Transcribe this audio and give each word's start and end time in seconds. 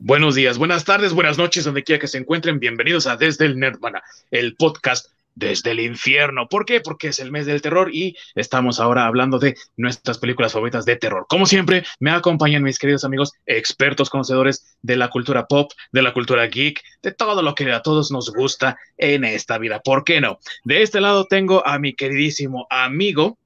Buenos 0.00 0.36
días, 0.36 0.58
buenas 0.58 0.84
tardes, 0.84 1.12
buenas 1.12 1.38
noches, 1.38 1.64
donde 1.64 1.82
quiera 1.82 1.98
que 1.98 2.06
se 2.06 2.18
encuentren. 2.18 2.60
Bienvenidos 2.60 3.08
a 3.08 3.16
Desde 3.16 3.46
el 3.46 3.58
Nerdmana, 3.58 4.00
el 4.30 4.54
podcast 4.54 5.06
desde 5.34 5.72
el 5.72 5.80
infierno. 5.80 6.48
¿Por 6.48 6.66
qué? 6.66 6.80
Porque 6.80 7.08
es 7.08 7.18
el 7.18 7.32
mes 7.32 7.46
del 7.46 7.60
terror 7.60 7.92
y 7.92 8.16
estamos 8.36 8.78
ahora 8.78 9.06
hablando 9.06 9.40
de 9.40 9.56
nuestras 9.76 10.18
películas 10.18 10.52
favoritas 10.52 10.84
de 10.84 10.94
terror. 10.94 11.26
Como 11.28 11.46
siempre, 11.46 11.84
me 11.98 12.12
acompañan 12.12 12.62
mis 12.62 12.78
queridos 12.78 13.04
amigos, 13.04 13.32
expertos 13.44 14.08
conocedores 14.08 14.78
de 14.82 14.96
la 14.96 15.10
cultura 15.10 15.48
pop, 15.48 15.72
de 15.90 16.02
la 16.02 16.12
cultura 16.12 16.46
geek, 16.46 16.80
de 17.02 17.10
todo 17.10 17.42
lo 17.42 17.56
que 17.56 17.72
a 17.72 17.82
todos 17.82 18.12
nos 18.12 18.32
gusta 18.32 18.78
en 18.98 19.24
esta 19.24 19.58
vida. 19.58 19.80
¿Por 19.80 20.04
qué 20.04 20.20
no? 20.20 20.38
De 20.62 20.82
este 20.82 21.00
lado 21.00 21.24
tengo 21.24 21.66
a 21.66 21.80
mi 21.80 21.94
queridísimo 21.94 22.68
amigo, 22.70 23.36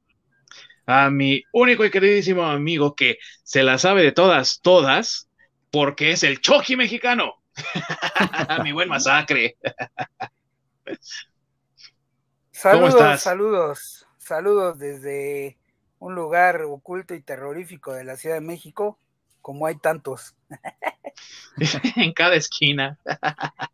a 0.85 1.09
mi 1.09 1.45
único 1.51 1.83
y 1.87 1.91
queridísimo 1.91 2.45
amigo 2.45 2.95
que 2.95 3.17
se 3.43 3.63
la 3.63 3.79
sabe 3.79 4.03
de 4.03 4.13
todas, 4.13 4.61
todas 4.61 5.29
porque 5.73 6.13
es 6.13 6.23
el 6.23 6.41
Choji 6.41 6.77
mexicano. 6.77 7.43
Mi 8.63 8.73
buen 8.73 8.89
masacre. 8.89 9.57
saludos, 12.53 13.21
saludos, 13.21 14.07
saludos 14.19 14.79
desde 14.79 15.59
un 15.99 16.15
lugar 16.15 16.63
oculto 16.63 17.15
y 17.15 17.23
terrorífico 17.23 17.95
de 17.95 18.05
la 18.05 18.17
Ciudad 18.17 18.37
de 18.37 18.43
México, 18.43 18.99
como 19.41 19.67
hay 19.67 19.77
tantos. 19.77 20.37
en 21.97 22.13
cada 22.13 22.35
esquina. 22.35 22.99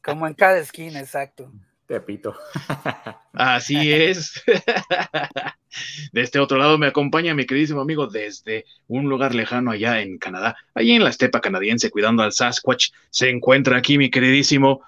como 0.03 0.27
en 0.27 0.35
cada 0.35 0.59
esquina, 0.59 1.01
exacto. 1.01 1.51
Tepito. 1.89 2.37
Así 3.33 3.93
es. 3.93 4.45
De 6.13 6.21
este 6.21 6.39
otro 6.39 6.59
lado 6.59 6.77
me 6.77 6.87
acompaña 6.87 7.35
mi 7.35 7.47
queridísimo 7.47 7.81
amigo 7.81 8.07
desde 8.07 8.67
un 8.89 9.09
lugar 9.09 9.35
lejano 9.35 9.71
allá 9.71 10.01
en 10.03 10.19
Canadá, 10.19 10.57
allí 10.75 10.93
en 10.93 11.03
la 11.03 11.11
estepa 11.11 11.41
canadiense, 11.41 11.91
cuidando 11.91 12.23
al 12.23 12.33
Sasquatch. 12.33 12.91
Se 13.11 13.31
encuentra 13.31 13.79
aquí 13.79 13.97
mi 13.97 14.11
queridísimo 14.11 14.83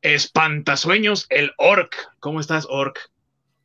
Espantasueños, 0.00 1.26
el 1.30 1.52
Orc. 1.58 1.94
¿Cómo 2.18 2.40
estás, 2.40 2.66
Orc? 2.68 2.98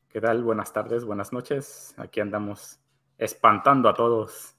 ¿Qué 0.09 0.21
tal? 0.21 0.43
Buenas 0.43 0.71
tardes, 0.71 1.03
buenas 1.03 1.33
noches. 1.33 1.95
Aquí 1.97 2.19
andamos 2.19 2.79
espantando 3.17 3.89
a 3.89 3.95
todos. 3.95 4.55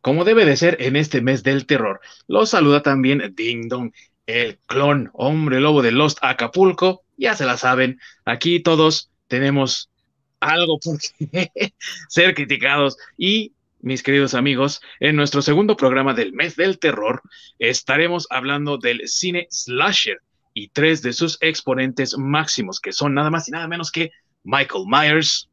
Como 0.00 0.24
debe 0.24 0.44
de 0.44 0.56
ser 0.56 0.76
en 0.80 0.96
este 0.96 1.20
mes 1.20 1.44
del 1.44 1.66
terror, 1.66 2.00
los 2.26 2.50
saluda 2.50 2.82
también 2.82 3.34
Ding 3.36 3.68
Dong, 3.68 3.92
el 4.28 4.58
clon 4.66 5.10
hombre 5.14 5.58
lobo 5.58 5.82
de 5.82 5.90
Lost 5.90 6.18
Acapulco. 6.20 7.02
Ya 7.16 7.34
se 7.34 7.46
la 7.46 7.56
saben, 7.56 7.98
aquí 8.24 8.60
todos 8.60 9.10
tenemos 9.26 9.90
algo 10.38 10.78
por 10.78 10.98
ser 12.08 12.34
criticados 12.34 12.96
y 13.16 13.52
mis 13.80 14.02
queridos 14.02 14.34
amigos, 14.34 14.80
en 14.98 15.14
nuestro 15.16 15.40
segundo 15.40 15.76
programa 15.76 16.12
del 16.12 16.32
mes 16.32 16.56
del 16.56 16.78
terror 16.78 17.22
estaremos 17.60 18.26
hablando 18.28 18.76
del 18.76 19.06
cine 19.06 19.46
slasher 19.50 20.20
y 20.52 20.68
tres 20.68 21.00
de 21.00 21.12
sus 21.12 21.38
exponentes 21.40 22.18
máximos, 22.18 22.80
que 22.80 22.92
son 22.92 23.14
nada 23.14 23.30
más 23.30 23.48
y 23.48 23.52
nada 23.52 23.68
menos 23.68 23.92
que 23.92 24.10
Michael 24.42 24.84
Myers, 24.88 25.48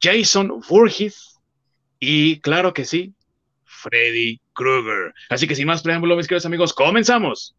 Jason 0.00 0.60
Voorhees 0.68 1.40
y, 1.98 2.40
claro 2.40 2.74
que 2.74 2.84
sí, 2.84 3.14
Freddy 3.64 4.40
Krueger. 4.58 5.14
Así 5.30 5.46
que 5.46 5.54
sin 5.54 5.68
más 5.68 5.82
preámbulo, 5.82 6.16
mis 6.16 6.26
queridos 6.26 6.44
amigos, 6.44 6.74
comenzamos. 6.74 7.54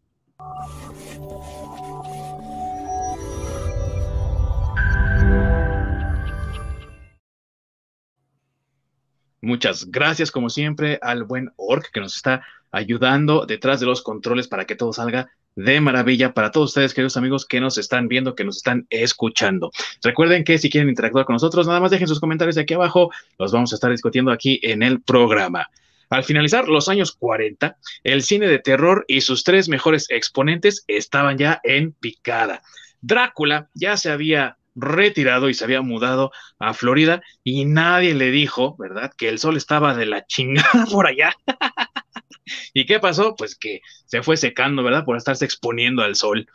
Muchas 9.40 9.90
gracias, 9.90 10.30
como 10.30 10.50
siempre, 10.50 10.98
al 11.00 11.24
buen 11.24 11.50
Orc 11.56 11.90
que 11.90 12.00
nos 12.00 12.16
está 12.16 12.44
ayudando 12.70 13.46
detrás 13.46 13.80
de 13.80 13.86
los 13.86 14.02
controles 14.02 14.46
para 14.46 14.66
que 14.66 14.76
todo 14.76 14.92
salga 14.92 15.30
de 15.56 15.80
maravilla 15.80 16.34
para 16.34 16.50
todos 16.50 16.70
ustedes, 16.70 16.92
queridos 16.92 17.16
amigos, 17.16 17.46
que 17.46 17.60
nos 17.60 17.78
están 17.78 18.08
viendo, 18.08 18.34
que 18.34 18.44
nos 18.44 18.58
están 18.58 18.86
escuchando. 18.90 19.70
Recuerden 20.02 20.44
que 20.44 20.58
si 20.58 20.68
quieren 20.68 20.90
interactuar 20.90 21.24
con 21.24 21.32
nosotros, 21.32 21.66
nada 21.66 21.80
más 21.80 21.90
dejen 21.90 22.06
sus 22.06 22.20
comentarios 22.20 22.58
aquí 22.58 22.74
abajo, 22.74 23.10
los 23.38 23.50
vamos 23.50 23.72
a 23.72 23.76
estar 23.76 23.90
discutiendo 23.90 24.30
aquí 24.30 24.60
en 24.62 24.82
el 24.82 25.00
programa. 25.00 25.66
Al 26.10 26.24
finalizar 26.24 26.68
los 26.68 26.88
años 26.88 27.12
40, 27.12 27.76
el 28.02 28.22
cine 28.22 28.48
de 28.48 28.58
terror 28.58 29.04
y 29.06 29.20
sus 29.20 29.44
tres 29.44 29.68
mejores 29.68 30.06
exponentes 30.10 30.84
estaban 30.88 31.38
ya 31.38 31.60
en 31.62 31.92
picada. 31.92 32.62
Drácula 33.00 33.70
ya 33.74 33.96
se 33.96 34.10
había 34.10 34.58
retirado 34.74 35.48
y 35.48 35.54
se 35.54 35.64
había 35.64 35.82
mudado 35.82 36.32
a 36.58 36.74
Florida 36.74 37.22
y 37.44 37.64
nadie 37.64 38.14
le 38.14 38.32
dijo, 38.32 38.76
¿verdad?, 38.76 39.12
que 39.16 39.28
el 39.28 39.38
sol 39.38 39.56
estaba 39.56 39.94
de 39.94 40.06
la 40.06 40.26
chingada 40.26 40.86
por 40.90 41.06
allá. 41.06 41.34
¿Y 42.74 42.86
qué 42.86 42.98
pasó? 42.98 43.36
Pues 43.36 43.56
que 43.56 43.80
se 44.06 44.22
fue 44.24 44.36
secando, 44.36 44.82
¿verdad?, 44.82 45.04
por 45.04 45.16
estarse 45.16 45.44
exponiendo 45.44 46.02
al 46.02 46.16
sol. 46.16 46.48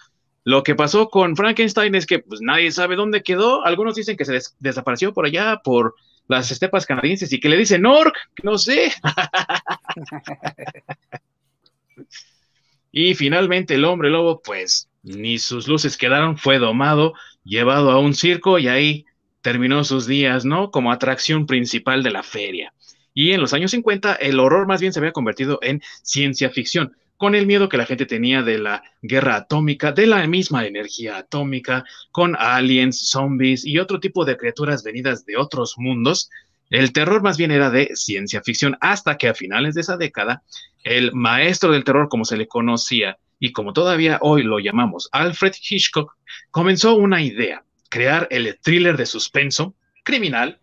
Lo 0.44 0.64
que 0.64 0.76
pasó 0.76 1.10
con 1.10 1.36
Frankenstein 1.36 1.96
es 1.96 2.06
que 2.06 2.20
pues, 2.20 2.42
nadie 2.42 2.72
sabe 2.72 2.96
dónde 2.96 3.24
quedó. 3.24 3.66
Algunos 3.66 3.96
dicen 3.96 4.18
que 4.18 4.26
se 4.26 4.40
desapareció 4.60 5.14
por 5.14 5.26
allá, 5.26 5.62
por 5.64 5.96
las 6.28 6.52
estepas 6.52 6.86
canadienses, 6.86 7.31
y 7.34 7.40
que 7.40 7.50
le 7.50 7.58
dicen 7.58 7.86
Orc, 7.86 8.16
no 8.44 8.58
sé. 8.58 8.91
y 12.91 13.16
finalmente 13.16 13.75
el 13.75 13.86
hombre 13.86 14.09
lobo, 14.09 14.41
pues 14.41 14.90
ni 15.03 15.38
sus 15.38 15.68
luces 15.68 15.97
quedaron, 15.97 16.38
fue 16.38 16.58
domado, 16.58 17.14
llevado 17.44 17.91
a 17.91 18.00
un 18.00 18.16
circo 18.16 18.58
y 18.58 18.68
ahí 18.68 19.06
terminó 19.41 19.84
sus 19.84 20.08
días, 20.08 20.46
¿no? 20.46 20.72
Como 20.72 20.91
atracción 20.91 21.46
principal 21.46 22.02
de 22.02 22.09
la 22.09 22.24
feria. 22.24 22.74
Y 23.14 23.31
en 23.31 23.41
los 23.41 23.53
años 23.53 23.72
50 23.72 24.16
el 24.16 24.40
horror 24.40 24.68
más 24.68 24.81
bien 24.81 24.91
se 24.91 25.00
había 25.00 25.12
convertido 25.12 25.59
en 25.62 25.81
ciencia 26.02 26.50
ficción, 26.50 26.97
con 27.18 27.36
el 27.36 27.46
miedo 27.46 27.70
que 27.70 27.78
la 27.78 27.86
gente 27.86 28.06
tenía 28.06 28.42
de 28.42 28.59
la 28.59 28.84
guerra 29.02 29.36
atómica, 29.36 29.92
de 29.92 30.08
la 30.08 30.26
misma 30.28 30.66
energía 30.66 31.18
atómica, 31.18 31.86
con 32.12 32.36
aliens, 32.38 33.09
zombies 33.09 33.66
y 33.66 33.80
otro 33.80 34.00
tipo 34.00 34.26
de 34.26 34.38
criaturas 34.38 34.84
venidas 34.84 35.26
de 35.26 35.38
otros 35.38 35.76
mundos. 35.78 36.30
El 36.70 36.92
terror 36.94 37.22
más 37.22 37.38
bien 37.38 37.52
era 37.52 37.70
de 37.70 37.92
ciencia 37.96 38.42
ficción, 38.42 38.78
hasta 38.81 39.18
que 39.18 39.28
a 39.30 39.34
finales 39.34 39.76
de 39.76 39.81
esa 39.81 39.98
década, 39.98 40.44
el 40.84 41.14
maestro 41.14 41.72
del 41.72 41.84
terror, 41.84 42.09
como 42.09 42.26
se 42.26 42.38
le 42.38 42.48
conocía, 42.48 43.18
y 43.40 43.52
como 43.52 43.74
todavía 43.74 44.18
hoy 44.22 44.44
lo 44.44 44.59
llamamos 44.59 45.09
Alfred 45.12 45.53
Hitchcock, 45.62 46.16
comenzó 46.52 46.96
una 46.96 47.22
idea, 47.22 47.64
crear 47.90 48.28
el 48.32 48.58
thriller 48.62 48.97
de 48.97 49.06
suspenso 49.06 49.76
criminal 50.03 50.59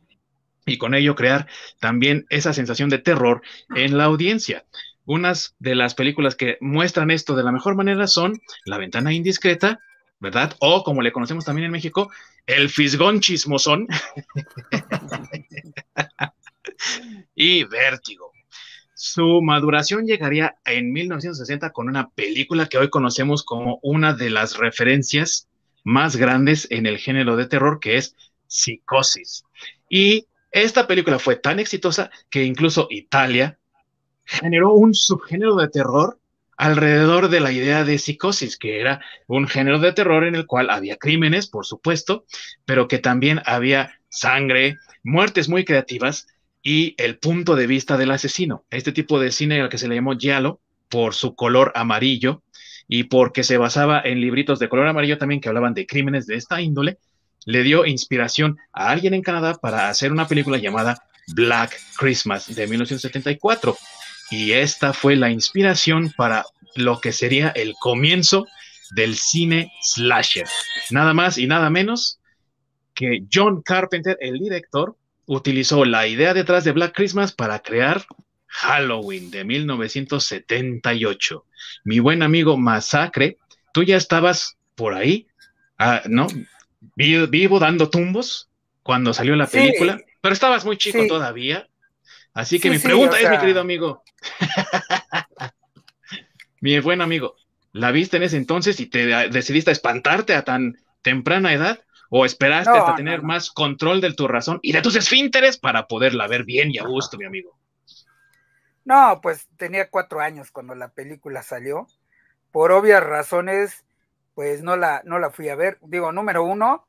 y 0.65 0.79
con 0.79 0.95
ello 0.95 1.15
crear 1.15 1.49
también 1.81 2.27
esa 2.31 2.53
sensación 2.53 2.89
de 2.89 2.99
terror 2.99 3.43
en 3.75 3.99
la 3.99 4.05
audiencia. 4.05 4.65
Unas 5.05 5.57
de 5.59 5.75
las 5.75 5.95
películas 5.95 6.37
que 6.37 6.59
muestran 6.61 7.11
esto 7.11 7.35
de 7.35 7.43
la 7.43 7.53
mejor 7.53 7.75
manera 7.75 8.07
son 8.07 8.41
La 8.65 8.79
ventana 8.79 9.13
indiscreta, 9.13 9.81
¿verdad? 10.21 10.57
O 10.61 10.85
como 10.85 11.03
le 11.03 11.13
conocemos 11.13 11.45
también 11.45 11.67
en 11.67 11.73
México, 11.73 12.11
El 12.47 12.69
fisgón 12.69 13.21
chismosón 13.21 13.89
y 17.35 17.65
Vértigo. 17.65 18.33
Su 18.95 19.43
maduración 19.43 20.07
llegaría 20.07 20.55
en 20.65 20.93
1960 20.93 21.71
con 21.71 21.89
una 21.89 22.11
película 22.11 22.69
que 22.69 22.79
hoy 22.79 22.89
conocemos 22.89 23.43
como 23.43 23.81
una 23.83 24.15
de 24.15 24.31
las 24.31 24.59
referencias 24.59 25.49
más 25.83 26.15
grandes 26.15 26.69
en 26.71 26.87
el 26.87 26.99
género 26.99 27.37
de 27.37 27.47
terror, 27.47 27.81
que 27.81 27.97
es 27.97 28.15
Psicosis. 28.47 29.43
Y 29.89 30.29
esta 30.53 30.87
película 30.87 31.19
fue 31.19 31.35
tan 31.35 31.59
exitosa 31.59 32.13
que 32.31 32.45
incluso 32.45 32.87
Italia 32.91 33.59
generó 34.25 34.73
un 34.75 34.95
subgénero 34.95 35.57
de 35.57 35.69
terror 35.69 36.19
alrededor 36.57 37.29
de 37.29 37.41
la 37.41 37.53
idea 37.53 37.85
de 37.85 37.99
psicosis, 37.99 38.57
que 38.57 38.81
era 38.81 39.01
un 39.27 39.49
género 39.49 39.79
de 39.79 39.93
terror 39.93 40.25
en 40.25 40.35
el 40.35 40.47
cual 40.47 40.71
había 40.71 40.97
crímenes, 40.97 41.49
por 41.49 41.67
supuesto, 41.67 42.25
pero 42.65 42.89
que 42.89 42.99
también 42.99 43.43
había 43.47 43.99
sangre, 44.09 44.79
muertes 45.03 45.49
muy 45.49 45.65
creativas 45.65 46.29
y 46.63 46.95
el 46.99 47.19
punto 47.19 47.57
de 47.57 47.67
vista 47.67 47.97
del 47.97 48.13
asesino. 48.13 48.65
Este 48.71 48.93
tipo 48.93 49.19
de 49.19 49.33
cine 49.33 49.61
al 49.61 49.69
que 49.69 49.79
se 49.79 49.89
le 49.89 49.97
llamó 49.97 50.17
giallo 50.17 50.61
por 50.89 51.15
su 51.15 51.35
color 51.35 51.73
amarillo 51.75 52.43
y 52.87 53.05
porque 53.05 53.43
se 53.43 53.57
basaba 53.57 54.01
en 54.05 54.21
libritos 54.21 54.59
de 54.59 54.69
color 54.69 54.87
amarillo 54.87 55.19
también 55.19 55.41
que 55.41 55.49
hablaban 55.49 55.75
de 55.75 55.87
crímenes 55.87 56.27
de 56.27 56.37
esta 56.37 56.61
índole, 56.61 56.99
le 57.45 57.63
dio 57.63 57.87
inspiración 57.87 58.59
a 58.73 58.91
alguien 58.91 59.15
en 59.15 59.23
Canadá 59.23 59.55
para 59.55 59.89
hacer 59.89 60.13
una 60.13 60.29
película 60.29 60.59
llamada 60.59 61.03
Black 61.35 61.77
Christmas 61.97 62.55
de 62.55 62.67
1974. 62.67 63.77
Y 64.33 64.53
esta 64.53 64.95
fue 64.95 65.15
la 65.15 65.31
inspiración 65.31 66.11
para 66.17 66.47
lo 66.75 67.01
que 67.01 67.13
sería 67.13 67.51
el 67.51 67.75
comienzo 67.79 68.47
del 68.95 69.17
cine 69.17 69.71
slasher. 69.83 70.47
Nada 70.91 71.13
más 71.13 71.37
y 71.37 71.47
nada 71.47 71.69
menos 71.69 72.19
que 72.95 73.25
John 73.31 73.61
Carpenter, 73.61 74.17
el 74.23 74.39
director, 74.39 74.97
utilizó 75.27 75.85
la 75.85 76.07
idea 76.07 76.33
detrás 76.33 76.65
de 76.65 76.73
Black 76.73 76.95
Christmas 76.95 77.33
para 77.33 77.61
crear 77.61 78.07
Halloween 78.47 79.31
de 79.31 79.45
1978. 79.45 81.45
Mi 81.85 82.01
buen 82.01 82.23
amigo 82.23 82.57
Masacre, 82.57 83.37
tú 83.75 83.83
ya 83.83 83.99
estabas 83.99 84.57
por 84.75 84.95
ahí, 84.95 85.27
ah, 85.79 86.01
¿no? 86.07 86.27
Vivo, 86.97 87.59
dando 87.59 87.91
tumbos 87.91 88.49
cuando 88.83 89.13
salió 89.13 89.37
la 89.37 89.47
película, 89.47 90.01
pero 90.23 90.33
estabas 90.33 90.65
muy 90.65 90.79
chico 90.79 91.07
todavía. 91.07 91.69
Así 92.35 92.59
que 92.59 92.71
mi 92.71 92.79
pregunta 92.79 93.21
es, 93.21 93.29
mi 93.29 93.39
querido 93.39 93.61
amigo, 93.61 94.03
Mi 96.63 96.79
buen 96.79 97.01
amigo, 97.01 97.35
¿la 97.73 97.91
viste 97.91 98.19
en 98.19 98.23
ese 98.23 98.37
entonces 98.37 98.79
y 98.79 98.87
te 98.87 99.05
decidiste 99.31 99.71
a 99.71 99.73
espantarte 99.73 100.37
a 100.37 100.45
tan 100.45 100.79
temprana 101.03 101.53
edad? 101.53 101.81
¿O 102.09 102.25
esperaste 102.25 102.71
hasta 102.71 102.95
tener 102.95 103.23
más 103.23 103.51
control 103.51 104.01
de 104.01 104.13
tu 104.13 104.29
razón 104.29 104.61
y 104.63 104.73
de 104.73 104.81
tus 104.81 104.95
esfínteres 104.95 105.59
para 105.59 105.89
poderla 105.89 106.29
ver 106.29 106.45
bien 106.45 106.71
y 106.71 106.79
a 106.79 106.85
gusto, 106.85 107.19
mi 107.19 107.25
amigo? 107.25 107.59
No, 108.85 109.21
pues 109.21 109.49
tenía 109.57 109.91
cuatro 109.91 110.21
años 110.21 110.53
cuando 110.53 110.77
la 110.77 110.89
película 110.89 111.43
salió. 111.43 111.89
Por 112.53 112.71
obvias 112.71 113.03
razones, 113.03 113.85
pues 114.35 114.63
no 114.63 114.77
la, 114.77 115.03
no 115.05 115.19
la 115.19 115.31
fui 115.31 115.49
a 115.49 115.57
ver. 115.57 115.79
Digo, 115.81 116.13
número 116.13 116.45
uno, 116.45 116.87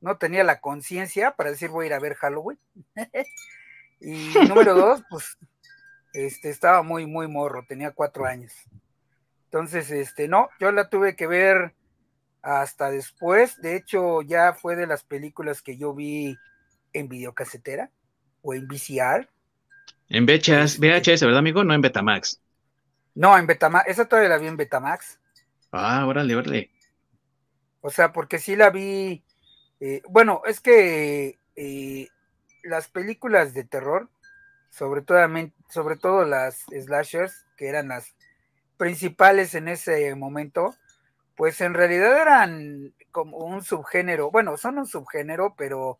no 0.00 0.18
tenía 0.18 0.44
la 0.44 0.60
conciencia 0.60 1.32
para 1.32 1.50
decir 1.50 1.70
voy 1.70 1.86
a 1.86 1.88
ir 1.88 1.94
a 1.94 1.98
ver 1.98 2.14
Halloween. 2.14 2.60
y 4.06 4.32
número 4.48 4.74
dos, 4.74 5.02
pues 5.10 5.36
este, 6.12 6.48
estaba 6.48 6.82
muy, 6.82 7.06
muy 7.06 7.26
morro, 7.26 7.64
tenía 7.68 7.90
cuatro 7.90 8.24
años. 8.24 8.52
Entonces, 9.46 9.90
este, 9.90 10.28
no, 10.28 10.48
yo 10.60 10.70
la 10.70 10.88
tuve 10.88 11.16
que 11.16 11.26
ver 11.26 11.74
hasta 12.40 12.90
después. 12.90 13.60
De 13.60 13.74
hecho, 13.74 14.22
ya 14.22 14.52
fue 14.52 14.76
de 14.76 14.86
las 14.86 15.02
películas 15.02 15.60
que 15.60 15.76
yo 15.76 15.92
vi 15.92 16.38
en 16.92 17.08
videocasetera 17.08 17.90
o 18.42 18.54
en 18.54 18.68
VCR. 18.68 19.28
En 20.08 20.24
VHS, 20.24 20.78
VHS, 20.78 21.08
este, 21.08 21.26
¿verdad, 21.26 21.40
amigo? 21.40 21.64
No 21.64 21.74
en 21.74 21.80
Betamax. 21.80 22.40
No, 23.16 23.36
en 23.36 23.48
Betamax. 23.48 23.88
Esa 23.88 24.04
todavía 24.04 24.28
la 24.28 24.38
vi 24.38 24.46
en 24.46 24.56
Betamax. 24.56 25.18
Ah, 25.72 26.06
órale, 26.06 26.36
órale. 26.36 26.70
O 27.80 27.90
sea, 27.90 28.12
porque 28.12 28.38
sí 28.38 28.54
la 28.54 28.70
vi. 28.70 29.24
Eh, 29.80 30.00
bueno, 30.08 30.42
es 30.46 30.60
que 30.60 31.40
eh, 31.56 32.08
las 32.66 32.88
películas 32.88 33.54
de 33.54 33.64
terror, 33.64 34.08
sobre 34.70 35.02
todo, 35.02 35.18
sobre 35.70 35.96
todo 35.96 36.24
las 36.24 36.64
slashers, 36.70 37.46
que 37.56 37.68
eran 37.68 37.88
las 37.88 38.14
principales 38.76 39.54
en 39.54 39.68
ese 39.68 40.14
momento, 40.14 40.74
pues 41.36 41.60
en 41.60 41.74
realidad 41.74 42.20
eran 42.20 42.94
como 43.10 43.38
un 43.38 43.62
subgénero, 43.62 44.30
bueno, 44.30 44.56
son 44.56 44.78
un 44.78 44.86
subgénero, 44.86 45.54
pero 45.56 45.98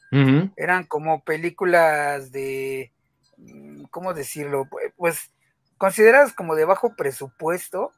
eran 0.56 0.84
como 0.84 1.24
películas 1.24 2.32
de, 2.32 2.92
mm, 3.38 3.84
¿cómo 3.84 4.12
decirlo? 4.12 4.68
Pues 4.96 5.30
consideradas 5.78 6.32
como 6.32 6.54
de 6.54 6.64
bajo 6.64 6.94
presupuesto, 6.96 7.92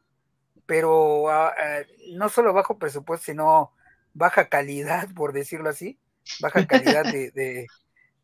pero 0.66 1.30
ah, 1.30 1.54
no 2.12 2.28
solo 2.28 2.52
bajo 2.52 2.78
presupuesto, 2.78 3.26
sino 3.26 3.72
baja 4.14 4.48
calidad, 4.48 5.08
por 5.14 5.32
decirlo 5.32 5.70
así, 5.70 5.98
baja 6.40 6.66
calidad 6.66 7.04
de, 7.04 7.30
de, 7.30 7.66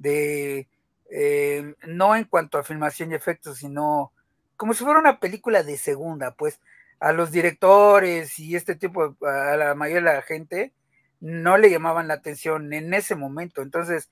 eh, 0.06 1.74
no 1.86 2.16
en 2.16 2.24
cuanto 2.24 2.58
a 2.58 2.64
filmación 2.64 3.12
y 3.12 3.14
efectos, 3.14 3.58
sino 3.58 4.12
como 4.56 4.74
si 4.74 4.84
fuera 4.84 5.00
una 5.00 5.20
película 5.20 5.62
de 5.62 5.76
segunda, 5.76 6.34
pues 6.34 6.60
a 7.00 7.12
los 7.12 7.30
directores 7.30 8.38
y 8.38 8.56
este 8.56 8.76
tipo, 8.76 9.16
a 9.26 9.56
la 9.56 9.74
mayoría 9.74 10.10
de 10.10 10.16
la 10.16 10.22
gente, 10.22 10.72
no 11.20 11.56
le 11.58 11.70
llamaban 11.70 12.08
la 12.08 12.14
atención 12.14 12.72
en 12.72 12.94
ese 12.94 13.14
momento. 13.14 13.62
Entonces, 13.62 14.10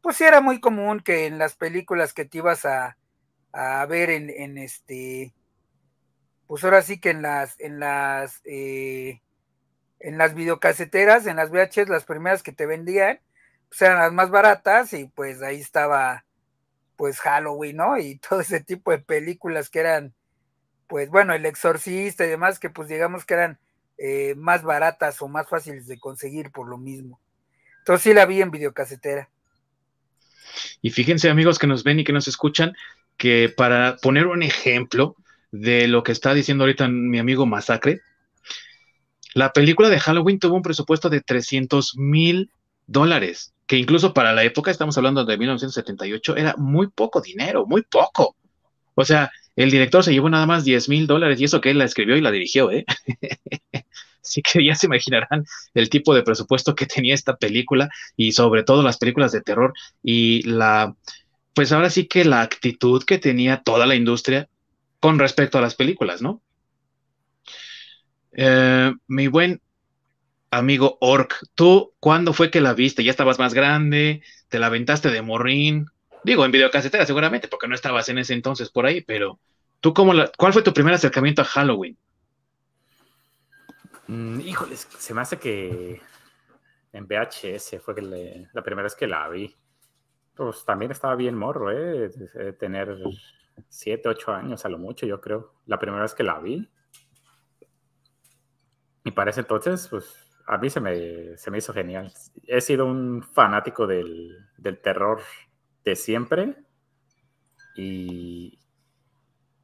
pues 0.00 0.16
sí 0.16 0.24
era 0.24 0.40
muy 0.40 0.60
común 0.60 1.00
que 1.00 1.26
en 1.26 1.38
las 1.38 1.56
películas 1.56 2.12
que 2.12 2.24
te 2.24 2.38
ibas 2.38 2.64
a, 2.64 2.96
ver 3.88 4.10
en, 4.10 4.58
este, 4.58 5.32
pues 6.46 6.64
ahora 6.64 6.82
sí 6.82 7.00
que 7.00 7.10
en 7.10 7.22
las, 7.22 7.58
en 7.60 7.78
las, 7.78 8.40
eh, 8.44 9.22
en 10.00 10.18
las 10.18 10.34
videocaseteras, 10.34 11.26
en 11.26 11.36
las 11.36 11.50
VHS, 11.50 11.88
las 11.88 12.04
primeras 12.04 12.42
que 12.42 12.52
te 12.52 12.66
vendían, 12.66 13.20
pues 13.74 13.90
eran 13.90 13.98
las 13.98 14.12
más 14.12 14.30
baratas 14.30 14.92
y 14.92 15.06
pues 15.06 15.42
ahí 15.42 15.60
estaba, 15.60 16.24
pues 16.96 17.18
Halloween, 17.18 17.78
¿no? 17.78 17.98
Y 17.98 18.18
todo 18.28 18.40
ese 18.40 18.60
tipo 18.60 18.92
de 18.92 18.98
películas 18.98 19.68
que 19.68 19.80
eran 19.80 20.14
pues 20.86 21.08
bueno, 21.08 21.34
el 21.34 21.46
exorcista 21.46 22.24
y 22.24 22.28
demás, 22.28 22.58
que 22.58 22.70
pues 22.70 22.88
digamos 22.88 23.24
que 23.24 23.34
eran 23.34 23.58
eh, 23.98 24.34
más 24.36 24.62
baratas 24.62 25.20
o 25.22 25.28
más 25.28 25.48
fáciles 25.48 25.86
de 25.86 25.98
conseguir 25.98 26.50
por 26.50 26.68
lo 26.68 26.78
mismo. 26.78 27.20
Entonces 27.78 28.02
sí 28.02 28.14
la 28.14 28.26
vi 28.26 28.40
en 28.42 28.50
videocasetera. 28.50 29.28
Y 30.82 30.90
fíjense 30.90 31.30
amigos 31.30 31.58
que 31.58 31.66
nos 31.66 31.84
ven 31.84 32.00
y 32.00 32.04
que 32.04 32.12
nos 32.12 32.28
escuchan, 32.28 32.74
que 33.16 33.52
para 33.54 33.96
poner 33.96 34.26
un 34.26 34.42
ejemplo 34.42 35.16
de 35.50 35.88
lo 35.88 36.02
que 36.02 36.12
está 36.12 36.34
diciendo 36.34 36.64
ahorita 36.64 36.88
mi 36.88 37.18
amigo 37.18 37.46
Masacre, 37.46 38.00
la 39.32 39.52
película 39.52 39.88
de 39.88 39.98
Halloween 39.98 40.38
tuvo 40.38 40.56
un 40.56 40.62
presupuesto 40.62 41.10
de 41.10 41.22
300 41.22 41.96
mil 41.96 42.50
dólares, 42.86 43.53
que 43.66 43.76
incluso 43.76 44.12
para 44.12 44.32
la 44.32 44.44
época, 44.44 44.70
estamos 44.70 44.96
hablando 44.98 45.24
de 45.24 45.38
1978, 45.38 46.36
era 46.36 46.54
muy 46.56 46.88
poco 46.88 47.20
dinero, 47.20 47.66
muy 47.66 47.82
poco. 47.82 48.36
O 48.94 49.04
sea, 49.04 49.30
el 49.56 49.70
director 49.70 50.04
se 50.04 50.12
llevó 50.12 50.28
nada 50.28 50.46
más 50.46 50.64
10 50.64 50.88
mil 50.88 51.06
dólares 51.06 51.40
y 51.40 51.44
eso 51.44 51.60
que 51.60 51.70
él 51.70 51.78
la 51.78 51.84
escribió 51.84 52.16
y 52.16 52.20
la 52.20 52.30
dirigió, 52.30 52.70
¿eh? 52.70 52.84
Así 54.22 54.40
que 54.40 54.64
ya 54.64 54.74
se 54.74 54.86
imaginarán 54.86 55.44
el 55.74 55.90
tipo 55.90 56.14
de 56.14 56.22
presupuesto 56.22 56.74
que 56.74 56.86
tenía 56.86 57.14
esta 57.14 57.36
película 57.36 57.90
y 58.16 58.32
sobre 58.32 58.62
todo 58.64 58.82
las 58.82 58.96
películas 58.96 59.32
de 59.32 59.42
terror 59.42 59.74
y 60.02 60.42
la, 60.42 60.96
pues 61.54 61.72
ahora 61.72 61.90
sí 61.90 62.06
que 62.06 62.24
la 62.24 62.40
actitud 62.40 63.04
que 63.04 63.18
tenía 63.18 63.62
toda 63.62 63.86
la 63.86 63.94
industria 63.94 64.48
con 64.98 65.18
respecto 65.18 65.58
a 65.58 65.60
las 65.60 65.74
películas, 65.74 66.22
¿no? 66.22 66.40
Eh, 68.32 68.92
mi 69.06 69.28
buen 69.28 69.60
amigo 70.56 70.98
Ork, 71.00 71.34
¿tú 71.54 71.94
cuándo 72.00 72.32
fue 72.32 72.50
que 72.50 72.60
la 72.60 72.74
viste? 72.74 73.04
¿Ya 73.04 73.10
estabas 73.10 73.38
más 73.38 73.54
grande? 73.54 74.22
¿Te 74.48 74.58
la 74.58 74.66
aventaste 74.66 75.10
de 75.10 75.22
morrín? 75.22 75.86
Digo, 76.22 76.44
en 76.44 76.52
videocasetera 76.52 77.04
seguramente, 77.06 77.48
porque 77.48 77.68
no 77.68 77.74
estabas 77.74 78.08
en 78.08 78.18
ese 78.18 78.34
entonces 78.34 78.70
por 78.70 78.86
ahí, 78.86 79.02
pero 79.02 79.38
¿tú 79.80 79.92
cómo 79.92 80.14
la, 80.14 80.30
cuál 80.36 80.52
fue 80.52 80.62
tu 80.62 80.72
primer 80.72 80.94
acercamiento 80.94 81.42
a 81.42 81.44
Halloween? 81.44 81.98
Mm, 84.06 84.40
híjoles, 84.40 84.88
se 84.98 85.14
me 85.14 85.20
hace 85.20 85.38
que 85.38 86.00
en 86.92 87.06
VHS 87.06 87.80
fue 87.82 87.94
la 88.52 88.62
primera 88.62 88.84
vez 88.84 88.94
que 88.94 89.06
la 89.06 89.28
vi. 89.28 89.54
Pues 90.34 90.64
también 90.64 90.90
estaba 90.90 91.14
bien 91.14 91.36
morro, 91.36 91.70
¿eh? 91.70 92.10
tener 92.58 92.98
siete, 93.68 94.08
ocho 94.08 94.32
años 94.32 94.64
a 94.64 94.68
lo 94.68 94.78
mucho, 94.78 95.06
yo 95.06 95.20
creo. 95.20 95.54
La 95.66 95.78
primera 95.78 96.02
vez 96.02 96.14
que 96.14 96.24
la 96.24 96.38
vi. 96.40 96.68
Y 99.04 99.10
para 99.10 99.30
ese 99.30 99.40
entonces, 99.40 99.86
pues 99.88 100.23
a 100.46 100.58
mí 100.58 100.70
se 100.70 100.80
me, 100.80 101.36
se 101.36 101.50
me 101.50 101.58
hizo 101.58 101.72
genial. 101.72 102.12
He 102.46 102.60
sido 102.60 102.86
un 102.86 103.22
fanático 103.22 103.86
del, 103.86 104.36
del 104.58 104.80
terror 104.80 105.20
de 105.84 105.96
siempre. 105.96 106.56
Y, 107.76 108.58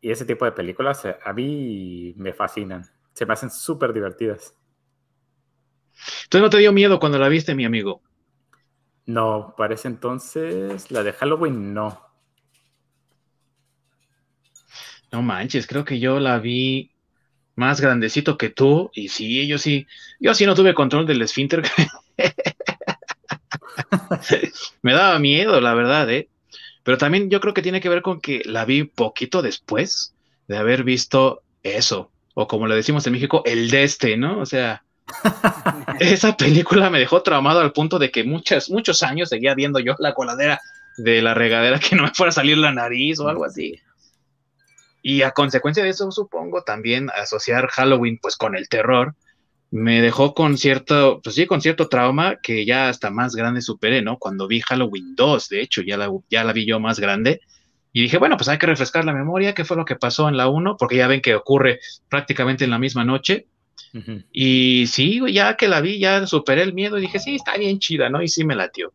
y 0.01 0.11
ese 0.11 0.25
tipo 0.25 0.45
de 0.45 0.53
películas 0.53 1.05
eh, 1.05 1.17
a 1.25 1.33
mí 1.33 2.15
me 2.17 2.33
fascinan. 2.33 2.85
Se 3.13 3.27
me 3.27 3.33
hacen 3.35 3.51
súper 3.51 3.93
divertidas. 3.93 4.55
¿Entonces 6.25 6.43
no 6.43 6.51
te 6.51 6.59
dio 6.59 6.73
miedo 6.73 6.99
cuando 6.99 7.19
la 7.19 7.29
viste, 7.29 7.55
mi 7.55 7.65
amigo? 7.65 8.03
No, 9.05 9.55
parece 9.59 9.89
entonces 9.89 10.91
la 10.91 11.03
de 11.03 11.13
Halloween 11.13 11.75
no. 11.75 12.01
No 15.13 15.23
manches, 15.23 15.67
creo 15.67 15.85
que 15.85 15.99
yo 16.01 16.19
la 16.21 16.39
vi 16.39 16.93
más 17.61 17.81
grandecito 17.81 18.39
que 18.39 18.49
tú 18.49 18.91
y 18.95 19.09
sí, 19.09 19.47
yo 19.47 19.59
sí, 19.59 19.87
yo 20.19 20.35
sí 20.35 20.47
no 20.47 20.55
tuve 20.55 20.73
control 20.73 21.07
del 21.07 21.21
esfínter. 21.21 21.63
me 24.83 24.95
daba 24.95 25.19
miedo, 25.19 25.61
la 25.61 25.75
verdad, 25.75 26.11
¿eh? 26.11 26.31
Pero 26.83 26.97
también 26.97 27.29
yo 27.29 27.39
creo 27.41 27.53
que 27.53 27.61
tiene 27.61 27.83
que 27.83 27.91
ver 27.91 28.01
con 28.01 28.23
que 28.23 28.41
la 28.47 28.65
vi 28.65 28.85
poquito 28.85 29.43
después 29.43 30.15
de 30.49 30.57
haber 30.57 30.85
visto 30.85 31.43
eso, 31.63 32.11
o 32.33 32.49
como 32.49 32.67
le 32.67 32.75
decimos 32.75 33.07
en 33.07 33.13
México, 33.13 33.43
el 33.45 33.71
de 33.71 33.85
este, 33.85 34.17
¿no? 34.17 34.41
O 34.41 34.47
sea, 34.47 34.83
esa 36.01 36.39
película 36.39 36.89
me 36.89 36.99
dejó 36.99 37.23
traumado 37.23 37.61
al 37.61 37.73
punto 37.73 37.99
de 37.99 38.11
que 38.11 38.25
muchos, 38.25 38.71
muchos 38.71 39.03
años 39.03 39.29
seguía 39.29 39.55
viendo 39.55 39.81
yo 39.81 39.97
la 39.99 40.15
coladera 40.15 40.63
de 40.97 41.21
la 41.21 41.35
regadera 41.35 41.79
que 41.79 41.95
no 41.95 42.05
me 42.05 42.15
fuera 42.15 42.31
a 42.31 42.33
salir 42.33 42.57
la 42.57 42.73
nariz 42.73 43.21
o 43.21 43.29
algo 43.29 43.45
así. 43.45 43.79
Y 45.03 45.23
a 45.23 45.33
consecuencia 45.33 45.83
de 45.83 45.91
eso, 45.91 46.11
supongo, 46.11 46.63
también 46.63 47.11
asociar 47.11 47.69
Halloween 47.69 48.19
pues 48.21 48.37
con 48.37 48.57
el 48.57 48.69
terror, 48.69 49.15
me 49.71 50.03
dejó 50.03 50.35
con 50.35 50.59
cierto, 50.59 51.21
pues 51.23 51.37
sí, 51.37 51.47
con 51.47 51.61
cierto 51.61 51.89
trauma 51.89 52.37
que 52.43 52.67
ya 52.67 52.89
hasta 52.89 53.11
más 53.11 53.35
grande 53.35 53.63
superé, 53.63 54.03
¿no? 54.03 54.19
Cuando 54.19 54.49
vi 54.49 54.61
Halloween 54.61 55.15
2, 55.15 55.49
de 55.49 55.61
hecho, 55.61 55.83
ya 55.83 55.97
la, 55.97 56.11
ya 56.29 56.45
la 56.45 56.53
vi 56.53 56.67
yo 56.67 56.81
más 56.81 56.99
grande. 56.99 57.41
Y 57.93 58.03
dije, 58.03 58.19
bueno, 58.19 58.37
pues 58.37 58.49
hay 58.49 58.59
que 58.59 58.67
refrescar 58.67 59.05
la 59.05 59.13
memoria, 59.13 59.55
qué 59.55 59.65
fue 59.65 59.77
lo 59.77 59.85
que 59.85 59.97
pasó 59.97 60.29
en 60.29 60.37
la 60.37 60.49
1, 60.49 60.77
porque 60.77 60.97
ya 60.97 61.09
ven 61.09 61.21
que 61.21 61.35
ocurre 61.35 61.81
prácticamente 62.09 62.65
en 62.65 62.71
la 62.71 62.79
misma 62.79 63.05
noche. 63.05 63.47
Y 64.31 64.87
sí, 64.87 65.21
ya 65.33 65.57
que 65.57 65.67
la 65.67 65.81
vi, 65.81 65.99
ya 65.99 66.27
superé 66.27 66.63
el 66.63 66.75
miedo 66.75 66.99
y 66.99 67.03
dije, 67.03 67.19
sí, 67.19 67.35
está 67.35 67.57
bien 67.57 67.79
chida, 67.79 68.09
¿no? 68.09 68.23
Y 68.23 68.29
sí 68.29 68.45
me 68.45 68.55
latió. 68.55 68.93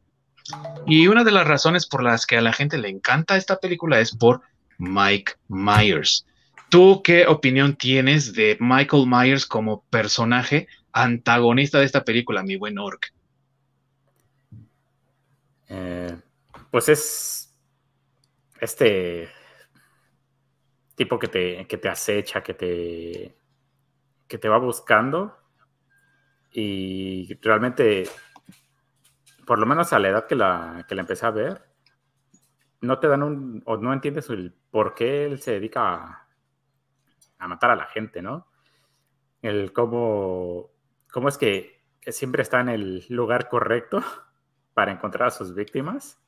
Y 0.85 1.07
una 1.07 1.23
de 1.23 1.31
las 1.31 1.47
razones 1.47 1.87
por 1.87 2.03
las 2.03 2.25
que 2.25 2.37
a 2.37 2.41
la 2.41 2.53
gente 2.53 2.77
le 2.77 2.89
encanta 2.89 3.35
esta 3.35 3.57
película 3.57 3.99
es 3.99 4.15
por 4.15 4.41
Mike 4.77 5.33
Myers. 5.47 6.25
¿Tú 6.69 7.01
qué 7.03 7.27
opinión 7.27 7.75
tienes 7.75 8.33
de 8.33 8.57
Michael 8.59 9.05
Myers 9.07 9.45
como 9.45 9.83
personaje 9.89 10.67
antagonista 10.91 11.79
de 11.79 11.85
esta 11.85 12.03
película, 12.03 12.43
mi 12.43 12.55
buen 12.55 12.77
Orc? 12.77 13.13
Eh, 15.67 16.15
pues 16.71 16.89
es 16.89 17.55
este 18.59 19.29
tipo 20.95 21.19
que 21.19 21.27
te, 21.27 21.65
te 21.65 21.89
acecha, 21.89 22.41
que 22.41 22.53
te, 22.53 23.37
que 24.27 24.37
te 24.37 24.49
va 24.49 24.57
buscando 24.57 25.37
y 26.51 27.33
realmente, 27.41 28.09
por 29.45 29.59
lo 29.59 29.65
menos 29.65 29.91
a 29.91 29.99
la 29.99 30.09
edad 30.09 30.27
que 30.27 30.35
la, 30.35 30.85
que 30.87 30.95
la 30.95 31.01
empecé 31.01 31.25
a 31.25 31.31
ver, 31.31 31.61
no 32.81 32.99
te 32.99 33.07
dan 33.07 33.23
un, 33.23 33.63
o 33.65 33.77
no 33.77 33.93
entiendes 33.93 34.29
el 34.29 34.53
por 34.71 34.93
qué 34.93 35.25
él 35.25 35.39
se 35.39 35.51
dedica 35.51 35.93
a, 35.93 36.27
a 37.39 37.47
matar 37.47 37.71
a 37.71 37.75
la 37.75 37.85
gente, 37.85 38.21
¿no? 38.21 38.47
El 39.41 39.73
cómo, 39.73 40.71
cómo 41.11 41.29
es 41.29 41.37
que 41.37 41.83
siempre 42.07 42.41
está 42.41 42.59
en 42.61 42.69
el 42.69 43.05
lugar 43.09 43.49
correcto 43.49 44.01
para 44.73 44.91
encontrar 44.91 45.27
a 45.27 45.31
sus 45.31 45.53
víctimas. 45.53 46.19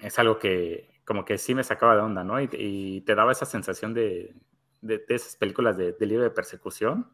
Es 0.00 0.18
algo 0.18 0.38
que 0.38 0.90
como 1.04 1.24
que 1.24 1.38
sí 1.38 1.56
me 1.56 1.64
sacaba 1.64 1.96
de 1.96 2.02
onda, 2.02 2.22
¿no? 2.22 2.40
Y, 2.40 3.02
te 3.04 3.14
daba 3.16 3.32
esa 3.32 3.44
sensación 3.44 3.92
de, 3.92 4.32
de, 4.80 5.04
esas 5.08 5.34
películas 5.34 5.76
de, 5.76 5.92
de 5.92 6.06
de 6.06 6.30
persecución, 6.30 7.10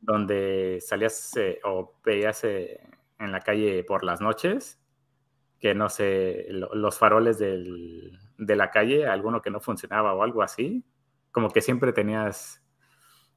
donde 0.00 0.78
salías 0.80 1.36
eh, 1.36 1.60
o 1.62 1.94
veías 2.04 2.42
eh, 2.42 2.80
en 3.20 3.30
la 3.30 3.38
calle 3.38 3.84
por 3.84 4.02
las 4.02 4.20
noches, 4.20 4.81
que 5.62 5.76
no 5.76 5.88
sé, 5.88 6.48
los 6.50 6.98
faroles 6.98 7.38
del, 7.38 8.18
de 8.36 8.56
la 8.56 8.72
calle, 8.72 9.06
alguno 9.06 9.40
que 9.40 9.50
no 9.50 9.60
funcionaba 9.60 10.12
o 10.12 10.24
algo 10.24 10.42
así, 10.42 10.84
como 11.30 11.50
que 11.50 11.60
siempre 11.60 11.92
tenías, 11.92 12.60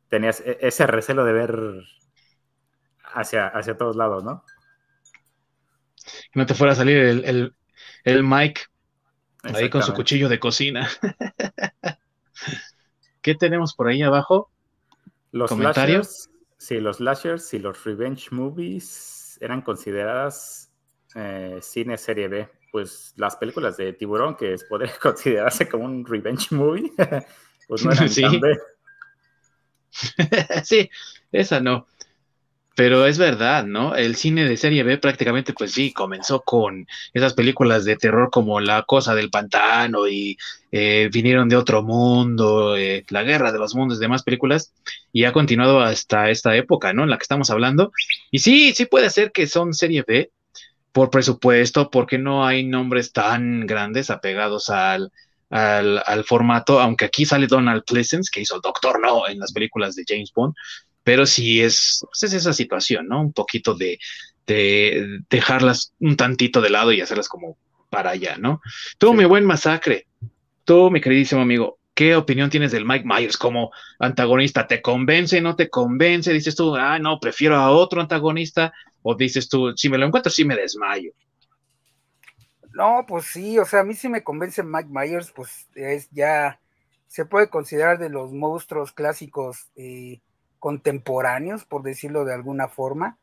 tenías 0.10 0.42
e, 0.42 0.58
ese 0.62 0.88
recelo 0.88 1.24
de 1.24 1.34
ver 1.34 1.84
hacia, 3.14 3.48
hacia 3.48 3.78
todos 3.78 3.96
lados, 3.96 4.24
¿no? 4.24 4.44
Que 6.32 6.40
no 6.40 6.48
te 6.48 6.56
fuera 6.56 6.74
a 6.74 6.76
salir 6.76 6.98
el, 6.98 7.26
el, 7.26 7.56
el 8.04 8.24
Mike 8.24 8.62
ahí 9.44 9.70
con 9.70 9.84
su 9.84 9.94
cuchillo 9.94 10.28
de 10.28 10.40
cocina. 10.40 10.90
¿Qué 13.22 13.36
tenemos 13.36 13.76
por 13.76 13.88
ahí 13.88 14.02
abajo? 14.02 14.50
Los 15.32 15.50
¿Comentarios? 15.50 16.32
sí, 16.58 16.80
los 16.80 16.98
slashers 16.98 17.54
y 17.54 17.60
los 17.60 17.84
revenge 17.84 18.32
movies 18.32 19.38
eran 19.42 19.62
consideradas 19.62 20.65
eh, 21.16 21.60
cine 21.62 21.98
serie 21.98 22.28
B. 22.28 22.48
Pues 22.72 23.14
las 23.16 23.38
películas 23.38 23.78
de 23.78 23.94
tiburón, 23.94 24.36
que 24.36 24.56
podría 24.70 24.94
considerarse 25.02 25.68
como 25.68 25.86
un 25.86 26.06
revenge 26.06 26.54
movie, 26.54 26.92
pues 27.68 27.86
no 27.86 27.92
eran 27.92 28.10
sí. 28.10 28.22
tan 28.22 28.40
B. 28.40 28.58
sí, 30.64 30.90
esa 31.32 31.60
no. 31.60 31.88
Pero 32.76 33.06
es 33.08 33.18
verdad, 33.18 33.66
¿no? 33.66 33.96
El 33.96 34.18
cine 34.18 34.44
de 34.44 34.58
serie 34.58 34.84
B 34.84 34.98
prácticamente, 34.98 35.54
pues 35.54 35.72
sí, 35.72 35.94
comenzó 35.94 36.42
con 36.42 36.86
esas 37.14 37.34
películas 37.34 37.86
de 37.86 37.96
terror 37.96 38.30
como 38.30 38.60
La 38.60 38.84
Cosa 38.84 39.16
del 39.16 39.30
Pantano 39.30 40.10
y 40.10 40.38
eh, 40.74 41.10
Vinieron 41.12 41.48
de 41.48 41.56
Otro 41.56 41.84
Mundo, 41.84 42.76
eh, 42.76 43.06
La 43.08 43.24
Guerra 43.24 43.54
de 43.54 43.60
los 43.60 43.76
Mundos, 43.76 44.00
demás 44.00 44.24
películas, 44.24 44.74
y 45.14 45.24
ha 45.24 45.32
continuado 45.32 45.80
hasta 45.80 46.30
esta 46.30 46.54
época, 46.58 46.92
¿no? 46.92 47.04
En 47.04 47.10
la 47.12 47.18
que 47.18 47.24
estamos 47.24 47.50
hablando. 47.50 47.94
Y 48.30 48.40
sí, 48.40 48.74
sí 48.74 48.86
puede 48.86 49.10
ser 49.10 49.32
que 49.32 49.48
son 49.48 49.74
serie 49.74 50.04
B 50.06 50.32
por 50.96 51.10
presupuesto, 51.10 51.90
porque 51.90 52.18
no 52.18 52.48
hay 52.48 52.64
nombres 52.64 53.12
tan 53.12 53.68
grandes 53.68 54.10
apegados 54.10 54.70
al, 54.70 55.12
al, 55.50 56.02
al, 56.06 56.24
formato, 56.24 56.80
aunque 56.80 57.04
aquí 57.04 57.26
sale 57.26 57.48
Donald 57.48 57.84
Pleasence, 57.86 58.30
que 58.32 58.40
hizo 58.40 58.62
Doctor 58.62 59.02
No 59.02 59.28
en 59.28 59.40
las 59.40 59.52
películas 59.52 59.96
de 59.96 60.06
James 60.08 60.32
Bond, 60.34 60.56
pero 61.04 61.26
sí 61.26 61.62
es, 61.62 62.00
pues, 62.10 62.24
es 62.24 62.34
esa 62.36 62.54
situación, 62.54 63.10
¿no? 63.10 63.20
Un 63.20 63.34
poquito 63.34 63.74
de, 63.74 64.00
de, 64.48 65.20
dejarlas 65.30 65.92
un 66.00 66.16
tantito 66.16 66.62
de 66.62 66.70
lado 66.70 66.94
y 66.94 67.02
hacerlas 67.02 67.28
como 67.28 67.58
para 67.90 68.12
allá, 68.12 68.38
¿no? 68.38 68.62
Tú, 68.98 69.14
mi 69.14 69.26
buen 69.26 69.44
masacre, 69.44 70.08
tú, 70.64 70.90
mi 70.92 71.02
queridísimo 71.02 71.42
amigo, 71.42 71.78
¿qué 71.94 72.16
opinión 72.16 72.50
tienes 72.50 72.72
del 72.72 72.86
Mike 72.86 73.04
Myers 73.06 73.36
como 73.36 73.72
antagonista? 74.00 74.66
¿Te 74.66 74.82
convence, 74.82 75.42
no 75.42 75.58
te 75.58 75.70
convence? 75.70 76.32
Dices 76.32 76.56
tú, 76.56 76.74
ah, 76.74 77.00
no, 77.00 77.20
prefiero 77.20 77.58
a 77.58 77.72
otro 77.72 78.00
antagonista, 78.00 78.72
o 79.08 79.14
dices 79.14 79.48
tú, 79.48 79.72
si 79.76 79.88
me 79.88 80.00
lo 80.00 80.08
encuentro, 80.08 80.32
sí 80.32 80.44
me 80.44 80.56
desmayo. 80.56 81.12
No, 82.74 83.06
pues 83.08 83.26
sí, 83.26 83.60
o 83.60 83.64
sea, 83.64 83.82
a 83.82 83.84
mí 83.84 83.94
sí 83.94 84.10
me 84.10 84.24
convence 84.24 84.64
Mike 84.64 84.90
Myers, 84.90 85.32
pues 85.32 85.68
es 85.76 86.10
ya, 86.10 86.60
se 87.06 87.24
puede 87.24 87.48
considerar 87.48 88.00
de 88.00 88.10
los 88.10 88.34
monstruos 88.34 88.94
clásicos 88.94 89.70
eh, 89.76 90.22
contemporáneos, 90.58 91.66
por 91.66 91.84
decirlo 91.84 92.26
de 92.26 92.34
alguna 92.34 92.68
forma. 92.68 93.20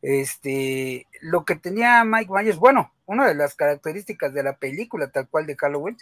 Este, 0.00 1.08
lo 1.22 1.44
que 1.44 1.56
tenía 1.56 2.04
Mike 2.04 2.30
Myers, 2.32 2.58
bueno, 2.58 2.92
una 3.04 3.26
de 3.26 3.34
las 3.34 3.56
características 3.56 4.32
de 4.32 4.44
la 4.44 4.56
película 4.56 5.10
tal 5.10 5.28
cual 5.28 5.46
de 5.46 5.56
Halloween, 5.56 5.96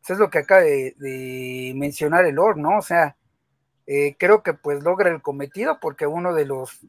pues 0.00 0.08
es 0.08 0.18
lo 0.18 0.30
que 0.30 0.38
acaba 0.38 0.62
de, 0.62 1.72
mencionar 1.76 2.24
el 2.24 2.36
Lord, 2.36 2.56
¿no? 2.56 2.78
O 2.78 2.82
sea, 2.82 3.14
eh, 3.86 4.16
creo 4.18 4.42
que 4.42 4.54
pues 4.54 4.82
logra 4.82 5.10
el 5.10 5.20
cometido 5.20 5.80
porque 5.80 6.06
uno 6.06 6.32
de 6.32 6.46
los, 6.46 6.80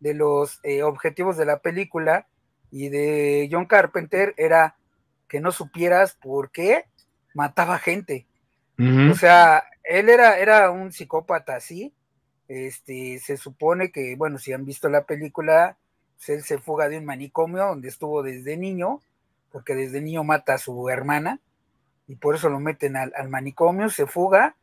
de 0.00 0.14
los 0.14 0.60
eh, 0.62 0.82
objetivos 0.82 1.36
de 1.36 1.46
la 1.46 1.58
película 1.60 2.26
y 2.70 2.88
de 2.88 3.48
John 3.50 3.66
Carpenter 3.66 4.34
era 4.36 4.76
que 5.28 5.40
no 5.40 5.52
supieras 5.52 6.14
por 6.14 6.50
qué 6.50 6.84
mataba 7.34 7.78
gente. 7.78 8.26
O 8.78 9.14
sea, 9.14 9.64
él 9.84 10.10
era, 10.10 10.38
era 10.38 10.70
un 10.70 10.92
psicópata 10.92 11.56
así, 11.56 11.94
este, 12.48 13.18
se 13.18 13.38
supone 13.38 13.90
que, 13.90 14.16
bueno, 14.16 14.38
si 14.38 14.52
han 14.52 14.66
visto 14.66 14.88
la 14.88 15.04
película, 15.04 15.78
pues, 16.16 16.28
él 16.28 16.42
se 16.42 16.58
fuga 16.58 16.88
de 16.88 16.98
un 16.98 17.04
manicomio 17.04 17.66
donde 17.66 17.88
estuvo 17.88 18.22
desde 18.22 18.56
niño, 18.56 19.00
porque 19.50 19.74
desde 19.74 20.00
niño 20.00 20.24
mata 20.24 20.54
a 20.54 20.58
su 20.58 20.88
hermana, 20.90 21.40
y 22.06 22.16
por 22.16 22.34
eso 22.34 22.48
lo 22.48 22.60
meten 22.60 22.96
al, 22.96 23.28
manicomio, 23.28 23.90
se 23.90 24.06
fuga 24.06 24.56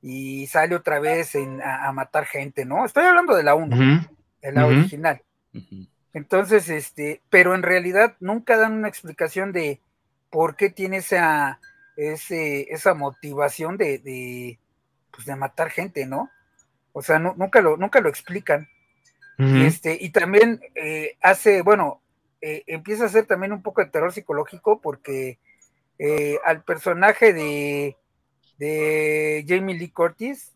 y 0.00 0.46
sale 0.46 0.76
otra 0.76 0.98
vez 1.00 1.32
a, 1.62 1.92
matar 1.92 2.24
gente, 2.24 2.64
¿no? 2.64 2.84
Estoy 2.86 3.04
hablando 3.04 3.34
de 3.34 3.42
la 3.42 3.54
1, 3.54 4.06
de 4.46 4.52
la 4.52 4.66
original. 4.66 5.22
Entonces, 6.12 6.68
este, 6.68 7.20
pero 7.30 7.54
en 7.54 7.62
realidad 7.62 8.16
nunca 8.20 8.56
dan 8.56 8.72
una 8.72 8.88
explicación 8.88 9.52
de 9.52 9.80
por 10.30 10.56
qué 10.56 10.70
tiene 10.70 10.98
esa, 10.98 11.60
ese, 11.96 12.72
esa 12.72 12.94
motivación 12.94 13.76
de, 13.76 13.98
de, 13.98 14.58
pues 15.10 15.26
de 15.26 15.36
matar 15.36 15.70
gente, 15.70 16.06
¿no? 16.06 16.30
O 16.92 17.02
sea, 17.02 17.18
nunca, 17.18 17.60
lo, 17.60 17.76
nunca 17.76 18.00
lo 18.00 18.08
explican. 18.08 18.68
este, 19.38 19.98
y 20.00 20.10
también 20.10 20.60
eh, 20.74 21.18
hace, 21.20 21.60
bueno, 21.60 22.00
eh, 22.40 22.62
empieza 22.66 23.04
a 23.04 23.06
hacer 23.08 23.26
también 23.26 23.52
un 23.52 23.62
poco 23.62 23.82
de 23.82 23.90
terror 23.90 24.12
psicológico 24.12 24.80
porque 24.80 25.38
eh, 25.98 26.38
al 26.44 26.62
personaje 26.62 27.34
de, 27.34 27.96
de 28.58 29.44
Jamie 29.46 29.76
Lee 29.76 29.90
Curtis, 29.90 30.54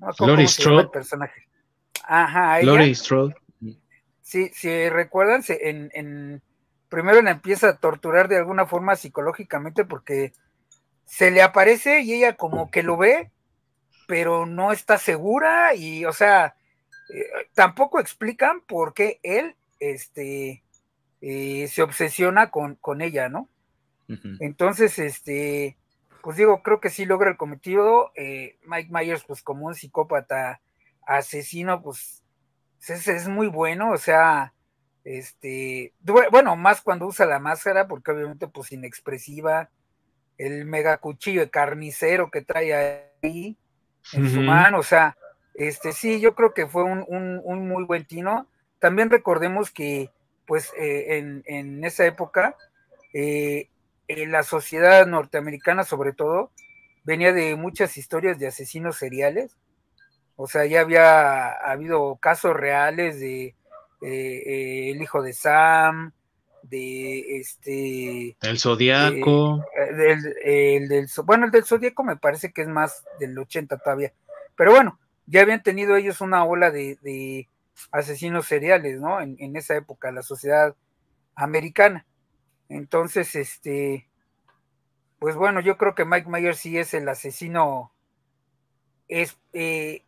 no 0.00 0.26
Lori 0.26 0.48
Strode. 0.48 0.88
personaje. 0.88 1.46
Ajá, 2.06 2.62
Lori 2.62 2.94
Strode. 2.94 3.34
Sí, 4.22 4.50
si 4.54 4.88
recuerdan, 4.88 5.42
en, 5.48 5.90
en, 5.94 6.42
primero 6.88 7.20
la 7.22 7.30
empieza 7.30 7.68
a 7.68 7.76
torturar 7.76 8.28
de 8.28 8.38
alguna 8.38 8.66
forma 8.66 8.96
psicológicamente 8.96 9.84
porque 9.84 10.32
se 11.04 11.30
le 11.30 11.42
aparece 11.42 12.00
y 12.00 12.14
ella 12.14 12.36
como 12.36 12.70
que 12.70 12.82
lo 12.82 12.96
ve 12.96 13.30
pero 14.06 14.46
no 14.46 14.72
está 14.72 14.98
segura 14.98 15.74
y, 15.74 16.04
o 16.04 16.12
sea, 16.12 16.56
eh, 17.12 17.26
tampoco 17.54 18.00
explican 18.00 18.60
por 18.60 18.94
qué 18.94 19.20
él 19.22 19.56
este, 19.80 20.62
eh, 21.20 21.68
se 21.68 21.82
obsesiona 21.82 22.50
con, 22.50 22.76
con 22.76 23.00
ella, 23.00 23.28
¿no? 23.28 23.48
Entonces, 24.38 24.98
este, 24.98 25.78
pues 26.22 26.36
digo, 26.36 26.62
creo 26.62 26.78
que 26.78 26.90
sí 26.90 27.06
logra 27.06 27.30
el 27.30 27.38
cometido. 27.38 28.12
Eh, 28.14 28.58
Mike 28.66 28.90
Myers, 28.92 29.24
pues 29.24 29.42
como 29.42 29.66
un 29.66 29.74
psicópata 29.74 30.60
asesino, 31.06 31.82
pues 31.82 32.22
es, 32.88 33.08
es, 33.08 33.28
muy 33.28 33.46
bueno, 33.46 33.92
o 33.92 33.96
sea, 33.96 34.52
este, 35.04 35.92
bueno, 36.02 36.56
más 36.56 36.80
cuando 36.80 37.06
usa 37.06 37.26
la 37.26 37.38
máscara, 37.38 37.86
porque 37.88 38.10
obviamente 38.10 38.48
pues 38.48 38.72
inexpresiva, 38.72 39.70
el 40.38 40.64
mega 40.64 40.98
cuchillo 40.98 41.42
de 41.42 41.50
carnicero 41.50 42.30
que 42.30 42.42
trae 42.42 43.10
ahí, 43.22 43.56
en 44.12 44.30
su 44.30 44.40
mano, 44.42 44.78
o 44.80 44.82
sea, 44.82 45.16
este 45.54 45.92
sí, 45.92 46.20
yo 46.20 46.34
creo 46.34 46.52
que 46.52 46.66
fue 46.66 46.82
un, 46.82 47.04
un, 47.08 47.68
muy 47.68 47.84
buen 47.84 48.04
tino. 48.04 48.48
También 48.80 49.08
recordemos 49.08 49.70
que, 49.70 50.10
pues, 50.46 50.72
eh, 50.76 51.16
en, 51.16 51.42
en, 51.46 51.84
esa 51.84 52.04
época, 52.04 52.56
eh, 53.14 53.68
la 54.08 54.42
sociedad 54.42 55.06
norteamericana, 55.06 55.84
sobre 55.84 56.12
todo, 56.12 56.50
venía 57.04 57.32
de 57.32 57.54
muchas 57.56 57.96
historias 57.96 58.38
de 58.38 58.48
asesinos 58.48 58.96
seriales. 58.96 59.56
O 60.36 60.46
sea, 60.46 60.66
ya 60.66 60.80
había 60.80 61.52
habido 61.52 62.16
casos 62.16 62.54
reales 62.54 63.20
de 63.20 63.54
eh, 64.02 64.90
el 64.90 65.00
hijo 65.00 65.22
de 65.22 65.32
Sam, 65.32 66.12
de 66.68 67.38
este 67.38 68.36
el 68.40 68.58
zodiaco 68.58 69.64
el 69.76 70.88
del 70.88 71.08
bueno 71.24 71.44
el 71.46 71.50
del 71.50 71.64
zodiaco 71.64 72.02
me 72.02 72.16
parece 72.16 72.52
que 72.52 72.62
es 72.62 72.68
más 72.68 73.04
del 73.20 73.38
80 73.38 73.76
todavía. 73.78 74.12
Pero 74.56 74.72
bueno 74.72 74.98
ya 75.26 75.42
habían 75.42 75.62
tenido 75.62 75.96
ellos 75.96 76.20
una 76.20 76.44
ola 76.44 76.70
de, 76.70 77.48
asesinos 77.90 78.46
seriales 78.46 79.00
no 79.00 79.20
en, 79.20 79.56
esa 79.56 79.76
época 79.76 80.12
la 80.12 80.22
sociedad 80.22 80.74
americana. 81.34 82.06
Entonces 82.68 83.34
este 83.34 84.08
pues 85.18 85.36
bueno 85.36 85.60
yo 85.60 85.76
creo 85.76 85.94
que 85.94 86.04
Mike 86.04 86.30
Myers 86.30 86.58
sí 86.58 86.78
es 86.78 86.94
el 86.94 87.08
asesino 87.08 87.92
es, 89.06 89.38
eh, 89.52 90.02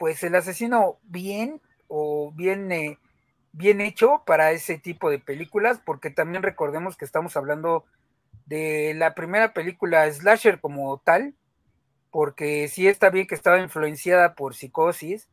pues 0.00 0.22
el 0.22 0.34
asesino 0.34 0.98
bien 1.02 1.60
o 1.86 2.32
bien, 2.34 2.72
eh, 2.72 2.98
bien 3.52 3.82
hecho 3.82 4.22
para 4.24 4.50
ese 4.50 4.78
tipo 4.78 5.10
de 5.10 5.18
películas, 5.18 5.78
porque 5.84 6.08
también 6.08 6.42
recordemos 6.42 6.96
que 6.96 7.04
estamos 7.04 7.36
hablando 7.36 7.84
de 8.46 8.94
la 8.96 9.14
primera 9.14 9.52
película 9.52 10.10
slasher 10.10 10.58
como 10.58 10.96
tal, 11.04 11.34
porque 12.10 12.66
sí 12.68 12.88
está 12.88 13.10
bien 13.10 13.26
que 13.26 13.34
estaba 13.34 13.60
influenciada 13.60 14.34
por 14.34 14.54
psicosis, 14.54 15.28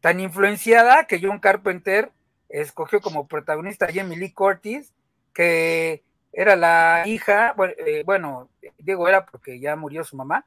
tan 0.00 0.18
influenciada 0.18 1.04
que 1.04 1.20
John 1.22 1.38
Carpenter 1.38 2.10
escogió 2.48 3.00
como 3.00 3.28
protagonista 3.28 3.86
a 3.86 3.92
Jamie 3.94 4.18
Lee 4.18 4.32
Curtis, 4.32 4.92
que 5.32 6.02
era 6.32 6.56
la 6.56 7.04
hija, 7.06 7.54
bueno, 8.04 8.48
eh, 8.60 8.72
digo 8.76 9.06
era 9.06 9.24
porque 9.24 9.60
ya 9.60 9.76
murió 9.76 10.02
su 10.02 10.16
mamá, 10.16 10.44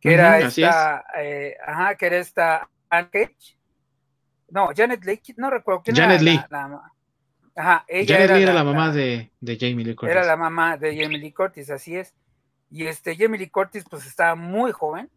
que 0.00 0.14
era 0.14 0.38
esta, 0.38 1.04
eh, 1.16 1.56
ajá, 1.66 1.96
que 1.96 2.06
era 2.06 2.18
esta 2.18 2.68
Anne 2.98 3.10
Cage. 3.10 3.58
No, 4.50 4.70
Janet 4.76 5.04
Lee, 5.04 5.20
no 5.36 5.50
recuerdo 5.50 5.82
quién 5.82 5.96
Janet 5.96 6.20
era 6.20 6.30
Lee. 6.30 6.40
La, 6.50 6.92
ajá, 7.56 7.84
ella 7.88 8.14
Janet 8.14 8.30
era, 8.30 8.36
Lee 8.36 8.42
era 8.42 8.54
la, 8.54 8.64
mamá 8.64 8.92
de, 8.92 9.32
de, 9.40 9.58
Jamie 9.58 9.84
Lee 9.84 9.94
Curtis. 9.94 10.16
Era 10.16 10.24
la 10.24 10.36
mamá 10.36 10.76
de 10.76 10.96
Jamie 10.96 11.18
Lee 11.18 11.32
Curtis, 11.32 11.70
así 11.70 11.96
es. 11.96 12.14
Y 12.70 12.86
este 12.86 13.16
Jamie 13.16 13.38
Lee 13.38 13.50
Curtis 13.50 13.84
pues 13.88 14.06
estaba 14.06 14.34
muy 14.34 14.72
joven. 14.72 15.10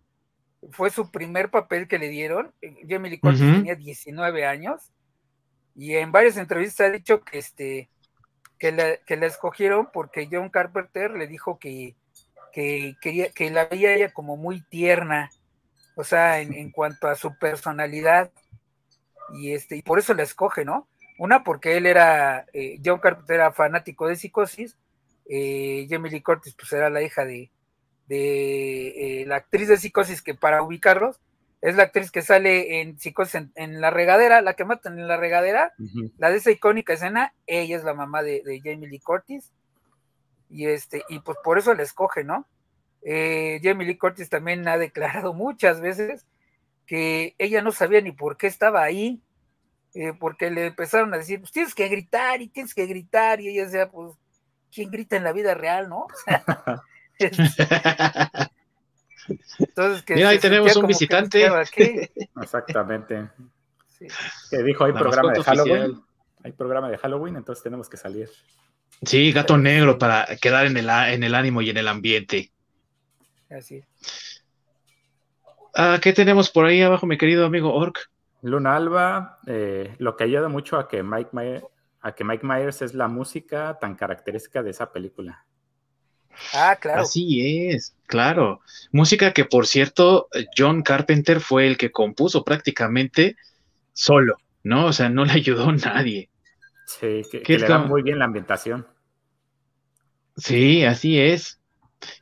Fue 0.71 0.89
su 0.89 1.11
primer 1.11 1.51
papel 1.51 1.87
que 1.87 1.99
le 1.99 2.09
dieron. 2.09 2.53
Jamie 2.87 3.11
Lee 3.11 3.19
Curtis 3.19 3.41
tenía 3.41 3.75
19 3.75 4.45
años. 4.45 4.91
Y 5.75 5.95
en 5.95 6.11
varias 6.11 6.37
entrevistas 6.37 6.87
ha 6.87 6.91
dicho 6.91 7.21
que 7.21 7.37
este 7.37 7.89
que 8.57 8.71
la, 8.71 8.97
que 8.97 9.17
la 9.17 9.27
escogieron 9.27 9.89
porque 9.91 10.27
John 10.31 10.49
Carpenter 10.49 11.11
le 11.11 11.27
dijo 11.27 11.59
que, 11.59 11.95
que, 12.51 12.95
quería, 13.01 13.31
que 13.31 13.49
la 13.51 13.65
veía 13.65 13.93
ella 13.93 14.11
como 14.13 14.37
muy 14.37 14.61
tierna, 14.61 15.29
o 15.97 16.03
sea, 16.03 16.39
en, 16.39 16.53
en, 16.53 16.71
cuanto 16.71 17.07
a 17.07 17.15
su 17.15 17.35
personalidad, 17.37 18.31
y 19.33 19.53
este, 19.53 19.75
y 19.75 19.81
por 19.81 19.97
eso 19.97 20.13
la 20.13 20.23
escoge, 20.23 20.63
¿no? 20.63 20.87
Una, 21.17 21.43
porque 21.43 21.75
él 21.75 21.87
era, 21.87 22.45
eh, 22.53 22.79
John 22.85 22.99
Carpenter 22.99 23.35
era 23.35 23.51
fanático 23.51 24.07
de 24.07 24.15
psicosis, 24.15 24.77
eh, 25.27 25.87
Jamie 25.89 26.11
Lee 26.11 26.21
Curtis, 26.21 26.53
pues 26.53 26.71
era 26.71 26.91
la 26.91 27.01
hija 27.01 27.25
de, 27.25 27.49
de 28.07 29.21
eh, 29.21 29.25
la 29.25 29.37
actriz 29.37 29.67
de 29.67 29.77
psicosis, 29.77 30.21
que 30.21 30.35
para 30.35 30.61
ubicarlos, 30.61 31.19
es 31.61 31.75
la 31.75 31.83
actriz 31.83 32.11
que 32.11 32.21
sale 32.21 32.81
en 32.81 32.99
Psicosis 32.99 33.41
en, 33.55 33.81
la 33.81 33.89
regadera, 33.89 34.41
la 34.41 34.53
que 34.53 34.65
matan 34.65 34.99
en 34.99 35.07
la 35.07 35.17
regadera, 35.17 35.73
uh 35.79 35.83
-huh. 35.83 36.11
la 36.19 36.29
de 36.29 36.37
esa 36.37 36.51
icónica 36.51 36.93
escena, 36.93 37.33
ella 37.47 37.75
es 37.75 37.83
la 37.83 37.95
mamá 37.95 38.21
de, 38.21 38.43
de, 38.45 38.61
Jamie 38.63 38.87
Lee 38.87 38.99
Curtis, 38.99 39.51
y 40.47 40.67
este, 40.67 41.03
y 41.09 41.19
pues 41.19 41.39
por 41.43 41.57
eso 41.57 41.73
la 41.73 41.81
escoge, 41.81 42.23
¿no? 42.23 42.45
Eh, 43.09 43.61
Jamie 43.63 43.87
Lee 43.87 43.97
Curtis 43.97 44.27
también 44.27 44.67
ha 44.67 44.77
declarado 44.77 45.33
muchas 45.33 45.79
veces 45.79 46.25
que 46.85 47.35
ella 47.37 47.61
no 47.61 47.71
sabía 47.71 48.01
ni 48.01 48.11
por 48.11 48.35
qué 48.35 48.47
estaba 48.47 48.83
ahí, 48.83 49.21
eh, 49.93 50.11
porque 50.19 50.51
le 50.51 50.65
empezaron 50.67 51.13
a 51.13 51.17
decir, 51.17 51.39
pues 51.39 51.53
tienes 51.53 51.73
que 51.73 51.87
gritar 51.87 52.41
y 52.41 52.49
tienes 52.49 52.73
que 52.73 52.85
gritar, 52.85 53.39
y 53.39 53.47
ella 53.47 53.63
decía, 53.63 53.89
pues, 53.89 54.11
¿quién 54.73 54.91
grita 54.91 55.15
en 55.15 55.23
la 55.23 55.31
vida 55.31 55.53
real, 55.53 55.87
no? 55.87 56.07
Entonces, 59.57 60.03
que 60.03 60.15
Mira, 60.15 60.27
ahí 60.29 60.39
tenemos 60.39 60.75
un 60.75 60.87
visitante. 60.87 61.45
Exactamente. 62.41 63.29
Sí. 63.87 64.07
Que 64.51 64.63
dijo, 64.63 64.83
hay 64.83 64.91
La 64.91 64.99
programa 64.99 65.31
de 65.31 65.43
Halloween. 65.43 65.81
Oficial. 65.81 66.03
Hay 66.43 66.51
programa 66.51 66.89
de 66.89 66.97
Halloween, 66.97 67.37
entonces 67.37 67.63
tenemos 67.63 67.87
que 67.87 67.95
salir. 67.95 68.29
Sí, 69.01 69.31
gato 69.31 69.57
negro 69.57 69.97
para 69.97 70.27
quedar 70.41 70.65
en 70.65 70.75
el, 70.75 70.89
en 70.89 71.23
el 71.23 71.35
ánimo 71.35 71.61
y 71.61 71.69
en 71.69 71.77
el 71.77 71.87
ambiente. 71.87 72.51
Así. 73.49 73.83
Ah, 75.73 75.99
¿Qué 76.01 76.13
tenemos 76.13 76.49
por 76.49 76.65
ahí 76.65 76.81
abajo, 76.81 77.05
mi 77.05 77.17
querido 77.17 77.45
amigo 77.45 77.73
Orc? 77.73 78.09
Luna 78.41 78.75
Alba, 78.75 79.39
eh, 79.47 79.95
lo 79.99 80.15
que 80.15 80.25
ayuda 80.25 80.47
mucho 80.47 80.77
a 80.77 80.87
que 80.87 81.03
Mike 81.03 81.29
Myers, 81.33 81.63
a 82.01 82.13
que 82.13 82.23
Mike 82.23 82.45
Myers 82.45 82.81
es 82.81 82.93
la 82.93 83.07
música 83.07 83.77
tan 83.79 83.95
característica 83.95 84.63
de 84.63 84.71
esa 84.71 84.91
película. 84.91 85.45
Ah, 86.53 86.77
claro. 86.79 87.01
Así 87.01 87.67
es, 87.69 87.95
claro. 88.05 88.61
Música 88.91 89.33
que, 89.33 89.45
por 89.45 89.65
cierto, 89.65 90.29
John 90.55 90.83
Carpenter 90.83 91.39
fue 91.39 91.67
el 91.67 91.77
que 91.77 91.91
compuso 91.91 92.43
prácticamente 92.43 93.35
solo, 93.93 94.37
¿no? 94.63 94.85
O 94.87 94.93
sea, 94.93 95.09
no 95.09 95.25
le 95.25 95.33
ayudó 95.33 95.71
nadie. 95.71 96.29
Sí, 96.85 97.23
que, 97.29 97.41
que 97.41 97.57
le 97.57 97.67
da 97.67 97.79
muy 97.79 98.01
bien 98.01 98.19
la 98.19 98.25
ambientación. 98.25 98.87
Sí, 100.37 100.85
así 100.85 101.19
es. 101.19 101.56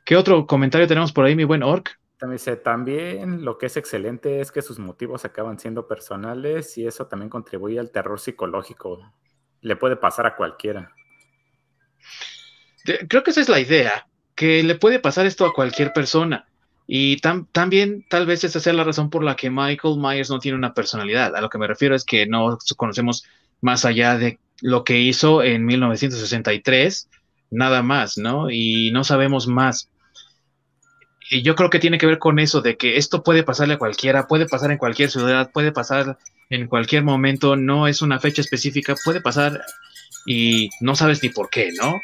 ¿Qué 0.04 0.16
otro 0.16 0.46
comentario 0.46 0.86
tenemos 0.86 1.12
por 1.12 1.24
ahí, 1.24 1.36
mi 1.36 1.44
buen 1.44 1.62
Orc? 1.62 1.98
También, 2.18 2.38
dice, 2.38 2.56
también 2.56 3.44
lo 3.44 3.58
que 3.58 3.66
es 3.66 3.76
excelente 3.76 4.40
es 4.40 4.50
que 4.50 4.62
sus 4.62 4.78
motivos 4.78 5.24
acaban 5.24 5.58
siendo 5.58 5.86
personales 5.86 6.78
y 6.78 6.86
eso 6.86 7.06
también 7.06 7.28
contribuye 7.28 7.78
al 7.78 7.90
terror 7.90 8.18
psicológico. 8.18 9.12
Le 9.60 9.76
puede 9.76 9.96
pasar 9.96 10.26
a 10.26 10.36
cualquiera. 10.36 10.92
Creo 13.08 13.22
que 13.22 13.30
esa 13.30 13.40
es 13.40 13.48
la 13.48 13.60
idea, 13.60 14.06
que 14.34 14.62
le 14.62 14.76
puede 14.76 14.98
pasar 14.98 15.26
esto 15.26 15.44
a 15.44 15.52
cualquier 15.52 15.92
persona. 15.92 16.46
Y 16.86 17.16
tam, 17.16 17.46
también 17.50 18.06
tal 18.08 18.26
vez 18.26 18.44
esa 18.44 18.60
sea 18.60 18.72
la 18.72 18.84
razón 18.84 19.10
por 19.10 19.24
la 19.24 19.34
que 19.34 19.50
Michael 19.50 19.98
Myers 19.98 20.30
no 20.30 20.38
tiene 20.38 20.56
una 20.56 20.72
personalidad. 20.72 21.34
A 21.34 21.40
lo 21.40 21.50
que 21.50 21.58
me 21.58 21.66
refiero 21.66 21.94
es 21.94 22.04
que 22.04 22.26
no 22.26 22.58
conocemos 22.76 23.24
más 23.60 23.84
allá 23.84 24.16
de 24.16 24.38
lo 24.62 24.84
que 24.84 25.00
hizo 25.00 25.42
en 25.42 25.64
1963, 25.66 27.08
nada 27.50 27.82
más, 27.82 28.18
¿no? 28.18 28.50
Y 28.50 28.90
no 28.92 29.04
sabemos 29.04 29.46
más. 29.46 29.88
Y 31.30 31.42
yo 31.42 31.54
creo 31.54 31.70
que 31.70 31.78
tiene 31.78 31.98
que 31.98 32.06
ver 32.06 32.18
con 32.18 32.38
eso, 32.38 32.60
de 32.60 32.76
que 32.76 32.96
esto 32.96 33.22
puede 33.22 33.42
pasarle 33.42 33.74
a 33.74 33.78
cualquiera, 33.78 34.28
puede 34.28 34.46
pasar 34.46 34.70
en 34.70 34.78
cualquier 34.78 35.10
ciudad, 35.10 35.50
puede 35.52 35.72
pasar 35.72 36.18
en 36.50 36.68
cualquier 36.68 37.02
momento, 37.02 37.56
no 37.56 37.88
es 37.88 38.02
una 38.02 38.20
fecha 38.20 38.40
específica, 38.40 38.94
puede 39.04 39.20
pasar 39.20 39.60
y 40.24 40.70
no 40.80 40.94
sabes 40.94 41.22
ni 41.22 41.30
por 41.30 41.50
qué, 41.50 41.70
¿no? 41.80 42.00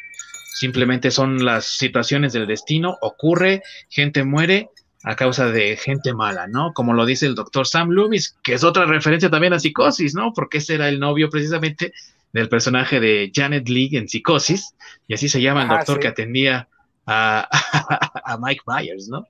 Simplemente 0.55 1.11
son 1.11 1.45
las 1.45 1.65
situaciones 1.65 2.33
del 2.33 2.47
destino, 2.47 2.99
ocurre, 3.01 3.63
gente 3.89 4.25
muere 4.25 4.71
a 5.05 5.17
causa 5.17 5.47
de 5.51 5.77
gente 5.77 6.15
mala, 6.15 6.47
¿no? 6.47 6.73
Como 6.73 6.93
lo 6.93 7.05
dice 7.07 7.27
el 7.27 7.35
doctor 7.35 7.67
Sam 7.67 7.91
Loomis, 7.91 8.37
que 8.43 8.55
es 8.55 8.65
otra 8.65 8.87
referencia 8.87 9.31
también 9.31 9.53
a 9.53 9.59
Psicosis, 9.59 10.15
¿no? 10.15 10.33
Porque 10.33 10.59
ese 10.59 10.75
era 10.75 10.89
el 10.89 11.01
novio 11.01 11.29
precisamente 11.31 11.93
del 12.33 12.49
personaje 12.49 13.01
de 13.01 13.31
Janet 13.35 13.69
Lee 13.69 13.91
en 13.93 14.09
Psicosis, 14.09 14.75
y 15.07 15.15
así 15.15 15.29
se 15.29 15.41
llama 15.41 15.63
el 15.63 15.69
doctor 15.69 15.97
ah, 15.97 15.99
sí. 15.99 16.01
que 16.01 16.09
atendía 16.09 16.69
a, 17.07 17.49
a, 18.25 18.39
Mike 18.39 18.63
Myers, 18.67 19.09
¿no? 19.09 19.27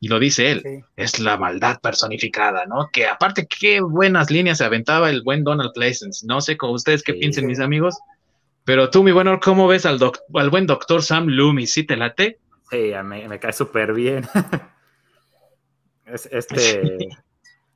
Y 0.00 0.08
lo 0.08 0.18
dice 0.18 0.50
él, 0.50 0.62
sí. 0.62 0.80
es 0.96 1.18
la 1.18 1.36
maldad 1.36 1.78
personificada, 1.80 2.64
¿no? 2.64 2.88
Que 2.90 3.06
aparte, 3.06 3.46
qué 3.46 3.80
buenas 3.80 4.30
líneas 4.30 4.58
se 4.58 4.64
aventaba 4.64 5.10
el 5.10 5.22
buen 5.22 5.44
Donald 5.44 5.72
Pleasence. 5.74 6.26
No 6.26 6.40
sé 6.40 6.56
con 6.56 6.70
ustedes 6.70 7.02
qué 7.02 7.12
sí, 7.12 7.18
piensen, 7.18 7.46
mis 7.46 7.60
amigos, 7.60 7.98
pero 8.64 8.88
tú, 8.90 9.02
mi 9.02 9.12
bueno, 9.12 9.38
¿cómo 9.40 9.66
ves 9.66 9.84
al, 9.84 9.98
doc 9.98 10.20
al 10.34 10.50
buen 10.50 10.66
doctor 10.66 11.02
Sam 11.02 11.26
Loomis? 11.26 11.72
¿Sí 11.72 11.84
te 11.84 11.96
late? 11.96 12.38
Sí, 12.70 12.92
me, 13.04 13.28
me 13.28 13.38
cae 13.38 13.52
súper 13.52 13.92
bien. 13.92 14.26
es, 16.06 16.28
este, 16.32 17.08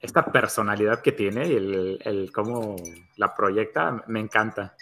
esta 0.03 0.27
personalidad 0.27 1.01
que 1.01 1.13
tiene 1.13 1.47
y 1.47 1.55
el, 1.55 1.99
el, 2.05 2.33
cómo 2.33 2.77
la 3.17 3.35
proyecta, 3.35 4.03
me 4.09 4.19
encanta. 4.19 4.75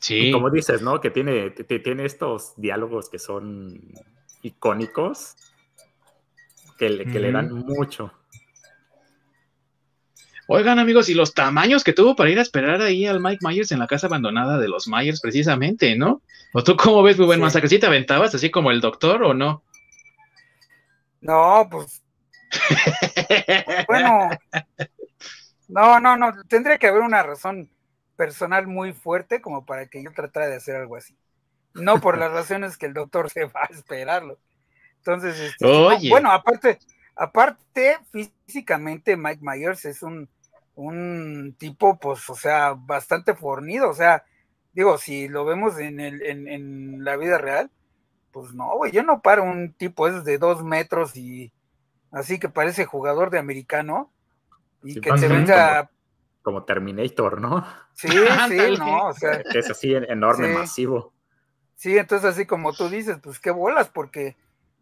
Sí. 0.00 0.28
Y 0.28 0.32
como 0.32 0.50
dices, 0.50 0.82
¿no? 0.82 1.00
Que 1.00 1.10
tiene, 1.10 1.50
tiene 1.50 2.04
estos 2.04 2.54
diálogos 2.56 3.08
que 3.08 3.20
son 3.20 3.80
icónicos, 4.42 5.36
que, 6.76 6.90
le, 6.90 7.04
que 7.04 7.18
mm. 7.18 7.22
le 7.22 7.32
dan 7.32 7.52
mucho. 7.52 8.12
Oigan, 10.48 10.78
amigos, 10.78 11.08
y 11.08 11.14
los 11.14 11.32
tamaños 11.32 11.82
que 11.82 11.92
tuvo 11.92 12.14
para 12.14 12.30
ir 12.30 12.38
a 12.38 12.42
esperar 12.42 12.80
ahí 12.80 13.06
al 13.06 13.20
Mike 13.20 13.44
Myers 13.46 13.72
en 13.72 13.78
la 13.78 13.86
casa 13.86 14.06
abandonada 14.06 14.58
de 14.58 14.68
los 14.68 14.86
Myers, 14.86 15.20
precisamente, 15.20 15.96
¿no? 15.96 16.22
¿O 16.52 16.62
tú 16.62 16.76
cómo 16.76 17.02
ves, 17.02 17.16
muy 17.16 17.26
buen 17.26 17.38
sí. 17.38 17.42
masacre? 17.42 17.68
¿Sí 17.68 17.78
te 17.78 17.86
aventabas 17.86 18.34
así 18.34 18.50
como 18.50 18.70
el 18.70 18.80
doctor 18.80 19.22
o 19.22 19.34
no? 19.34 19.62
No, 21.20 21.66
pues. 21.70 22.05
bueno. 23.88 24.30
No, 25.68 26.00
no, 26.00 26.16
no. 26.16 26.32
Tendría 26.48 26.78
que 26.78 26.88
haber 26.88 27.02
una 27.02 27.22
razón 27.22 27.70
personal 28.16 28.66
muy 28.66 28.92
fuerte 28.92 29.40
como 29.40 29.64
para 29.64 29.86
que 29.86 30.02
yo 30.02 30.12
tratara 30.12 30.46
de 30.46 30.56
hacer 30.56 30.76
algo 30.76 30.96
así. 30.96 31.16
No 31.74 32.00
por 32.00 32.18
las 32.18 32.32
razones 32.32 32.76
que 32.76 32.86
el 32.86 32.94
doctor 32.94 33.30
se 33.30 33.44
va 33.44 33.62
a 33.62 33.72
esperarlo. 33.72 34.38
Entonces, 34.98 35.38
este, 35.38 35.66
Oye. 35.66 36.08
No, 36.08 36.14
bueno, 36.14 36.32
aparte, 36.32 36.78
aparte, 37.14 37.98
físicamente 38.10 39.16
Mike 39.16 39.40
Myers 39.42 39.84
es 39.84 40.02
un, 40.02 40.28
un 40.74 41.54
tipo, 41.58 41.98
pues, 41.98 42.28
o 42.28 42.34
sea, 42.34 42.74
bastante 42.76 43.34
fornido, 43.34 43.88
o 43.88 43.94
sea, 43.94 44.24
digo, 44.72 44.98
si 44.98 45.28
lo 45.28 45.44
vemos 45.44 45.78
en, 45.78 46.00
el, 46.00 46.22
en, 46.22 46.48
en 46.48 47.04
la 47.04 47.16
vida 47.16 47.38
real, 47.38 47.70
pues 48.32 48.52
no, 48.52 48.76
güey, 48.76 48.92
yo 48.92 49.02
no 49.02 49.22
paro 49.22 49.44
un 49.44 49.72
tipo 49.72 50.08
es 50.08 50.24
de 50.24 50.38
dos 50.38 50.62
metros 50.62 51.16
y 51.16 51.52
así 52.16 52.38
que 52.38 52.48
parece 52.48 52.86
jugador 52.86 53.30
de 53.30 53.38
americano 53.38 54.10
y 54.82 54.94
sí, 54.94 55.00
que 55.00 55.12
te 55.12 55.28
venga... 55.28 55.90
Como, 56.42 56.60
como, 56.60 56.64
Terminator, 56.64 57.40
¿no? 57.40 57.66
Sí, 57.92 58.08
sí, 58.48 58.78
no, 58.78 59.08
o 59.08 59.12
sea... 59.12 59.42
Que 59.42 59.58
es 59.58 59.70
así 59.70 59.94
enorme, 59.94 60.48
sí. 60.48 60.54
masivo. 60.54 61.12
Sí, 61.74 61.98
entonces 61.98 62.30
así 62.30 62.46
como 62.46 62.72
tú 62.72 62.88
dices, 62.88 63.18
pues 63.22 63.38
qué 63.38 63.50
bolas, 63.50 63.90
porque 63.90 64.34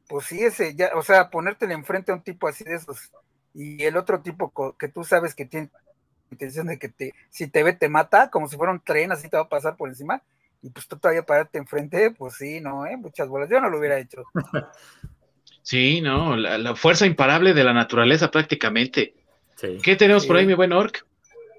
pues 0.08 0.26
sí, 0.26 0.44
ese, 0.44 0.76
ya, 0.76 0.92
o 0.94 1.02
sea, 1.02 1.28
ponértele 1.30 1.74
enfrente 1.74 2.12
a 2.12 2.14
un 2.14 2.22
tipo 2.22 2.46
así 2.46 2.62
de 2.62 2.76
esos, 2.76 3.10
y 3.52 3.82
el 3.82 3.96
otro 3.96 4.20
tipo 4.20 4.76
que 4.78 4.88
tú 4.88 5.02
sabes 5.02 5.34
que 5.34 5.44
tiene 5.44 5.70
intención 6.30 6.68
de 6.68 6.78
que 6.78 6.88
te, 6.88 7.14
si 7.30 7.48
te 7.48 7.64
ve, 7.64 7.72
te 7.72 7.88
mata, 7.88 8.30
como 8.30 8.46
si 8.46 8.56
fuera 8.56 8.72
un 8.72 8.80
tren, 8.80 9.10
así 9.10 9.28
te 9.28 9.36
va 9.36 9.44
a 9.44 9.48
pasar 9.48 9.76
por 9.76 9.88
encima, 9.88 10.22
y 10.62 10.70
pues 10.70 10.86
tú 10.86 10.98
todavía 10.98 11.26
pararte 11.26 11.58
enfrente, 11.58 12.12
pues 12.12 12.34
sí, 12.34 12.60
no, 12.60 12.86
¿eh? 12.86 12.96
muchas 12.96 13.28
bolas, 13.28 13.48
yo 13.50 13.60
no 13.60 13.70
lo 13.70 13.78
hubiera 13.78 13.98
hecho. 13.98 14.22
Sí, 15.64 16.02
no, 16.02 16.36
la, 16.36 16.76
fuerza 16.76 17.06
imparable 17.06 17.54
de 17.54 17.64
la 17.64 17.72
naturaleza 17.72 18.30
prácticamente. 18.30 19.14
¿Qué 19.82 19.96
tenemos 19.96 20.26
por 20.26 20.36
ahí, 20.36 20.44
mi 20.44 20.52
buen 20.52 20.74
Orc? 20.74 21.06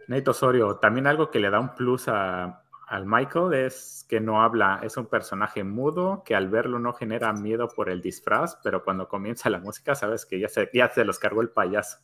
Nate 0.08 0.30
Osorio, 0.30 0.76
también 0.76 1.08
algo 1.08 1.32
que 1.32 1.40
le 1.40 1.50
da 1.50 1.60
un 1.60 1.74
plus 1.74 2.08
a, 2.08 2.62
al 2.88 3.08
Michael 3.08 3.56
es 3.56 4.06
que 4.08 4.20
no 4.20 4.44
habla, 4.44 4.80
es 4.84 4.96
un 4.98 5.08
personaje 5.08 5.64
mudo 5.64 6.22
que 6.24 6.36
al 6.36 6.50
verlo 6.50 6.78
no 6.78 6.94
genera 6.94 7.34
miedo 7.34 7.68
por 7.68 7.90
el 7.90 8.04
disfraz, 8.04 8.60
pero 8.64 8.84
cuando 8.84 9.08
comienza 9.08 9.50
la 9.50 9.58
música 9.58 9.96
sabes 9.96 10.28
que 10.28 10.40
ya 10.40 10.50
se, 10.50 10.70
ya 10.72 10.88
se 10.90 11.04
los 11.04 11.18
cargó 11.18 11.42
el 11.42 11.50
payaso. 11.50 11.98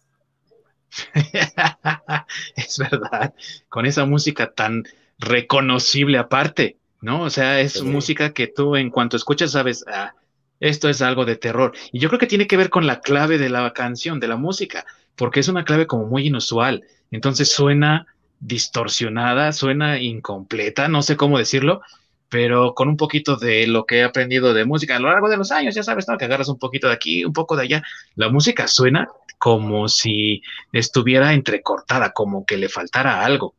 es 2.56 2.80
verdad, 2.80 3.36
con 3.70 3.86
esa 3.86 4.06
música 4.06 4.54
tan 4.54 4.86
reconocible 5.20 6.18
aparte, 6.18 6.78
¿no? 7.00 7.22
O 7.22 7.30
sea, 7.30 7.60
es 7.60 7.84
música 7.84 8.34
que 8.34 8.48
tú 8.48 8.76
en 8.76 8.90
cuanto 8.90 9.18
escuchas 9.18 9.52
sabes, 9.52 9.86
ah, 9.88 10.16
esto 10.62 10.88
es 10.88 11.02
algo 11.02 11.26
de 11.26 11.36
terror. 11.36 11.74
Y 11.92 12.00
yo 12.00 12.08
creo 12.08 12.20
que 12.20 12.28
tiene 12.28 12.48
que 12.48 12.56
ver 12.56 12.70
con 12.70 12.88
la 12.88 13.02
clave 13.02 13.38
de 13.38 13.50
la 13.50 13.74
canción, 13.74 14.20
de 14.22 14.30
la 14.30 14.38
música, 14.38 14.86
porque 15.18 15.42
es 15.42 15.50
una 15.50 15.66
clave 15.66 15.88
como 15.88 16.06
muy 16.06 16.28
inusual. 16.28 16.84
Entonces 17.10 17.52
suena 17.52 18.06
distorsionada, 18.40 19.52
suena 19.52 20.00
incompleta, 20.00 20.88
no 20.88 21.02
sé 21.02 21.18
cómo 21.18 21.38
decirlo, 21.38 21.82
pero 22.30 22.76
con 22.76 22.88
un 22.88 22.96
poquito 22.96 23.36
de 23.36 23.68
lo 23.68 23.86
que 23.86 23.98
he 23.98 24.04
aprendido 24.04 24.54
de 24.54 24.64
música 24.64 24.96
a 24.96 25.00
lo 25.00 25.10
largo 25.10 25.30
de 25.30 25.38
los 25.38 25.52
años, 25.52 25.76
ya 25.76 25.84
sabes, 25.84 26.08
¿no? 26.08 26.18
Que 26.18 26.26
agarras 26.26 26.48
un 26.48 26.58
poquito 26.60 26.88
de 26.88 26.94
aquí, 26.94 27.26
un 27.26 27.34
poco 27.34 27.58
de 27.58 27.64
allá. 27.64 27.84
La 28.16 28.30
música 28.30 28.68
suena 28.68 29.10
como 29.38 29.90
si 29.90 30.44
estuviera 30.72 31.34
entrecortada, 31.34 32.14
como 32.14 32.46
que 32.46 32.58
le 32.58 32.70
faltara 32.70 33.26
algo. 33.26 33.56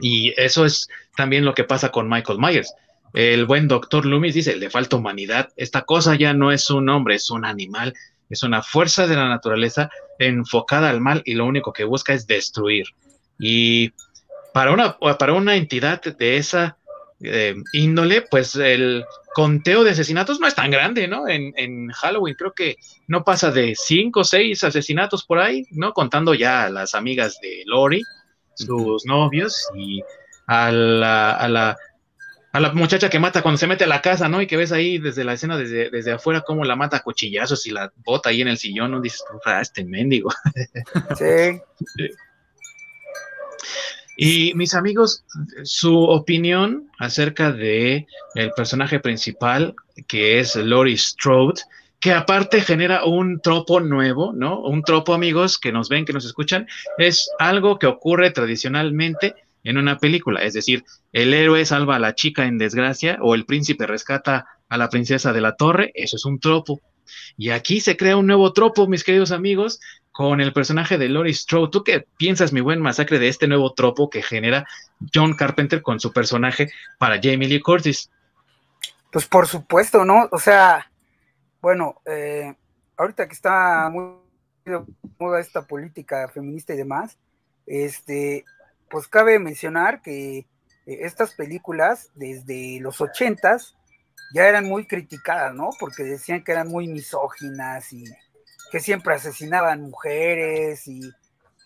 Y 0.00 0.34
eso 0.36 0.64
es 0.64 0.88
también 1.16 1.44
lo 1.44 1.54
que 1.54 1.64
pasa 1.64 1.90
con 1.90 2.08
Michael 2.08 2.40
Myers. 2.40 2.74
El 3.14 3.46
buen 3.46 3.68
doctor 3.68 4.06
Loomis 4.06 4.34
dice, 4.34 4.56
le 4.56 4.70
falta 4.70 4.96
humanidad. 4.96 5.50
Esta 5.56 5.82
cosa 5.82 6.16
ya 6.16 6.34
no 6.34 6.50
es 6.50 6.68
un 6.68 6.88
hombre, 6.88 7.14
es 7.14 7.30
un 7.30 7.44
animal, 7.44 7.94
es 8.28 8.42
una 8.42 8.60
fuerza 8.60 9.06
de 9.06 9.14
la 9.14 9.28
naturaleza 9.28 9.88
enfocada 10.18 10.90
al 10.90 11.00
mal 11.00 11.22
y 11.24 11.34
lo 11.34 11.46
único 11.46 11.72
que 11.72 11.84
busca 11.84 12.12
es 12.12 12.26
destruir. 12.26 12.86
Y 13.38 13.92
para 14.52 14.72
una, 14.72 14.98
para 14.98 15.32
una 15.32 15.54
entidad 15.54 16.02
de 16.02 16.36
esa 16.36 16.76
eh, 17.22 17.54
índole, 17.72 18.22
pues 18.22 18.56
el 18.56 19.04
conteo 19.32 19.84
de 19.84 19.92
asesinatos 19.92 20.40
no 20.40 20.48
es 20.48 20.56
tan 20.56 20.72
grande, 20.72 21.06
¿no? 21.06 21.28
En, 21.28 21.54
en 21.56 21.90
Halloween 21.90 22.34
creo 22.34 22.52
que 22.52 22.76
no 23.06 23.22
pasa 23.22 23.52
de 23.52 23.74
cinco 23.76 24.20
o 24.20 24.24
seis 24.24 24.64
asesinatos 24.64 25.24
por 25.24 25.38
ahí, 25.38 25.64
¿no? 25.70 25.92
Contando 25.92 26.34
ya 26.34 26.64
a 26.64 26.70
las 26.70 26.96
amigas 26.96 27.38
de 27.40 27.62
Lori, 27.66 28.02
sus 28.56 29.06
novios 29.06 29.68
y 29.76 30.02
a 30.48 30.72
la, 30.72 31.32
a 31.32 31.48
la, 31.48 31.76
a 32.54 32.60
la 32.60 32.72
muchacha 32.72 33.10
que 33.10 33.18
mata 33.18 33.42
cuando 33.42 33.58
se 33.58 33.66
mete 33.66 33.82
a 33.82 33.88
la 33.88 34.00
casa, 34.00 34.28
¿no? 34.28 34.40
Y 34.40 34.46
que 34.46 34.56
ves 34.56 34.70
ahí 34.70 34.98
desde 34.98 35.24
la 35.24 35.32
escena, 35.32 35.58
desde, 35.58 35.90
desde 35.90 36.12
afuera, 36.12 36.42
cómo 36.42 36.64
la 36.64 36.76
mata 36.76 36.98
a 36.98 37.02
cuchillazos 37.02 37.66
y 37.66 37.72
la 37.72 37.92
bota 38.04 38.28
ahí 38.28 38.42
en 38.42 38.46
el 38.46 38.58
sillón, 38.58 38.92
¿no? 38.92 39.00
Dices, 39.00 39.24
ah, 39.44 39.60
este 39.60 39.84
mendigo. 39.84 40.30
Sí. 41.18 41.60
Y 44.16 44.54
mis 44.54 44.74
amigos, 44.74 45.24
su 45.64 45.98
opinión 45.98 46.88
acerca 47.00 47.50
de 47.50 48.06
el 48.36 48.52
personaje 48.52 49.00
principal, 49.00 49.74
que 50.06 50.38
es 50.38 50.54
Lori 50.54 50.96
Strode, 50.96 51.60
que 51.98 52.12
aparte 52.12 52.60
genera 52.60 53.04
un 53.04 53.40
tropo 53.40 53.80
nuevo, 53.80 54.32
¿no? 54.32 54.60
Un 54.60 54.84
tropo, 54.84 55.12
amigos, 55.12 55.58
que 55.58 55.72
nos 55.72 55.88
ven, 55.88 56.04
que 56.04 56.12
nos 56.12 56.24
escuchan, 56.24 56.68
es 56.98 57.28
algo 57.40 57.80
que 57.80 57.88
ocurre 57.88 58.30
tradicionalmente 58.30 59.34
en 59.64 59.78
una 59.78 59.98
película, 59.98 60.42
es 60.42 60.52
decir, 60.52 60.84
el 61.12 61.34
héroe 61.34 61.64
salva 61.64 61.96
a 61.96 61.98
la 61.98 62.14
chica 62.14 62.44
en 62.44 62.58
desgracia 62.58 63.18
o 63.20 63.34
el 63.34 63.46
príncipe 63.46 63.86
rescata 63.86 64.46
a 64.68 64.76
la 64.76 64.88
princesa 64.88 65.32
de 65.32 65.40
la 65.40 65.56
torre, 65.56 65.90
eso 65.94 66.16
es 66.16 66.24
un 66.24 66.38
tropo. 66.38 66.80
Y 67.36 67.50
aquí 67.50 67.80
se 67.80 67.96
crea 67.96 68.16
un 68.16 68.26
nuevo 68.26 68.52
tropo, 68.52 68.86
mis 68.86 69.04
queridos 69.04 69.32
amigos, 69.32 69.80
con 70.12 70.40
el 70.40 70.52
personaje 70.52 70.96
de 70.96 71.08
Lori 71.08 71.34
Strode. 71.34 71.70
¿Tú 71.70 71.82
qué 71.82 72.06
piensas, 72.16 72.52
mi 72.52 72.60
buen 72.60 72.80
masacre, 72.80 73.18
de 73.18 73.28
este 73.28 73.48
nuevo 73.48 73.72
tropo 73.72 74.08
que 74.08 74.22
genera 74.22 74.66
John 75.12 75.34
Carpenter 75.34 75.82
con 75.82 75.98
su 75.98 76.12
personaje 76.12 76.70
para 76.98 77.16
Jamie 77.20 77.48
Lee 77.48 77.60
Curtis? 77.60 78.10
Pues 79.10 79.26
por 79.26 79.46
supuesto, 79.46 80.04
¿no? 80.04 80.28
O 80.30 80.38
sea, 80.38 80.90
bueno, 81.60 82.00
eh, 82.06 82.54
ahorita 82.96 83.26
que 83.26 83.34
está 83.34 83.88
muy 83.90 84.14
de 84.64 84.80
moda 85.18 85.40
esta 85.40 85.66
política 85.66 86.28
feminista 86.28 86.74
y 86.74 86.76
demás, 86.76 87.18
este, 87.66 88.44
pues 88.94 89.08
cabe 89.08 89.40
mencionar 89.40 90.02
que 90.02 90.38
eh, 90.38 90.46
estas 90.86 91.34
películas 91.34 92.12
desde 92.14 92.78
los 92.80 93.00
ochentas 93.00 93.74
ya 94.32 94.48
eran 94.48 94.66
muy 94.66 94.86
criticadas, 94.86 95.52
¿no? 95.52 95.70
Porque 95.80 96.04
decían 96.04 96.44
que 96.44 96.52
eran 96.52 96.68
muy 96.68 96.86
misóginas 96.86 97.92
y 97.92 98.04
que 98.70 98.78
siempre 98.78 99.12
asesinaban 99.12 99.82
mujeres 99.82 100.86
y 100.86 101.00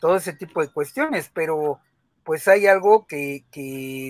todo 0.01 0.17
ese 0.17 0.33
tipo 0.33 0.63
de 0.63 0.73
cuestiones, 0.73 1.31
pero 1.35 1.81
pues 2.25 2.49
hay 2.49 2.67
algo 2.67 3.07
que, 3.07 3.45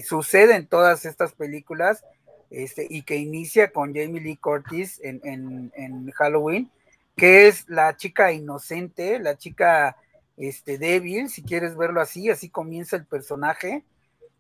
sucede 0.07 0.55
en 0.55 0.69
todas 0.69 1.05
estas 1.05 1.33
películas 1.33 2.05
este, 2.51 2.87
y 2.89 3.03
que 3.03 3.17
inicia 3.17 3.73
con 3.73 3.97
Jamie 3.97 4.21
Lee 4.21 4.37
Curtis 4.37 5.01
en, 5.03 5.73
Halloween, 6.13 6.71
que 7.17 7.49
es 7.49 7.69
la 7.69 7.97
chica 7.97 8.31
inocente, 8.31 9.19
la 9.19 9.37
chica 9.37 9.97
este, 10.39 10.79
débil, 10.79 11.29
si 11.29 11.43
quieres 11.43 11.77
verlo 11.77 12.01
así, 12.01 12.31
así 12.31 12.49
comienza 12.49 12.97
el 12.97 13.05
personaje, 13.05 13.85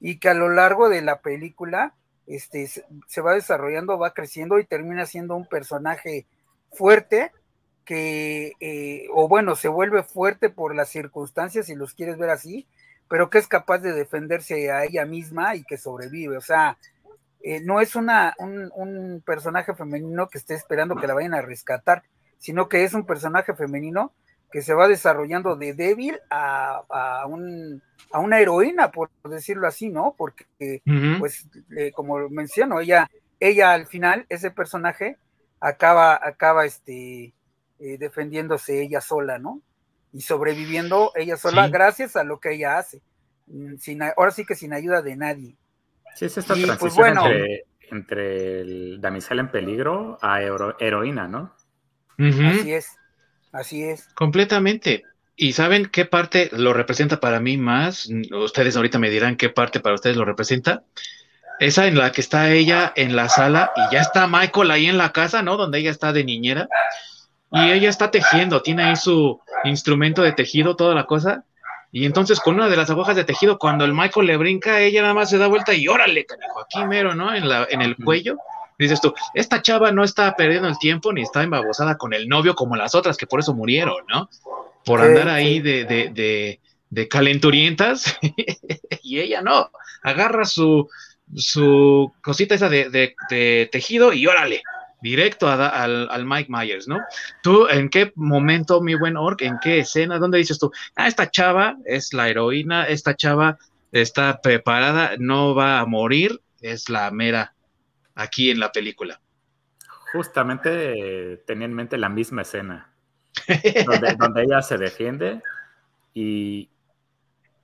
y 0.00 0.18
que 0.18 0.28
a 0.28 0.34
lo 0.34 0.48
largo 0.48 0.88
de 0.88 1.02
la 1.02 1.20
película 1.20 1.94
este, 2.26 2.68
se 2.68 3.20
va 3.20 3.34
desarrollando, 3.34 3.98
va 3.98 4.14
creciendo 4.14 4.58
y 4.58 4.64
termina 4.64 5.06
siendo 5.06 5.34
un 5.34 5.46
personaje 5.46 6.26
fuerte 6.72 7.32
que, 7.84 8.52
eh, 8.60 9.06
o 9.14 9.28
bueno, 9.28 9.56
se 9.56 9.68
vuelve 9.68 10.02
fuerte 10.02 10.50
por 10.50 10.74
las 10.74 10.90
circunstancias, 10.90 11.66
si 11.66 11.74
los 11.74 11.94
quieres 11.94 12.18
ver 12.18 12.30
así, 12.30 12.66
pero 13.08 13.30
que 13.30 13.38
es 13.38 13.48
capaz 13.48 13.78
de 13.78 13.94
defenderse 13.94 14.70
a 14.70 14.84
ella 14.84 15.06
misma 15.06 15.56
y 15.56 15.64
que 15.64 15.78
sobrevive. 15.78 16.36
O 16.36 16.42
sea, 16.42 16.76
eh, 17.40 17.60
no 17.60 17.80
es 17.80 17.96
una, 17.96 18.34
un, 18.38 19.22
personaje 19.24 19.74
femenino 19.74 20.28
que 20.28 20.38
esté 20.38 20.54
esperando 20.54 20.96
que 20.96 21.06
la 21.06 21.14
vayan 21.14 21.34
a 21.34 21.40
rescatar, 21.40 22.02
sino 22.38 22.68
que 22.68 22.84
es 22.84 22.92
un 22.92 23.06
personaje 23.06 23.54
femenino 23.54 24.12
que 24.50 24.62
se 24.62 24.74
va 24.74 24.88
desarrollando 24.88 25.56
de 25.56 25.74
débil 25.74 26.18
a, 26.30 26.82
a, 26.88 27.26
un, 27.26 27.82
a 28.12 28.18
una 28.18 28.40
heroína, 28.40 28.90
por 28.90 29.10
decirlo 29.24 29.66
así, 29.66 29.90
¿no? 29.90 30.14
Porque, 30.16 30.82
pues, 31.18 31.48
eh, 31.76 31.92
como 31.92 32.28
menciono, 32.30 32.80
ella, 32.80 33.10
ella 33.40 33.72
al 33.72 33.86
final, 33.86 34.26
ese 34.28 34.50
personaje, 34.50 35.18
acaba, 35.60 36.18
acaba 36.22 36.64
este, 36.64 37.34
eh, 37.78 37.98
defendiéndose 37.98 38.82
ella 38.82 39.00
sola, 39.00 39.38
¿no? 39.38 39.60
Y 40.12 40.22
sobreviviendo 40.22 41.12
ella 41.14 41.36
sola 41.36 41.68
gracias 41.68 42.16
a 42.16 42.24
lo 42.24 42.40
que 42.40 42.54
ella 42.54 42.78
hace. 42.78 43.02
Mm, 43.46 43.76
sin, 43.76 44.02
ahora 44.02 44.30
sí 44.30 44.46
que 44.46 44.54
sin 44.54 44.72
ayuda 44.72 45.02
de 45.02 45.16
nadie. 45.16 45.56
Sí, 46.14 46.24
es 46.24 46.38
esta 46.38 46.54
pues, 46.54 46.64
transición 46.66 47.18
entre, 47.90 48.60
el 48.60 49.00
damisela 49.00 49.42
en 49.42 49.50
peligro 49.50 50.18
a 50.20 50.40
heroína, 50.78 51.28
¿no? 51.28 51.54
Así 52.18 52.72
es, 52.72 52.97
así 53.52 53.82
es. 53.82 54.08
Completamente. 54.14 55.04
¿Y 55.36 55.52
saben 55.52 55.86
qué 55.86 56.04
parte 56.04 56.50
lo 56.52 56.72
representa 56.72 57.20
para 57.20 57.38
mí 57.38 57.56
más? 57.56 58.08
Ustedes 58.32 58.76
ahorita 58.76 58.98
me 58.98 59.10
dirán 59.10 59.36
qué 59.36 59.48
parte 59.48 59.78
para 59.78 59.94
ustedes 59.94 60.16
lo 60.16 60.24
representa. 60.24 60.82
Esa 61.60 61.86
en 61.86 61.96
la 61.96 62.12
que 62.12 62.20
está 62.20 62.50
ella 62.50 62.92
en 62.96 63.14
la 63.14 63.28
sala 63.28 63.72
y 63.76 63.94
ya 63.94 64.00
está 64.00 64.26
Michael 64.26 64.70
ahí 64.70 64.86
en 64.86 64.98
la 64.98 65.12
casa, 65.12 65.42
¿no? 65.42 65.56
Donde 65.56 65.78
ella 65.78 65.90
está 65.90 66.12
de 66.12 66.24
niñera 66.24 66.68
y 67.50 67.70
ella 67.70 67.88
está 67.88 68.10
tejiendo, 68.10 68.62
tiene 68.62 68.84
ahí 68.84 68.96
su 68.96 69.40
instrumento 69.64 70.22
de 70.22 70.32
tejido, 70.32 70.76
toda 70.76 70.94
la 70.94 71.06
cosa. 71.06 71.44
Y 71.90 72.04
entonces 72.04 72.40
con 72.40 72.56
una 72.56 72.68
de 72.68 72.76
las 72.76 72.90
agujas 72.90 73.16
de 73.16 73.24
tejido, 73.24 73.58
cuando 73.58 73.84
el 73.84 73.94
Michael 73.94 74.26
le 74.26 74.36
brinca, 74.36 74.80
ella 74.80 75.02
nada 75.02 75.14
más 75.14 75.30
se 75.30 75.38
da 75.38 75.46
vuelta 75.46 75.72
y 75.72 75.88
órale, 75.88 76.26
canijo, 76.26 76.60
aquí 76.60 76.84
mero, 76.84 77.14
¿no? 77.14 77.34
En, 77.34 77.48
la, 77.48 77.66
en 77.70 77.80
el 77.80 77.96
cuello. 77.96 78.36
Dices 78.78 79.00
tú, 79.00 79.12
esta 79.34 79.60
chava 79.60 79.90
no 79.90 80.04
está 80.04 80.36
perdiendo 80.36 80.68
el 80.68 80.78
tiempo 80.78 81.12
ni 81.12 81.22
está 81.22 81.42
embabosada 81.42 81.96
con 81.96 82.14
el 82.14 82.28
novio 82.28 82.54
como 82.54 82.76
las 82.76 82.94
otras 82.94 83.16
que 83.16 83.26
por 83.26 83.40
eso 83.40 83.54
murieron, 83.54 84.04
¿no? 84.08 84.30
Por 84.84 85.00
andar 85.00 85.28
ahí 85.28 85.60
de, 85.60 85.84
de, 85.84 86.10
de, 86.10 86.60
de 86.88 87.08
calenturientas. 87.08 88.16
y 89.02 89.18
ella 89.18 89.42
no, 89.42 89.70
agarra 90.02 90.44
su, 90.44 90.88
su 91.34 92.12
cosita 92.22 92.54
esa 92.54 92.68
de, 92.68 92.88
de 92.90 93.68
tejido 93.72 94.12
y 94.12 94.26
órale, 94.26 94.62
directo 95.00 95.48
al, 95.48 96.08
al, 96.10 96.24
Mike 96.24 96.50
Myers, 96.50 96.88
¿no? 96.88 97.00
¿Tú 97.42 97.68
en 97.68 97.88
qué 97.88 98.12
momento, 98.16 98.80
mi 98.80 98.94
buen 98.94 99.16
Orc, 99.16 99.42
en 99.42 99.58
qué 99.60 99.80
escena, 99.80 100.18
dónde 100.18 100.38
dices 100.38 100.58
tú, 100.58 100.72
ah, 100.96 101.06
esta 101.06 101.30
chava 101.30 101.76
es 101.84 102.12
la 102.12 102.28
heroína, 102.28 102.84
esta 102.86 103.14
chava 103.14 103.58
está 103.92 104.40
preparada, 104.40 105.12
no 105.18 105.54
va 105.54 105.80
a 105.80 105.86
morir, 105.86 106.40
es 106.60 106.88
la 106.88 107.10
mera 107.10 107.54
aquí 108.18 108.50
en 108.50 108.60
la 108.60 108.70
película? 108.72 109.20
justamente 110.12 111.42
tenía 111.46 111.66
en 111.66 111.74
mente 111.74 111.98
la 111.98 112.08
misma 112.08 112.42
escena, 112.42 112.92
donde, 114.18 114.42
ella 114.42 114.62
se 114.62 114.78
defiende 114.78 115.42
y, 116.14 116.70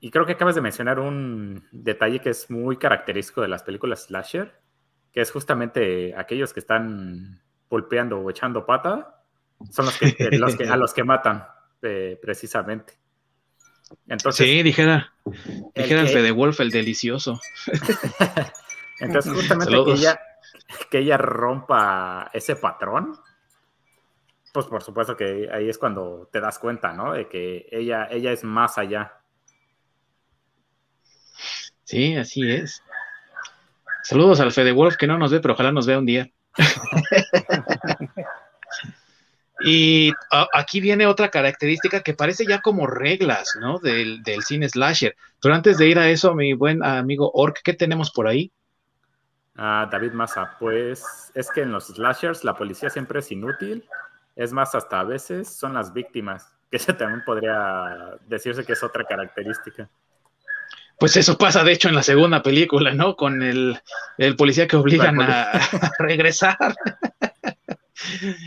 y, 0.01 0.11
creo 0.11 0.27
que 0.27 0.33
acabas 0.33 0.55
de 0.55 0.61
mencionar 0.61 0.99
un 0.99 1.67
detalle 1.73 2.21
que 2.21 2.31
es 2.31 2.51
muy 2.51 2.77
característico 2.77 3.41
de 3.41 3.49
las 3.49 3.63
películas 3.63 4.05
slasher, 4.05 4.55
que 5.13 5.21
es 5.21 5.31
justamente 5.31 6.15
aquellos 6.17 6.53
que 6.53 6.61
están 6.61 7.41
golpeando 7.71 8.19
o 8.19 8.31
echando 8.31 8.67
pata, 8.67 9.23
son 9.71 9.87
los 9.87 9.99
que, 9.99 10.15
a 10.69 10.77
los 10.77 10.93
que 10.93 11.05
matan 11.05 11.47
eh, 11.83 12.19
precisamente. 12.21 12.95
Entonces, 14.09 14.47
sí, 14.47 14.63
dijera, 14.63 15.13
dijera 15.75 16.03
el, 16.03 16.09
Fede 16.09 16.31
Wolf, 16.31 16.61
el 16.61 16.71
delicioso. 16.71 17.41
Entonces, 19.01 19.33
justamente 19.33 19.73
que 19.85 19.93
ella, 19.93 20.19
que 20.91 20.99
ella 20.99 21.17
rompa 21.17 22.31
ese 22.33 22.57
patrón, 22.57 23.19
pues 24.53 24.67
por 24.67 24.83
supuesto 24.83 25.17
que 25.17 25.49
ahí 25.53 25.69
es 25.69 25.79
cuando 25.79 26.29
te 26.33 26.41
das 26.41 26.59
cuenta, 26.59 26.93
¿no? 26.93 27.13
De 27.13 27.29
que 27.29 27.67
ella, 27.71 28.07
ella 28.11 28.33
es 28.33 28.45
más 28.45 28.79
allá. 28.79 29.21
Sí, 31.85 32.17
así 32.17 32.49
es. 32.51 32.83
Saludos 34.05 34.41
al 34.41 34.53
Fede 34.53 34.73
Wolf, 34.73 34.97
que 34.97 35.07
no 35.07 35.19
nos 35.19 35.33
ve, 35.33 35.41
pero 35.41 35.55
ojalá 35.55 35.73
nos 35.73 35.87
vea 35.87 35.99
un 35.99 36.07
día. 36.07 36.31
y 39.65 40.13
aquí 40.53 40.81
viene 40.81 41.07
otra 41.07 41.31
característica 41.31 42.03
que 42.03 42.15
parece 42.15 42.47
ya 42.47 42.61
como 42.61 42.87
reglas, 42.87 43.57
¿no? 43.61 43.79
Del, 43.79 44.23
del, 44.23 44.43
cine 44.43 44.69
slasher. 44.69 45.17
Pero 45.41 45.55
antes 45.55 45.79
de 45.79 45.89
ir 45.89 45.99
a 45.99 46.11
eso, 46.11 46.35
mi 46.35 46.53
buen 46.53 46.85
amigo 46.85 47.31
Ork, 47.35 47.61
¿qué 47.65 47.73
tenemos 47.73 48.11
por 48.11 48.29
ahí? 48.29 48.53
Ah, 49.57 49.89
David 49.91 50.13
Massa, 50.13 50.57
pues 50.59 51.31
es 51.35 51.51
que 51.51 51.63
en 51.63 51.71
los 51.71 51.87
slashers 51.87 52.43
la 52.43 52.55
policía 52.55 52.91
siempre 52.91 53.21
es 53.21 53.31
inútil. 53.31 53.85
Es 54.35 54.53
más, 54.53 54.75
hasta 54.75 55.01
a 55.01 55.05
veces 55.05 55.49
son 55.49 55.75
las 55.75 55.93
víctimas, 55.93 56.53
que 56.71 56.79
eso 56.79 56.95
también 56.95 57.23
podría 57.25 58.19
decirse 58.27 58.65
que 58.65 58.73
es 58.73 58.83
otra 58.83 59.05
característica. 59.05 59.89
Pues 60.99 61.17
eso 61.17 61.37
pasa, 61.37 61.65
de 61.65 61.73
hecho, 61.73 61.89
en 61.89 61.97
la 61.97 62.05
segunda 62.05 62.41
película, 62.43 62.95
¿no? 62.95 63.17
Con 63.17 63.43
el, 63.43 63.81
policía 64.37 64.69
que 64.69 64.77
obligan 64.77 65.21
a, 65.23 65.61
regresar. 65.99 66.57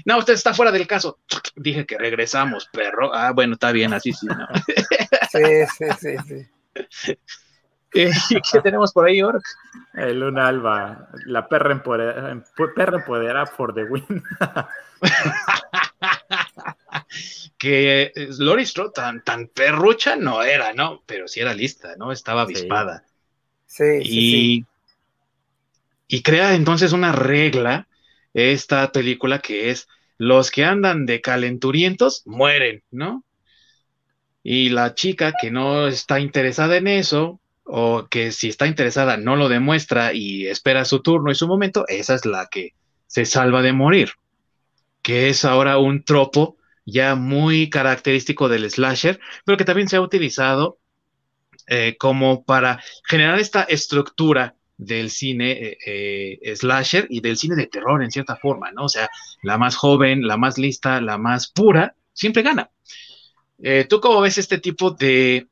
no, 0.05 0.17
usted 0.17 0.33
está 0.33 0.53
fuera 0.53 0.71
del 0.71 0.87
caso. 0.87 1.19
Dije 1.55 1.85
que 1.85 1.97
regresamos, 1.97 2.67
perro. 2.71 3.13
Ah, 3.13 3.31
bueno, 3.31 3.53
está 3.53 3.71
bien, 3.71 3.93
así 3.93 4.13
sí, 4.13 4.27
¿no? 4.27 4.47
sí, 5.29 5.65
sí, 5.77 5.85
sí, 5.99 6.47
sí. 6.89 7.19
¿Qué, 8.51 8.61
tenemos 8.61 8.91
por 8.91 9.07
ahí, 9.07 9.21
Ork? 9.21 9.43
El 9.93 10.19
Luna 10.19 10.47
Alba, 10.47 11.09
la 11.25 11.47
perra 11.47 11.71
empoderada, 11.71 12.43
perra 12.75 12.97
empoderada 12.97 13.45
for 13.45 13.73
the 13.73 13.85
win. 13.85 14.23
que 17.57 18.11
eh, 18.15 18.27
Lori 18.37 18.65
Strode 18.65 18.91
tan, 18.93 19.23
tan 19.23 19.47
perrucha 19.47 20.15
no 20.15 20.43
era, 20.43 20.73
¿no? 20.73 21.03
Pero 21.05 21.27
sí 21.27 21.39
era 21.39 21.53
lista, 21.53 21.95
¿no? 21.97 22.11
Estaba 22.11 22.43
avispada. 22.43 23.05
Sí, 23.65 24.03
sí, 24.03 24.09
y, 24.09 24.65
y 26.07 26.21
crea 26.21 26.53
entonces 26.53 26.93
una 26.93 27.11
regla 27.11 27.87
esta 28.33 28.91
película 28.91 29.39
que 29.39 29.71
es 29.71 29.87
los 30.17 30.51
que 30.51 30.65
andan 30.65 31.05
de 31.05 31.21
calenturientos 31.21 32.23
mueren, 32.25 32.83
¿no? 32.91 33.23
Y 34.43 34.69
la 34.69 34.95
chica 34.95 35.33
que 35.39 35.51
no 35.51 35.87
está 35.87 36.19
interesada 36.19 36.77
en 36.77 36.87
eso, 36.87 37.39
o 37.67 38.07
que 38.09 38.31
si 38.31 38.49
está 38.49 38.65
interesada 38.65 39.17
no 39.17 39.35
lo 39.35 39.49
demuestra 39.49 40.13
y 40.13 40.47
espera 40.47 40.85
su 40.85 41.01
turno 41.01 41.31
y 41.31 41.35
su 41.35 41.47
momento, 41.47 41.85
esa 41.87 42.15
es 42.15 42.25
la 42.25 42.47
que 42.47 42.73
se 43.07 43.25
salva 43.25 43.61
de 43.61 43.73
morir, 43.73 44.11
que 45.01 45.29
es 45.29 45.45
ahora 45.45 45.77
un 45.77 46.03
tropo 46.03 46.57
ya 46.85 47.15
muy 47.15 47.69
característico 47.69 48.47
del 48.47 48.69
slasher, 48.71 49.19
pero 49.45 49.57
que 49.57 49.65
también 49.65 49.89
se 49.89 49.97
ha 49.97 50.01
utilizado 50.01 50.79
eh, 51.67 51.97
como 51.99 52.45
para 52.45 52.81
generar 53.03 53.39
esta 53.39 53.63
estructura 53.63 54.55
del 54.77 55.09
cine 55.09 55.51
eh, 55.51 56.39
eh, 56.41 56.55
slasher 56.55 57.07
y 57.09 57.19
del 57.19 57.35
cine 57.35 57.55
de 57.55 57.67
terror 57.67 58.01
en 58.01 58.11
cierta 58.11 58.37
forma, 58.37 58.71
¿no? 58.71 58.85
O 58.85 58.89
sea, 58.89 59.09
la 59.41 59.57
más 59.57 59.75
joven, 59.75 60.25
la 60.25 60.37
más 60.37 60.57
lista, 60.57 61.01
la 61.01 61.17
más 61.17 61.47
pura, 61.49 61.95
siempre 62.13 62.43
gana. 62.43 62.69
Eh, 63.59 63.85
¿Tú 63.89 63.99
cómo 64.01 64.21
ves 64.21 64.37
este 64.37 64.59
tipo 64.59 64.91
de, 64.91 65.47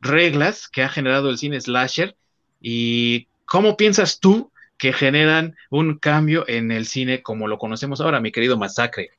reglas 0.00 0.68
que 0.68 0.82
ha 0.82 0.88
generado 0.88 1.30
el 1.30 1.38
cine 1.38 1.60
slasher 1.60 2.16
y 2.60 3.26
cómo 3.44 3.76
piensas 3.76 4.20
tú 4.20 4.52
que 4.78 4.92
generan 4.92 5.56
un 5.70 5.98
cambio 5.98 6.44
en 6.48 6.70
el 6.70 6.86
cine 6.86 7.22
como 7.22 7.48
lo 7.48 7.58
conocemos 7.58 8.00
ahora, 8.00 8.20
mi 8.20 8.32
querido 8.32 8.56
Masacre? 8.56 9.10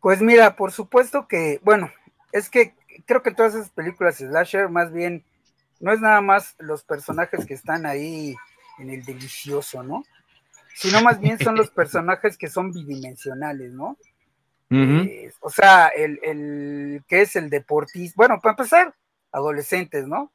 Pues 0.00 0.20
mira, 0.20 0.56
por 0.56 0.72
supuesto 0.72 1.26
que, 1.26 1.60
bueno, 1.62 1.90
es 2.32 2.50
que 2.50 2.74
creo 3.06 3.22
que 3.22 3.32
todas 3.32 3.54
esas 3.54 3.70
películas 3.70 4.16
slasher 4.16 4.68
más 4.68 4.92
bien 4.92 5.24
no 5.80 5.92
es 5.92 6.00
nada 6.00 6.20
más 6.20 6.54
los 6.58 6.82
personajes 6.82 7.46
que 7.46 7.54
están 7.54 7.86
ahí 7.86 8.34
en 8.78 8.90
el 8.90 9.04
delicioso, 9.04 9.82
¿no? 9.82 10.04
Sino 10.74 11.02
más 11.02 11.20
bien 11.20 11.38
son 11.38 11.56
los 11.56 11.70
personajes 11.72 12.36
que 12.36 12.48
son 12.48 12.72
bidimensionales, 12.72 13.72
¿no? 13.72 13.96
Eh, 14.74 15.32
o 15.40 15.50
sea, 15.50 15.88
el, 15.88 16.18
el, 16.22 17.04
que 17.06 17.22
es 17.22 17.36
el 17.36 17.50
deportista, 17.50 18.14
bueno, 18.16 18.40
para 18.40 18.52
empezar, 18.52 18.94
adolescentes, 19.30 20.06
¿no? 20.06 20.32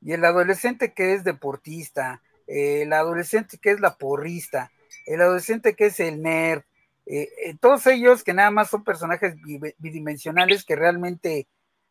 Y 0.00 0.12
el 0.12 0.24
adolescente 0.24 0.92
que 0.92 1.14
es 1.14 1.24
deportista, 1.24 2.22
el 2.46 2.92
adolescente 2.92 3.58
que 3.58 3.70
es 3.70 3.80
la 3.80 3.96
porrista, 3.96 4.70
el 5.06 5.20
adolescente 5.20 5.74
que 5.74 5.86
es 5.86 6.00
el 6.00 6.22
nerd, 6.22 6.62
eh, 7.06 7.28
eh, 7.44 7.56
todos 7.58 7.86
ellos 7.86 8.22
que 8.22 8.34
nada 8.34 8.50
más 8.50 8.68
son 8.68 8.84
personajes 8.84 9.34
bidimensionales 9.78 10.64
que 10.64 10.76
realmente 10.76 11.48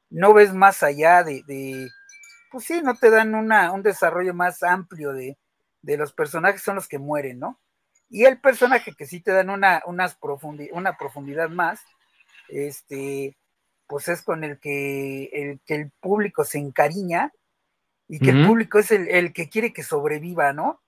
no 0.09 0.33
ves 0.33 0.53
más 0.53 0.83
allá 0.83 1.23
de, 1.23 1.41
de 1.47 1.89
pues 2.51 2.65
sí, 2.65 2.81
no 2.83 2.95
te 2.95 3.09
dan 3.09 3.33
una, 3.33 3.71
un 3.71 3.81
desarrollo 3.81 4.33
más 4.33 4.61
amplio 4.61 5.13
de, 5.13 5.37
de 5.81 5.97
los 5.97 6.13
personajes, 6.13 6.61
son 6.61 6.75
los 6.75 6.87
que 6.87 6.99
mueren, 6.99 7.39
¿no? 7.39 7.59
Y 8.09 8.25
el 8.25 8.39
personaje 8.39 8.93
que 8.93 9.05
sí 9.05 9.19
te 9.19 9.31
dan 9.31 9.49
una, 9.49 9.81
unas 9.85 10.17
una 10.71 10.97
profundidad 10.97 11.49
más, 11.49 11.81
este, 12.47 13.35
pues 13.87 14.07
es 14.07 14.21
con 14.21 14.43
el 14.43 14.59
que 14.59 15.25
el, 15.33 15.59
que 15.65 15.75
el 15.75 15.91
público 15.91 16.43
se 16.43 16.59
encariña 16.59 17.33
y 18.07 18.19
que 18.19 18.29
el 18.29 18.47
público 18.47 18.79
es 18.79 18.91
el, 18.91 19.33
que 19.33 19.49
quiere 19.49 19.73
que 19.73 19.83
sobreviva, 19.83 20.53
¿no? 20.53 20.81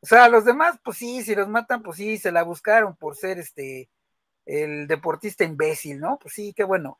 O 0.00 0.06
sea, 0.06 0.28
los 0.28 0.44
demás, 0.44 0.78
pues 0.82 0.98
sí, 0.98 1.22
si 1.22 1.34
los 1.34 1.48
matan, 1.48 1.82
pues 1.82 1.98
sí, 1.98 2.16
se 2.16 2.32
la 2.32 2.42
buscaron 2.42 2.96
por 2.96 3.16
ser 3.16 3.38
este, 3.38 3.88
el 4.46 4.86
deportista 4.86 5.44
imbécil, 5.44 6.00
¿no? 6.00 6.18
Pues 6.18 6.34
sí, 6.34 6.54
qué 6.54 6.64
bueno. 6.64 6.98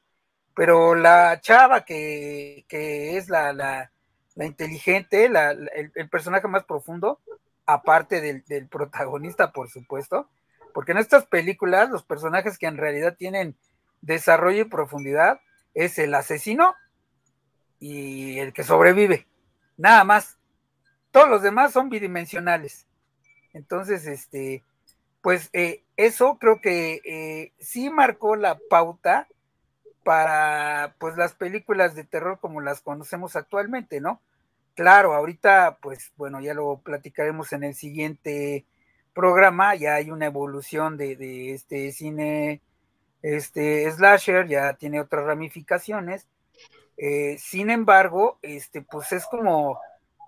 Pero 0.55 0.94
la 0.94 1.40
chava 1.40 1.85
que, 1.85 2.64
que 2.68 3.16
es 3.16 3.29
la, 3.29 3.53
la, 3.53 3.90
la 4.35 4.44
inteligente, 4.44 5.29
la, 5.29 5.50
el, 5.50 5.92
el, 5.94 6.09
personaje 6.09 6.46
más 6.46 6.64
profundo, 6.64 7.20
aparte 7.66 8.20
del, 8.20 8.68
protagonista, 8.68 9.53
por 9.53 9.68
supuesto, 9.68 10.29
porque 10.72 10.92
en 10.92 10.98
estas 10.98 11.27
películas 11.27 11.90
los 11.90 12.03
personajes 12.03 12.59
que 12.59 12.66
en 12.66 12.77
realidad 12.77 13.16
tienen 13.16 13.57
desarrollo 14.00 14.62
y 14.62 14.68
profundidad 14.68 15.40
es 15.72 15.98
el 15.98 16.14
asesino 16.14 16.74
y 17.79 18.38
el 18.38 18.53
que 18.53 18.64
sobrevive, 18.64 19.27
nada 19.77 20.05
más. 20.05 20.38
Todos 21.11 21.29
los 21.29 21.42
demás 21.42 21.72
son 21.72 21.90
bidimensionales. 21.90 22.87
Entonces, 23.53 24.07
este, 24.07 24.64
pues 25.20 25.48
eh, 25.53 25.85
eso 25.96 26.38
creo 26.38 26.61
que 26.61 27.00
eh, 27.05 27.53
sí 27.61 27.88
marcó 27.88 28.37
la 28.37 28.59
pauta 28.68 29.29
para 30.03 30.96
pues 30.98 31.16
las 31.16 31.35
películas 31.35 31.94
de 31.94 32.05
terror 32.05 32.38
como 32.40 32.61
las 32.61 32.81
conocemos 32.81 33.37
actualmente, 33.37 34.00
¿no? 34.00 34.20
Claro, 34.75 35.15
ahorita, 35.15 35.79
pues 35.81 36.13
bueno, 36.17 36.41
ya 36.41 36.53
lo 36.53 36.81
platicaremos 36.81 37.53
en 37.53 37.63
el 37.63 37.75
siguiente 37.75 38.67
programa, 39.15 39.77
ya 39.77 39.95
hay 39.95 40.11
una 40.11 40.27
evolución 40.27 40.97
de, 40.97 41.55
este 41.55 41.93
cine, 41.93 42.61
este 43.23 43.89
slasher, 43.93 44.49
ya 44.49 44.75
tiene 44.75 45.01
otras 45.01 45.27
ramificaciones. 45.27 46.27
Eh, 46.97 47.37
sin 47.39 47.71
embargo, 47.71 48.39
este, 48.43 48.83
pues 48.83 49.13
es 49.13 49.27
como, 49.27 49.79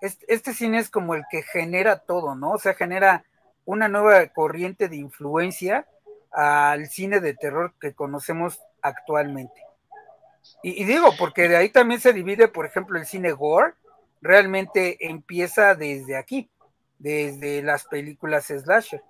este, 0.01 0.53
cine 0.53 0.79
es 0.79 0.89
como 0.89 1.13
el 1.13 1.23
que 1.29 1.43
genera 1.43 1.99
todo, 1.99 2.33
¿no? 2.33 2.51
O 2.51 2.57
sea, 2.57 2.73
genera 2.73 3.25
una 3.65 3.89
nueva 3.89 4.25
corriente 4.27 4.87
de 4.87 4.95
influencia 4.95 5.87
al 6.31 6.87
cine 6.87 7.19
de 7.19 7.33
terror 7.33 7.73
que 7.81 7.93
conocemos 7.93 8.61
actualmente. 8.81 9.61
Y, 10.63 10.81
y 10.81 10.85
digo, 10.85 11.09
porque 11.19 11.49
de 11.49 11.57
ahí 11.57 11.69
también 11.69 11.99
se 11.99 12.13
divide, 12.13 12.47
por 12.47 12.65
ejemplo, 12.65 12.97
el 12.97 13.05
cine 13.05 13.33
gore, 13.33 13.73
realmente 14.21 14.97
empieza 15.07 15.75
desde 15.75 16.17
aquí, 16.17 16.49
desde 16.99 17.61
las 17.61 17.85
películas 17.85 18.47
slasher. 18.47 19.01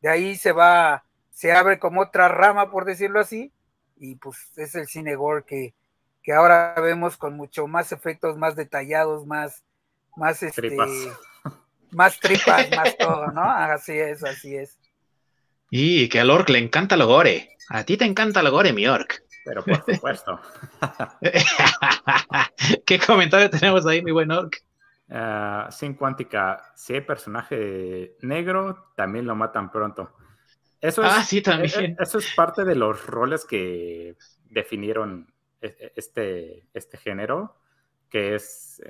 De 0.00 0.08
ahí 0.08 0.36
se 0.36 0.52
va, 0.52 1.04
se 1.30 1.52
abre 1.52 1.78
como 1.78 2.02
otra 2.02 2.28
rama, 2.28 2.70
por 2.70 2.84
decirlo 2.84 3.20
así, 3.20 3.52
y 3.96 4.16
pues 4.16 4.36
es 4.56 4.74
el 4.74 4.86
cine 4.86 5.14
gore 5.14 5.44
que, 5.46 5.74
que 6.22 6.32
ahora 6.32 6.74
vemos 6.80 7.16
con 7.16 7.36
mucho 7.36 7.66
más 7.66 7.92
efectos, 7.92 8.36
más 8.36 8.56
detallados, 8.56 9.26
más, 9.26 9.64
más 10.16 10.42
este, 10.42 10.62
tripas. 10.62 10.90
más 11.90 12.18
tripas, 12.18 12.70
más 12.76 12.96
todo, 12.96 13.28
¿no? 13.28 13.42
Así 13.42 13.92
es, 13.92 14.24
así 14.24 14.56
es. 14.56 14.78
Y 15.70 16.08
que 16.08 16.20
al 16.20 16.30
orc 16.30 16.48
le 16.50 16.58
encanta 16.58 16.96
lo 16.96 17.06
gore. 17.06 17.56
A 17.68 17.84
ti 17.84 17.96
te 17.96 18.04
encanta 18.04 18.42
lo 18.42 18.50
gore, 18.50 18.72
mi 18.72 18.86
orc. 18.86 19.22
Pero 19.44 19.64
por 19.64 19.84
supuesto. 19.94 20.40
¿Qué 22.86 22.98
comentario 22.98 23.50
tenemos 23.50 23.86
ahí, 23.86 24.02
mi 24.02 24.12
buen 24.12 24.30
orc? 24.30 24.62
Uh, 25.08 25.70
sin 25.70 25.94
cuántica, 25.94 26.72
si 26.74 26.94
hay 26.94 27.02
personaje 27.02 28.16
negro, 28.22 28.92
también 28.96 29.26
lo 29.26 29.34
matan 29.34 29.70
pronto. 29.70 30.14
Eso 30.80 31.04
es, 31.04 31.12
ah, 31.12 31.22
sí, 31.22 31.42
también. 31.42 31.80
E, 31.80 31.84
e, 31.84 31.96
eso 31.98 32.18
es 32.18 32.32
parte 32.34 32.64
de 32.64 32.74
los 32.74 33.06
roles 33.06 33.44
que 33.44 34.16
definieron 34.44 35.32
e, 35.60 35.92
este, 35.96 36.66
este 36.72 36.96
género, 36.96 37.56
que 38.08 38.34
es, 38.34 38.80
eh, 38.84 38.88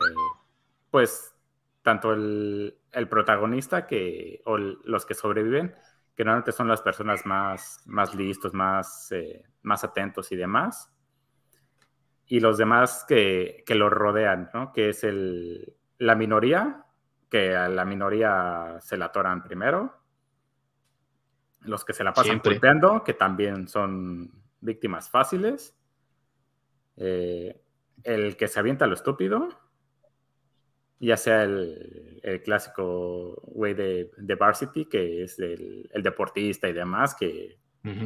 pues, 0.91 1.35
tanto 1.83 2.13
el, 2.13 2.79
el, 2.93 3.09
protagonista 3.09 3.87
que, 3.87 4.43
o 4.45 4.57
los 4.57 5.05
que 5.05 5.15
sobreviven, 5.15 5.75
que 6.17 6.25
normalmente 6.25 6.53
son 6.53 6.69
las 6.69 6.83
personas 6.83 7.27
más, 7.27 7.83
más 7.87 8.15
listos, 8.15 8.55
más, 8.55 9.11
eh, 9.13 9.45
más 9.63 9.85
atentos 9.85 10.33
y 10.33 10.37
demás, 10.37 10.93
y 12.27 12.41
los 12.41 12.59
demás 12.59 13.05
que, 13.07 13.63
que 13.67 13.75
lo 13.75 13.91
rodean, 13.91 14.51
¿no? 14.55 14.73
Que 14.73 14.91
es 14.91 15.05
el, 15.05 15.77
la 15.99 16.15
minoría, 16.15 16.87
que 17.31 17.55
a 17.55 17.69
la 17.69 17.85
minoría 17.85 18.79
se 18.81 18.97
la 18.97 19.07
atoran 19.07 19.43
primero, 19.43 20.03
los 21.61 21.85
que 21.85 21.93
se 21.93 22.05
la 22.05 22.13
pasan 22.13 22.41
golpeando, 22.43 23.05
que 23.05 23.15
también 23.15 23.69
son 23.69 24.31
víctimas 24.61 25.11
fáciles, 25.11 25.77
eh, 26.97 27.61
el 28.05 28.37
que 28.37 28.49
se 28.49 28.61
avienta 28.61 28.87
lo 28.87 28.95
estúpido, 28.95 29.49
ya 30.99 31.17
sea 31.17 31.45
el, 31.45 32.43
clásico 32.45 33.41
güey 33.47 33.75
de, 33.75 34.13
de, 34.17 34.35
Varsity, 34.35 34.87
que 34.87 35.25
es 35.25 35.39
el, 35.39 35.89
deportista 36.03 36.69
y 36.69 36.73
demás, 36.73 37.15
que 37.15 37.59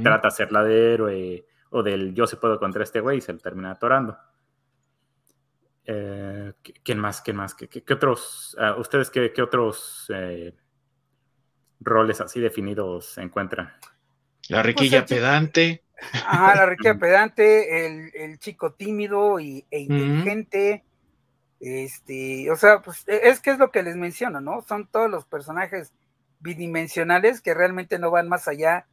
trata 0.02 0.28
de 0.28 0.34
ser 0.34 0.52
la 0.52 0.62
de 0.62 0.94
héroe, 0.94 1.46
o 1.70 1.82
del 1.82 2.14
yo 2.14 2.26
se 2.26 2.36
puedo 2.36 2.58
contra 2.58 2.82
este 2.82 3.00
güey 3.00 3.18
y 3.18 3.20
se 3.20 3.32
lo 3.32 3.38
termina 3.38 3.72
atorando. 3.72 4.16
Eh, 5.84 6.52
¿Quién 6.82 6.98
más? 6.98 7.20
¿Quién 7.20 7.36
más? 7.36 7.54
¿Qué, 7.54 7.82
otros? 7.92 8.56
Ah, 8.58 8.74
¿Ustedes 8.76 9.10
qué, 9.10 9.30
otros 9.40 10.10
eh, 10.12 10.54
roles 11.80 12.20
así 12.20 12.40
definidos 12.40 13.06
se 13.06 13.22
encuentran? 13.22 13.72
La 14.48 14.62
riquilla 14.62 15.04
pues 15.04 15.18
pedante. 15.18 15.84
Ajá, 16.12 16.56
la 16.56 16.66
riquilla 16.66 16.98
pedante, 16.98 17.86
el, 18.24 18.38
chico 18.38 18.72
tímido 18.72 19.38
y, 19.38 19.64
e 19.70 19.80
inteligente. 19.80 20.84
Este, 21.60 22.50
o 22.50 22.56
sea, 22.56 22.82
pues 22.82 23.04
e, 23.06 23.28
es 23.28 23.40
que 23.40 23.50
es 23.50 23.58
lo 23.58 23.70
que 23.70 23.82
les 23.82 23.96
menciono, 23.96 24.40
¿no? 24.40 24.62
Son 24.62 24.86
todos 24.88 25.10
los 25.10 25.24
personajes 25.24 25.94
bidimensionales 26.40 27.40
que 27.40 27.54
realmente 27.54 27.98
no 27.98 28.10
van 28.10 28.28
más 28.28 28.46
allá 28.46 28.86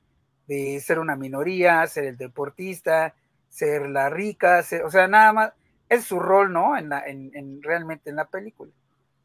de 0.47 0.79
ser 0.79 0.99
una 0.99 1.15
minoría, 1.15 1.85
ser 1.87 2.05
el 2.05 2.17
deportista, 2.17 3.15
ser 3.49 3.89
la 3.89 4.09
rica, 4.09 4.63
o 4.83 4.89
sea, 4.89 5.07
nada 5.07 5.33
más 5.33 5.53
es 5.89 6.05
su 6.05 6.19
rol, 6.19 6.51
¿no? 6.51 6.75
En, 6.77 6.89
la, 6.89 7.03
en, 7.05 7.61
realmente 7.61 8.09
en 8.09 8.15
la 8.15 8.25
película. 8.25 8.71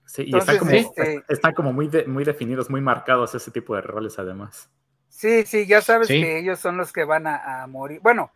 Sí, 0.04 0.24
y 0.26 0.37
están 0.37 0.59
como, 0.59 0.70
este 0.70 1.22
está 1.28 1.52
como 1.52 1.72
muy, 1.72 1.90
muy 2.07 2.24
definidos, 2.24 2.70
muy 2.70 2.81
marcados 2.81 3.35
ese 3.35 3.50
tipo 3.50 3.74
de 3.74 3.83
roles 3.83 4.18
además. 4.18 4.70
Sí, 5.09 5.44
sí, 5.44 5.66
ya 5.66 5.83
sabes 5.83 6.09
que 6.09 6.38
ellos 6.38 6.59
son 6.59 6.76
los 6.76 6.92
que 6.92 7.04
van 7.04 7.26
a, 7.26 7.66
morir. 7.66 8.00
Bueno, 8.02 8.31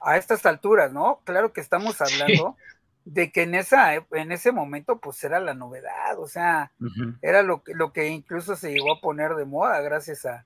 a 0.00 0.16
estas 0.16 0.46
alturas, 0.46 0.92
¿no? 0.92 1.20
Claro 1.24 1.52
que 1.52 1.60
estamos 1.60 2.00
hablando 2.00 2.56
de 3.04 3.32
que 3.32 3.42
en 3.42 3.54
esa 3.54 3.94
en 3.94 4.32
ese 4.32 4.52
momento 4.52 4.98
pues 4.98 5.22
era 5.24 5.40
la 5.40 5.54
novedad, 5.54 6.18
o 6.18 6.28
sea, 6.28 6.72
era 7.22 7.42
lo 7.42 7.62
que, 7.62 7.74
lo 7.74 7.92
que 7.92 8.08
incluso 8.08 8.54
se 8.54 8.70
llegó 8.70 8.92
a 8.92 9.00
poner 9.00 9.34
de 9.34 9.46
moda 9.46 9.80
gracias 9.80 10.26
a, 10.26 10.44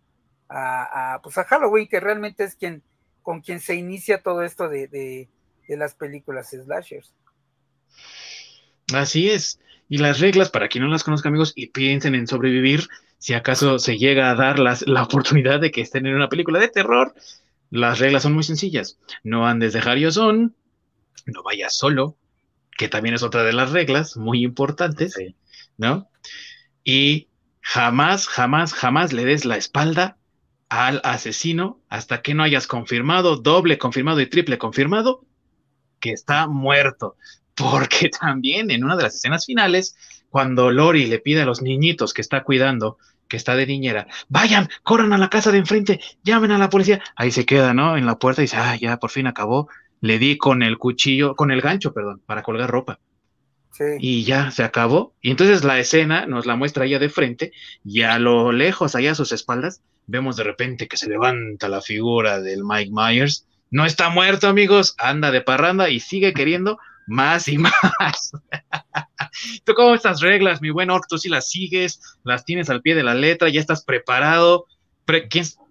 a, 0.54 1.20
pues 1.22 1.38
a 1.38 1.44
Halloween, 1.44 1.88
que 1.88 2.00
realmente 2.00 2.44
es 2.44 2.54
quien 2.54 2.82
con 3.22 3.40
quien 3.40 3.60
se 3.60 3.76
inicia 3.76 4.22
todo 4.22 4.42
esto 4.42 4.68
de, 4.68 4.88
de 4.88 5.76
las 5.76 5.94
películas 5.94 6.50
slashers. 6.50 7.12
Así 8.92 9.30
es. 9.30 9.60
Y 9.88 9.98
las 9.98 10.20
reglas, 10.20 10.50
para 10.50 10.68
quien 10.68 10.84
no 10.84 10.90
las 10.90 11.04
conozca, 11.04 11.28
amigos, 11.28 11.52
y 11.54 11.68
piensen 11.68 12.14
en 12.14 12.26
sobrevivir, 12.26 12.88
si 13.18 13.34
acaso 13.34 13.78
se 13.78 13.98
llega 13.98 14.30
a 14.30 14.34
dar 14.34 14.58
la 14.58 15.02
oportunidad 15.02 15.60
de 15.60 15.70
que 15.70 15.80
estén 15.80 16.06
en 16.06 16.16
una 16.16 16.28
película 16.28 16.58
de 16.58 16.68
terror, 16.68 17.14
las 17.70 18.00
reglas 18.00 18.24
son 18.24 18.34
muy 18.34 18.42
sencillas. 18.42 18.98
No 19.22 19.46
andes 19.46 19.72
de 19.72 20.12
son 20.12 20.54
no 21.26 21.42
vayas 21.42 21.76
solo, 21.76 22.16
que 22.76 22.88
también 22.88 23.14
es 23.14 23.22
otra 23.22 23.44
de 23.44 23.52
las 23.52 23.70
reglas 23.70 24.16
muy 24.16 24.42
importantes, 24.42 25.14
¿no? 25.76 26.10
Y 26.84 27.28
jamás, 27.60 28.26
jamás, 28.26 28.74
jamás 28.74 29.12
le 29.12 29.24
des 29.24 29.44
la 29.44 29.56
espalda 29.56 30.18
al 30.72 31.02
asesino 31.04 31.82
hasta 31.90 32.22
que 32.22 32.32
no 32.32 32.42
hayas 32.42 32.66
confirmado, 32.66 33.36
doble 33.36 33.76
confirmado 33.76 34.22
y 34.22 34.26
triple 34.26 34.56
confirmado 34.56 35.22
que 36.00 36.12
está 36.12 36.46
muerto 36.46 37.16
porque 37.54 38.08
también 38.20 38.70
en 38.70 38.82
una 38.82 38.96
de 38.96 39.02
las 39.02 39.14
escenas 39.14 39.44
finales, 39.44 39.94
cuando 40.30 40.70
Lori 40.70 41.04
le 41.04 41.18
pide 41.18 41.42
a 41.42 41.44
los 41.44 41.60
niñitos 41.60 42.14
que 42.14 42.22
está 42.22 42.42
cuidando, 42.42 42.96
que 43.28 43.36
está 43.36 43.54
de 43.54 43.66
niñera, 43.66 44.06
vayan, 44.30 44.70
corran 44.82 45.12
a 45.12 45.18
la 45.18 45.28
casa 45.28 45.52
de 45.52 45.58
enfrente, 45.58 46.00
llamen 46.24 46.52
a 46.52 46.58
la 46.58 46.70
policía, 46.70 47.02
ahí 47.16 47.30
se 47.30 47.44
queda, 47.44 47.74
¿no? 47.74 47.98
En 47.98 48.06
la 48.06 48.18
puerta 48.18 48.40
y 48.40 48.44
dice, 48.44 48.56
ah, 48.56 48.74
ya, 48.74 48.96
por 48.96 49.10
fin 49.10 49.26
acabó, 49.26 49.68
le 50.00 50.18
di 50.18 50.38
con 50.38 50.62
el 50.62 50.78
cuchillo, 50.78 51.36
con 51.36 51.50
el 51.50 51.60
gancho, 51.60 51.92
perdón, 51.92 52.22
para 52.24 52.42
colgar 52.42 52.70
ropa. 52.70 52.98
Sí. 53.72 53.84
Y 54.00 54.24
ya 54.24 54.50
se 54.50 54.64
acabó. 54.64 55.12
Y 55.20 55.30
entonces 55.30 55.64
la 55.64 55.78
escena 55.78 56.24
nos 56.24 56.46
la 56.46 56.56
muestra 56.56 56.86
ella 56.86 56.98
de 56.98 57.10
frente 57.10 57.52
y 57.84 58.02
a 58.02 58.18
lo 58.18 58.52
lejos, 58.52 58.94
allá 58.94 59.12
a 59.12 59.14
sus 59.14 59.32
espaldas, 59.32 59.82
vemos 60.06 60.36
de 60.36 60.44
repente 60.44 60.88
que 60.88 60.96
se 60.96 61.08
levanta 61.08 61.68
la 61.68 61.80
figura 61.80 62.40
del 62.40 62.64
Mike 62.64 62.90
Myers. 62.92 63.46
No 63.70 63.84
está 63.84 64.10
muerto, 64.10 64.48
amigos, 64.48 64.94
anda 64.98 65.30
de 65.30 65.40
parranda 65.40 65.88
y 65.88 66.00
sigue 66.00 66.32
queriendo 66.32 66.78
más 67.06 67.48
y 67.48 67.58
más. 67.58 68.32
¿Tú 69.64 69.74
cómo 69.74 69.94
estas 69.94 70.20
reglas, 70.20 70.60
mi 70.60 70.70
buen 70.70 70.90
Orc? 70.90 71.06
¿Tú 71.08 71.18
si 71.18 71.28
las 71.28 71.48
sigues? 71.48 72.00
¿Las 72.24 72.44
tienes 72.44 72.70
al 72.70 72.82
pie 72.82 72.94
de 72.94 73.02
la 73.02 73.14
letra? 73.14 73.48
¿Ya 73.48 73.60
estás 73.60 73.84
preparado? 73.84 74.66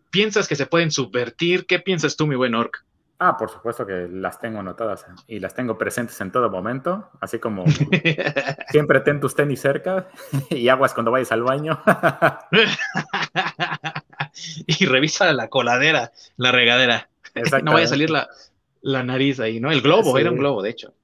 ¿Piensas 0.09 0.47
que 0.47 0.55
se 0.55 0.65
pueden 0.65 0.91
subvertir? 0.91 1.65
¿Qué 1.65 1.79
piensas 1.79 2.15
tú, 2.15 2.27
mi 2.27 2.35
buen 2.35 2.55
Orc? 2.55 2.85
Ah, 3.23 3.37
por 3.37 3.51
supuesto 3.51 3.85
que 3.85 4.09
las 4.11 4.39
tengo 4.39 4.61
anotadas 4.61 5.05
y 5.27 5.39
las 5.39 5.53
tengo 5.53 5.77
presentes 5.77 6.19
en 6.21 6.31
todo 6.31 6.49
momento, 6.49 7.11
así 7.19 7.37
como 7.37 7.65
siempre 8.69 8.99
ten 9.01 9.19
tus 9.19 9.35
tenis 9.35 9.61
cerca 9.61 10.07
y 10.49 10.67
aguas 10.69 10.95
cuando 10.95 11.11
vayas 11.11 11.31
al 11.31 11.43
baño. 11.43 11.79
y 14.65 14.87
revisa 14.87 15.31
la 15.33 15.49
coladera, 15.49 16.11
la 16.35 16.51
regadera. 16.51 17.09
No 17.61 17.73
vaya 17.73 17.85
a 17.85 17.89
salir 17.89 18.09
la, 18.09 18.27
nariz 19.03 19.39
ahí, 19.39 19.59
¿no? 19.59 19.71
El 19.71 19.81
globo, 19.81 20.17
era 20.17 20.31
un 20.31 20.37
globo, 20.37 20.63
de 20.63 20.71
hecho. 20.71 20.95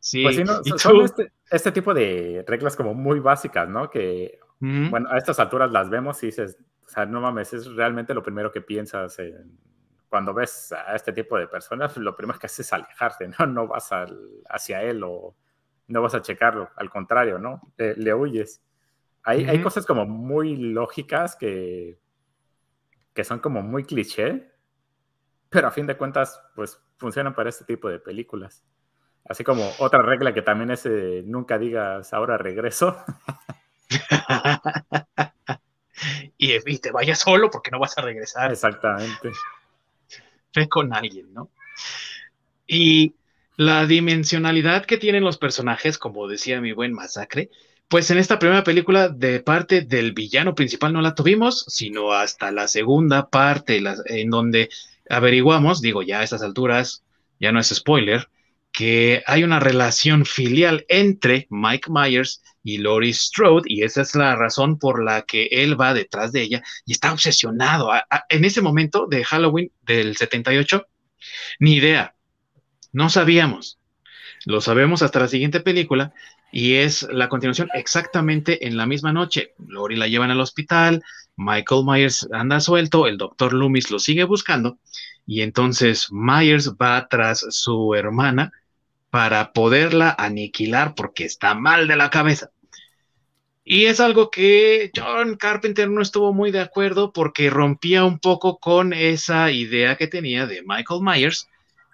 sí, 0.00 0.24
pues 0.24 0.42
son 0.82 1.04
este, 1.04 1.30
este, 1.52 1.70
tipo 1.70 1.94
de 1.94 2.44
reglas 2.48 2.74
como 2.74 2.94
muy 2.94 3.20
básicas, 3.20 3.68
¿no? 3.68 3.88
Que, 3.88 4.40
bueno, 4.58 5.08
a 5.08 5.18
estas 5.18 5.38
alturas 5.38 5.70
las 5.70 5.88
vemos 5.88 6.20
y 6.24 6.26
dices, 6.26 6.58
o 6.84 6.88
sea, 6.88 7.06
no 7.06 7.20
mames, 7.20 7.52
es 7.52 7.72
realmente 7.76 8.12
lo 8.12 8.24
primero 8.24 8.50
que 8.50 8.60
piensas 8.60 9.20
cuando 10.12 10.34
ves 10.34 10.72
a 10.72 10.94
este 10.94 11.14
tipo 11.14 11.38
de 11.38 11.48
personas, 11.48 11.96
lo 11.96 12.14
primero 12.14 12.38
que 12.38 12.44
haces 12.44 12.66
es 12.66 12.72
alejarte, 12.74 13.28
¿no? 13.28 13.46
No 13.46 13.66
vas 13.66 13.88
hacia 14.50 14.82
él 14.82 15.02
o 15.04 15.34
no 15.88 16.02
vas 16.02 16.14
a 16.14 16.20
checarlo, 16.20 16.68
al 16.76 16.90
contrario, 16.90 17.38
¿no? 17.38 17.72
Le, 17.78 18.12
huyes. 18.12 18.62
Hay, 19.22 19.46
hay 19.46 19.62
cosas 19.62 19.86
como 19.86 20.04
muy 20.04 20.56
lógicas 20.56 21.34
que, 21.34 21.98
que 23.14 23.24
son 23.24 23.38
como 23.38 23.62
muy 23.62 23.84
cliché, 23.84 24.52
pero 25.48 25.68
a 25.68 25.70
fin 25.70 25.86
de 25.86 25.96
cuentas, 25.96 26.42
pues 26.54 26.78
funcionan 26.98 27.34
para 27.34 27.48
este 27.48 27.64
tipo 27.64 27.88
de 27.88 27.98
películas. 27.98 28.66
Así 29.24 29.44
como 29.44 29.66
otra 29.78 30.02
regla 30.02 30.34
que 30.34 30.42
también 30.42 30.72
es 30.72 30.84
eh, 30.84 31.22
nunca 31.24 31.56
digas 31.56 32.12
ahora 32.12 32.36
regreso. 32.36 33.02
y, 36.36 36.78
te 36.80 36.92
vayas 36.92 37.20
solo 37.20 37.48
porque 37.48 37.70
no 37.70 37.78
vas 37.78 37.96
a 37.96 38.02
regresar. 38.02 38.52
Exactamente. 38.52 39.32
Ve 40.54 40.68
con 40.68 40.94
alguien, 40.94 41.32
¿no? 41.32 41.50
Y 42.66 43.14
la 43.56 43.86
dimensionalidad 43.86 44.86
que 44.86 44.98
tienen 44.98 45.24
los 45.24 45.38
personajes, 45.38 45.98
como 45.98 46.28
decía 46.28 46.60
mi 46.60 46.72
buen 46.72 46.92
Masacre, 46.92 47.50
pues 47.88 48.10
en 48.10 48.18
esta 48.18 48.38
primera 48.38 48.64
película 48.64 49.10
de 49.10 49.40
parte 49.40 49.82
del 49.82 50.12
villano 50.12 50.54
principal 50.54 50.94
no 50.94 51.02
la 51.02 51.14
tuvimos, 51.14 51.66
sino 51.68 52.12
hasta 52.12 52.50
la 52.50 52.66
segunda 52.66 53.28
parte 53.28 53.82
en 54.06 54.30
donde 54.30 54.70
averiguamos, 55.10 55.82
digo 55.82 56.02
ya 56.02 56.20
a 56.20 56.22
estas 56.22 56.42
alturas, 56.42 57.04
ya 57.38 57.52
no 57.52 57.60
es 57.60 57.68
spoiler, 57.68 58.28
que 58.72 59.22
hay 59.26 59.44
una 59.44 59.60
relación 59.60 60.24
filial 60.24 60.86
entre 60.88 61.46
Mike 61.50 61.90
Myers 61.90 62.42
y 62.62 62.78
Laurie 62.78 63.12
Strode, 63.12 63.64
y 63.66 63.82
esa 63.82 64.02
es 64.02 64.14
la 64.14 64.36
razón 64.36 64.78
por 64.78 65.02
la 65.04 65.22
que 65.22 65.46
él 65.50 65.80
va 65.80 65.94
detrás 65.94 66.32
de 66.32 66.42
ella 66.42 66.62
y 66.86 66.92
está 66.92 67.12
obsesionado. 67.12 67.90
en 68.28 68.44
ese 68.44 68.62
momento 68.62 69.06
de 69.06 69.24
Halloween 69.24 69.70
del 69.82 70.16
78, 70.16 70.86
ni 71.58 71.74
idea, 71.74 72.14
no 72.92 73.10
sabíamos. 73.10 73.78
Lo 74.44 74.60
sabemos 74.60 75.02
hasta 75.02 75.20
la 75.20 75.28
siguiente 75.28 75.60
película 75.60 76.12
y 76.50 76.74
es 76.74 77.02
la 77.10 77.28
continuación 77.28 77.68
exactamente 77.74 78.66
en 78.66 78.76
la 78.76 78.86
misma 78.86 79.12
noche. 79.12 79.54
Lori 79.66 79.96
la 79.96 80.08
llevan 80.08 80.30
al 80.30 80.40
hospital, 80.40 81.02
Michael 81.36 81.84
Myers 81.86 82.28
anda 82.32 82.60
suelto, 82.60 83.06
el 83.06 83.18
doctor 83.18 83.52
Loomis 83.52 83.90
lo 83.90 83.98
sigue 83.98 84.24
buscando 84.24 84.78
y 85.26 85.42
entonces 85.42 86.08
Myers 86.10 86.74
va 86.74 87.08
tras 87.08 87.46
su 87.50 87.94
hermana 87.94 88.52
para 89.12 89.52
poderla 89.52 90.16
aniquilar 90.18 90.94
porque 90.94 91.26
está 91.26 91.54
mal 91.54 91.86
de 91.86 91.96
la 91.96 92.08
cabeza. 92.08 92.48
Y 93.62 93.84
es 93.84 94.00
algo 94.00 94.30
que 94.30 94.90
John 94.96 95.36
Carpenter 95.36 95.90
no 95.90 96.00
estuvo 96.00 96.32
muy 96.32 96.50
de 96.50 96.60
acuerdo 96.60 97.12
porque 97.12 97.50
rompía 97.50 98.06
un 98.06 98.18
poco 98.18 98.56
con 98.56 98.94
esa 98.94 99.50
idea 99.50 99.96
que 99.96 100.06
tenía 100.06 100.46
de 100.46 100.62
Michael 100.62 101.02
Myers, 101.02 101.46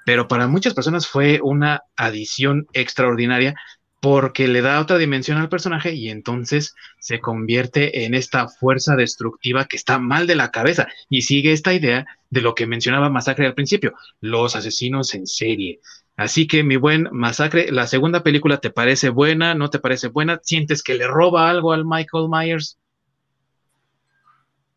pero 0.07 0.29
para 0.29 0.47
muchas 0.47 0.75
personas 0.75 1.09
fue 1.09 1.41
una 1.43 1.83
adición 1.97 2.69
extraordinaria 2.73 3.57
porque 4.01 4.47
le 4.47 4.62
da 4.62 4.81
otra 4.81 4.97
dimensión 4.97 5.39
al 5.39 5.49
personaje 5.49 5.95
y 5.95 6.11
entonces 6.11 6.77
se 7.01 7.19
convierte 7.19 8.05
en 8.05 8.14
esta 8.14 8.47
fuerza 8.47 8.95
destructiva 8.95 9.64
que 9.64 9.77
está 9.77 9.99
mal 9.99 10.29
de 10.29 10.37
la 10.37 10.53
cabeza 10.53 10.87
y 11.11 11.23
sigue 11.23 11.51
esta 11.51 11.75
idea 11.75 12.07
de 12.31 12.43
lo 12.43 12.55
que 12.55 12.69
mencionaba 12.69 13.11
Masacre 13.11 13.47
al 13.47 13.55
principio, 13.55 13.95
los 14.21 14.55
asesinos 14.55 15.14
en 15.14 15.27
serie, 15.27 15.81
Así 16.19 16.49
que 16.49 16.64
mi 16.64 16.75
buen 16.75 17.07
Masacre, 17.12 17.71
la 17.71 17.87
segunda 17.87 18.25
película 18.25 18.59
te 18.59 18.71
parece 18.71 19.09
buena, 19.09 19.55
no 19.55 19.71
te 19.71 19.79
parece 19.79 20.09
buena, 20.09 20.41
sientes 20.43 20.83
que 20.83 20.95
le 20.95 21.07
roba 21.07 21.49
algo 21.49 21.73
al 21.73 21.85
Michael 21.85 22.29
Myers. 22.29 22.77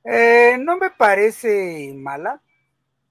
Eh, 0.03 0.55
no 0.59 0.77
me 0.77 0.91
parece 0.91 1.95
mala, 1.97 2.39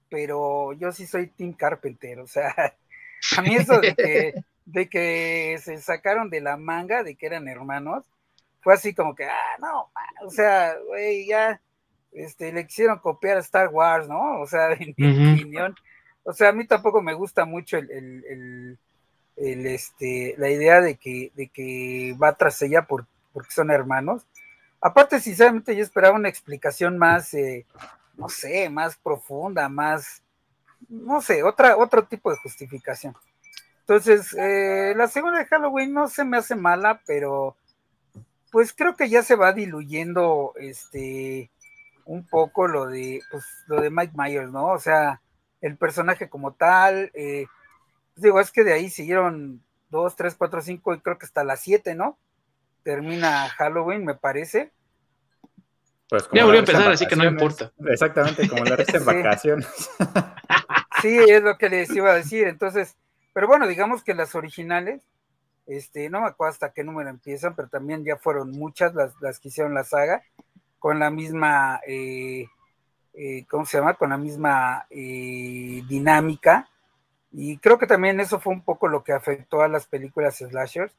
pero 0.09 0.71
yo 0.71 0.93
sí 0.93 1.05
soy 1.07 1.27
Tim 1.27 1.51
Carpenter, 1.51 2.19
o 2.19 2.27
sea, 2.27 2.55
a 3.37 3.41
mí 3.41 3.53
eso 3.53 3.81
de 3.81 3.93
que, 3.95 4.33
de 4.65 4.87
que 4.87 5.59
se 5.61 5.81
sacaron 5.81 6.29
de 6.29 6.39
la 6.39 6.55
manga, 6.55 7.03
de 7.03 7.15
que 7.15 7.25
eran 7.25 7.49
hermanos, 7.49 8.05
fue 8.61 8.75
así 8.75 8.93
como 8.93 9.13
que, 9.13 9.25
ah, 9.25 9.57
no, 9.59 9.91
o 10.25 10.29
sea, 10.29 10.77
güey, 10.87 11.27
ya, 11.27 11.59
este, 12.13 12.53
le 12.53 12.65
quisieron 12.65 12.99
copiar 12.99 13.35
a 13.35 13.41
Star 13.41 13.67
Wars, 13.67 14.07
¿no? 14.07 14.39
O 14.39 14.47
sea, 14.47 14.71
en 14.79 14.93
mi 14.95 15.33
opinión, 15.33 15.75
o 16.23 16.33
sea, 16.33 16.49
a 16.49 16.53
mí 16.53 16.65
tampoco 16.65 17.01
me 17.01 17.13
gusta 17.13 17.45
mucho 17.45 17.77
el, 17.77 18.77
este, 19.35 20.35
la 20.37 20.49
idea 20.49 20.81
de 20.81 20.95
que, 20.95 21.31
de 21.35 21.47
que 21.47 22.15
va 22.21 22.33
tras 22.33 22.61
ella 22.61 22.83
por, 22.83 23.05
porque 23.33 23.51
son 23.51 23.71
hermanos. 23.71 24.25
Aparte, 24.79 25.19
sinceramente, 25.19 25.75
yo 25.75 25.83
esperaba 25.83 26.15
una 26.15 26.29
explicación 26.29 26.97
más, 26.97 27.33
eh, 27.33 27.65
no 28.17 28.29
sé, 28.29 28.69
más 28.69 28.97
profunda, 28.97 29.69
más, 29.69 30.23
no 30.89 31.21
sé, 31.21 31.43
otra, 31.43 31.77
otro 31.77 32.05
tipo 32.05 32.31
de 32.31 32.37
justificación. 32.37 33.15
Entonces, 33.81 34.33
eh, 34.37 34.93
la 34.95 35.07
segunda 35.07 35.39
de 35.39 35.45
Halloween 35.45 35.93
no 35.93 36.07
se 36.07 36.23
me 36.23 36.37
hace 36.37 36.55
mala, 36.55 37.01
pero 37.05 37.55
pues 38.51 38.73
creo 38.73 38.95
que 38.95 39.09
ya 39.09 39.23
se 39.23 39.35
va 39.35 39.53
diluyendo 39.53 40.53
este 40.57 41.49
un 42.05 42.25
poco 42.25 42.67
lo 42.67 42.87
de 42.87 43.21
pues, 43.31 43.45
lo 43.67 43.81
de 43.81 43.89
Mike 43.89 44.13
Myers, 44.15 44.51
¿no? 44.51 44.67
O 44.67 44.79
sea, 44.79 45.21
el 45.61 45.77
personaje 45.77 46.29
como 46.29 46.53
tal. 46.53 47.11
Eh, 47.13 47.45
pues 48.13 48.23
digo, 48.23 48.39
es 48.39 48.51
que 48.51 48.63
de 48.63 48.73
ahí 48.73 48.89
siguieron 48.89 49.63
dos, 49.89 50.15
tres, 50.15 50.35
cuatro, 50.35 50.61
cinco 50.61 50.93
y 50.93 50.99
creo 50.99 51.17
que 51.17 51.25
hasta 51.25 51.43
las 51.43 51.61
siete, 51.61 51.95
¿no? 51.95 52.17
Termina 52.83 53.49
Halloween, 53.49 54.05
me 54.05 54.15
parece. 54.15 54.71
Pues 56.09 56.27
ya 56.33 56.43
volvió 56.43 56.59
a 56.59 56.63
empezar, 56.63 56.91
así 56.91 57.05
que 57.05 57.15
no 57.15 57.23
importa. 57.23 57.71
Exactamente, 57.85 58.49
como 58.49 58.65
la 58.65 58.75
resta 58.75 58.97
en 58.97 59.05
vacaciones. 59.05 59.89
sí, 61.01 61.17
es 61.17 61.41
lo 61.41 61.57
que 61.57 61.69
les 61.69 61.89
iba 61.91 62.11
a 62.11 62.15
decir. 62.15 62.47
Entonces, 62.47 62.97
pero 63.33 63.47
bueno, 63.47 63.67
digamos 63.67 64.03
que 64.03 64.13
las 64.13 64.35
originales, 64.35 65.03
este, 65.67 66.09
no 66.09 66.21
me 66.21 66.27
acuerdo 66.27 66.51
hasta 66.51 66.73
qué 66.73 66.83
número 66.83 67.09
empiezan, 67.09 67.55
pero 67.55 67.69
también 67.69 68.03
ya 68.03 68.17
fueron 68.17 68.51
muchas 68.51 68.93
las, 68.93 69.13
las 69.21 69.39
que 69.39 69.47
hicieron 69.47 69.73
la 69.73 69.85
saga, 69.85 70.21
con 70.79 70.99
la 70.99 71.11
misma 71.11 71.79
eh, 71.87 72.47
eh, 73.13 73.45
¿cómo 73.49 73.65
se 73.65 73.77
llama? 73.77 73.95
Con 73.95 74.09
la 74.09 74.17
misma 74.17 74.85
eh, 74.89 75.83
dinámica. 75.87 76.69
Y 77.31 77.57
creo 77.57 77.77
que 77.77 77.87
también 77.87 78.19
eso 78.19 78.39
fue 78.39 78.53
un 78.53 78.61
poco 78.61 78.87
lo 78.87 79.03
que 79.03 79.13
afectó 79.13 79.61
a 79.61 79.67
las 79.67 79.87
películas 79.87 80.37
slashers, 80.37 80.93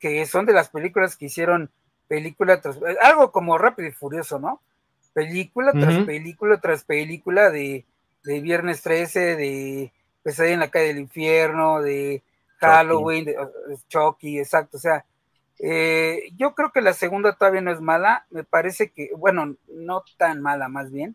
que, 0.00 0.26
son 0.26 0.46
de 0.46 0.52
las 0.52 0.70
películas 0.70 1.16
que 1.16 1.26
hicieron 1.26 1.70
película 2.08 2.60
tras, 2.60 2.76
eh, 2.76 2.96
algo 3.02 3.30
como 3.32 3.58
Rápido 3.58 3.88
y 3.88 3.92
Furioso, 3.92 4.38
¿no? 4.38 4.60
Película 5.12 5.72
tras 5.72 6.04
película 6.04 6.58
tras 6.58 6.84
película 6.84 7.50
de, 7.50 7.84
Viernes 8.24 8.80
13, 8.82 9.36
de 9.36 9.92
Pesadilla 10.22 10.54
en 10.54 10.60
la 10.60 10.70
calle 10.70 10.86
del 10.86 11.00
infierno, 11.00 11.82
de 11.82 12.22
Halloween, 12.58 13.26
de, 13.26 13.36
Chucky, 13.88 14.38
exacto, 14.38 14.78
o 14.78 14.80
sea, 14.80 15.04
yo 16.36 16.54
creo 16.54 16.72
que 16.72 16.80
la 16.80 16.94
segunda 16.94 17.34
todavía 17.34 17.60
no 17.60 17.72
es 17.72 17.80
mala, 17.82 18.24
me 18.30 18.42
parece 18.42 18.90
que, 18.90 19.10
bueno, 19.14 19.54
no 19.68 20.02
tan 20.16 20.40
mala 20.40 20.68
más 20.68 20.90
bien, 20.90 21.14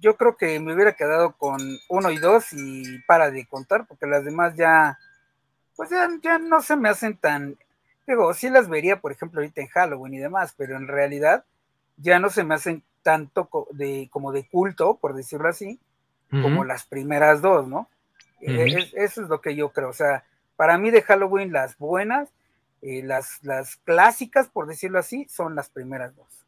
yo 0.00 0.16
creo 0.16 0.36
que 0.36 0.58
me 0.60 0.74
hubiera 0.74 0.92
quedado 0.92 1.32
con 1.36 1.60
uno 1.88 2.10
y 2.10 2.18
dos 2.18 2.52
y 2.52 2.98
para 3.06 3.30
de 3.30 3.46
contar, 3.46 3.86
porque 3.86 4.06
las 4.06 4.24
demás 4.24 4.54
ya, 4.56 4.98
pues 5.76 5.90
ya, 6.22 6.38
no 6.38 6.60
se 6.62 6.76
me 6.76 6.88
hacen 6.88 7.16
tan, 7.16 7.56
digo, 8.06 8.32
sí 8.34 8.50
las 8.50 8.68
vería, 8.68 9.00
por 9.00 9.12
ejemplo, 9.12 9.40
ahorita 9.40 9.60
en 9.60 9.68
Halloween 9.68 10.14
y 10.14 10.18
demás, 10.18 10.54
pero 10.56 10.76
en 10.76 10.88
realidad 10.88 11.44
ya 11.96 12.18
no 12.18 12.30
se 12.30 12.44
me 12.44 12.54
hacen 12.54 12.82
tanto 13.02 13.48
de, 13.72 14.08
como 14.10 14.32
de 14.32 14.46
culto, 14.46 14.96
por 14.96 15.14
decirlo 15.14 15.48
así, 15.48 15.78
como 16.30 16.64
las 16.64 16.86
primeras 16.86 17.42
dos, 17.42 17.66
¿no? 17.66 17.88
E, 18.40 18.90
eso 18.94 19.22
es 19.22 19.28
lo 19.28 19.40
que 19.40 19.56
yo 19.56 19.70
creo, 19.70 19.88
o 19.88 19.94
sea, 19.94 20.24
para 20.56 20.78
mí 20.78 20.90
de 20.90 21.02
Halloween 21.02 21.52
las 21.52 21.76
buenas, 21.76 22.28
eh, 22.82 23.02
las, 23.02 23.42
las 23.42 23.76
clásicas, 23.76 24.48
por 24.48 24.66
decirlo 24.66 24.98
así, 24.98 25.26
son 25.28 25.54
las 25.54 25.68
primeras 25.68 26.14
dos 26.14 26.39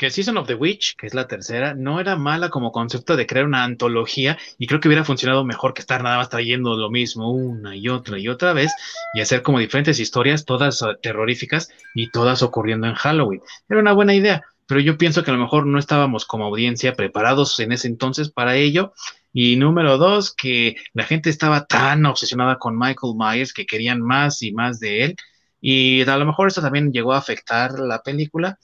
que 0.00 0.10
Season 0.10 0.38
of 0.38 0.46
the 0.46 0.54
Witch, 0.54 0.96
que 0.96 1.06
es 1.06 1.12
la 1.12 1.28
tercera, 1.28 1.74
no 1.74 2.00
era 2.00 2.16
mala 2.16 2.48
como 2.48 2.72
concepto 2.72 3.16
de 3.16 3.26
crear 3.26 3.44
una 3.44 3.64
antología 3.64 4.38
y 4.56 4.66
creo 4.66 4.80
que 4.80 4.88
hubiera 4.88 5.04
funcionado 5.04 5.44
mejor 5.44 5.74
que 5.74 5.82
estar 5.82 6.02
nada 6.02 6.16
más 6.16 6.30
trayendo 6.30 6.74
lo 6.74 6.88
mismo 6.88 7.30
una 7.30 7.76
y 7.76 7.86
otra 7.90 8.18
y 8.18 8.26
otra 8.26 8.54
vez 8.54 8.72
y 9.12 9.20
hacer 9.20 9.42
como 9.42 9.58
diferentes 9.58 10.00
historias, 10.00 10.46
todas 10.46 10.80
uh, 10.80 10.96
terroríficas 11.02 11.68
y 11.94 12.10
todas 12.10 12.42
ocurriendo 12.42 12.86
en 12.86 12.94
Halloween. 12.94 13.42
Era 13.68 13.78
una 13.78 13.92
buena 13.92 14.14
idea, 14.14 14.42
pero 14.66 14.80
yo 14.80 14.96
pienso 14.96 15.22
que 15.22 15.32
a 15.32 15.34
lo 15.34 15.40
mejor 15.40 15.66
no 15.66 15.78
estábamos 15.78 16.24
como 16.24 16.46
audiencia 16.46 16.94
preparados 16.94 17.60
en 17.60 17.72
ese 17.72 17.86
entonces 17.86 18.30
para 18.30 18.56
ello. 18.56 18.94
Y 19.34 19.56
número 19.56 19.98
dos, 19.98 20.34
que 20.34 20.76
la 20.94 21.04
gente 21.04 21.28
estaba 21.28 21.66
tan 21.66 22.06
obsesionada 22.06 22.56
con 22.56 22.78
Michael 22.78 23.16
Myers 23.18 23.52
que 23.52 23.66
querían 23.66 24.00
más 24.00 24.40
y 24.40 24.52
más 24.52 24.80
de 24.80 25.04
él. 25.04 25.16
Y 25.60 26.08
a 26.08 26.16
lo 26.16 26.24
mejor 26.24 26.48
eso 26.48 26.62
también 26.62 26.90
llegó 26.90 27.12
a 27.12 27.18
afectar 27.18 27.78
la 27.80 28.02
película 28.02 28.58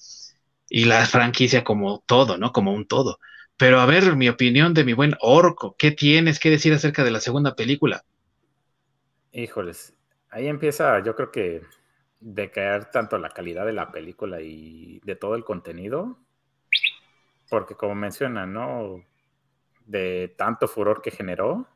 y 0.69 0.85
la 0.85 1.05
franquicia 1.07 1.65
como 1.65 2.03
todo, 2.07 2.39
¿no? 2.39 2.53
Como 2.53 2.73
un 2.73 2.87
todo. 2.87 3.19
Pero 3.57 3.81
a 3.81 3.87
ver, 3.87 4.17
mi 4.17 4.29
opinión 4.29 4.75
de 4.75 4.85
mi 4.85 4.93
buen 4.93 5.15
Orco, 5.21 5.77
¿qué 5.79 5.91
tienes 5.91 6.39
que 6.39 6.51
decir 6.51 6.73
acerca 6.75 7.05
de 7.05 7.11
la 7.11 7.21
segunda 7.21 7.55
película? 7.55 8.05
Híjoles, 9.33 9.95
ahí 10.31 10.47
empieza, 10.49 10.99
yo 11.03 11.15
creo 11.15 11.31
que 11.31 11.63
decaer 12.21 12.87
tanto 12.91 13.19
la 13.19 13.29
calidad 13.31 13.67
de 13.67 13.73
la 13.73 13.93
película 13.93 14.41
y 14.41 15.01
de 15.05 15.17
todo 15.17 15.35
el 15.35 15.45
contenido, 15.45 16.19
porque 17.49 17.75
como 17.75 17.95
mencionan, 17.95 18.53
¿no? 18.53 19.05
De 19.87 20.35
tanto 20.37 20.69
furor 20.69 21.03
que 21.03 21.11
generó, 21.11 21.69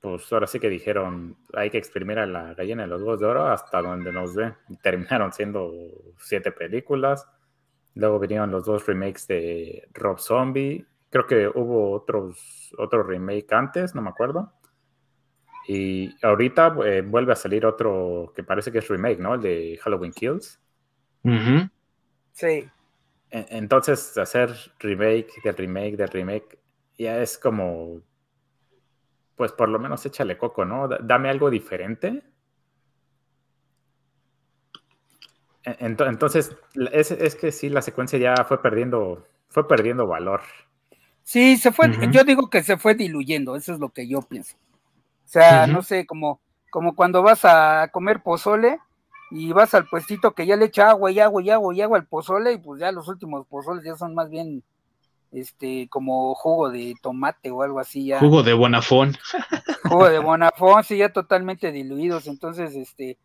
pues 0.00 0.32
ahora 0.32 0.46
sí 0.46 0.60
que 0.60 0.68
dijeron, 0.68 1.36
hay 1.54 1.70
que 1.70 1.78
exprimir 1.78 2.18
a 2.18 2.26
la 2.26 2.54
gallina 2.54 2.82
de 2.82 2.88
los 2.88 3.02
huevos 3.02 3.20
de 3.20 3.26
oro 3.26 3.46
hasta 3.46 3.80
donde 3.80 4.12
nos 4.12 4.34
ve. 4.34 4.54
Terminaron 4.82 5.32
siendo 5.32 5.72
siete 6.18 6.52
películas 6.52 7.26
Luego 7.94 8.18
vinieron 8.18 8.50
los 8.50 8.64
dos 8.64 8.86
remakes 8.86 9.26
de 9.26 9.88
Rob 9.92 10.18
Zombie. 10.18 10.86
Creo 11.10 11.26
que 11.26 11.46
hubo 11.48 11.92
otros, 11.92 12.74
otro 12.78 13.02
remake 13.02 13.52
antes, 13.52 13.94
no 13.94 14.02
me 14.02 14.10
acuerdo. 14.10 14.52
Y 15.68 16.16
ahorita 16.24 16.74
eh, 16.84 17.02
vuelve 17.02 17.32
a 17.32 17.36
salir 17.36 17.66
otro 17.66 18.32
que 18.34 18.42
parece 18.42 18.72
que 18.72 18.78
es 18.78 18.88
remake, 18.88 19.20
¿no? 19.20 19.34
El 19.34 19.42
de 19.42 19.78
Halloween 19.82 20.12
Kills. 20.12 20.60
Sí. 22.32 22.68
E, 23.30 23.46
entonces, 23.50 24.16
hacer 24.18 24.54
remake 24.78 25.28
del 25.44 25.56
remake 25.56 25.96
del 25.96 26.08
remake 26.08 26.58
ya 26.98 27.20
es 27.20 27.38
como, 27.38 28.00
pues 29.36 29.52
por 29.52 29.68
lo 29.68 29.78
menos 29.78 30.04
échale 30.06 30.38
coco, 30.38 30.64
¿no? 30.64 30.88
Dame 30.88 31.28
algo 31.28 31.50
diferente 31.50 32.22
Entonces, 35.64 36.56
es, 36.92 37.36
que 37.36 37.52
sí, 37.52 37.68
la 37.68 37.82
secuencia 37.82 38.18
ya 38.18 38.44
fue 38.44 38.60
perdiendo, 38.60 39.26
fue 39.48 39.68
perdiendo 39.68 40.06
valor. 40.06 40.40
Sí, 41.22 41.56
se 41.56 41.70
fue, 41.70 41.90
yo 42.10 42.24
digo 42.24 42.50
que 42.50 42.62
se 42.62 42.76
fue 42.76 42.94
diluyendo, 42.94 43.54
eso 43.54 43.72
es 43.72 43.78
lo 43.78 43.90
que 43.90 44.08
yo 44.08 44.22
pienso. 44.22 44.56
O 45.24 45.28
sea, 45.28 45.66
no 45.66 45.82
sé, 45.82 46.04
como, 46.04 46.40
como 46.70 46.94
cuando 46.94 47.22
vas 47.22 47.44
a 47.44 47.88
comer 47.92 48.22
pozole 48.22 48.78
y 49.30 49.52
vas 49.52 49.72
al 49.74 49.86
puestito 49.86 50.34
que 50.34 50.46
ya 50.46 50.56
le 50.56 50.66
echa 50.66 50.90
agua 50.90 51.10
y 51.10 51.20
agua 51.20 51.42
y 51.42 51.50
agua 51.50 51.74
y 51.74 51.80
agua 51.80 51.98
al 51.98 52.06
pozole 52.06 52.52
y 52.52 52.58
pues 52.58 52.80
ya 52.80 52.92
los 52.92 53.08
últimos 53.08 53.46
pozoles 53.46 53.82
ya 53.82 53.96
son 53.96 54.14
más 54.14 54.28
bien 54.28 54.62
este 55.30 55.88
como 55.88 56.34
jugo 56.34 56.68
de 56.70 56.94
tomate 57.00 57.50
o 57.50 57.62
algo 57.62 57.80
así 57.80 58.06
ya. 58.06 58.20
Jugo 58.20 58.42
de 58.42 58.52
bonafón. 58.52 59.16
Jugo 59.84 60.10
de 60.10 60.18
bonafón, 60.18 60.84
sí, 60.84 60.98
ya 60.98 61.12
totalmente 61.12 61.72
diluidos, 61.72 62.26
entonces 62.26 62.74
este 62.74 63.16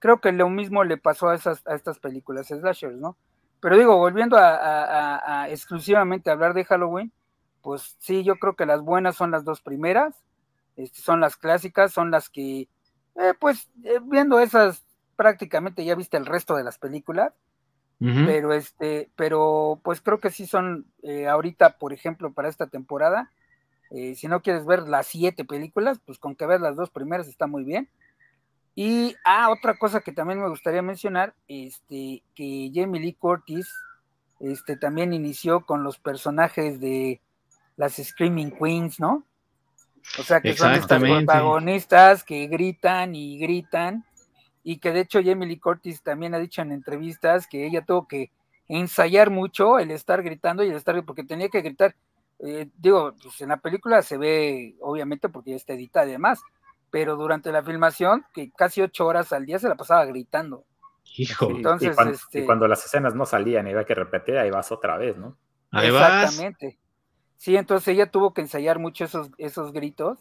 creo 0.00 0.20
que 0.20 0.32
lo 0.32 0.48
mismo 0.48 0.82
le 0.82 0.96
pasó 0.96 1.28
a, 1.28 1.36
esas, 1.36 1.64
a 1.66 1.74
estas 1.74 2.00
películas 2.00 2.48
slashers, 2.48 2.96
¿no? 2.96 3.16
Pero 3.60 3.76
digo, 3.76 3.96
volviendo 3.98 4.36
a, 4.38 5.46
exclusivamente 5.50 6.30
hablar 6.30 6.54
de 6.54 6.64
Halloween, 6.64 7.12
pues 7.60 7.96
sí, 7.98 8.24
yo 8.24 8.36
creo 8.36 8.56
que 8.56 8.66
las 8.66 8.80
buenas 8.80 9.16
son 9.16 9.30
las 9.30 9.44
dos 9.44 9.60
primeras, 9.60 10.14
este, 10.76 11.02
son 11.02 11.20
las 11.20 11.36
clásicas, 11.36 11.92
son 11.92 12.10
las 12.10 12.30
que, 12.30 12.68
eh, 13.16 13.34
pues 13.38 13.68
eh, 13.84 14.00
viendo 14.02 14.40
esas, 14.40 14.86
prácticamente 15.14 15.84
ya 15.84 15.94
viste 15.94 16.16
el 16.16 16.24
resto 16.24 16.56
de 16.56 16.64
las 16.64 16.78
películas, 16.78 17.34
pero 17.98 18.54
este, 18.54 19.10
pero 19.14 19.78
pues 19.84 20.00
creo 20.00 20.20
que 20.20 20.30
sí 20.30 20.46
son 20.46 20.86
eh, 21.02 21.28
ahorita, 21.28 21.76
por 21.76 21.92
ejemplo, 21.92 22.32
para 22.32 22.48
esta 22.48 22.66
temporada, 22.66 23.30
si 24.14 24.26
no 24.26 24.40
quieres 24.40 24.64
ver 24.64 24.88
las 24.88 25.08
siete 25.08 25.44
películas, 25.44 26.00
pues 26.06 26.18
con 26.18 26.34
que 26.34 26.46
veas 26.46 26.62
las 26.62 26.76
dos 26.76 26.88
primeras 26.88 27.28
está 27.28 27.46
muy 27.46 27.62
bien. 27.62 27.90
Y, 28.82 29.14
ah, 29.26 29.50
otra 29.50 29.76
cosa 29.76 30.00
que 30.00 30.10
también 30.10 30.40
me 30.40 30.48
gustaría 30.48 30.80
mencionar, 30.80 31.34
este, 31.48 32.22
que 32.34 32.72
Jamie 32.74 32.98
Lee 32.98 33.12
Curtis, 33.12 33.70
este, 34.40 34.74
también 34.74 35.12
inició 35.12 35.66
con 35.66 35.84
los 35.84 35.98
personajes 35.98 36.80
de 36.80 37.20
las 37.76 37.96
Screaming 37.96 38.50
Queens, 38.52 38.98
¿no? 38.98 39.22
O 40.18 40.22
sea, 40.22 40.40
que 40.40 40.54
son 40.54 40.72
estas 40.72 40.98
protagonistas 40.98 42.24
que 42.24 42.46
gritan 42.46 43.14
y 43.14 43.38
gritan, 43.38 44.06
y 44.64 44.78
que 44.78 44.92
de 44.92 45.00
hecho 45.00 45.20
Jamie 45.22 45.46
Lee 45.46 45.58
Curtis 45.58 46.00
también 46.00 46.34
ha 46.34 46.38
dicho 46.38 46.62
en 46.62 46.72
entrevistas 46.72 47.46
que 47.46 47.66
ella 47.66 47.84
tuvo 47.84 48.08
que 48.08 48.30
ensayar 48.66 49.28
mucho 49.28 49.78
el 49.78 49.90
estar 49.90 50.22
gritando 50.22 50.64
y 50.64 50.70
el 50.70 50.76
estar, 50.76 51.04
porque 51.04 51.24
tenía 51.24 51.50
que 51.50 51.60
gritar, 51.60 51.94
eh, 52.38 52.66
digo, 52.78 53.14
pues 53.22 53.42
en 53.42 53.50
la 53.50 53.58
película 53.58 54.00
se 54.00 54.16
ve, 54.16 54.74
obviamente, 54.80 55.28
porque 55.28 55.50
ya 55.50 55.56
está 55.56 55.74
editada 55.74 56.06
y 56.06 56.12
demás, 56.12 56.40
pero 56.90 57.16
durante 57.16 57.52
la 57.52 57.62
filmación, 57.62 58.24
que 58.34 58.50
casi 58.50 58.80
ocho 58.80 59.06
horas 59.06 59.32
al 59.32 59.46
día 59.46 59.58
se 59.58 59.68
la 59.68 59.76
pasaba 59.76 60.04
gritando. 60.04 60.64
Hijo. 61.16 61.50
Entonces, 61.50 61.96
este 61.98 62.40
y 62.40 62.46
cuando, 62.46 62.68
las 62.68 62.84
escenas 62.84 63.14
no 63.14 63.26
salían 63.26 63.66
y 63.66 63.70
había 63.70 63.84
que 63.84 63.94
repetir, 63.94 64.38
ahí 64.38 64.50
vas 64.50 64.70
otra 64.70 64.96
vez, 64.96 65.16
¿no? 65.16 65.36
Ahí 65.70 65.88
Exactamente. 65.88 66.78
Sí, 67.36 67.56
entonces 67.56 67.88
ella 67.88 68.10
tuvo 68.10 68.34
que 68.34 68.42
ensayar 68.42 68.78
mucho 68.78 69.04
esos, 69.04 69.30
esos 69.38 69.72
gritos 69.72 70.18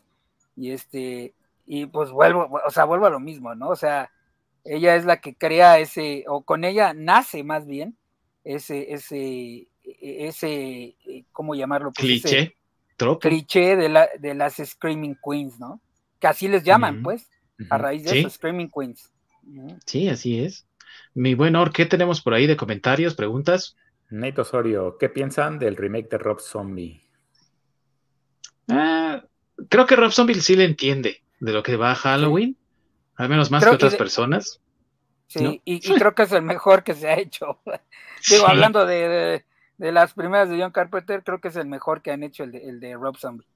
y 0.56 0.72
este, 0.72 1.34
y 1.66 1.86
pues 1.86 2.12
vuelvo, 2.12 2.50
o 2.66 2.72
sea, 2.72 2.86
vuelvo 2.86 3.08
a 3.08 3.10
lo 3.10 3.20
mismo, 3.20 3.54
¿no? 3.56 3.70
O 3.70 3.76
sea, 3.76 4.12
ella 4.64 4.96
es 4.96 5.06
la 5.06 5.20
que 5.20 5.36
crea 5.36 5.80
ese, 5.80 6.24
o 6.28 6.44
con 6.44 6.64
ella 6.64 6.94
nace 6.94 7.44
más 7.44 7.66
bien, 7.66 7.98
ese, 8.44 8.94
ese, 8.94 9.68
ese, 9.84 10.96
¿cómo 11.32 11.56
llamarlo? 11.56 11.92
Pues 11.92 12.06
cliché. 12.06 12.56
cliché 13.20 13.76
de, 13.76 13.90
la, 13.90 14.10
de 14.18 14.34
las 14.34 14.56
Screaming 14.56 15.18
Queens, 15.24 15.60
¿no? 15.60 15.82
Que 16.20 16.28
así 16.28 16.48
les 16.48 16.64
llaman, 16.64 17.02
pues, 17.04 17.30
a 17.70 17.78
raíz 17.78 18.04
de 18.04 18.20
eso, 18.20 18.30
Screaming 18.30 18.70
Queens. 18.70 19.12
Sí, 19.86 20.10
así 20.10 20.44
es. 20.44 20.68
Mi 21.14 21.34
buen 21.34 21.56
Or, 21.56 21.72
¿qué 21.72 21.86
tenemos 21.86 22.22
por 22.22 22.34
ahí 22.34 22.48
de 22.48 22.58
comentarios, 22.58 23.16
preguntas? 23.16 23.76
Nate 24.10 24.42
Osorio, 24.42 24.98
¿qué 25.00 25.10
piensan 25.10 25.60
del 25.60 25.76
remake 25.76 26.10
de 26.10 26.18
Rob 26.18 26.40
Zombie? 26.40 27.02
Ah, 28.68 29.24
creo 29.70 29.86
que 29.86 29.96
Rob 29.96 30.12
Zombie 30.12 30.36
sí 30.36 30.56
le 30.56 30.66
entiende 30.66 31.24
de 31.40 31.54
lo 31.54 31.64
que 31.64 31.76
va 31.76 31.92
a 31.92 31.96
Halloween, 31.96 32.58
al 33.16 33.30
menos 33.30 33.52
más 33.52 33.64
que 33.64 33.70
otras 33.70 33.96
personas. 33.96 34.62
Sí, 35.28 35.62
y, 35.64 35.80
creo 35.80 36.16
que 36.16 36.24
es 36.24 36.32
el 36.32 36.42
mejor 36.42 36.84
que 36.84 36.96
se 36.96 37.08
ha 37.08 37.20
hecho. 37.20 37.60
Digo, 38.30 38.48
hablando 38.48 38.86
de, 38.86 39.46
las 39.78 40.14
primeras 40.14 40.50
de 40.50 40.60
John 40.60 40.72
Carpenter, 40.72 41.24
creo 41.24 41.40
que 41.40 41.50
es 41.50 41.56
el 41.56 41.68
mejor 41.68 42.02
que 42.02 42.12
han 42.12 42.24
hecho 42.24 42.44
el 42.44 42.52
de, 42.52 42.68
el 42.68 42.80
de 42.80 42.96
Rob 42.96 43.16
Zombie. 43.16 43.48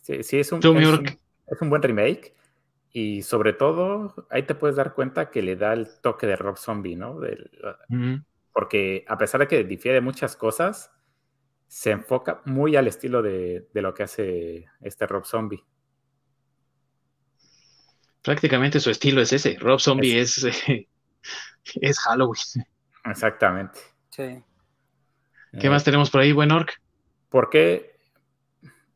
Sí, 0.00 0.22
sí, 0.22 0.38
es 0.38 0.52
un, 0.52 0.60
es 0.60 0.64
un 0.64 1.18
buen 1.60 1.82
remake. 1.82 2.34
Y 2.90 3.22
sobre 3.22 3.52
todo, 3.52 4.26
ahí 4.30 4.44
te 4.44 4.54
puedes 4.54 4.76
dar 4.76 4.94
cuenta 4.94 5.30
que 5.30 5.42
le 5.42 5.56
da 5.56 5.74
el 5.74 5.88
toque 6.00 6.26
de 6.26 6.36
Rob 6.36 6.56
Zombie, 6.56 6.96
¿no? 6.96 7.20
Porque 8.52 9.04
a 9.06 9.18
pesar 9.18 9.40
de 9.40 9.48
que 9.48 9.62
difiere 9.64 10.00
muchas 10.00 10.36
cosas, 10.36 10.90
se 11.68 11.90
enfoca 11.90 12.40
muy 12.46 12.76
al 12.76 12.88
estilo 12.88 13.22
de, 13.22 13.68
lo 13.74 13.94
que 13.94 14.02
hace 14.02 14.66
este 14.80 15.06
Rob 15.06 15.26
Zombie. 15.26 15.62
Prácticamente 18.22 18.80
su 18.80 18.90
estilo 18.90 19.20
es 19.20 19.32
ese. 19.32 19.56
Rob 19.60 19.78
Zombie 19.78 20.18
es, 20.18 20.44
es, 21.80 21.98
Halloween. 22.04 22.66
Exactamente. 23.04 23.78
Sí. 24.10 24.42
¿Qué 25.60 25.66
eh, 25.66 25.70
más 25.70 25.84
tenemos 25.84 26.10
por 26.10 26.22
ahí, 26.22 26.32
buen 26.32 26.50
orc? 26.50 26.72
Porque 27.28 27.97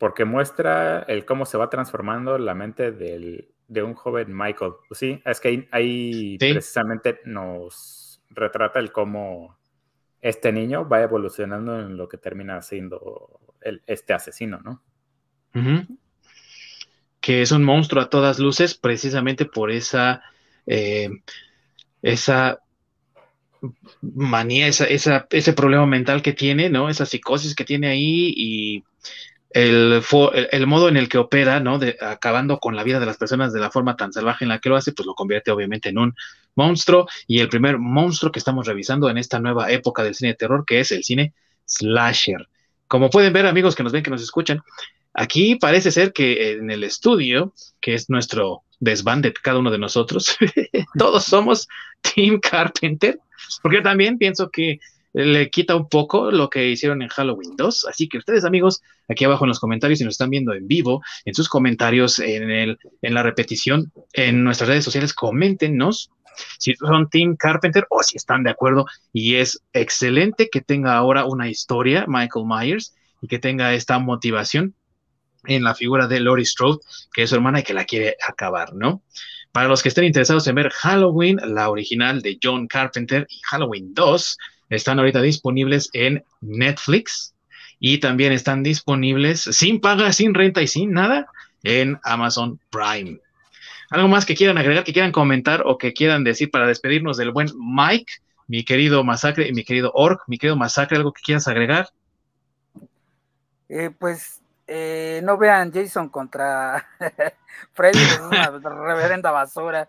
porque 0.03 0.25
muestra 0.25 1.05
el 1.07 1.25
cómo 1.25 1.47
se 1.47 1.57
va 1.57 1.71
transformando 1.71 2.37
la 2.37 2.57
mente 2.57 2.91
de 2.91 3.83
un 3.85 3.95
joven 3.95 4.37
Michael. 4.37 4.73
Pues 4.89 4.99
sí, 4.99 5.23
es 5.25 5.39
que 5.39 5.69
ahí, 5.71 6.37
precisamente 6.39 7.21
nos 7.25 8.21
retrata 8.31 8.81
el 8.81 8.91
cómo 8.91 9.57
este 10.21 10.51
niño 10.51 10.89
va 10.89 11.03
evolucionando 11.03 11.79
en 11.79 11.97
lo 11.97 12.09
que 12.09 12.19
termina 12.19 12.61
siendo 12.63 13.55
este 13.87 14.13
asesino, 14.13 14.61
¿no? 14.65 14.83
Que 17.21 17.43
es 17.43 17.53
un 17.53 17.63
monstruo 17.63 18.03
a 18.03 18.11
todas 18.11 18.41
luces, 18.41 18.75
precisamente 18.75 19.45
por 19.45 19.71
esa, 19.71 20.21
eh, 20.67 21.11
esa 22.03 22.59
manía, 24.01 24.67
esa, 24.67 25.29
ese 25.31 25.53
problema 25.53 25.87
mental 25.87 26.23
que 26.23 26.33
tiene, 26.33 26.71
¿no? 26.71 26.89
Esa 26.89 27.07
psicosis 27.07 27.55
que 27.55 27.65
tiene 27.65 27.87
ahí 27.87 28.35
y 28.37 28.85
el, 29.55 30.03
el, 30.51 30.67
modo 30.67 30.89
en 30.89 30.97
el 30.97 31.09
que 31.09 31.19
opera, 31.19 31.61
¿no? 31.61 31.79
De, 31.79 31.97
acabando 32.01 32.59
con 32.59 32.77
la 32.77 32.85
vida 32.85 33.01
de 33.01 33.07
las 33.07 33.17
personas 33.17 33.53
de 33.53 33.61
la 33.61 33.71
forma 33.71 33.97
tan 33.97 34.13
salvaje 34.13 34.45
en 34.45 34.49
la 34.49 34.59
que 34.59 34.69
lo 34.69 34.77
hace, 34.77 34.93
pues 34.93 35.07
lo 35.07 35.15
convierte 35.15 35.51
obviamente 35.51 35.91
en 35.91 35.99
un 35.99 36.15
monstruo. 36.55 37.07
Y 37.27 37.41
el 37.41 37.49
primer 37.49 37.79
monstruo 37.79 38.33
que 38.33 38.39
estamos 38.39 38.67
revisando 38.67 39.09
en 39.11 39.19
esta 39.19 39.39
nueva 39.41 39.71
época 39.71 40.03
del 40.03 40.15
cine 40.15 40.31
de 40.31 40.37
terror, 40.37 40.65
que 40.67 40.81
es 40.81 40.93
el 40.93 41.05
cine 41.05 41.35
slasher. 41.67 42.49
Como 42.89 43.11
pueden 43.11 43.33
ver, 43.33 43.47
amigos 43.47 43.75
que 43.75 43.83
nos 43.83 43.93
ven, 43.93 44.03
que 44.03 44.11
nos 44.11 44.23
escuchan, 44.23 44.61
aquí 45.15 45.57
parece 45.57 45.91
ser 45.91 46.13
que 46.13 46.53
en 46.53 46.71
el 46.71 46.85
estudio, 46.85 47.55
que 47.81 47.95
es 47.95 48.11
nuestro 48.11 48.63
desván 48.81 49.23
de 49.23 49.33
cada 49.33 49.59
uno 49.59 49.71
de 49.71 49.79
nosotros, 49.79 50.37
todos 50.99 51.25
somos 51.25 51.69
Team 52.03 52.41
Carpenter, 52.41 53.19
porque 53.63 53.81
también 53.81 54.19
pienso 54.19 54.51
que 54.51 54.81
le 55.13 55.51
quita 55.51 55.77
un 55.77 55.89
poco 55.89 56.31
lo 56.31 56.49
que 56.49 56.69
hicieron 56.69 57.03
en 57.03 57.09
Halloween 57.09 57.57
2. 57.57 57.87
Así 57.87 58.09
que 58.09 58.19
ustedes, 58.19 58.45
amigos, 58.45 58.83
aquí 59.09 59.25
abajo 59.25 59.45
en 59.45 59.49
los 59.49 59.61
comentarios, 59.61 59.99
si 59.99 60.05
nos 60.05 60.15
están 60.15 60.31
viendo 60.31 60.53
en 60.55 60.67
vivo, 60.67 61.03
en 61.25 61.35
sus 61.35 61.49
comentarios, 61.49 62.19
en, 62.19 62.51
el, 62.51 62.79
en 63.03 63.15
la 63.15 63.23
repetición, 63.23 63.93
en 64.13 64.45
nuestras 64.45 64.69
redes 64.69 64.85
sociales, 64.85 65.13
coméntenos 65.13 66.11
si 66.59 66.75
son 66.75 67.11
Team 67.11 67.37
Carpenter 67.37 67.87
o 67.91 68.03
si 68.03 68.17
están 68.17 68.43
de 68.43 68.51
acuerdo. 68.51 68.87
Y 69.13 69.37
es 69.37 69.63
excelente 69.73 70.49
que 70.51 70.61
tenga 70.61 70.97
ahora 70.97 71.25
una 71.25 71.49
historia, 71.49 72.05
Michael 72.09 72.47
Myers, 72.47 72.95
y 73.21 73.29
que 73.29 73.39
tenga 73.39 73.75
esta 73.75 73.99
motivación 73.99 74.75
en 75.45 75.65
la 75.65 75.75
figura 75.75 76.07
de 76.07 76.21
Lori 76.21 76.45
Strode, 76.45 76.79
que 77.13 77.23
es 77.23 77.31
su 77.31 77.37
hermana 77.37 77.61
y 77.61 77.63
que 77.63 77.75
la 77.75 77.85
quiere 77.85 78.17
acabar, 78.27 78.75
¿no? 78.75 79.03
Para 79.51 79.69
los 79.69 79.83
que 79.83 79.89
estén 79.89 80.05
interesados 80.05 80.47
en 80.47 80.55
ver 80.55 80.71
Halloween, 80.71 81.39
la 81.45 81.69
original 81.69 82.23
de 82.23 82.39
John 82.43 82.67
Carpenter 82.69 83.27
y 83.29 83.41
Halloween 83.43 83.93
2, 83.93 84.39
están 84.75 84.99
ahorita 84.99 85.21
disponibles 85.21 85.91
en 85.93 86.25
Netflix 86.41 87.35
y 87.79 87.99
también 87.99 88.33
están 88.33 88.63
disponibles 88.63 89.43
sin 89.43 89.81
paga, 89.81 90.13
sin 90.13 90.35
renta 90.35 90.63
y 90.63 90.67
sin 90.67 90.93
nada 90.93 91.27
en 91.63 91.99
Amazon 92.05 92.59
Prime. 92.71 93.19
¿Algo 93.91 94.09
más 94.09 94.25
que 94.25 94.35
quieran 94.35 94.57
agregar, 94.57 94.85
que 94.85 94.93
quieran 94.93 95.13
comentar 95.13 95.63
o 95.67 95.77
que 95.77 95.93
quieran 95.93 96.25
decir 96.25 96.51
para 96.51 96.67
despedirnos 96.67 97.19
del 97.19 97.33
buen 97.33 97.49
Mike, 97.59 98.13
mi 98.47 98.65
querido 98.65 99.05
Masacre 99.05 99.49
y 99.49 99.53
mi 99.53 99.65
querido 99.65 99.93
Orc? 99.95 100.23
Mi 100.27 100.39
querido 100.39 100.57
Masacre, 100.57 100.97
¿algo 100.97 101.13
que 101.13 101.23
quieras 101.23 101.49
agregar? 101.49 101.91
Eh, 103.69 103.91
pues 103.99 104.41
eh, 104.67 105.21
no 105.25 105.37
vean 105.37 105.73
Jason 105.73 106.09
contra 106.09 106.87
Freddy, 107.75 107.99
es 107.99 108.21
una 108.21 108.51
reverenda 108.87 109.31
basura. 109.31 109.89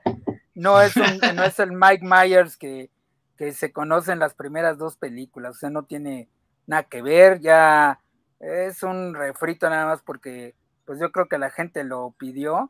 No 0.55 0.81
es, 0.81 0.95
no 0.97 1.43
es 1.43 1.59
el 1.59 1.71
Mike 1.71 2.03
Myers 2.05 2.57
que, 2.57 2.89
que 3.37 3.51
se 3.53 3.71
conocen 3.71 4.19
las 4.19 4.33
primeras 4.33 4.77
dos 4.77 4.97
películas, 4.97 5.55
o 5.55 5.59
sea, 5.59 5.69
no 5.69 5.83
tiene 5.83 6.29
nada 6.67 6.83
que 6.83 7.01
ver, 7.01 7.39
ya 7.39 7.99
es 8.39 8.83
un 8.83 9.13
refrito 9.13 9.69
nada 9.69 9.85
más 9.85 10.01
porque 10.01 10.55
pues 10.85 10.99
yo 10.99 11.11
creo 11.11 11.27
que 11.27 11.37
la 11.37 11.49
gente 11.49 11.83
lo 11.83 12.13
pidió, 12.17 12.69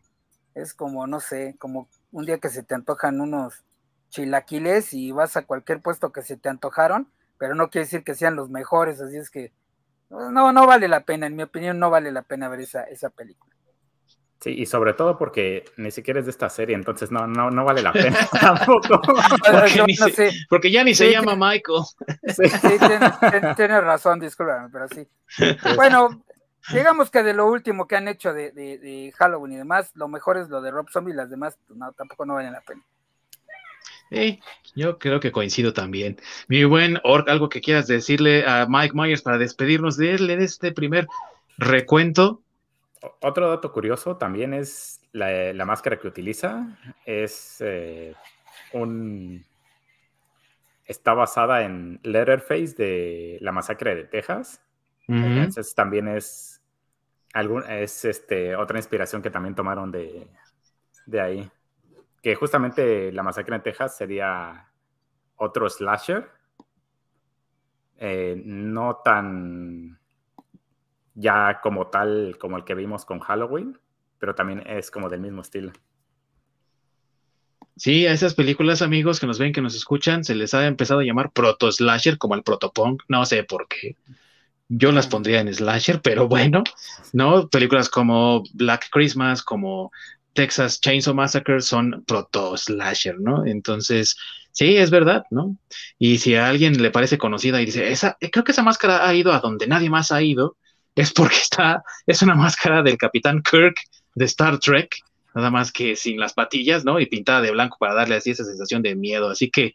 es 0.55 0.73
como, 0.73 1.07
no 1.07 1.19
sé, 1.19 1.55
como 1.59 1.89
un 2.11 2.25
día 2.25 2.39
que 2.39 2.49
se 2.49 2.63
te 2.63 2.75
antojan 2.75 3.21
unos 3.21 3.63
chilaquiles 4.09 4.93
y 4.93 5.11
vas 5.11 5.35
a 5.35 5.45
cualquier 5.45 5.81
puesto 5.81 6.11
que 6.11 6.21
se 6.21 6.37
te 6.37 6.49
antojaron, 6.49 7.11
pero 7.39 7.55
no 7.55 7.69
quiere 7.69 7.85
decir 7.85 8.03
que 8.03 8.13
sean 8.13 8.35
los 8.35 8.49
mejores, 8.49 9.01
así 9.01 9.17
es 9.17 9.29
que 9.29 9.51
no, 10.09 10.53
no 10.53 10.67
vale 10.67 10.87
la 10.87 11.05
pena, 11.05 11.25
en 11.25 11.35
mi 11.35 11.43
opinión 11.43 11.79
no 11.79 11.89
vale 11.89 12.11
la 12.11 12.21
pena 12.21 12.47
ver 12.47 12.61
esa, 12.61 12.83
esa 12.83 13.09
película. 13.09 13.52
Sí, 14.43 14.49
y 14.57 14.65
sobre 14.65 14.93
todo 14.93 15.17
porque 15.17 15.63
ni 15.77 15.89
siquiera 15.89 16.19
es 16.19 16.25
de 16.25 16.31
esta 16.31 16.49
serie, 16.49 16.75
entonces 16.75 17.11
no, 17.11 17.25
no, 17.27 17.49
no 17.49 17.63
vale 17.63 17.81
la 17.81 17.93
pena 17.93 18.17
tampoco. 18.41 19.01
porque, 20.49 20.69
ya 20.69 20.83
ni 20.83 20.93
se 20.93 21.09
llama 21.09 21.33
Michael. 21.37 21.83
Sí, 22.27 22.43
tienes, 23.55 23.83
razón, 23.85 24.19
discúlpame, 24.19 24.67
pero 24.69 24.89
sí. 24.89 25.07
Bueno, 25.77 26.25
digamos 26.73 27.09
que 27.09 27.23
de 27.23 27.33
lo 27.33 27.45
último 27.45 27.87
que 27.87 27.95
han 27.95 28.09
hecho 28.09 28.33
de, 28.33 29.13
Halloween 29.15 29.53
y 29.53 29.57
demás, 29.59 29.91
lo 29.93 30.09
mejor 30.09 30.35
es 30.35 30.49
lo 30.49 30.61
de 30.61 30.71
Rob 30.71 30.89
Zombie, 30.91 31.13
las 31.13 31.29
demás 31.29 31.57
pues, 31.65 31.79
no, 31.79 31.93
tampoco 31.93 32.25
no 32.25 32.33
valen 32.33 32.51
la 32.51 32.59
pena. 32.59 32.83
Sí, 34.11 34.41
yo 34.75 34.99
creo 34.99 35.21
que 35.21 35.31
coincido 35.31 35.71
también. 35.71 36.17
Mi 36.49 36.65
buen 36.65 36.99
Orc, 37.05 37.29
algo 37.29 37.47
que 37.47 37.61
quieras 37.61 37.87
decirle 37.87 38.43
a 38.45 38.67
Mike 38.67 38.93
Myers 38.93 39.21
para 39.21 39.37
despedirnos 39.37 39.95
de 39.95 40.15
él 40.15 40.29
en 40.29 40.41
este 40.41 40.73
primer 40.73 41.07
recuento. 41.57 42.42
Otro 43.21 43.49
dato 43.49 43.71
curioso 43.71 44.17
también 44.17 44.53
es 44.53 45.01
la, 45.11 45.65
máscara 45.65 45.99
que 45.99 46.07
utiliza. 46.07 46.77
Es 47.05 47.57
eh, 47.59 48.13
un. 48.71 49.43
Está 50.85 51.13
basada 51.13 51.63
en 51.63 51.99
Letterface 52.03 52.75
de 52.77 53.37
la 53.41 53.51
masacre 53.51 53.95
de 53.95 54.03
Texas. 54.05 54.61
Entonces 55.07 55.75
también 55.75 56.07
es, 56.07 56.61
algún, 57.33 57.63
es 57.69 58.05
este, 58.05 58.55
otra 58.55 58.79
inspiración 58.79 59.21
que 59.21 59.29
también 59.29 59.53
tomaron 59.53 59.91
de, 59.91 60.27
de 61.05 61.21
ahí 61.21 61.51
que 62.23 62.35
justamente 62.35 63.11
la 63.11 63.21
masacre 63.21 63.57
en 63.57 63.61
Texas 63.61 63.97
sería 63.97 64.69
otro 65.35 65.69
slasher, 65.69 66.29
eh, 67.97 68.41
no 68.45 69.01
tan 69.03 69.99
ya 71.15 71.59
como 71.61 71.87
tal 71.87 72.37
como 72.39 72.57
el 72.57 72.63
que 72.63 72.75
vimos 72.75 73.05
con 73.05 73.19
Halloween, 73.19 73.77
pero 74.19 74.35
también 74.35 74.63
es 74.65 74.91
como 74.91 75.09
del 75.09 75.21
mismo 75.21 75.41
estilo. 75.41 75.71
Sí, 77.75 78.05
a 78.05 78.13
esas 78.13 78.35
películas, 78.35 78.81
amigos 78.81 79.19
que 79.19 79.25
nos 79.25 79.39
ven, 79.39 79.51
que 79.51 79.61
nos 79.61 79.75
escuchan, 79.75 80.23
se 80.23 80.35
les 80.35 80.53
ha 80.53 80.67
empezado 80.67 80.99
a 80.99 81.03
llamar 81.03 81.31
proto 81.31 81.71
slasher, 81.71 82.17
como 82.17 82.35
el 82.35 82.43
protopunk, 82.43 83.01
no 83.07 83.25
sé 83.25 83.43
por 83.43 83.67
qué. 83.67 83.95
Yo 84.69 84.91
las 84.91 85.07
pondría 85.07 85.41
en 85.41 85.53
slasher, 85.53 86.01
pero 86.01 86.27
bueno, 86.27 86.63
¿no? 87.11 87.49
Películas 87.49 87.89
como 87.89 88.43
Black 88.53 88.89
Christmas, 88.91 89.43
como 89.43 89.91
Texas 90.33 90.81
Chainsaw 90.81 91.13
Massacre 91.13 91.61
son 91.61 92.03
proto-slasher, 92.05 93.19
¿no? 93.19 93.45
Entonces, 93.45 94.17
sí, 94.51 94.75
es 94.77 94.89
verdad, 94.89 95.23
¿no? 95.29 95.57
Y 95.97 96.17
si 96.17 96.35
a 96.35 96.47
alguien 96.47 96.81
le 96.81 96.91
parece 96.91 97.17
conocida 97.17 97.61
y 97.61 97.65
dice, 97.65 97.91
esa, 97.91 98.17
creo 98.31 98.43
que 98.43 98.51
esa 98.51 98.63
máscara 98.63 99.07
ha 99.07 99.13
ido 99.13 99.31
a 99.31 99.39
donde 99.39 99.67
nadie 99.67 99.89
más 99.89 100.11
ha 100.11 100.21
ido, 100.21 100.57
es 100.95 101.11
porque 101.11 101.35
está, 101.35 101.83
es 102.05 102.21
una 102.21 102.35
máscara 102.35 102.83
del 102.83 102.97
Capitán 102.97 103.41
Kirk 103.41 103.75
de 104.15 104.25
Star 104.25 104.59
Trek, 104.59 104.95
nada 105.33 105.49
más 105.49 105.71
que 105.71 105.95
sin 105.95 106.19
las 106.19 106.33
patillas, 106.33 106.85
¿no? 106.85 106.99
Y 106.99 107.07
pintada 107.07 107.41
de 107.41 107.51
blanco 107.51 107.77
para 107.79 107.95
darle 107.95 108.15
así 108.15 108.31
esa 108.31 108.43
sensación 108.43 108.81
de 108.81 108.95
miedo. 108.95 109.29
Así 109.29 109.49
que 109.49 109.73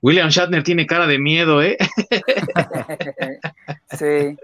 William 0.00 0.28
Shatner 0.28 0.62
tiene 0.62 0.86
cara 0.86 1.06
de 1.06 1.18
miedo, 1.18 1.62
¿eh? 1.62 1.76
sí. 3.98 4.36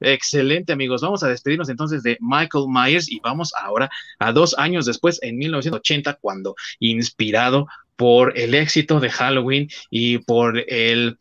Excelente, 0.00 0.72
amigos. 0.72 1.02
Vamos 1.02 1.22
a 1.22 1.28
despedirnos 1.28 1.68
entonces 1.68 2.02
de 2.02 2.18
Michael 2.20 2.66
Myers 2.68 3.10
y 3.10 3.20
vamos 3.20 3.52
ahora 3.54 3.90
a 4.18 4.32
dos 4.32 4.56
años 4.58 4.86
después, 4.86 5.22
en 5.22 5.38
1980, 5.38 6.18
cuando 6.20 6.54
inspirado 6.80 7.66
por 7.96 8.36
el 8.38 8.54
éxito 8.54 9.00
de 9.00 9.10
Halloween 9.10 9.68
y 9.90 10.18
por 10.18 10.58
el, 10.68 11.18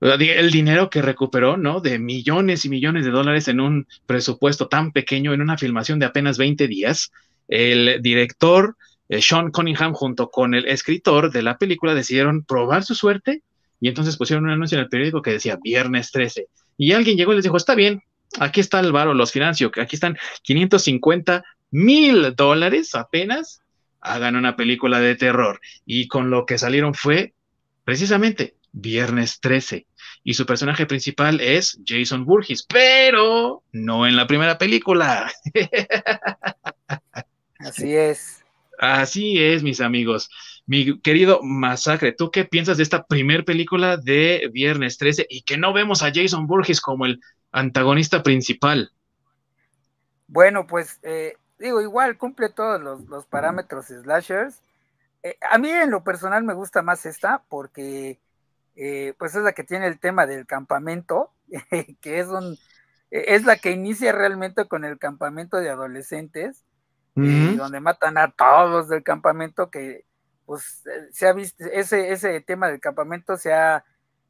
el 0.00 0.50
dinero 0.50 0.90
que 0.90 1.02
recuperó, 1.02 1.56
¿no? 1.56 1.80
De 1.80 1.98
millones 1.98 2.64
y 2.64 2.68
millones 2.68 3.04
de 3.04 3.10
dólares 3.10 3.48
en 3.48 3.60
un 3.60 3.86
presupuesto 4.06 4.68
tan 4.68 4.92
pequeño, 4.92 5.32
en 5.32 5.40
una 5.40 5.58
filmación 5.58 5.98
de 5.98 6.06
apenas 6.06 6.38
20 6.38 6.68
días, 6.68 7.12
el 7.48 8.00
director 8.02 8.76
eh, 9.08 9.22
Sean 9.22 9.50
Cunningham 9.50 9.92
junto 9.92 10.30
con 10.30 10.54
el 10.54 10.66
escritor 10.66 11.30
de 11.30 11.42
la 11.42 11.58
película 11.58 11.94
decidieron 11.94 12.44
probar 12.44 12.84
su 12.84 12.94
suerte 12.94 13.42
y 13.80 13.88
entonces 13.88 14.16
pusieron 14.16 14.44
un 14.44 14.50
anuncio 14.50 14.76
en 14.76 14.84
el 14.84 14.88
periódico 14.88 15.22
que 15.22 15.32
decía 15.32 15.58
viernes 15.62 16.10
13 16.10 16.48
y 16.76 16.92
alguien 16.92 17.16
llegó 17.16 17.32
y 17.32 17.36
les 17.36 17.44
dijo, 17.44 17.56
está 17.56 17.74
bien, 17.74 18.02
aquí 18.38 18.60
está 18.60 18.80
el 18.80 18.92
varo, 18.92 19.14
los 19.14 19.32
financio, 19.32 19.70
aquí 19.80 19.96
están 19.96 20.18
550 20.42 21.44
mil 21.70 22.34
dólares 22.34 22.94
apenas, 22.94 23.62
hagan 24.00 24.36
una 24.36 24.56
película 24.56 25.00
de 25.00 25.16
terror. 25.16 25.60
Y 25.84 26.08
con 26.08 26.30
lo 26.30 26.46
que 26.46 26.58
salieron 26.58 26.94
fue 26.94 27.34
precisamente 27.84 28.55
Viernes 28.78 29.40
13. 29.40 29.86
Y 30.22 30.34
su 30.34 30.44
personaje 30.44 30.84
principal 30.84 31.40
es 31.40 31.80
Jason 31.86 32.26
Burgess, 32.26 32.66
pero 32.68 33.62
no 33.72 34.06
en 34.06 34.16
la 34.16 34.26
primera 34.26 34.58
película. 34.58 35.32
Así 37.58 37.96
es. 37.96 38.44
Así 38.78 39.42
es, 39.42 39.62
mis 39.62 39.80
amigos. 39.80 40.28
Mi 40.66 41.00
querido 41.00 41.40
Masacre, 41.42 42.12
¿tú 42.12 42.30
qué 42.30 42.44
piensas 42.44 42.76
de 42.76 42.82
esta 42.82 43.06
primer 43.06 43.46
película 43.46 43.96
de 43.96 44.50
Viernes 44.52 44.98
13 44.98 45.26
y 45.30 45.42
que 45.42 45.56
no 45.56 45.72
vemos 45.72 46.02
a 46.02 46.12
Jason 46.14 46.46
Burgess 46.46 46.82
como 46.82 47.06
el 47.06 47.18
antagonista 47.52 48.22
principal? 48.22 48.92
Bueno, 50.26 50.66
pues 50.66 50.98
eh, 51.02 51.38
digo, 51.58 51.80
igual 51.80 52.18
cumple 52.18 52.50
todos 52.50 52.78
los, 53.08 53.26
parámetros 53.26 53.86
slashers. 53.86 54.60
Eh, 55.22 55.38
a 55.50 55.56
mí 55.56 55.70
en 55.70 55.90
lo 55.90 56.04
personal 56.04 56.44
me 56.44 56.52
gusta 56.52 56.82
más 56.82 57.06
esta 57.06 57.42
porque 57.48 58.18
eh, 58.76 59.14
pues 59.18 59.34
es 59.34 59.42
la 59.42 59.52
que 59.52 59.64
tiene 59.64 59.86
el 59.86 59.98
tema 59.98 60.26
del 60.26 60.46
campamento, 60.46 61.32
que 62.00 62.20
es 62.20 62.28
un 62.28 62.56
es 63.10 63.44
la 63.44 63.56
que 63.56 63.70
inicia 63.70 64.12
realmente 64.12 64.66
con 64.66 64.84
el 64.84 64.98
campamento 64.98 65.58
de 65.58 65.70
adolescentes 65.70 66.64
donde 67.16 67.80
matan 67.80 68.18
a 68.18 68.30
todos 68.30 68.88
del 68.88 69.02
campamento, 69.02 69.70
que 69.70 70.04
pues 70.44 70.84
eh, 70.86 71.08
se 71.12 71.26
ha 71.26 71.32
visto, 71.32 71.64
ese, 71.64 72.12
ese 72.12 72.40
tema 72.40 72.68
del 72.68 72.80
campamento 72.80 73.36
se 73.36 73.54
ha 73.54 73.84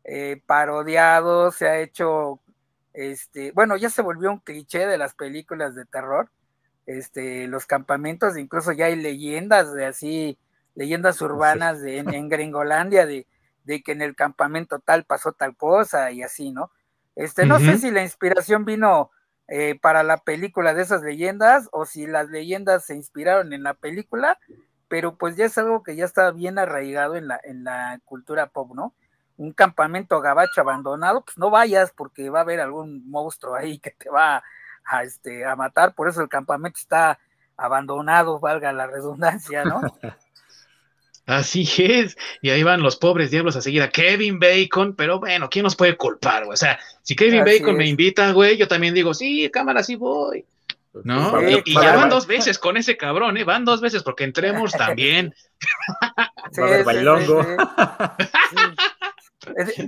eh, 0.04 0.40
parodiado, 0.46 1.50
se 1.50 1.68
ha 1.68 1.80
hecho, 1.80 2.40
este, 2.92 3.50
bueno, 3.52 3.76
ya 3.76 3.90
se 3.90 4.02
volvió 4.02 4.30
un 4.30 4.38
cliché 4.38 4.86
de 4.86 4.98
las 4.98 5.14
películas 5.14 5.74
de 5.74 5.84
terror, 5.84 6.30
este, 6.86 7.48
los 7.48 7.66
campamentos, 7.66 8.38
incluso 8.38 8.70
ya 8.72 8.86
hay 8.86 8.96
leyendas 8.96 9.74
de 9.74 9.86
así, 9.86 10.38
leyendas 10.76 11.20
urbanas 11.20 11.82
de, 11.82 11.98
en, 11.98 12.28
Gringolandia 12.28 13.04
de, 13.04 13.26
de, 13.66 13.82
que 13.82 13.92
en 13.92 14.02
el 14.02 14.14
campamento 14.14 14.78
tal 14.78 15.04
pasó 15.04 15.32
tal 15.32 15.56
cosa 15.56 16.10
y 16.12 16.22
así, 16.22 16.52
¿no? 16.52 16.70
Este, 17.14 17.46
no 17.46 17.58
sé 17.58 17.78
si 17.78 17.90
la 17.90 18.02
inspiración 18.02 18.64
vino 18.64 19.10
eh, 19.48 19.78
para 19.80 20.02
la 20.02 20.18
película 20.18 20.74
de 20.74 20.82
esas 20.82 21.02
leyendas 21.02 21.68
o 21.72 21.86
si 21.86 22.06
las 22.06 22.28
leyendas 22.28 22.84
se 22.84 22.94
inspiraron 22.94 23.52
en 23.52 23.62
la 23.62 23.74
película, 23.74 24.38
pero 24.88 25.16
pues 25.16 25.36
ya 25.36 25.46
es 25.46 25.56
algo 25.56 25.82
que 25.82 25.96
ya 25.96 26.04
está 26.04 26.30
bien 26.32 26.58
arraigado 26.58 27.16
en 27.16 27.28
la, 27.28 27.40
en 27.42 27.64
la 27.64 28.00
cultura 28.04 28.48
pop, 28.48 28.74
¿no? 28.74 28.94
Un 29.36 29.52
campamento 29.52 30.20
gabacho 30.20 30.60
abandonado, 30.60 31.24
pues 31.24 31.38
no 31.38 31.50
vayas 31.50 31.92
porque 31.92 32.28
va 32.28 32.40
a 32.40 32.42
haber 32.42 32.60
algún 32.60 33.08
monstruo 33.08 33.54
ahí 33.54 33.78
que 33.78 33.90
te 33.92 34.10
va 34.10 34.42
a, 34.84 35.02
este, 35.04 35.44
a 35.44 35.56
matar, 35.56 35.94
por 35.94 36.08
eso 36.08 36.22
el 36.22 36.28
campamento 36.28 36.78
está 36.78 37.18
abandonado, 37.56 38.38
valga 38.40 38.72
la 38.72 38.86
redundancia, 38.86 39.64
¿no? 39.64 39.80
Así 41.26 41.68
es, 41.78 42.16
y 42.40 42.50
ahí 42.50 42.62
van 42.62 42.82
los 42.82 42.96
pobres 42.96 43.32
diablos 43.32 43.56
a 43.56 43.60
seguir 43.60 43.82
a 43.82 43.90
Kevin 43.90 44.38
Bacon, 44.38 44.94
pero 44.94 45.18
bueno, 45.18 45.50
¿quién 45.50 45.64
nos 45.64 45.74
puede 45.74 45.96
culpar, 45.96 46.44
güey? 46.44 46.54
O 46.54 46.56
sea, 46.56 46.78
si 47.02 47.16
Kevin 47.16 47.44
Bacon 47.44 47.76
me 47.76 47.88
invita, 47.88 48.30
güey, 48.30 48.56
yo 48.56 48.68
también 48.68 48.94
digo, 48.94 49.12
sí, 49.12 49.50
cámara, 49.50 49.82
sí 49.82 49.96
voy. 49.96 50.44
¿No? 51.02 51.42
y, 51.42 51.74
ya 51.74 51.94
van 51.94 52.08
dos 52.08 52.26
veces 52.26 52.58
con 52.58 52.76
ese 52.76 52.96
cabrón, 52.96 53.36
¿eh? 53.36 53.44
Van 53.44 53.66
dos 53.66 53.80
veces 53.80 54.02
porque 54.02 54.24
entremos 54.24 54.72
también. 54.72 55.34
Sí, 56.52 56.62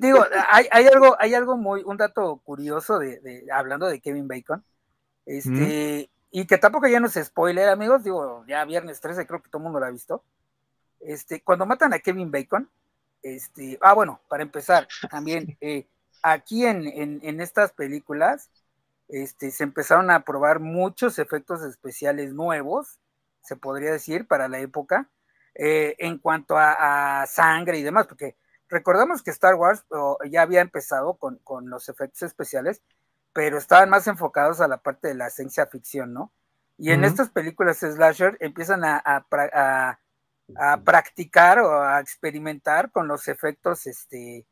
Digo, 0.00 0.24
hay, 0.50 0.66
hay, 0.70 0.86
algo, 0.86 1.16
hay 1.18 1.34
algo 1.34 1.56
muy, 1.56 1.82
un 1.84 1.96
dato 1.96 2.40
curioso 2.44 2.98
de, 2.98 3.20
de 3.20 3.44
hablando 3.52 3.86
de 3.86 4.00
Kevin 4.00 4.28
Bacon, 4.28 4.62
este, 5.24 6.10
y 6.30 6.46
que 6.46 6.58
tampoco 6.58 6.88
ya 6.88 7.00
no 7.00 7.08
se 7.08 7.24
spoiler, 7.24 7.68
amigos, 7.68 8.04
digo, 8.04 8.44
ya 8.46 8.64
viernes 8.64 9.00
13, 9.00 9.26
creo 9.26 9.42
que 9.42 9.48
todo 9.48 9.60
el 9.60 9.64
mundo 9.64 9.80
lo 9.80 9.86
ha 9.86 9.90
visto. 9.90 10.22
Este, 11.00 11.42
cuando 11.42 11.66
matan 11.66 11.92
a 11.92 11.98
Kevin 11.98 12.30
Bacon, 12.30 12.68
este, 13.22 13.78
ah, 13.80 13.94
bueno, 13.94 14.20
para 14.28 14.42
empezar, 14.42 14.88
también 15.10 15.56
eh, 15.60 15.86
aquí 16.22 16.66
en, 16.66 17.40
estas 17.40 17.72
películas 17.72 18.50
este, 19.08 19.50
se 19.50 19.64
empezaron 19.64 20.10
a 20.10 20.24
probar 20.24 20.60
muchos 20.60 21.18
efectos 21.18 21.62
especiales 21.62 22.32
nuevos, 22.32 22.98
se 23.42 23.56
podría 23.56 23.92
decir, 23.92 24.26
para 24.26 24.48
la 24.48 24.58
época, 24.58 25.08
eh, 25.54 25.96
en 25.98 26.18
cuanto 26.18 26.56
a, 26.58 27.24
sangre 27.26 27.78
y 27.78 27.82
demás, 27.82 28.06
porque 28.06 28.36
recordamos 28.68 29.22
que 29.22 29.30
Star 29.30 29.54
Wars 29.54 29.84
ya 30.30 30.42
había 30.42 30.60
empezado 30.60 31.14
con, 31.14 31.40
los 31.70 31.88
efectos 31.88 32.22
especiales, 32.22 32.82
pero 33.32 33.56
estaban 33.58 33.88
más 33.88 34.06
enfocados 34.06 34.60
a 34.60 34.68
la 34.68 34.78
parte 34.78 35.08
de 35.08 35.14
la 35.14 35.30
ciencia 35.30 35.66
ficción, 35.66 36.12
¿no? 36.12 36.32
Y 36.76 36.92
en 36.92 37.02
estas 37.02 37.30
películas 37.30 37.78
slasher 37.78 38.36
empiezan 38.40 38.84
a, 38.84 39.02
a 39.04 39.98
practicar 40.84 41.58
o 41.60 41.82
a 41.82 42.00
experimentar 42.00 42.90
con 42.90 43.08
los 43.08 43.28
efectos, 43.28 43.86
este, 43.86 44.46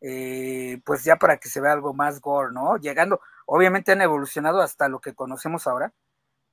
eh, 0.00 0.80
pues 0.84 1.04
ya 1.04 1.16
para 1.16 1.38
que 1.38 1.48
se 1.48 1.60
vea 1.60 1.72
algo 1.72 1.94
más 1.94 2.20
gore, 2.20 2.52
¿no? 2.52 2.76
Llegando, 2.76 3.20
obviamente 3.46 3.92
han 3.92 4.02
evolucionado 4.02 4.60
hasta 4.60 4.88
lo 4.88 5.00
que 5.00 5.14
conocemos 5.14 5.66
ahora, 5.66 5.92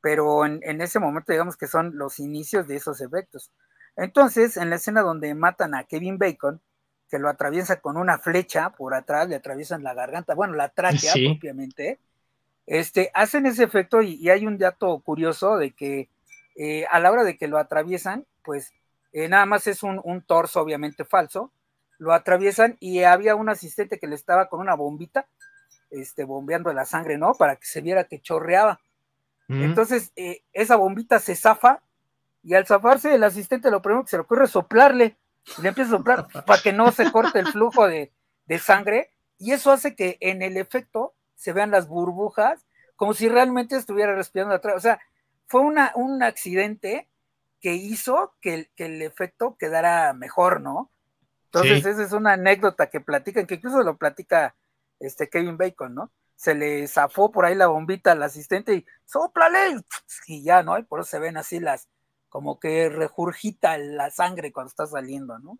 pero 0.02 0.46
en, 0.46 0.82
ese 0.82 1.00
momento 1.00 1.32
digamos 1.32 1.58
que 1.58 1.68
son 1.68 1.98
los 1.98 2.20
inicios 2.20 2.68
de 2.68 2.76
esos 2.76 3.02
efectos. 3.02 3.52
Entonces, 3.96 4.58
en 4.58 4.70
la 4.70 4.78
escena 4.78 5.02
donde 5.02 5.34
matan 5.34 5.76
a 5.76 5.86
Kevin 5.86 6.18
Bacon, 6.18 6.62
que 7.10 7.20
lo 7.20 7.30
atraviesa 7.30 7.80
con 7.80 7.98
una 7.98 8.18
flecha 8.18 8.72
por 8.72 8.96
atrás, 8.96 9.30
le 9.30 9.36
atraviesan 9.36 9.84
la 9.84 9.94
garganta, 9.94 10.34
bueno, 10.36 10.56
la 10.56 10.70
tráquea 10.70 11.14
propiamente, 11.14 12.00
este, 12.66 13.12
hacen 13.14 13.46
ese 13.46 13.64
efecto 13.64 14.02
y, 14.02 14.30
hay 14.30 14.46
un 14.48 14.58
dato 14.58 15.00
curioso 15.00 15.58
de 15.58 15.72
que 15.72 16.10
eh, 16.56 16.86
a 16.89 17.00
la 17.00 17.12
hora 17.12 17.24
de 17.24 17.38
que 17.38 17.48
lo 17.48 17.58
atraviesan, 17.58 18.26
pues 18.44 18.74
eh, 19.14 19.30
nada 19.30 19.45
más 19.45 19.68
es 19.68 19.84
un, 19.84 20.01
un, 20.03 20.22
torso 20.24 20.59
obviamente 20.59 21.05
falso, 21.05 21.51
lo 21.99 22.14
atraviesan 22.14 22.78
y 22.80 23.03
había 23.03 23.36
un 23.36 23.47
asistente 23.47 23.99
que 23.99 24.07
le 24.07 24.16
estaba 24.16 24.49
con 24.49 24.59
una 24.59 24.76
bombita, 24.76 25.28
este, 25.89 26.24
bombeando 26.24 26.74
la 26.74 26.86
sangre, 26.86 27.18
¿no? 27.18 27.34
Para 27.36 27.55
que 27.55 27.66
se 27.66 27.82
viera 27.82 28.05
que 28.05 28.20
chorreaba. 28.20 28.82
Entonces, 29.49 30.11
eh, 30.16 30.41
esa 30.51 30.78
bombita 30.78 31.20
se 31.20 31.36
zafa 31.36 31.84
y 32.41 32.55
al 32.55 32.66
zafarse 32.66 33.14
el 33.14 33.24
asistente 33.24 33.70
lo 33.70 33.84
primero 33.84 34.03
que 34.03 34.09
se 34.09 34.18
le 34.18 34.22
ocurre 34.22 34.45
es 34.45 34.51
soplarle, 34.51 35.18
le 35.61 35.70
empieza 35.70 35.93
a 35.93 35.97
soplar 35.97 36.28
para 36.47 36.61
que 36.61 36.74
no 36.74 36.91
se 36.91 37.11
corte 37.11 37.39
el 37.39 37.47
flujo 37.47 37.88
de, 37.88 38.11
de 38.45 38.57
sangre 38.57 39.11
y 39.38 39.51
eso 39.51 39.72
hace 39.72 39.95
que 39.95 40.18
en 40.22 40.41
el 40.41 40.57
efecto 40.57 41.14
se 41.36 41.53
vean 41.53 41.70
las 41.70 41.88
burbujas 41.88 42.66
como 42.95 43.14
si 43.14 43.28
realmente 43.30 43.76
estuviera 43.76 44.16
respirando 44.16 44.55
atrás. 44.55 44.76
O 44.78 44.80
sea, 44.80 44.99
fue 45.45 45.61
una, 45.61 45.91
un 45.95 46.24
accidente 46.24 47.09
que 47.64 47.76
hizo 47.76 48.36
que, 48.41 48.70
el 48.76 49.01
efecto 49.01 49.55
quedara 49.57 50.11
mejor, 50.14 50.59
¿no? 50.59 50.91
Entonces, 51.45 51.86
esa 51.86 52.03
es 52.03 52.11
una 52.11 52.34
anécdota 52.34 52.89
que 52.89 52.99
platican, 52.99 53.47
que 53.47 53.55
incluso 53.55 53.82
lo 53.84 53.95
platica 53.95 54.53
este 54.99 55.30
Kevin 55.30 55.55
Bacon, 55.57 55.95
¿no? 55.95 56.11
Se 56.36 56.55
le 56.55 56.86
zafó 56.89 57.32
por 57.32 57.45
ahí 57.45 57.55
la 57.55 57.68
bombita 57.68 58.11
al 58.11 58.22
asistente 58.22 58.74
y 58.74 58.86
soplale, 59.05 59.80
y 60.28 60.43
ya, 60.43 60.61
¿no? 60.61 60.78
Y 60.78 60.84
por 60.84 60.99
eso 60.99 61.11
se 61.11 61.20
ven 61.20 61.38
así 61.38 61.61
las, 61.61 61.88
como 62.28 62.59
que 62.59 62.89
regurgita 62.89 63.78
la 63.78 64.11
sangre 64.11 64.51
cuando 64.51 64.68
está 64.68 64.86
saliendo, 64.86 65.39
¿no? 65.39 65.57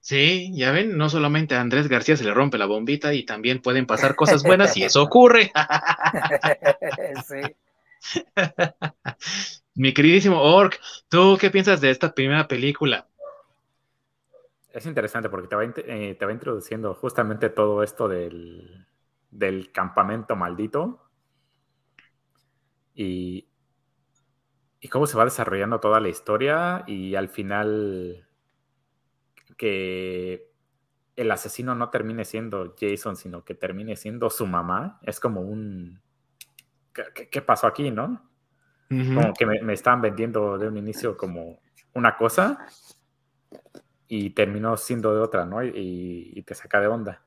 Sí, 0.00 0.52
ya 0.54 0.70
ven, 0.70 0.98
no 0.98 1.08
solamente 1.08 1.54
a 1.54 1.62
Andrés 1.62 1.88
García 1.88 2.18
se 2.18 2.24
le 2.24 2.34
rompe 2.34 2.58
la 2.58 2.66
bombita 2.66 3.14
y 3.14 3.24
también 3.24 3.62
pueden 3.62 3.86
pasar 3.86 4.16
cosas 4.16 4.42
buenas 4.42 4.76
y 4.76 4.84
eso 4.84 5.02
ocurre. 5.02 5.50
sí. 7.26 7.40
Mi 9.74 9.92
queridísimo 9.92 10.40
Ork, 10.40 10.80
¿tú 11.08 11.36
qué 11.40 11.50
piensas 11.50 11.80
de 11.80 11.90
esta 11.90 12.14
primera 12.14 12.46
película? 12.46 13.08
Es 14.72 14.86
interesante 14.86 15.28
porque 15.28 15.48
te 15.48 15.56
va, 15.56 15.64
eh, 15.64 16.16
te 16.18 16.32
introduciendo 16.32 16.94
justamente 16.94 17.48
todo 17.48 17.82
esto 17.82 18.08
del, 18.08 18.86
del 19.30 19.70
campamento 19.72 20.36
maldito 20.36 21.00
y, 22.94 23.48
y 24.80 24.88
cómo 24.88 25.06
se 25.06 25.16
va 25.16 25.24
desarrollando 25.24 25.80
toda 25.80 26.00
la 26.00 26.08
historia 26.08 26.84
y 26.86 27.14
al 27.14 27.28
final 27.28 28.28
que 29.56 30.50
el 31.16 31.30
asesino 31.30 31.74
no 31.74 31.90
termine 31.90 32.24
siendo 32.24 32.74
Jason, 32.78 33.16
sino 33.16 33.44
que 33.44 33.54
termine 33.54 33.96
siendo 33.96 34.30
su 34.30 34.46
mamá, 34.46 34.98
es 35.02 35.20
como 35.20 35.40
un... 35.40 36.02
¿Qué, 36.92 37.42
pasó 37.42 37.66
aquí, 37.66 37.90
no? 37.90 38.30
Como 38.88 39.32
que 39.34 39.46
me, 39.46 39.72
estaban 39.72 40.00
vendiendo 40.00 40.58
de 40.58 40.68
un 40.68 40.76
inicio 40.76 41.16
como 41.16 41.60
una 41.94 42.16
cosa 42.16 42.66
y 44.06 44.30
terminó 44.30 44.76
siendo 44.76 45.14
de 45.14 45.20
otra, 45.20 45.44
¿no? 45.44 45.62
Y, 45.64 46.42
te 46.46 46.54
saca 46.54 46.80
de 46.80 46.86
onda. 46.86 47.22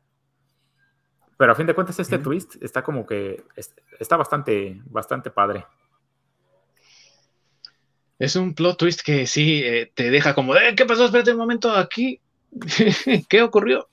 Pero 1.37 1.51
a 1.51 1.55
fin 1.55 1.67
de 1.67 1.73
cuentas 1.73 1.99
este 1.99 2.19
twist 2.19 2.55
está 2.61 2.83
como 2.83 3.05
que 3.05 3.43
está 3.99 4.17
bastante, 4.17 4.81
bastante 4.85 5.29
padre. 5.29 5.65
Es 8.19 8.35
un 8.35 8.55
plot 8.55 8.77
twist 8.77 9.01
que 9.01 9.27
sí 9.27 9.61
eh, 9.63 9.91
te 9.93 10.09
deja 10.09 10.33
como, 10.33 10.55
eh, 10.55 10.73
¿qué 10.75 10.85
pasó? 10.85 11.05
Espérate 11.05 11.31
un 11.31 11.37
momento 11.37 11.71
aquí. 11.71 12.19
¿Qué 13.29 13.41
ocurrió? 13.41 13.87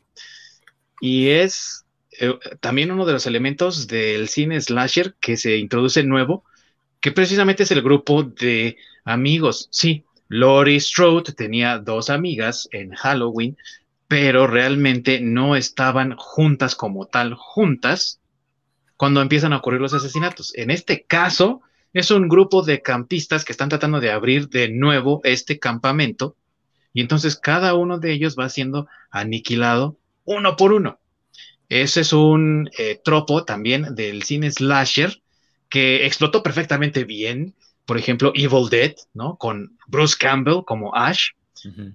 Y 1.00 1.28
es 1.28 1.84
eh, 2.20 2.32
también 2.60 2.90
uno 2.90 3.04
de 3.04 3.12
los 3.12 3.26
elementos 3.26 3.86
del 3.86 4.28
cine 4.28 4.60
slasher 4.60 5.14
que 5.20 5.36
se 5.36 5.56
introduce 5.56 6.02
nuevo, 6.04 6.44
que 7.04 7.12
precisamente 7.12 7.64
es 7.64 7.70
el 7.70 7.82
grupo 7.82 8.22
de 8.22 8.78
amigos. 9.04 9.68
Sí, 9.70 10.06
Lori 10.28 10.80
Strode 10.80 11.34
tenía 11.34 11.76
dos 11.78 12.08
amigas 12.08 12.66
en 12.72 12.94
Halloween, 12.94 13.58
pero 14.08 14.46
realmente 14.46 15.20
no 15.20 15.54
estaban 15.54 16.16
juntas 16.16 16.74
como 16.74 17.04
tal, 17.04 17.34
juntas, 17.34 18.22
cuando 18.96 19.20
empiezan 19.20 19.52
a 19.52 19.58
ocurrir 19.58 19.82
los 19.82 19.92
asesinatos. 19.92 20.54
En 20.56 20.70
este 20.70 21.04
caso, 21.04 21.60
es 21.92 22.10
un 22.10 22.26
grupo 22.26 22.62
de 22.62 22.80
campistas 22.80 23.44
que 23.44 23.52
están 23.52 23.68
tratando 23.68 24.00
de 24.00 24.10
abrir 24.10 24.48
de 24.48 24.70
nuevo 24.70 25.20
este 25.24 25.58
campamento 25.58 26.36
y 26.94 27.02
entonces 27.02 27.36
cada 27.36 27.74
uno 27.74 27.98
de 27.98 28.12
ellos 28.12 28.34
va 28.34 28.48
siendo 28.48 28.88
aniquilado 29.10 29.98
uno 30.24 30.56
por 30.56 30.72
uno. 30.72 31.00
Ese 31.68 32.00
es 32.00 32.14
un 32.14 32.70
eh, 32.78 32.98
tropo 33.04 33.44
también 33.44 33.94
del 33.94 34.22
cine 34.22 34.50
slasher 34.50 35.20
que 35.68 36.06
explotó 36.06 36.42
perfectamente 36.42 37.04
bien. 37.04 37.54
Por 37.84 37.98
ejemplo, 37.98 38.32
Evil 38.34 38.68
Dead, 38.70 38.94
¿no? 39.12 39.36
Con 39.36 39.76
Bruce 39.86 40.16
Campbell 40.18 40.64
como 40.64 40.94
Ash. 40.94 41.30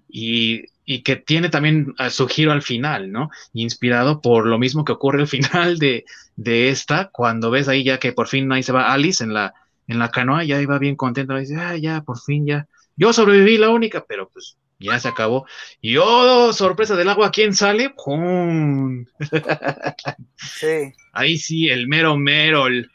y, 0.07 0.65
que 1.03 1.15
tiene 1.15 1.49
también 1.49 1.93
su 2.09 2.27
giro 2.27 2.51
al 2.51 2.63
final, 2.63 3.11
¿no? 3.11 3.29
Inspirado 3.53 4.21
por 4.21 4.47
lo 4.47 4.57
mismo 4.57 4.83
que 4.83 4.91
ocurre 4.91 5.21
al 5.21 5.27
final 5.35 5.77
de, 5.77 6.05
de 6.35 6.69
esta, 6.69 7.09
cuando 7.11 7.51
ves 7.51 7.67
ahí 7.67 7.83
ya 7.83 7.99
que 7.99 8.11
por 8.11 8.27
fin 8.27 8.51
ahí 8.51 8.63
se 8.63 8.71
va 8.71 8.91
Alice 8.91 9.23
en 9.23 9.33
la, 9.33 9.53
en 9.87 9.99
la 9.99 10.09
canoa, 10.09 10.43
ya 10.43 10.61
iba 10.61 10.79
bien 10.79 10.95
contento, 10.95 11.35
dice, 11.35 11.57
ah, 11.57 11.75
ya, 11.75 12.01
por 12.01 12.19
fin, 12.19 12.45
ya. 12.45 12.67
Yo 12.95 13.11
sobreviví 13.11 13.57
la 13.57 13.69
única, 13.69 14.05
pero 14.07 14.29
pues 14.29 14.57
ya 14.79 14.99
se 14.99 15.07
acabó. 15.07 15.45
Y 15.81 15.97
oh, 15.97 16.53
sorpresa 16.53 16.95
del 16.95 17.09
agua, 17.09 17.31
¿quién 17.31 17.53
sale? 17.53 17.91
¡Pum! 17.91 19.05
Sí. 20.37 20.93
Ahí 21.11 21.37
sí, 21.37 21.69
el 21.69 21.87
mero 21.87 22.15
Merol. 22.17 22.75
El 22.75 22.91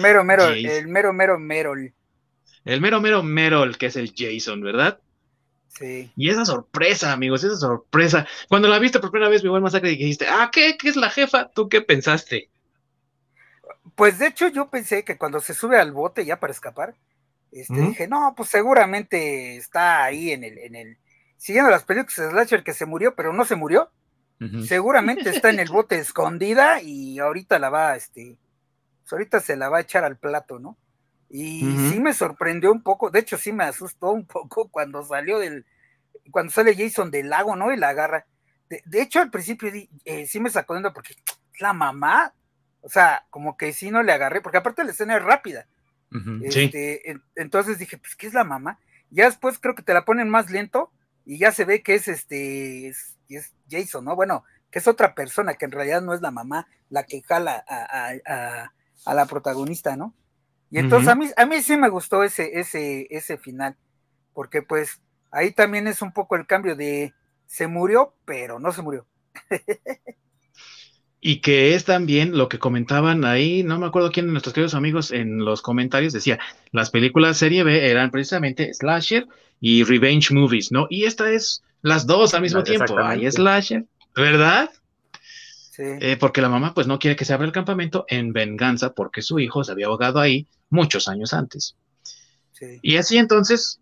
mero 0.00 0.24
mero, 0.24 0.48
el 0.48 0.88
mero 0.88 1.12
mero 1.12 1.38
Merol. 1.38 1.92
El 2.64 2.80
mero 2.80 3.00
mero 3.00 3.22
Merol, 3.22 3.78
que 3.78 3.86
es 3.86 3.96
el 3.96 4.12
Jason, 4.16 4.60
¿verdad? 4.60 5.00
Sí. 5.68 6.10
Y 6.16 6.30
esa 6.30 6.44
sorpresa, 6.44 7.12
amigos, 7.12 7.44
esa 7.44 7.56
sorpresa. 7.56 8.26
Cuando 8.48 8.68
la 8.68 8.78
viste 8.78 8.98
por 8.98 9.10
primera 9.10 9.30
vez, 9.30 9.42
mi 9.42 9.48
buen 9.48 9.62
masacre, 9.62 9.90
dijiste, 9.90 10.26
ah, 10.28 10.50
¿qué? 10.52 10.76
¿Qué 10.76 10.88
es 10.88 10.96
la 10.96 11.10
jefa? 11.10 11.50
¿Tú 11.50 11.68
qué 11.68 11.80
pensaste? 11.80 12.50
Pues 13.94 14.18
de 14.18 14.28
hecho 14.28 14.48
yo 14.48 14.68
pensé 14.70 15.04
que 15.04 15.16
cuando 15.16 15.40
se 15.40 15.54
sube 15.54 15.78
al 15.78 15.92
bote 15.92 16.24
ya 16.24 16.40
para 16.40 16.52
escapar, 16.52 16.94
este, 17.50 17.80
dije, 17.80 18.08
no, 18.08 18.34
pues 18.36 18.50
seguramente 18.50 19.56
está 19.56 20.04
ahí 20.04 20.30
en 20.30 20.44
el, 20.44 20.58
en 20.58 20.76
el, 20.76 20.98
siguiendo 21.36 21.70
las 21.70 21.84
películas 21.84 22.16
de 22.16 22.30
Slasher 22.30 22.62
que 22.62 22.74
se 22.74 22.86
murió, 22.86 23.14
pero 23.14 23.32
no 23.32 23.44
se 23.44 23.56
murió. 23.56 23.90
Seguramente 24.64 25.30
está 25.30 25.50
en 25.50 25.58
el 25.58 25.68
bote 25.68 25.98
escondida 25.98 26.80
y 26.80 27.18
ahorita 27.18 27.58
la 27.58 27.70
va, 27.70 27.96
este, 27.96 28.36
pues 29.08 29.18
ahorita 29.18 29.40
se 29.40 29.56
la 29.56 29.68
va 29.68 29.78
a 29.78 29.82
echar 29.82 30.04
al 30.04 30.18
plato, 30.18 30.58
¿no? 30.58 30.76
Y 31.30 31.60
sí 31.90 32.00
me 32.00 32.14
sorprendió 32.14 32.72
un 32.72 32.82
poco, 32.82 33.10
de 33.10 33.20
hecho 33.20 33.36
sí 33.36 33.52
me 33.52 33.64
asustó 33.64 34.10
un 34.10 34.26
poco 34.26 34.68
cuando 34.70 35.04
salió 35.04 35.38
del, 35.38 35.66
cuando 36.30 36.52
sale 36.52 36.76
Jason 36.76 37.10
del 37.10 37.30
lago, 37.30 37.56
¿no? 37.56 37.72
Y 37.72 37.76
la 37.76 37.90
agarra. 37.90 38.26
De, 38.68 39.00
hecho, 39.00 39.20
al 39.20 39.30
principio 39.30 39.70
eh, 40.04 40.26
sí 40.26 40.40
me 40.40 40.50
sacó 40.50 40.78
de 40.78 40.90
porque 40.90 41.14
la 41.60 41.72
mamá 41.72 42.34
o 42.80 42.88
sea, 42.88 43.26
como 43.30 43.56
que 43.56 43.72
sí 43.72 43.90
no 43.90 44.02
le 44.02 44.12
agarré, 44.12 44.40
porque 44.40 44.58
aparte 44.58 44.84
la 44.84 44.92
escena 44.92 45.16
es 45.16 45.22
rápida. 45.22 45.66
Este, 46.42 47.20
entonces 47.34 47.78
dije, 47.78 47.98
pues, 47.98 48.16
¿qué 48.16 48.26
es 48.26 48.32
la 48.32 48.44
mamá? 48.44 48.78
Ya 49.10 49.26
después 49.26 49.58
creo 49.58 49.74
que 49.74 49.82
te 49.82 49.92
la 49.92 50.06
ponen 50.06 50.30
más 50.30 50.50
lento 50.50 50.90
y 51.26 51.38
ya 51.38 51.52
se 51.52 51.66
ve 51.66 51.82
que 51.82 51.94
es 51.94 52.08
este, 52.08 52.88
es, 52.88 53.16
Jason, 53.70 54.06
¿no? 54.06 54.16
Bueno, 54.16 54.44
que 54.70 54.78
es 54.78 54.88
otra 54.88 55.14
persona, 55.14 55.54
que 55.54 55.66
en 55.66 55.72
realidad 55.72 56.00
no 56.00 56.14
es 56.14 56.22
la 56.22 56.30
mamá 56.30 56.66
la 56.88 57.02
que 57.02 57.20
jala 57.20 57.62
a, 57.68 58.72
la 59.06 59.26
protagonista, 59.26 59.96
¿no? 59.96 60.14
Y 60.70 60.78
entonces 60.78 61.08
a, 61.08 61.14
mí, 61.14 61.26
a 61.36 61.46
mí 61.46 61.62
sí 61.62 61.76
me 61.76 61.88
gustó 61.88 62.22
ese, 62.22 62.60
ese, 62.60 63.06
ese 63.10 63.38
final, 63.38 63.76
porque 64.34 64.60
pues 64.62 65.00
ahí 65.30 65.52
también 65.52 65.86
es 65.86 66.02
un 66.02 66.12
poco 66.12 66.36
el 66.36 66.46
cambio 66.46 66.76
de 66.76 67.14
se 67.46 67.66
murió, 67.66 68.14
pero 68.24 68.58
no 68.58 68.72
se 68.72 68.82
murió. 68.82 69.06
Y 71.20 71.40
que 71.40 71.74
es 71.74 71.84
también 71.84 72.36
lo 72.38 72.48
que 72.48 72.60
comentaban 72.60 73.24
ahí, 73.24 73.64
no 73.64 73.78
me 73.78 73.86
acuerdo 73.86 74.12
quién 74.12 74.26
de 74.26 74.32
nuestros 74.32 74.54
queridos 74.54 74.74
amigos 74.74 75.10
en 75.10 75.44
los 75.44 75.62
comentarios 75.62 76.12
decía, 76.12 76.38
las 76.70 76.90
películas 76.90 77.38
serie 77.38 77.64
B 77.64 77.90
eran 77.90 78.12
precisamente 78.12 78.72
slasher 78.72 79.26
y 79.60 79.82
revenge 79.82 80.32
movies, 80.32 80.70
¿no? 80.70 80.86
Y 80.88 81.04
esta 81.04 81.28
es 81.30 81.64
las 81.82 82.06
dos 82.06 82.34
al 82.34 82.42
mismo 82.42 82.62
tiempo, 82.62 82.96
hay 83.00 83.28
slasher, 83.30 83.84
¿verdad? 84.14 84.70
Sí. 85.78 85.84
Eh, 86.00 86.16
porque 86.18 86.42
la 86.42 86.50
mamá 86.50 86.74
pues 86.74 86.86
no 86.86 86.98
quiere 86.98 87.16
que 87.16 87.24
se 87.24 87.32
abra 87.32 87.46
el 87.46 87.52
campamento 87.52 88.04
en 88.08 88.32
venganza 88.32 88.92
porque 88.92 89.22
su 89.22 89.38
hijo 89.38 89.64
se 89.64 89.72
había 89.72 89.86
ahogado 89.86 90.20
ahí 90.20 90.46
muchos 90.68 91.08
años 91.08 91.32
antes. 91.32 91.76
Sí. 92.52 92.80
Y 92.82 92.96
así 92.96 93.16
entonces 93.16 93.80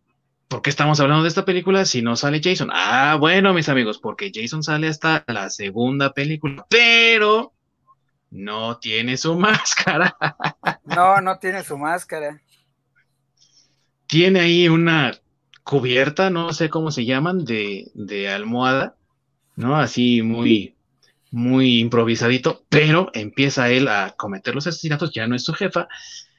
¿por 0.49 0.63
qué 0.63 0.71
estamos 0.71 1.01
hablando 1.01 1.23
de 1.23 1.29
esta 1.29 1.45
película 1.45 1.85
si 1.85 2.03
no 2.03 2.17
sale 2.17 2.41
Jason? 2.43 2.71
Ah, 2.73 3.17
bueno, 3.19 3.55
mis 3.55 3.69
amigos, 3.69 3.99
porque 3.99 4.31
Jason 4.33 4.63
sale 4.63 4.89
hasta 4.89 5.25
la 5.27 5.51
segunda 5.51 6.13
película, 6.13 6.67
pero 6.69 7.53
no 8.31 8.79
tiene 8.79 9.17
su 9.17 9.35
máscara. 9.39 10.17
No, 10.85 11.21
no 11.21 11.39
tiene 11.39 11.65
su 11.65 11.77
máscara. 11.79 12.41
Tiene 14.07 14.41
ahí 14.41 14.69
una 14.69 15.19
cubierta, 15.65 16.31
no 16.31 16.53
sé 16.53 16.71
cómo 16.71 16.93
se 16.93 17.05
llaman, 17.05 17.45
de, 17.45 17.91
de 17.95 18.29
almohada, 18.29 18.97
¿no? 19.57 19.77
Así 19.77 20.23
muy, 20.23 20.76
muy 21.31 21.81
improvisadito, 21.81 22.65
pero 22.69 23.11
empieza 23.15 23.71
él 23.71 23.89
a 23.89 24.15
cometer 24.17 24.55
los 24.55 24.67
asesinatos, 24.67 25.13
ya 25.13 25.27
no 25.27 25.37
es 25.37 25.45
su 25.45 25.53
jefa, 25.53 25.89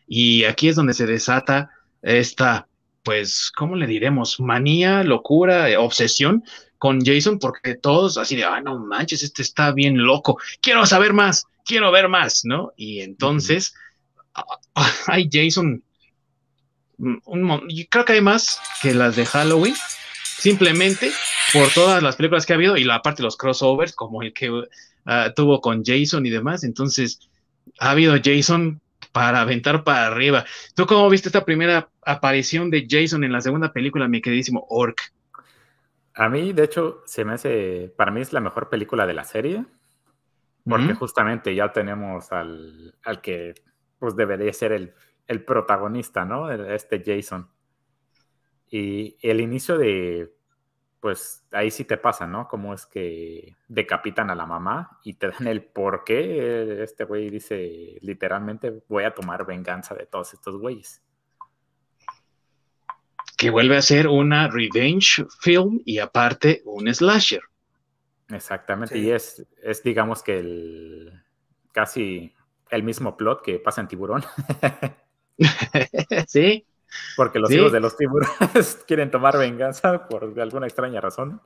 y 0.08 0.44
aquí 0.46 0.70
es 0.70 0.76
donde 0.76 0.94
se 0.94 1.06
desata 1.06 1.70
esta 2.02 2.68
pues, 3.08 3.54
¿cómo 3.56 3.78
le 3.78 3.88
diremos? 3.88 4.38
Manía, 4.42 5.02
locura, 5.02 5.70
eh, 5.70 5.78
obsesión 5.78 6.44
con 6.78 7.00
Jason, 7.00 7.40
porque 7.40 7.76
todos 7.76 8.18
así 8.18 8.36
de, 8.36 8.44
ah, 8.44 8.60
no 8.60 8.80
manches, 8.80 9.24
este 9.24 9.44
está 9.44 9.72
bien 9.72 9.98
loco, 9.98 10.38
quiero 10.62 10.86
saber 10.86 11.14
más, 11.14 11.46
quiero 11.64 11.90
ver 11.90 12.10
más, 12.10 12.42
¿no? 12.44 12.74
Y 12.76 13.00
entonces, 13.00 13.74
hay 15.08 15.30
Jason, 15.32 15.82
un, 16.98 17.68
creo 17.90 18.04
que 18.04 18.12
hay 18.12 18.22
más 18.22 18.60
que 18.82 18.94
las 18.94 19.16
de 19.16 19.26
Halloween, 19.26 19.76
simplemente 20.38 21.12
por 21.54 21.70
todas 21.74 22.02
las 22.04 22.16
películas 22.16 22.46
que 22.46 22.54
ha 22.54 22.56
habido 22.56 22.78
y 22.78 22.84
la 22.84 23.02
parte 23.02 23.22
de 23.22 23.26
los 23.26 23.38
crossovers, 23.38 23.94
como 23.94 24.22
el 24.22 24.34
que 24.34 24.52
ah, 25.06 25.34
tuvo 25.36 25.62
con 25.62 25.84
Jason 25.84 26.26
y 26.26 26.30
demás, 26.30 26.64
entonces 26.64 27.30
ha 27.80 27.92
habido 27.92 28.16
Jason 28.24 28.82
para 29.12 29.42
aventar 29.42 29.84
para 29.84 30.08
arriba. 30.08 30.46
¿Tú 30.76 30.86
cómo 30.86 31.10
viste 31.10 31.30
esta 31.30 31.46
primera 31.46 31.90
aparición 32.06 32.70
de 32.70 32.86
Jason 32.90 33.24
en 33.24 33.32
la 33.32 33.42
segunda 33.42 33.74
película, 33.74 34.08
mi 34.08 34.22
queridísimo 34.22 34.66
Orc? 34.70 35.00
A 36.14 36.30
mí, 36.30 36.54
de 36.54 36.64
hecho, 36.64 37.04
se 37.06 37.26
me 37.26 37.34
hace, 37.34 37.94
para 37.96 38.12
mí 38.12 38.22
es 38.22 38.34
la 38.34 38.40
mejor 38.40 38.70
película 38.70 39.06
de 39.06 39.14
la 39.14 39.24
serie, 39.24 39.66
porque 40.68 40.94
justamente 40.96 41.56
ya 41.56 41.72
tenemos 41.72 42.32
al, 42.32 42.94
que 43.22 43.56
pues 44.00 44.16
debería 44.16 44.52
ser 44.52 44.74
el, 44.74 44.94
el, 45.28 45.44
protagonista, 45.44 46.26
¿no? 46.26 46.52
Este 46.52 47.02
Jason. 47.06 47.48
Y 48.70 49.18
el 49.22 49.42
inicio 49.42 49.78
de, 49.78 50.34
pues 51.00 51.46
ahí 51.52 51.72
sí 51.72 51.86
te 51.86 51.98
pasa, 51.98 52.28
¿no? 52.28 52.48
Cómo 52.48 52.74
es 52.74 52.86
que 52.86 53.56
decapitan 53.68 54.30
a 54.30 54.36
la 54.36 54.46
mamá 54.46 55.00
y 55.04 55.14
te 55.14 55.30
dan 55.30 55.48
el 55.48 55.64
por 55.64 56.04
qué. 56.04 56.84
Este 56.84 57.06
güey 57.06 57.30
dice 57.30 57.98
literalmente, 58.02 58.84
voy 58.88 59.04
a 59.04 59.14
tomar 59.14 59.46
venganza 59.46 59.96
de 59.96 60.06
todos 60.06 60.34
estos 60.34 60.58
güeyes 60.58 61.02
que 63.38 63.52
vuelve 63.52 63.78
a 63.78 63.82
ser 63.84 64.08
una 64.08 64.48
revenge 64.48 65.24
film 65.40 65.80
y 65.86 66.00
aparte 66.00 66.64
un 66.66 66.92
slasher. 66.94 67.42
Exactamente, 68.30 68.98
y 68.98 69.12
es, 69.12 69.46
es 69.64 69.84
digamos 69.84 70.22
que 70.24 70.40
el 70.40 71.24
casi 71.72 72.34
el 72.72 72.84
mismo 72.84 73.16
plot 73.16 73.44
que 73.44 73.60
pasa 73.60 73.80
en 73.80 73.88
Tiburón. 73.88 74.26
sí. 76.28 76.66
Porque 77.16 77.40
los 77.40 77.52
hijos 77.52 77.72
de 77.72 77.80
los 77.80 77.98
tiburones 77.98 78.84
quieren 78.88 79.12
tomar 79.12 79.38
venganza 79.38 80.08
por 80.08 80.34
alguna 80.40 80.68
extraña 80.68 81.02
razón. 81.02 81.42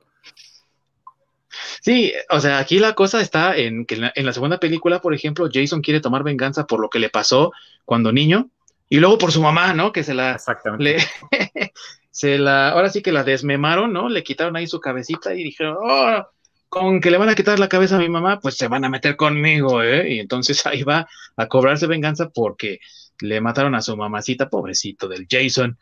Sí, 1.80 2.12
o 2.30 2.40
sea, 2.40 2.58
aquí 2.58 2.78
la 2.78 2.94
cosa 2.94 3.20
está 3.20 3.56
en 3.56 3.84
que 3.84 4.10
en 4.14 4.26
la, 4.26 4.32
segunda 4.32 4.58
película, 4.58 5.00
por 5.00 5.14
ejemplo, 5.14 5.48
Jason 5.52 5.82
quiere 5.82 6.00
tomar 6.00 6.22
venganza 6.22 6.66
por 6.66 6.80
lo 6.80 6.88
que 6.88 6.98
le 6.98 7.10
pasó 7.10 7.52
cuando 7.84 8.12
niño 8.12 8.48
y 8.88 8.98
luego 8.98 9.18
por 9.18 9.32
su 9.32 9.42
mamá, 9.42 9.74
¿no? 9.74 9.92
Que 9.92 10.04
se 10.04 10.14
la. 10.14 10.32
Exactamente. 10.32 10.98
se 12.10 12.38
la. 12.38 12.70
Ahora 12.70 12.88
sí 12.88 13.02
que 13.02 13.12
la 13.12 13.24
desmemaron, 13.24 13.92
¿no? 13.92 14.08
Le 14.08 14.22
quitaron 14.22 14.56
ahí 14.56 14.66
su 14.66 14.80
cabecita 14.80 15.34
y 15.34 15.42
dijeron, 15.42 15.76
oh, 15.80 16.26
con 16.68 17.00
que 17.00 17.10
le 17.10 17.18
van 17.18 17.28
a 17.28 17.34
quitar 17.34 17.58
la 17.58 17.68
cabeza 17.68 17.96
a 17.96 17.98
mi 17.98 18.08
mamá, 18.08 18.40
pues 18.40 18.56
se 18.56 18.68
van 18.68 18.84
a 18.84 18.88
meter 18.88 19.16
conmigo, 19.16 19.82
¿eh? 19.82 20.14
Y 20.14 20.20
entonces 20.20 20.64
ahí 20.66 20.82
va 20.82 21.08
a 21.36 21.48
cobrarse 21.48 21.86
venganza 21.86 22.30
porque 22.30 22.80
le 23.22 23.40
mataron 23.40 23.74
a 23.74 23.82
su 23.82 23.96
mamacita, 23.96 24.48
pobrecito 24.48 25.08
del 25.08 25.26
Jason. 25.28 25.78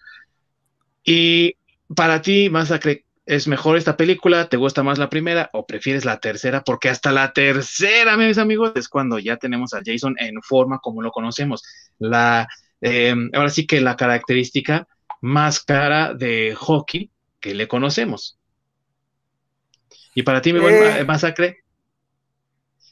Y 1.04 1.56
para 1.94 2.22
ti, 2.22 2.50
Masacre, 2.50 3.04
¿es 3.26 3.48
mejor 3.48 3.76
esta 3.76 3.96
película? 3.96 4.48
¿Te 4.48 4.56
gusta 4.56 4.82
más 4.82 4.98
la 4.98 5.10
primera 5.10 5.50
o 5.52 5.66
prefieres 5.66 6.04
la 6.04 6.20
tercera? 6.20 6.62
Porque 6.62 6.88
hasta 6.88 7.12
la 7.12 7.32
tercera, 7.32 8.16
mis 8.16 8.38
amigos, 8.38 8.72
es 8.76 8.88
cuando 8.88 9.18
ya 9.18 9.36
tenemos 9.36 9.74
a 9.74 9.80
Jason 9.84 10.14
en 10.18 10.40
forma 10.42 10.78
como 10.78 11.02
lo 11.02 11.10
conocemos. 11.10 11.62
La 11.98 12.48
eh, 12.80 13.14
ahora 13.34 13.50
sí 13.50 13.66
que 13.66 13.80
la 13.80 13.96
característica 13.96 14.88
más 15.20 15.60
cara 15.60 16.14
de 16.14 16.54
hockey 16.56 17.10
que 17.40 17.54
le 17.54 17.68
conocemos. 17.68 18.38
¿Y 20.14 20.22
para 20.22 20.42
ti, 20.42 20.52
mi 20.52 20.60
buen 20.60 20.74
eh, 20.74 21.04
masacre? 21.04 21.58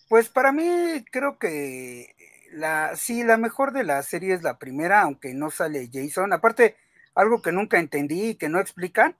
Pues 0.08 0.28
para 0.28 0.52
mí 0.52 0.64
creo 1.10 1.38
que 1.38 2.14
la, 2.52 2.96
sí, 2.96 3.24
la 3.24 3.36
mejor 3.36 3.72
de 3.72 3.84
la 3.84 4.02
serie 4.02 4.34
es 4.34 4.42
la 4.42 4.58
primera, 4.58 5.02
aunque 5.02 5.34
no 5.34 5.50
sale 5.50 5.90
Jason. 5.92 6.32
Aparte, 6.32 6.76
algo 7.14 7.42
que 7.42 7.52
nunca 7.52 7.78
entendí 7.78 8.30
y 8.30 8.34
que 8.36 8.48
no 8.48 8.60
explican, 8.60 9.16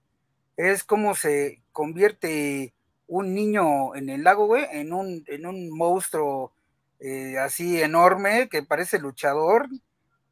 es 0.57 0.85
cómo 0.85 1.15
se 1.15 1.63
convierte 1.73 2.75
un 3.07 3.35
niño 3.35 3.95
en 3.95 4.09
el 4.11 4.25
lago, 4.25 4.47
güey, 4.47 4.67
en 4.71 4.93
un, 4.93 5.25
en 5.29 5.47
un 5.47 5.71
monstruo 5.71 6.53
eh, 7.01 7.39
así 7.39 7.81
enorme 7.81 8.49
que 8.49 8.63
parece 8.63 8.99
luchador 8.99 9.69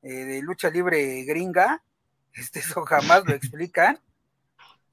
eh, 0.03 0.13
de 0.13 0.43
lucha 0.43 0.69
libre 0.71 1.25
gringa, 1.25 1.83
este, 2.35 2.61
eso 2.61 2.83
jamás 2.83 3.25
lo 3.27 3.35
explican. 3.35 4.01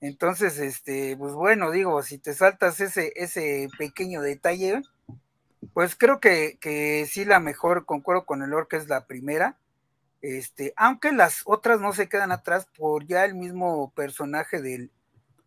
Entonces, 0.02 0.60
este, 0.60 1.16
pues 1.18 1.34
bueno, 1.34 1.72
digo, 1.72 2.04
si 2.04 2.18
te 2.18 2.34
saltas 2.34 2.80
ese, 2.82 3.14
ese 3.16 3.70
pequeño 3.78 4.22
detalle, 4.22 4.82
pues 5.74 5.96
creo 5.96 6.20
que, 6.20 6.58
que 6.60 7.06
sí 7.10 7.26
la 7.26 7.40
mejor, 7.40 7.86
concuerdo 7.86 8.26
con 8.26 8.42
el 8.42 8.52
que 8.70 8.78
es 8.78 8.88
la 8.88 9.06
primera. 9.06 9.58
Este, 10.22 10.74
aunque 10.78 11.12
las 11.12 11.42
otras 11.46 11.82
no 11.82 11.94
se 11.94 12.08
quedan 12.08 12.32
atrás 12.32 12.68
por 12.78 13.06
ya 13.06 13.26
el 13.26 13.36
mismo 13.36 13.92
personaje 13.94 14.62
del, 14.62 14.90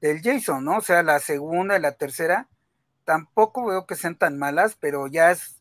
del 0.01 0.21
Jason, 0.23 0.65
¿no? 0.65 0.79
O 0.79 0.81
sea, 0.83 1.03
la 1.03 1.19
segunda 1.19 1.77
y 1.77 1.81
la 1.81 1.93
tercera, 1.93 2.49
tampoco 3.05 3.67
veo 3.67 3.87
que 3.87 3.97
sean 3.97 4.17
tan 4.17 4.39
malas, 4.39 4.77
pero 4.79 5.07
ya 5.07 5.31
es, 5.31 5.57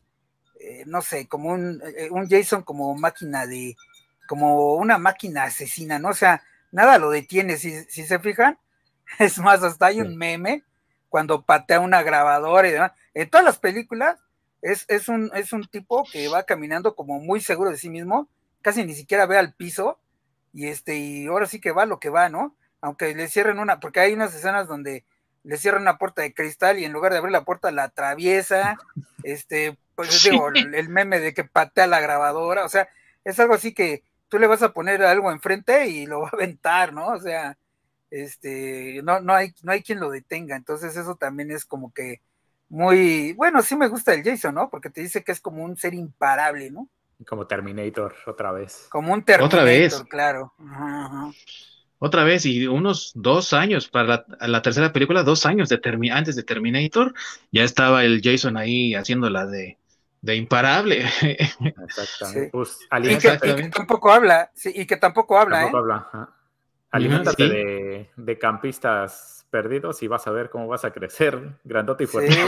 eh, 0.60 0.84
no 0.86 1.00
sé, 1.00 1.28
como 1.28 1.50
un, 1.50 1.82
eh, 1.96 2.08
un 2.10 2.28
Jason 2.28 2.62
como 2.62 2.94
máquina 2.94 3.46
de, 3.46 3.76
como 4.26 4.74
una 4.74 4.98
máquina 4.98 5.44
asesina, 5.44 5.98
¿no? 5.98 6.08
O 6.08 6.14
sea, 6.14 6.42
nada 6.72 6.98
lo 6.98 7.10
detiene, 7.10 7.56
si, 7.56 7.84
se 7.84 8.18
fijan. 8.18 8.58
Es 9.18 9.38
más, 9.38 9.62
hasta 9.62 9.86
hay 9.86 10.00
un 10.00 10.16
meme 10.16 10.64
cuando 11.08 11.42
patea 11.42 11.80
una 11.80 12.02
grabadora 12.02 12.68
y 12.68 12.72
demás. 12.72 12.92
En 13.14 13.30
todas 13.30 13.46
las 13.46 13.58
películas 13.58 14.18
es, 14.66 14.84
es, 14.88 15.08
un, 15.08 15.30
es 15.34 15.52
un 15.52 15.64
tipo 15.66 16.04
que 16.10 16.28
va 16.28 16.44
caminando 16.44 16.94
como 16.94 17.20
muy 17.20 17.40
seguro 17.40 17.70
de 17.70 17.78
sí 17.78 17.88
mismo, 17.88 18.28
casi 18.62 18.84
ni 18.84 18.94
siquiera 18.94 19.26
ve 19.26 19.38
al 19.38 19.54
piso, 19.54 19.98
y 20.52 20.66
este, 20.66 20.96
y 20.96 21.26
ahora 21.26 21.46
sí 21.46 21.60
que 21.60 21.72
va 21.72 21.86
lo 21.86 22.00
que 22.00 22.10
va, 22.10 22.28
¿no? 22.28 22.56
Aunque 22.80 23.14
le 23.14 23.28
cierren 23.28 23.58
una, 23.58 23.80
porque 23.80 24.00
hay 24.00 24.12
unas 24.12 24.34
escenas 24.34 24.66
donde 24.68 25.04
le 25.44 25.56
cierran 25.56 25.82
una 25.82 25.98
puerta 25.98 26.22
de 26.22 26.34
cristal 26.34 26.78
y 26.78 26.84
en 26.84 26.92
lugar 26.92 27.12
de 27.12 27.18
abrir 27.18 27.32
la 27.32 27.44
puerta 27.44 27.70
la 27.70 27.84
atraviesa, 27.84 28.76
este, 29.22 29.78
pues 29.94 30.22
digo, 30.24 30.48
el 30.48 30.88
meme 30.88 31.20
de 31.20 31.32
que 31.32 31.44
patea 31.44 31.86
la 31.86 32.00
grabadora, 32.00 32.64
o 32.64 32.68
sea, 32.68 32.88
es 33.24 33.38
algo 33.38 33.54
así 33.54 33.72
que 33.72 34.02
tú 34.28 34.38
le 34.38 34.46
vas 34.46 34.62
a 34.62 34.72
poner 34.72 35.02
algo 35.02 35.30
enfrente 35.30 35.86
y 35.88 36.06
lo 36.06 36.22
va 36.22 36.28
a 36.28 36.36
aventar, 36.36 36.92
¿no? 36.92 37.08
O 37.08 37.20
sea, 37.20 37.56
este, 38.10 39.00
no, 39.04 39.20
no 39.20 39.34
hay, 39.34 39.54
no 39.62 39.72
hay 39.72 39.82
quien 39.82 40.00
lo 40.00 40.10
detenga. 40.10 40.56
Entonces, 40.56 40.96
eso 40.96 41.16
también 41.16 41.50
es 41.50 41.64
como 41.64 41.92
que 41.92 42.20
muy, 42.68 43.32
bueno, 43.34 43.62
sí 43.62 43.76
me 43.76 43.88
gusta 43.88 44.14
el 44.14 44.24
Jason, 44.24 44.54
¿no? 44.54 44.70
Porque 44.70 44.90
te 44.90 45.00
dice 45.00 45.22
que 45.22 45.32
es 45.32 45.40
como 45.40 45.62
un 45.64 45.76
ser 45.76 45.94
imparable, 45.94 46.70
¿no? 46.70 46.88
Como 47.26 47.46
Terminator, 47.46 48.14
otra 48.26 48.52
vez. 48.52 48.86
Como 48.90 49.12
un 49.12 49.24
Terminator, 49.24 49.60
otra 49.60 49.64
vez. 49.64 50.04
claro. 50.08 50.52
Otra 51.98 52.24
vez, 52.24 52.44
y 52.44 52.66
unos 52.66 53.12
dos 53.14 53.54
años 53.54 53.88
para 53.88 54.26
la, 54.40 54.60
tercera 54.60 54.92
película, 54.92 55.22
dos 55.22 55.46
años 55.46 55.70
de 55.70 55.80
antes 56.12 56.36
de 56.36 56.42
Terminator, 56.42 57.14
ya 57.50 57.64
estaba 57.64 58.04
el 58.04 58.20
Jason 58.22 58.58
ahí 58.58 58.94
haciendo 58.94 59.30
la 59.30 59.46
de 59.46 59.78
de 60.26 60.36
imparable. 60.36 61.04
Exactamente. 61.84 62.50
Pues, 62.52 62.78
y, 63.02 63.18
que, 63.18 63.70
tampoco 63.70 64.12
habla, 64.12 64.50
sí, 64.54 64.72
y 64.74 64.86
que 64.86 64.96
tampoco 64.96 65.38
habla, 65.38 65.60
tampoco 65.60 65.78
¿eh? 65.78 65.92
habla. 65.92 66.30
Aliméntate 66.90 67.48
de, 67.48 68.10
de, 68.16 68.38
campistas 68.38 69.35
perdidos 69.50 70.02
y 70.02 70.08
vas 70.08 70.26
a 70.26 70.30
ver 70.30 70.50
cómo 70.50 70.66
vas 70.66 70.84
a 70.84 70.92
crecer 70.92 71.38
grandote 71.64 72.04
y 72.04 72.06
fuerte. 72.06 72.36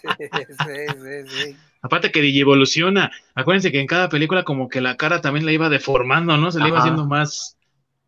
Sí, 0.00 1.56
Aparte 1.82 2.10
que 2.10 2.38
evoluciona. 2.38 3.10
Acuérdense 3.34 3.72
que 3.72 3.80
en 3.80 3.86
cada 3.86 4.08
película 4.08 4.44
como 4.44 4.68
que 4.68 4.80
la 4.80 4.96
cara 4.96 5.20
también 5.20 5.46
la 5.46 5.52
iba 5.52 5.68
deformando, 5.68 6.36
¿no? 6.36 6.50
Se 6.50 6.60
le 6.60 6.68
iba 6.68 6.78
haciendo 6.78 7.04
más, 7.06 7.56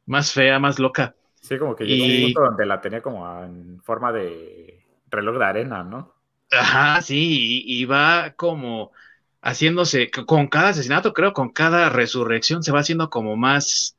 más 0.07 0.33
fea, 0.33 0.59
más 0.59 0.79
loca. 0.79 1.15
Sí, 1.41 1.59
como 1.59 1.75
que 1.75 1.85
llegó 1.85 2.05
un 2.05 2.23
punto 2.23 2.41
donde 2.43 2.67
la 2.67 2.81
tenía 2.81 3.03
como 3.03 3.43
en 3.43 3.81
forma 3.83 4.13
de 4.13 4.85
reloj 5.11 5.39
de 5.39 5.45
arena, 5.45 5.83
¿no? 5.83 6.15
Ajá, 6.51 7.01
sí, 7.03 7.63
y, 7.65 7.85
va 7.85 8.35
como 8.37 8.93
haciéndose, 9.41 10.11
con 10.11 10.49
cada 10.49 10.71
asesinato, 10.71 11.13
creo, 11.13 11.33
con 11.33 11.51
cada 11.51 11.89
resurrección 11.89 12.63
se 12.63 12.73
va 12.73 12.81
haciendo 12.81 13.09
como 13.09 13.37
más, 13.37 13.97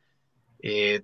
eh, 0.59 1.03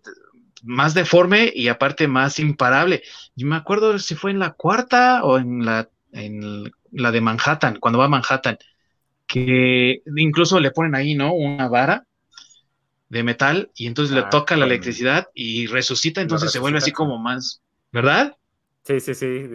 más 0.64 0.94
deforme 0.94 1.52
y 1.54 1.68
aparte 1.68 2.08
más 2.08 2.40
imparable. 2.40 3.04
Yo 3.36 3.48
me 3.48 3.56
acuerdo 3.56 3.98
si 4.00 4.16
fue 4.16 4.32
en 4.32 4.40
la 4.40 4.54
cuarta 4.54 5.24
o 5.24 5.38
en 5.38 5.66
la, 5.66 5.90
en 6.12 6.72
la 6.92 7.12
de 7.12 7.22
Manhattan, 7.22 7.80
cuando 7.80 8.00
va 8.00 8.06
a 8.06 8.10
Manhattan, 8.10 8.58
que 9.26 10.02
incluso 10.16 10.60
le 10.60 10.72
ponen 10.72 10.96
ahí, 10.96 11.16
¿no? 11.16 11.34
Una 11.34 11.68
vara 11.68 12.06
de 13.10 13.24
metal 13.24 13.72
y 13.76 13.88
entonces 13.88 14.14
le 14.16 14.22
ah, 14.22 14.30
toca 14.30 14.58
la 14.58 14.66
electricidad 14.66 15.28
y 15.34 15.68
resucita, 15.68 16.22
entonces 16.22 16.52
se 16.52 16.60
vuelve 16.60 16.80
así 16.80 16.92
como 16.92 17.18
más, 17.18 17.62
¿verdad? 17.92 18.36
Sí, 18.84 19.00
sí, 19.00 19.16
sí, 19.16 19.50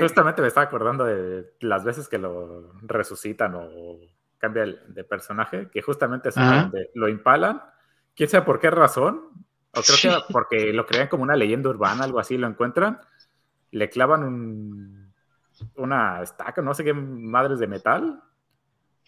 Justamente 0.00 0.42
me 0.42 0.48
estaba 0.48 0.66
acordando 0.66 1.04
de 1.04 1.44
las 1.60 1.84
veces 1.84 2.08
que 2.08 2.18
lo 2.18 2.72
resucitan 2.82 3.54
o 3.54 3.98
cambia 4.38 4.66
de 4.66 5.04
personaje, 5.04 5.68
que 5.72 5.80
justamente 5.80 6.28
es 6.28 6.34
donde 6.34 6.90
lo 6.94 7.08
impalan, 7.08 7.62
quién 8.14 8.28
sabe 8.28 8.44
por 8.44 8.60
qué 8.60 8.70
razón, 8.70 9.30
O 9.76 9.82
creo 9.82 9.96
que 10.26 10.32
porque 10.32 10.72
lo 10.72 10.86
crean 10.86 11.08
como 11.08 11.22
una 11.22 11.36
leyenda 11.36 11.68
urbana, 11.70 12.04
algo 12.04 12.18
así, 12.18 12.36
lo 12.38 12.46
encuentran, 12.46 13.00
le 13.70 13.88
clavan 13.90 14.22
un, 14.24 15.12
una 15.76 16.22
estaca, 16.22 16.62
no 16.62 16.74
sé 16.74 16.84
qué 16.84 16.92
madres 16.94 17.58
de 17.58 17.66
metal, 17.66 18.22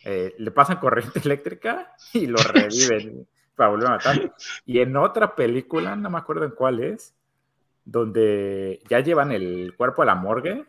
eh, 0.04 0.34
le 0.38 0.50
pasan 0.50 0.78
corriente 0.78 1.20
eléctrica 1.24 1.92
y 2.12 2.26
lo 2.26 2.38
reviven 2.38 3.26
para 3.56 3.70
volver 3.70 3.86
a 3.88 3.90
matar. 3.92 4.32
Y 4.64 4.80
en 4.80 4.96
otra 4.96 5.34
película, 5.34 5.96
no 5.96 6.10
me 6.10 6.18
acuerdo 6.18 6.44
en 6.44 6.50
cuál 6.52 6.82
es, 6.82 7.14
donde 7.84 8.80
ya 8.88 9.00
llevan 9.00 9.32
el 9.32 9.74
cuerpo 9.76 10.02
a 10.02 10.06
la 10.06 10.14
morgue 10.16 10.66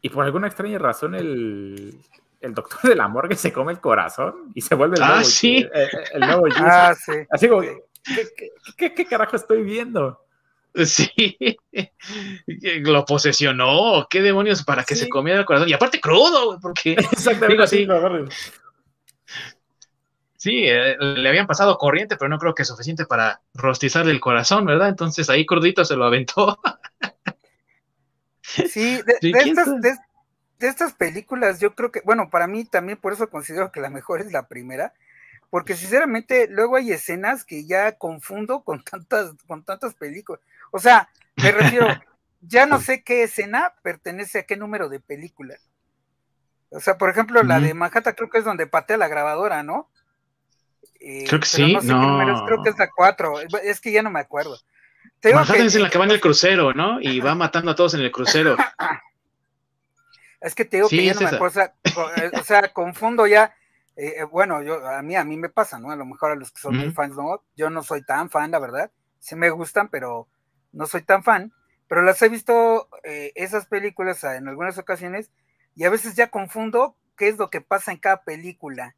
y 0.00 0.10
por 0.10 0.24
alguna 0.24 0.46
extraña 0.46 0.78
razón 0.78 1.14
el, 1.14 1.98
el 2.40 2.54
doctor 2.54 2.82
de 2.82 2.94
la 2.94 3.08
morgue 3.08 3.34
se 3.34 3.52
come 3.52 3.72
el 3.72 3.80
corazón 3.80 4.52
y 4.54 4.60
se 4.60 4.74
vuelve 4.74 4.96
el 4.96 5.02
Ah, 5.02 5.08
nuevo, 5.08 5.24
sí. 5.24 5.66
el, 5.72 5.88
el 6.12 6.20
nuevo 6.20 6.46
Ah, 6.58 6.94
sí. 6.94 7.12
Así 7.30 7.48
como, 7.48 7.62
¿qué, 8.04 8.28
qué, 8.36 8.50
qué- 8.76 8.94
qué 8.94 9.06
carajo 9.06 9.36
estoy 9.36 9.62
viendo? 9.62 10.20
Sí, 10.84 11.10
lo 12.82 13.04
posesionó, 13.04 14.06
qué 14.08 14.22
demonios 14.22 14.62
para 14.64 14.84
que 14.84 14.94
Sí. 14.94 15.02
se 15.04 15.08
comiera 15.08 15.40
el 15.40 15.46
corazón. 15.46 15.68
Y 15.68 15.72
aparte 15.72 16.00
crudo, 16.00 16.58
porque 16.60 16.92
Exactamente. 16.92 17.48
Digo, 17.48 17.62
así 17.64 17.86
sí. 20.36 20.64
eh, 20.66 20.96
le 21.00 21.28
habían 21.28 21.46
pasado 21.46 21.76
corriente, 21.78 22.16
pero 22.16 22.28
no 22.28 22.38
creo 22.38 22.54
que 22.54 22.64
suficiente 22.64 23.06
para 23.06 23.42
rostizarle 23.54 24.12
el 24.12 24.20
corazón, 24.20 24.66
¿verdad? 24.66 24.88
Entonces 24.88 25.28
ahí 25.30 25.44
crudito 25.46 25.84
se 25.84 25.96
lo 25.96 26.04
aventó. 26.04 26.58
Sí, 28.42 29.02
de, 29.02 29.18
Sí, 29.20 29.32
de 29.32 29.38
¿quién 29.42 29.58
estas, 29.58 29.80
de 29.80 30.68
estas 30.68 30.92
películas, 30.94 31.60
yo 31.60 31.74
creo 31.74 31.92
que, 31.92 32.02
bueno, 32.04 32.30
para 32.30 32.46
mí 32.46 32.64
también 32.64 32.98
por 32.98 33.12
eso 33.12 33.28
considero 33.30 33.70
que 33.72 33.80
la 33.80 33.90
mejor 33.90 34.20
es 34.20 34.32
la 34.32 34.48
primera, 34.48 34.92
porque 35.50 35.74
sinceramente 35.76 36.46
luego 36.50 36.76
hay 36.76 36.92
escenas 36.92 37.44
que 37.44 37.66
ya 37.66 37.92
confundo 37.96 38.62
con 38.64 38.82
tantas, 38.84 39.32
con 39.46 39.64
tantas 39.64 39.94
películas. 39.94 40.40
O 40.70 40.78
sea, 40.78 41.08
me 41.36 41.52
refiero, 41.52 41.86
ya 42.40 42.66
no 42.66 42.80
sé 42.80 43.02
qué 43.02 43.22
escena 43.22 43.74
pertenece 43.82 44.40
a 44.40 44.42
qué 44.44 44.56
número 44.56 44.88
de 44.88 45.00
película. 45.00 45.56
O 46.70 46.80
sea, 46.80 46.98
por 46.98 47.08
ejemplo, 47.08 47.42
la 47.42 47.60
de 47.60 47.72
Manhattan 47.72 48.14
creo 48.14 48.28
que 48.28 48.38
es 48.38 48.44
donde 48.44 48.66
patea 48.66 48.98
la 48.98 49.08
grabadora, 49.08 49.62
¿no? 49.62 49.88
Eh, 51.00 51.24
Creo 51.26 51.40
que 51.40 51.46
sí, 51.46 51.72
no 51.72 51.80
sé 51.80 51.86
qué 51.88 51.92
número 51.94 52.34
es, 52.34 52.42
creo 52.42 52.62
que 52.62 52.68
es 52.70 52.78
la 52.78 52.90
4, 52.94 53.34
es 53.62 53.80
que 53.80 53.90
ya 53.92 54.02
no 54.02 54.10
me 54.10 54.20
acuerdo. 54.20 54.58
Te 55.20 55.28
digo 55.28 55.40
Manhattan 55.40 55.60
que- 55.62 55.66
es 55.66 55.74
en 55.76 55.82
la 55.82 55.90
que 55.90 55.98
va 55.98 56.04
en 56.04 56.10
el 56.10 56.20
crucero, 56.20 56.74
¿no? 56.74 57.00
Y 57.00 57.20
va 57.20 57.34
matando 57.34 57.70
a 57.70 57.74
todos 57.74 57.94
en 57.94 58.00
el 58.00 58.12
crucero. 58.12 58.56
Es 60.40 60.54
que 60.54 60.64
te 60.64 60.76
digo 60.76 60.88
Sí, 60.88 60.98
que 60.98 61.04
ya 61.06 61.14
no 61.14 61.20
me 61.20 61.26
acuerdo, 61.26 61.46
o 61.46 61.50
sea, 61.50 61.74
co- 61.94 62.10
eh, 62.14 62.30
o 62.38 62.44
sea, 62.44 62.72
confundo 62.72 63.26
ya, 63.26 63.52
eh, 63.98 64.20
eh, 64.20 64.24
bueno, 64.24 64.62
yo, 64.62 64.86
a 64.86 65.02
mí, 65.02 65.16
a 65.16 65.24
mí 65.24 65.36
me 65.36 65.48
pasa, 65.48 65.80
¿no? 65.80 65.90
A 65.90 65.96
lo 65.96 66.06
mejor 66.06 66.30
a 66.30 66.36
los 66.36 66.52
que 66.52 66.60
son 66.60 66.76
muy 66.76 66.92
fans, 66.92 67.16
no, 67.16 67.42
yo 67.56 67.68
no 67.68 67.82
soy 67.82 68.04
tan 68.04 68.30
fan, 68.30 68.52
la 68.52 68.60
verdad, 68.60 68.92
sí 69.18 69.34
me 69.34 69.50
gustan, 69.50 69.88
pero 69.88 70.28
no 70.70 70.86
soy 70.86 71.02
tan 71.02 71.24
fan, 71.24 71.52
pero 71.88 72.02
las 72.02 72.22
he 72.22 72.28
visto, 72.28 72.88
eh, 73.02 73.32
esas 73.34 73.66
películas 73.66 74.22
ah, 74.22 74.36
en 74.36 74.46
algunas 74.46 74.78
ocasiones, 74.78 75.32
y 75.74 75.82
a 75.82 75.90
veces 75.90 76.14
ya 76.14 76.30
confundo 76.30 76.94
qué 77.16 77.26
es 77.26 77.38
lo 77.38 77.50
que 77.50 77.60
pasa 77.60 77.90
en 77.90 77.98
cada 77.98 78.22
película, 78.22 78.94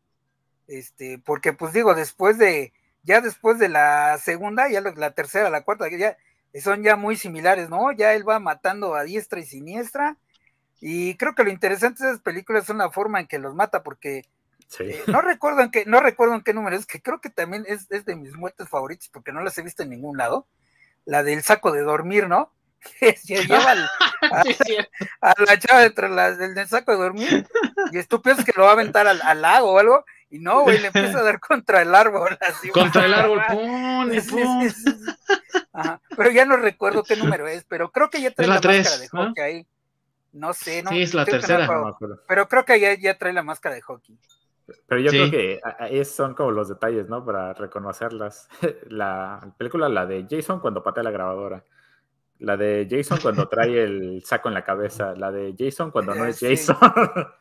este, 0.66 1.18
porque 1.18 1.54
pues 1.54 1.72
digo, 1.72 1.94
después 1.94 2.36
de, 2.36 2.74
ya 3.02 3.22
después 3.22 3.58
de 3.58 3.70
la 3.70 4.18
segunda, 4.18 4.68
ya 4.68 4.82
la 4.82 5.12
tercera, 5.12 5.48
la 5.48 5.62
cuarta, 5.62 5.88
ya 5.88 6.18
son 6.60 6.82
ya 6.82 6.96
muy 6.96 7.16
similares, 7.16 7.70
¿no? 7.70 7.90
Ya 7.92 8.12
él 8.12 8.28
va 8.28 8.38
matando 8.38 8.94
a 8.94 9.04
diestra 9.04 9.40
y 9.40 9.46
siniestra, 9.46 10.18
y 10.78 11.14
creo 11.16 11.34
que 11.34 11.44
lo 11.44 11.50
interesante 11.50 12.04
de 12.04 12.10
esas 12.10 12.22
películas 12.22 12.66
son 12.66 12.76
la 12.76 12.90
forma 12.90 13.18
en 13.18 13.28
que 13.28 13.38
los 13.38 13.54
mata, 13.54 13.82
porque 13.82 14.24
Sí. 14.70 14.94
no 15.08 15.20
recuerdo 15.20 15.62
en 15.62 15.70
qué, 15.72 15.84
no 15.84 15.98
recuerdo 16.00 16.36
en 16.36 16.42
qué 16.42 16.54
número 16.54 16.76
es, 16.76 16.86
que 16.86 17.02
creo 17.02 17.20
que 17.20 17.28
también 17.28 17.64
es, 17.66 17.90
es 17.90 18.04
de 18.04 18.14
mis 18.14 18.34
muertes 18.36 18.68
favoritas, 18.68 19.08
porque 19.12 19.32
no 19.32 19.42
las 19.42 19.58
he 19.58 19.62
visto 19.62 19.82
en 19.82 19.90
ningún 19.90 20.16
lado. 20.16 20.46
La 21.04 21.22
del 21.24 21.42
saco 21.42 21.72
de 21.72 21.82
dormir, 21.82 22.28
¿no? 22.28 22.52
Que 23.00 23.16
se 23.16 23.44
lleva 23.46 23.72
al- 23.72 23.90
a, 24.32 24.42
Sí, 24.44 24.76
la 25.20 25.58
chava 25.58 26.08
la- 26.08 26.36
del, 26.36 26.54
del 26.54 26.68
saco 26.68 26.92
de 26.92 26.98
dormir, 26.98 27.46
y 27.92 27.98
es- 27.98 28.06
tú 28.08 28.22
piensas 28.22 28.44
que 28.44 28.52
lo 28.56 28.62
va 28.62 28.70
a 28.70 28.72
aventar 28.74 29.06
al, 29.08 29.20
al 29.22 29.42
lago 29.42 29.72
o 29.72 29.78
algo, 29.78 30.04
y 30.30 30.38
no, 30.38 30.62
güey, 30.62 30.78
le 30.78 30.86
empieza 30.86 31.18
a 31.18 31.22
dar 31.24 31.40
contra 31.40 31.82
el 31.82 31.92
árbol. 31.92 32.38
Así, 32.40 32.68
Contra 32.70 33.04
el 33.06 33.12
árbol, 33.14 33.42
pum, 33.50 34.08
pum. 34.30 34.68
Ajá, 35.72 36.00
Pero 36.16 36.30
ya 36.30 36.44
no 36.44 36.56
recuerdo 36.56 37.02
qué 37.02 37.16
número 37.16 37.48
es, 37.48 37.64
pero 37.64 37.90
creo 37.90 38.08
que 38.08 38.20
ya 38.22 38.30
trae 38.30 38.46
la 38.46 38.54
la, 38.54 38.60
tres, 38.60 38.78
máscara 38.84 38.98
de 39.02 39.08
¿no? 39.12 39.28
hockey 39.30 39.42
ahí. 39.44 39.66
No 40.32 40.52
sé, 40.54 40.82
no. 40.84 40.90
Sí, 40.90 41.02
es 41.02 41.12
la 41.12 41.22
no 41.22 41.26
tercera. 41.26 41.58
No 41.58 41.64
acuerdo, 41.64 41.84
me 41.84 41.90
acuerdo. 41.90 42.22
pero 42.28 42.48
creo 42.48 42.64
que 42.64 42.78
ya, 42.78 42.94
ya 42.94 43.18
trae 43.18 43.32
la 43.32 43.42
máscara 43.42 43.74
de 43.74 43.82
hockey. 43.82 44.16
Pero 44.86 45.00
yo 45.00 45.10
Sí. 45.10 45.16
creo 45.18 45.30
que 45.30 45.60
a- 45.64 45.84
a- 45.84 45.88
esos 45.88 46.14
son 46.14 46.34
como 46.34 46.50
los 46.50 46.68
detalles, 46.68 47.08
¿no? 47.08 47.24
Para 47.24 47.52
reconocerlas. 47.54 48.48
La 48.90 49.52
película, 49.58 49.88
la 49.88 50.06
de 50.06 50.26
Jason 50.30 50.60
cuando 50.60 50.82
patea 50.82 51.02
la 51.02 51.10
grabadora. 51.10 51.64
La 52.38 52.56
de 52.56 52.86
Jason 52.90 53.18
cuando 53.20 53.48
trae 53.48 53.82
el 53.82 54.22
saco 54.24 54.48
en 54.48 54.54
la 54.54 54.64
cabeza. 54.64 55.14
La 55.14 55.30
de 55.30 55.54
Jason 55.58 55.90
cuando 55.90 56.14
no 56.14 56.24
es 56.24 56.36
sí. 56.38 56.48
Jason. 56.48 56.76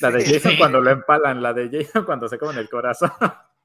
La 0.00 0.10
de 0.10 0.20
Sí, 0.22 0.34
Jason 0.34 0.56
cuando 0.58 0.80
lo 0.80 0.90
empalan. 0.90 1.40
La 1.42 1.52
de 1.52 1.68
Jason 1.70 2.04
cuando 2.04 2.28
se 2.28 2.38
comen 2.38 2.58
el 2.58 2.68
corazón. 2.68 3.10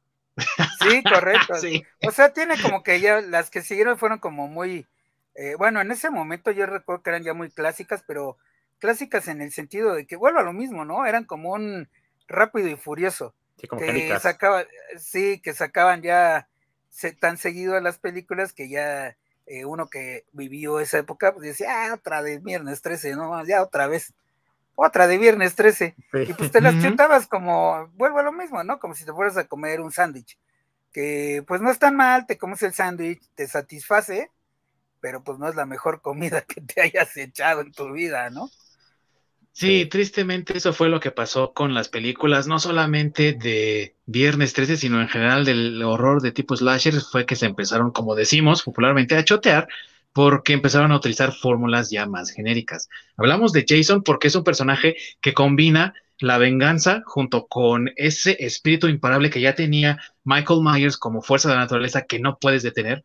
Sí, 0.82 1.04
correcto. 1.04 1.56
Sí. 1.56 1.84
O 2.08 2.12
sea, 2.12 2.34
tiene 2.34 2.56
como 2.62 2.84
que 2.84 3.00
ya 3.00 3.22
las 3.22 3.50
que 3.52 3.62
siguieron 3.62 3.98
fueron 3.98 4.20
como 4.20 4.48
muy, 4.48 4.88
eh, 5.36 5.56
bueno, 5.58 5.82
en 5.82 5.92
ese 5.92 6.10
momento 6.10 6.52
yo 6.52 6.66
recuerdo 6.66 7.04
que 7.04 7.10
eran 7.12 7.24
ya 7.24 7.34
muy 7.34 7.50
clásicas, 7.52 8.04
pero 8.08 8.38
clásicas 8.80 9.28
en 9.28 9.42
el 9.42 9.52
sentido 9.52 9.94
de 9.94 10.08
que 10.08 10.16
vuelvo 10.16 10.40
a 10.40 10.44
lo 10.44 10.54
mismo, 10.54 10.86
¿no? 10.86 11.06
Eran 11.06 11.26
como 11.26 11.52
un 11.54 11.90
rápido 12.32 12.68
y 12.70 12.76
furioso. 12.76 13.34
Sí, 13.58 13.68
como 13.68 13.82
que 13.82 14.20
sacaban, 14.20 14.66
sí, 14.98 15.40
que 15.40 15.54
sacaban 15.54 16.02
ya 16.02 16.48
se- 16.90 17.14
tan 17.14 17.38
seguido 17.38 17.80
las 17.80 17.98
películas 18.00 18.54
que 18.54 18.70
ya 18.70 19.16
eh, 19.46 19.66
uno 19.66 19.88
que 19.90 20.26
vivió 20.32 20.80
esa 20.80 21.00
época, 21.00 21.34
pues 21.34 21.46
decía, 21.48 21.92
ah, 21.92 21.94
otra 21.94 22.24
de 22.24 22.40
viernes 22.40 22.82
13, 22.82 23.16
no, 23.16 23.46
ya 23.46 23.62
otra 23.62 23.88
vez, 23.88 24.14
otra 24.76 25.08
de 25.08 25.18
viernes 25.18 25.56
13. 25.56 25.96
Sí. 26.12 26.20
Y 26.28 26.34
pues 26.34 26.52
te 26.52 26.62
las 26.62 26.82
chutabas 26.82 27.28
como, 27.28 27.88
vuelvo 27.96 28.20
a 28.20 28.24
lo 28.24 28.32
mismo, 28.32 28.64
¿no? 28.64 28.80
Como 28.80 28.96
si 28.96 29.06
te 29.06 29.14
fueras 29.14 29.38
a 29.38 29.48
comer 29.48 29.82
un 29.82 29.92
sándwich, 29.92 30.38
que 30.94 31.44
pues 31.48 31.62
no 31.62 31.72
es 31.72 31.80
tan 31.80 31.96
mal, 31.96 32.26
te 32.28 32.38
comes 32.38 32.62
el 32.64 32.74
sándwich, 32.74 33.22
te 33.36 33.48
satisface, 33.48 34.32
pero 35.02 35.24
pues 35.24 35.40
no 35.40 35.50
es 35.50 35.56
la 35.56 35.66
mejor 35.66 36.02
comida 36.02 36.42
que 36.48 36.62
te 36.62 36.82
hayas 36.82 37.16
echado 37.18 37.62
en 37.62 37.72
tu 37.72 37.92
vida, 37.92 38.30
¿no? 38.30 38.50
Sí, 39.54 39.86
tristemente 39.86 40.58
eso 40.58 40.74
fue 40.74 40.90
lo 40.90 41.00
que 41.00 41.12
pasó 41.12 41.54
con 41.54 41.74
las 41.74 41.90
películas, 41.90 42.48
no 42.48 42.58
solamente 42.60 43.34
de 43.34 43.96
Viernes 44.06 44.54
13, 44.54 44.78
sino 44.78 45.02
en 45.02 45.10
general 45.10 45.46
del 45.46 45.84
horror 45.84 46.22
de 46.22 46.32
tipo 46.32 46.56
slasher, 46.56 47.02
fue 47.02 47.26
que 47.26 47.36
se 47.36 47.48
empezaron, 47.48 47.92
como 47.92 48.16
decimos 48.16 48.64
popularmente, 48.64 49.16
a 49.16 49.26
chotear 49.26 49.68
porque 50.14 50.54
empezaron 50.54 50.92
a 50.92 50.98
utilizar 50.98 51.34
fórmulas 51.34 51.90
ya 51.90 52.06
más 52.06 52.32
genéricas. 52.32 52.90
Hablamos 53.18 53.54
de 53.54 53.66
Jason 53.68 54.04
porque 54.04 54.28
es 54.28 54.36
un 54.36 54.44
personaje 54.44 54.96
que 55.22 55.34
combina 55.34 55.94
la 56.20 56.38
venganza 56.38 57.02
junto 57.06 57.48
con 57.48 57.92
ese 57.96 58.38
espíritu 58.40 58.88
imparable 58.88 59.30
que 59.30 59.42
ya 59.42 59.56
tenía 59.56 60.00
Michael 60.24 60.62
Myers 60.62 60.98
como 60.98 61.22
fuerza 61.22 61.50
de 61.50 61.56
la 61.56 61.62
naturaleza 61.62 62.04
que 62.04 62.20
no 62.20 62.38
puedes 62.40 62.64
detener. 62.64 63.04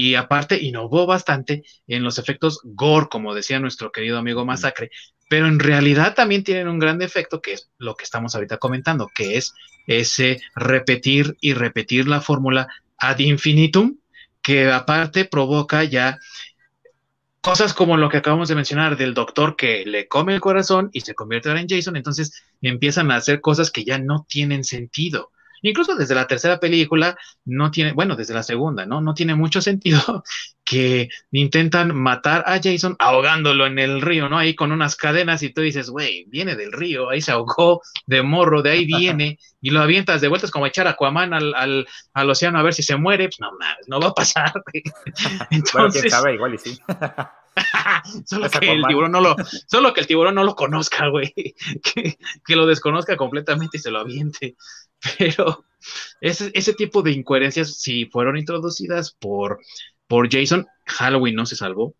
Y 0.00 0.14
aparte, 0.14 0.62
innovó 0.62 1.06
bastante 1.06 1.64
en 1.88 2.04
los 2.04 2.18
efectos 2.18 2.60
gore, 2.62 3.08
como 3.10 3.34
decía 3.34 3.58
nuestro 3.58 3.90
querido 3.90 4.16
amigo 4.16 4.44
Masacre, 4.44 4.92
pero 5.28 5.48
en 5.48 5.58
realidad 5.58 6.14
también 6.14 6.44
tienen 6.44 6.68
un 6.68 6.78
gran 6.78 6.98
defecto, 6.98 7.40
que 7.40 7.54
es 7.54 7.68
lo 7.78 7.96
que 7.96 8.04
estamos 8.04 8.32
ahorita 8.32 8.58
comentando, 8.58 9.10
que 9.12 9.36
es 9.36 9.54
ese 9.88 10.40
repetir 10.54 11.36
y 11.40 11.52
repetir 11.52 12.06
la 12.06 12.20
fórmula 12.20 12.68
ad 12.96 13.18
infinitum, 13.18 13.96
que 14.40 14.70
aparte 14.70 15.24
provoca 15.24 15.82
ya 15.82 16.20
cosas 17.40 17.74
como 17.74 17.96
lo 17.96 18.08
que 18.08 18.18
acabamos 18.18 18.48
de 18.48 18.54
mencionar 18.54 18.96
del 18.96 19.14
doctor 19.14 19.56
que 19.56 19.84
le 19.84 20.06
come 20.06 20.32
el 20.32 20.40
corazón 20.40 20.90
y 20.92 21.00
se 21.00 21.16
convierte 21.16 21.48
ahora 21.48 21.60
en 21.60 21.68
Jason, 21.68 21.96
entonces 21.96 22.44
empiezan 22.62 23.10
a 23.10 23.16
hacer 23.16 23.40
cosas 23.40 23.72
que 23.72 23.82
ya 23.82 23.98
no 23.98 24.24
tienen 24.28 24.62
sentido. 24.62 25.32
Incluso 25.62 25.94
desde 25.94 26.14
la 26.14 26.26
tercera 26.26 26.60
película 26.60 27.16
no 27.44 27.70
tiene, 27.70 27.92
bueno, 27.92 28.16
desde 28.16 28.34
la 28.34 28.42
segunda, 28.42 28.86
¿no? 28.86 29.00
No 29.00 29.14
tiene 29.14 29.34
mucho 29.34 29.60
sentido 29.60 30.24
que 30.64 31.08
intentan 31.32 31.94
matar 31.96 32.44
a 32.46 32.60
Jason 32.62 32.94
ahogándolo 32.98 33.66
en 33.66 33.78
el 33.78 34.02
río, 34.02 34.28
¿no? 34.28 34.38
Ahí 34.38 34.54
con 34.54 34.72
unas 34.72 34.96
cadenas 34.96 35.42
y 35.42 35.52
tú 35.52 35.62
dices, 35.62 35.88
güey, 35.88 36.24
viene 36.28 36.56
del 36.56 36.72
río, 36.72 37.10
ahí 37.10 37.22
se 37.22 37.32
ahogó 37.32 37.80
de 38.06 38.22
morro, 38.22 38.62
de 38.62 38.70
ahí 38.70 38.84
viene, 38.86 39.38
y 39.60 39.70
lo 39.70 39.80
avientas 39.80 40.20
de 40.20 40.28
vuelta, 40.28 40.46
es 40.46 40.52
como 40.52 40.66
echar 40.66 40.86
a 40.86 40.90
Aquaman 40.90 41.32
al, 41.32 41.54
al, 41.54 41.86
al 42.12 42.30
océano 42.30 42.58
a 42.58 42.62
ver 42.62 42.74
si 42.74 42.82
se 42.82 42.96
muere, 42.96 43.24
pues 43.24 43.40
no 43.40 43.50
no 43.86 44.00
va 44.00 44.08
a 44.08 44.14
pasar. 44.14 44.52
Bueno, 45.20 45.46
Entonces, 45.50 46.02
quién 46.02 46.10
sabe, 46.10 46.34
igual 46.34 46.54
y 46.54 46.58
sí. 46.58 46.78
solo 48.24 48.48
que 48.50 48.72
el 48.72 48.84
tiburón 48.86 49.12
no 49.12 49.20
lo, 49.20 49.36
solo 49.66 49.92
que 49.92 50.00
el 50.00 50.06
tiburón 50.06 50.34
no 50.34 50.44
lo 50.44 50.54
conozca, 50.54 51.08
güey, 51.08 51.32
que, 51.82 52.18
que 52.46 52.56
lo 52.56 52.66
desconozca 52.66 53.16
completamente 53.16 53.78
y 53.78 53.80
se 53.80 53.90
lo 53.90 54.00
aviente. 54.00 54.56
Pero 55.18 55.64
ese, 56.20 56.50
ese 56.54 56.74
tipo 56.74 57.02
de 57.02 57.12
incoherencias, 57.12 57.74
si 57.80 58.06
fueron 58.06 58.36
introducidas 58.36 59.12
por, 59.12 59.60
por 60.06 60.30
Jason, 60.30 60.66
Halloween 60.86 61.34
no 61.36 61.46
se 61.46 61.56
salvó, 61.56 61.94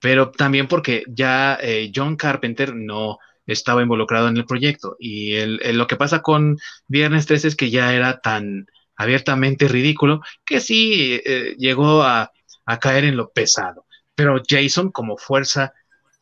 pero 0.00 0.30
también 0.30 0.68
porque 0.68 1.04
ya 1.08 1.58
eh, 1.62 1.90
John 1.94 2.16
Carpenter 2.16 2.74
no 2.74 3.18
estaba 3.46 3.82
involucrado 3.82 4.28
en 4.28 4.36
el 4.36 4.44
proyecto. 4.44 4.96
Y 4.98 5.32
el, 5.34 5.60
lo 5.78 5.86
que 5.86 5.96
pasa 5.96 6.20
con 6.20 6.58
Viernes 6.86 7.26
13 7.26 7.48
es 7.48 7.56
que 7.56 7.70
ya 7.70 7.94
era 7.94 8.20
tan 8.20 8.66
abiertamente 8.96 9.66
ridículo 9.66 10.20
que 10.44 10.60
sí 10.60 11.20
eh, 11.24 11.56
llegó 11.58 12.02
a, 12.02 12.30
a 12.66 12.78
caer 12.78 13.04
en 13.04 13.16
lo 13.16 13.30
pesado. 13.30 13.86
Pero 14.14 14.42
Jason, 14.46 14.90
como 14.90 15.16
fuerza 15.16 15.72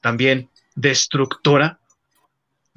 también 0.00 0.48
destructora, 0.74 1.80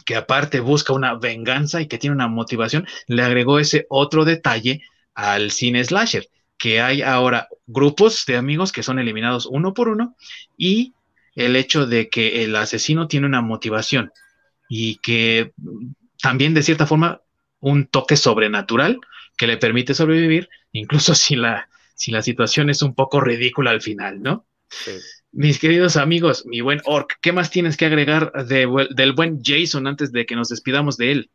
que 0.06 0.16
aparte 0.16 0.60
busca 0.60 0.94
una 0.94 1.16
venganza 1.16 1.82
y 1.82 1.88
que 1.88 1.98
tiene 1.98 2.16
una 2.16 2.28
motivación, 2.28 2.88
le 3.08 3.24
agregó 3.24 3.60
ese 3.60 3.86
otro 3.90 4.24
detalle 4.24 4.82
al 5.14 5.52
cine 5.52 5.84
slasher, 5.84 6.30
que 6.58 6.82
hay 6.82 7.02
ahora 7.02 7.50
grupos 7.66 8.26
de 8.26 8.38
amigos 8.38 8.72
que 8.72 8.84
son 8.84 9.00
eliminados 9.00 9.46
uno 9.46 9.74
por 9.74 9.90
uno 9.90 10.16
y 10.58 10.94
el 11.36 11.56
hecho 11.56 11.86
de 11.86 12.10
que 12.10 12.44
el 12.44 12.56
asesino 12.56 13.08
tiene 13.08 13.28
una 13.28 13.42
motivación 13.42 14.12
y 14.70 14.98
que 14.98 15.54
también 16.22 16.54
de 16.54 16.64
cierta 16.64 16.86
forma 16.86 17.22
un 17.60 17.88
toque 17.88 18.16
sobrenatural 18.16 19.00
que 19.38 19.48
le 19.48 19.58
permite 19.58 19.94
sobrevivir, 19.94 20.50
incluso 20.72 21.14
si 21.16 21.36
la, 21.36 21.68
si 21.94 22.12
la 22.12 22.22
situación 22.22 22.70
es 22.70 22.82
un 22.82 22.94
poco 22.94 23.20
ridícula 23.20 23.72
al 23.72 23.82
final, 23.82 24.22
¿no? 24.22 24.46
Mis 25.38 25.60
queridos 25.60 25.98
amigos, 25.98 26.46
mi 26.46 26.62
buen 26.62 26.80
Orc, 26.86 27.20
¿qué 27.22 27.34
más 27.34 27.52
tienes 27.52 27.76
que 27.76 27.86
agregar 27.86 28.32
del 28.46 29.12
buen 29.14 29.42
Jason 29.44 29.86
antes 29.86 30.14
de 30.14 30.26
que 30.26 30.34
nos 30.34 30.48
despidamos 30.48 30.96
de 30.96 31.12
él? 31.12 31.32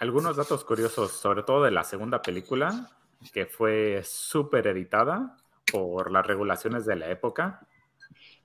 Algunos 0.00 0.36
datos 0.36 0.64
curiosos, 0.64 1.12
sobre 1.12 1.44
todo 1.44 1.62
de 1.62 1.70
la 1.70 1.84
segunda 1.84 2.20
película, 2.20 2.90
que 3.32 3.46
fue 3.46 4.02
súper 4.02 4.66
editada 4.66 5.36
por 5.70 6.10
las 6.10 6.26
regulaciones 6.26 6.86
de 6.86 6.96
la 6.96 7.08
época, 7.08 7.64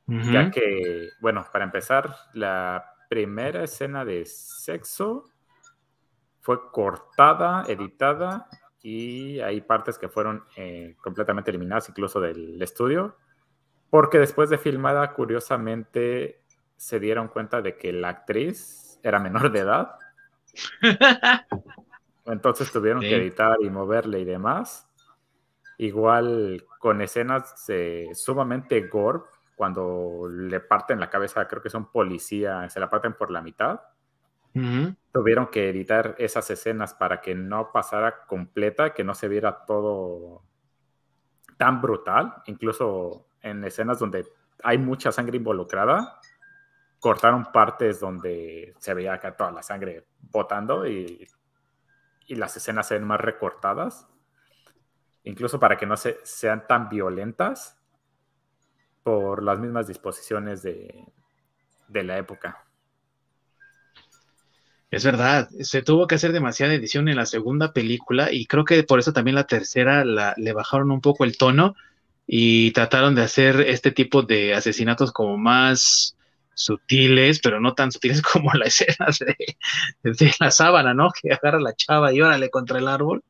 ya 0.05 0.51
que, 0.51 1.09
bueno, 1.19 1.47
para 1.51 1.65
empezar, 1.65 2.15
la 2.33 2.93
primera 3.09 3.63
escena 3.63 4.05
de 4.05 4.27
sexo 4.27 5.31
fue 6.41 6.69
cortada, 6.71 7.65
editada 7.67 8.47
y 8.83 9.39
hay 9.39 9.61
partes 9.61 9.97
que 9.97 10.09
fueron 10.09 10.43
eh, 10.55 10.95
completamente 11.01 11.49
eliminadas 11.49 11.89
incluso 11.89 12.21
del 12.21 12.61
estudio, 12.61 13.17
porque 13.91 14.19
después 14.19 14.49
de 14.49 14.57
filmada, 14.57 15.13
curiosamente, 15.13 16.41
se 16.77 16.99
dieron 16.99 17.27
cuenta 17.27 17.61
de 17.61 17.77
que 17.77 17.91
la 17.91 18.09
actriz 18.09 18.99
era 19.03 19.19
menor 19.19 19.51
de 19.51 19.59
edad. 19.59 19.95
Entonces 22.25 22.71
tuvieron 22.71 23.01
que 23.01 23.17
editar 23.17 23.57
y 23.61 23.69
moverle 23.69 24.21
y 24.21 24.25
demás. 24.25 24.87
Igual 25.77 26.65
con 26.79 27.01
escenas 27.01 27.53
sumamente 28.13 28.87
gore, 28.87 29.19
cuando 29.55 30.27
le 30.29 30.61
parten 30.61 30.99
la 30.99 31.09
cabeza, 31.09 31.47
creo 31.47 31.61
que 31.61 31.69
son 31.69 31.91
policías, 31.91 32.71
se 32.71 32.79
la 32.79 32.89
parten 32.89 33.13
por 33.13 33.29
la 33.29 33.41
mitad. 33.41 33.81
Tuvieron 35.11 35.47
que 35.47 35.69
editar 35.69 36.15
esas 36.17 36.49
escenas 36.49 36.93
para 36.93 37.19
que 37.19 37.35
no 37.35 37.71
pasara 37.73 38.25
completa, 38.25 38.93
que 38.93 39.03
no 39.03 39.15
se 39.15 39.27
viera 39.27 39.65
todo 39.65 40.43
tan 41.57 41.81
brutal, 41.81 42.35
incluso 42.45 43.27
en 43.41 43.63
escenas 43.63 43.99
donde 43.99 44.25
hay 44.63 44.77
mucha 44.77 45.11
sangre 45.11 45.37
involucrada, 45.37 46.19
cortaron 46.99 47.51
partes 47.51 47.99
donde 47.99 48.75
se 48.79 48.93
veía 48.93 49.13
acá 49.13 49.35
toda 49.35 49.51
la 49.51 49.63
sangre 49.63 50.05
botando 50.19 50.87
y, 50.87 51.27
y 52.27 52.35
las 52.35 52.55
escenas 52.55 52.87
se 52.87 52.95
ven 52.95 53.03
más 53.03 53.19
recortadas, 53.19 54.07
incluso 55.23 55.59
para 55.59 55.77
que 55.77 55.85
no 55.85 55.97
se, 55.97 56.19
sean 56.23 56.67
tan 56.67 56.89
violentas 56.89 57.77
por 59.03 59.43
las 59.43 59.59
mismas 59.59 59.87
disposiciones 59.87 60.61
de, 60.61 61.05
de 61.87 62.03
la 62.03 62.17
época. 62.17 62.63
Es 64.91 65.05
verdad, 65.05 65.49
se 65.61 65.81
tuvo 65.81 66.05
que 66.05 66.15
hacer 66.15 66.33
demasiada 66.33 66.73
edición 66.73 67.07
en 67.07 67.15
la 67.15 67.25
segunda 67.25 67.71
película 67.71 68.31
y 68.31 68.45
creo 68.45 68.65
que 68.65 68.83
por 68.83 68.99
eso 68.99 69.13
también 69.13 69.35
la 69.35 69.47
tercera 69.47 70.03
la, 70.03 70.33
le 70.35 70.51
bajaron 70.51 70.91
un 70.91 70.99
poco 70.99 71.23
el 71.23 71.37
tono 71.37 71.75
y 72.34 72.71
trataron 72.71 73.13
de 73.13 73.23
hacer 73.23 73.59
este 73.59 73.91
tipo 73.91 74.21
de 74.21 74.53
asesinatos 74.53 75.11
como 75.11 75.38
más 75.38 76.15
sutiles, 76.53 77.41
pero 77.43 77.59
no 77.59 77.73
tan 77.73 77.91
sutiles 77.91 78.21
como 78.34 78.53
la 78.53 78.67
escena 78.67 79.07
de, 79.19 80.32
la 80.39 80.49
sábana, 80.49 80.93
¿no? 80.93 81.09
Que 81.11 81.34
agarra 81.34 81.57
a 81.57 81.61
la 81.61 81.75
chava 81.75 82.13
y 82.13 82.21
órale 82.21 82.49
contra 82.49 82.79
el 82.79 82.88
árbol 82.88 83.21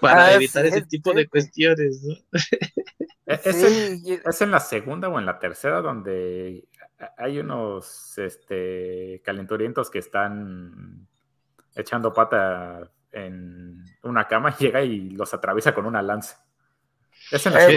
para 0.00 0.24
ah, 0.24 0.32
evitar 0.32 0.64
ese 0.64 0.86
tipo 0.86 1.12
de 1.12 1.28
cuestiones, 1.28 2.02
¿no? 2.02 2.14
¿Es, 3.26 4.40
en, 4.40 4.50
la 4.52 4.60
segunda 4.60 5.10
o 5.10 5.18
en 5.18 5.26
la 5.26 5.38
tercera 5.38 5.82
donde 5.82 6.66
hay 7.18 7.38
unos 7.40 8.16
este, 8.16 9.20
calenturientos 9.22 9.90
que 9.90 9.98
están 9.98 11.06
echando 11.74 12.14
pata 12.14 12.90
en 13.12 13.84
una 14.02 14.26
cama, 14.26 14.56
llega 14.58 14.82
y 14.82 15.10
los 15.10 15.34
atraviesa 15.34 15.74
con 15.74 15.84
una 15.84 16.00
lanza. 16.00 16.47
¿Es 17.30 17.46
en 17.46 17.54
la, 17.54 17.68
eh, 17.68 17.76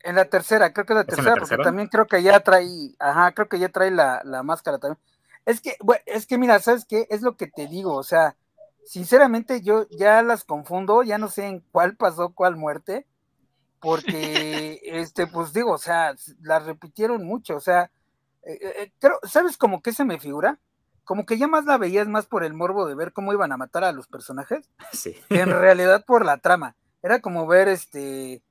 en, 0.00 0.14
la 0.14 0.24
tercera, 0.26 0.72
creo 0.72 0.86
que 0.86 0.92
es 0.92 0.96
la 0.98 1.04
tercera, 1.04 1.36
porque 1.36 1.56
también 1.58 1.88
creo 1.88 2.06
que 2.06 2.22
ya 2.22 2.40
trae, 2.40 2.94
ajá, 2.98 3.32
creo 3.32 3.48
que 3.48 3.58
ya 3.58 3.68
trae 3.68 3.90
la, 3.90 4.42
máscara 4.44 4.78
también. 4.78 4.98
Es 5.44 5.60
que, 5.60 5.76
bueno, 5.80 6.02
es 6.06 6.26
que 6.26 6.38
mira, 6.38 6.58
¿sabes 6.60 6.84
qué? 6.84 7.06
Es 7.10 7.22
lo 7.22 7.36
que 7.36 7.46
te 7.46 7.66
digo, 7.66 7.94
o 7.94 8.02
sea, 8.02 8.36
sinceramente 8.84 9.62
yo 9.62 9.88
ya 9.90 10.22
las 10.22 10.44
confundo, 10.44 11.02
ya 11.02 11.18
no 11.18 11.28
sé 11.28 11.46
en 11.46 11.60
cuál 11.72 11.96
pasó 11.96 12.30
cuál 12.30 12.56
muerte, 12.56 13.06
porque, 13.80 14.80
este, 14.84 15.26
pues 15.26 15.52
digo, 15.52 15.72
o 15.72 15.78
sea, 15.78 16.14
la 16.42 16.60
repitieron 16.60 17.24
mucho, 17.24 17.56
o 17.56 17.60
sea, 17.60 17.90
eh, 18.42 18.58
eh, 18.62 18.92
creo, 19.00 19.18
¿sabes 19.24 19.56
como 19.56 19.82
que 19.82 19.92
se 19.92 20.04
me 20.04 20.20
figura? 20.20 20.58
Como 21.04 21.26
que 21.26 21.38
ya 21.38 21.48
más 21.48 21.64
la 21.64 21.78
veías 21.78 22.06
más 22.06 22.26
por 22.26 22.44
el 22.44 22.54
morbo 22.54 22.86
de 22.86 22.94
ver 22.94 23.12
cómo 23.12 23.32
iban 23.32 23.52
a 23.52 23.56
matar 23.56 23.82
a 23.84 23.92
los 23.92 24.06
personajes, 24.06 24.70
sí. 24.92 25.16
que 25.28 25.40
en 25.40 25.50
realidad 25.60 26.04
por 26.04 26.24
la 26.24 26.38
trama. 26.38 26.76
Era 27.06 27.20
como 27.20 27.46
ver, 27.46 27.68
este, 27.68 28.42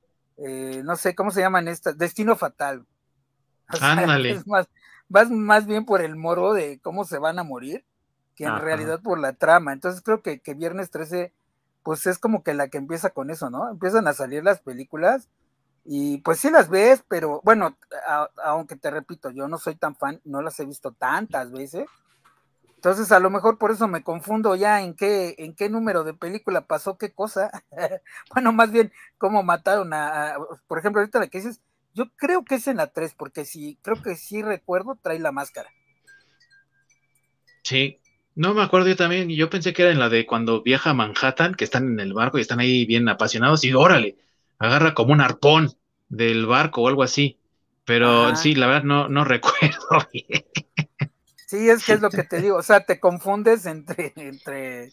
no 0.82 0.96
sé, 0.96 1.14
¿cómo 1.14 1.30
se 1.30 1.40
llaman 1.42 1.68
estas? 1.68 1.98
Destino 1.98 2.36
Fatal. 2.36 2.86
Ándale. 3.80 4.42
más, 4.46 4.66
vas 5.08 5.30
más 5.30 5.66
bien 5.66 5.84
por 5.84 6.00
el 6.00 6.16
morbo 6.16 6.54
de 6.54 6.80
cómo 6.80 7.04
se 7.04 7.18
van 7.18 7.38
a 7.38 7.44
morir, 7.44 7.84
que 8.34 8.44
en 8.44 8.58
realidad 8.58 9.02
por 9.02 9.18
la 9.18 9.34
trama. 9.34 9.72
Entonces 9.72 10.00
creo 10.00 10.22
que, 10.22 10.40
que 10.40 10.54
Viernes 10.54 10.90
13 10.90 11.34
pues 11.82 12.06
es 12.06 12.18
como 12.18 12.42
que 12.42 12.54
la 12.54 12.68
que 12.68 12.78
empieza 12.78 13.10
con 13.10 13.30
eso, 13.30 13.50
¿no? 13.50 13.70
Empiezan 13.70 14.08
a 14.08 14.14
salir 14.14 14.42
las 14.42 14.60
películas 14.60 15.28
y 15.84 16.18
pues 16.22 16.40
sí 16.40 16.50
las 16.50 16.70
ves, 16.70 17.04
pero 17.06 17.42
bueno, 17.44 17.76
aunque 18.42 18.74
te 18.74 18.90
repito, 18.90 19.30
yo 19.30 19.48
no 19.48 19.58
soy 19.58 19.76
tan 19.76 19.94
fan, 19.94 20.20
no 20.24 20.40
las 20.40 20.58
he 20.58 20.64
visto 20.64 20.92
tantas 20.92 21.52
veces. 21.52 21.86
Entonces 22.86 23.10
a 23.10 23.18
lo 23.18 23.30
mejor 23.30 23.58
por 23.58 23.72
eso 23.72 23.88
me 23.88 24.04
confundo 24.04 24.54
ya 24.54 24.80
en 24.80 24.94
qué, 24.94 25.34
en 25.38 25.56
qué 25.56 25.68
número 25.68 26.04
de 26.04 26.14
película 26.14 26.68
pasó 26.68 26.96
qué 26.96 27.12
cosa. 27.12 27.50
bueno, 28.32 28.52
más 28.52 28.70
bien 28.70 28.92
cómo 29.18 29.42
mataron 29.42 29.92
a, 29.92 30.36
por 30.68 30.78
ejemplo, 30.78 31.00
ahorita 31.00 31.18
la 31.18 31.26
que 31.26 31.38
dices, 31.38 31.60
yo 31.94 32.04
creo 32.14 32.44
que 32.44 32.54
es 32.54 32.68
en 32.68 32.76
la 32.76 32.86
3, 32.86 33.12
porque 33.18 33.44
sí, 33.44 33.76
creo 33.82 34.00
que 34.00 34.14
sí 34.14 34.40
recuerdo, 34.40 34.96
trae 35.02 35.18
la 35.18 35.32
máscara. 35.32 35.68
Sí, 37.64 37.98
no 38.36 38.54
me 38.54 38.62
acuerdo 38.62 38.86
yo 38.86 38.94
también, 38.94 39.30
yo 39.30 39.50
pensé 39.50 39.72
que 39.72 39.82
era 39.82 39.90
en 39.90 39.98
la 39.98 40.08
de 40.08 40.24
cuando 40.24 40.62
viaja 40.62 40.90
a 40.90 40.94
Manhattan, 40.94 41.56
que 41.56 41.64
están 41.64 41.88
en 41.88 41.98
el 41.98 42.12
barco 42.12 42.38
y 42.38 42.42
están 42.42 42.60
ahí 42.60 42.86
bien 42.86 43.08
apasionados 43.08 43.64
y 43.64 43.74
órale, 43.74 44.16
agarra 44.60 44.94
como 44.94 45.12
un 45.12 45.20
arpón 45.20 45.72
del 46.08 46.46
barco 46.46 46.82
o 46.82 46.88
algo 46.88 47.02
así. 47.02 47.40
Pero 47.84 48.36
sí, 48.36 48.54
la 48.54 48.68
verdad 48.68 48.84
no, 48.84 49.08
no 49.08 49.24
recuerdo 49.24 50.06
bien. 50.12 50.44
Sí, 51.46 51.70
es 51.70 51.84
que 51.84 51.94
es 51.94 52.00
lo 52.00 52.10
que 52.10 52.24
te 52.24 52.40
digo, 52.42 52.56
o 52.56 52.62
sea, 52.62 52.84
te 52.84 53.00
confundes 53.00 53.66
entre, 53.66 54.12
entre, 54.16 54.92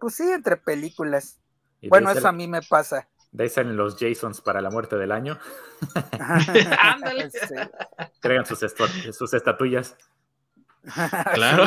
pues 0.00 0.14
sí, 0.14 0.30
entre 0.30 0.56
películas. 0.56 1.38
Bueno, 1.82 2.10
eso 2.10 2.26
a 2.26 2.32
mí 2.32 2.48
me 2.48 2.62
pasa. 2.62 3.08
De 3.30 3.44
ahí 3.44 3.50
salen 3.50 3.76
los 3.76 3.96
Jasons 3.98 4.40
para 4.40 4.60
la 4.60 4.70
muerte 4.70 4.96
del 4.96 5.12
año. 5.12 5.38
Ándale. 6.18 7.30
Crean 8.20 8.46
sus, 8.46 8.64
sus 9.12 9.34
estatuillas. 9.34 9.96
Claro. 11.34 11.64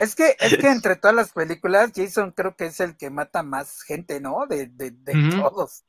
Es 0.00 0.14
que, 0.14 0.36
es 0.38 0.58
que 0.58 0.68
entre 0.68 0.96
todas 0.96 1.14
las 1.14 1.32
películas, 1.32 1.92
Jason 1.94 2.32
creo 2.32 2.56
que 2.56 2.66
es 2.66 2.80
el 2.80 2.96
que 2.96 3.10
mata 3.10 3.42
más 3.42 3.82
gente, 3.82 4.20
¿no? 4.20 4.46
De, 4.46 4.66
de, 4.66 4.92
todos. 5.30 5.84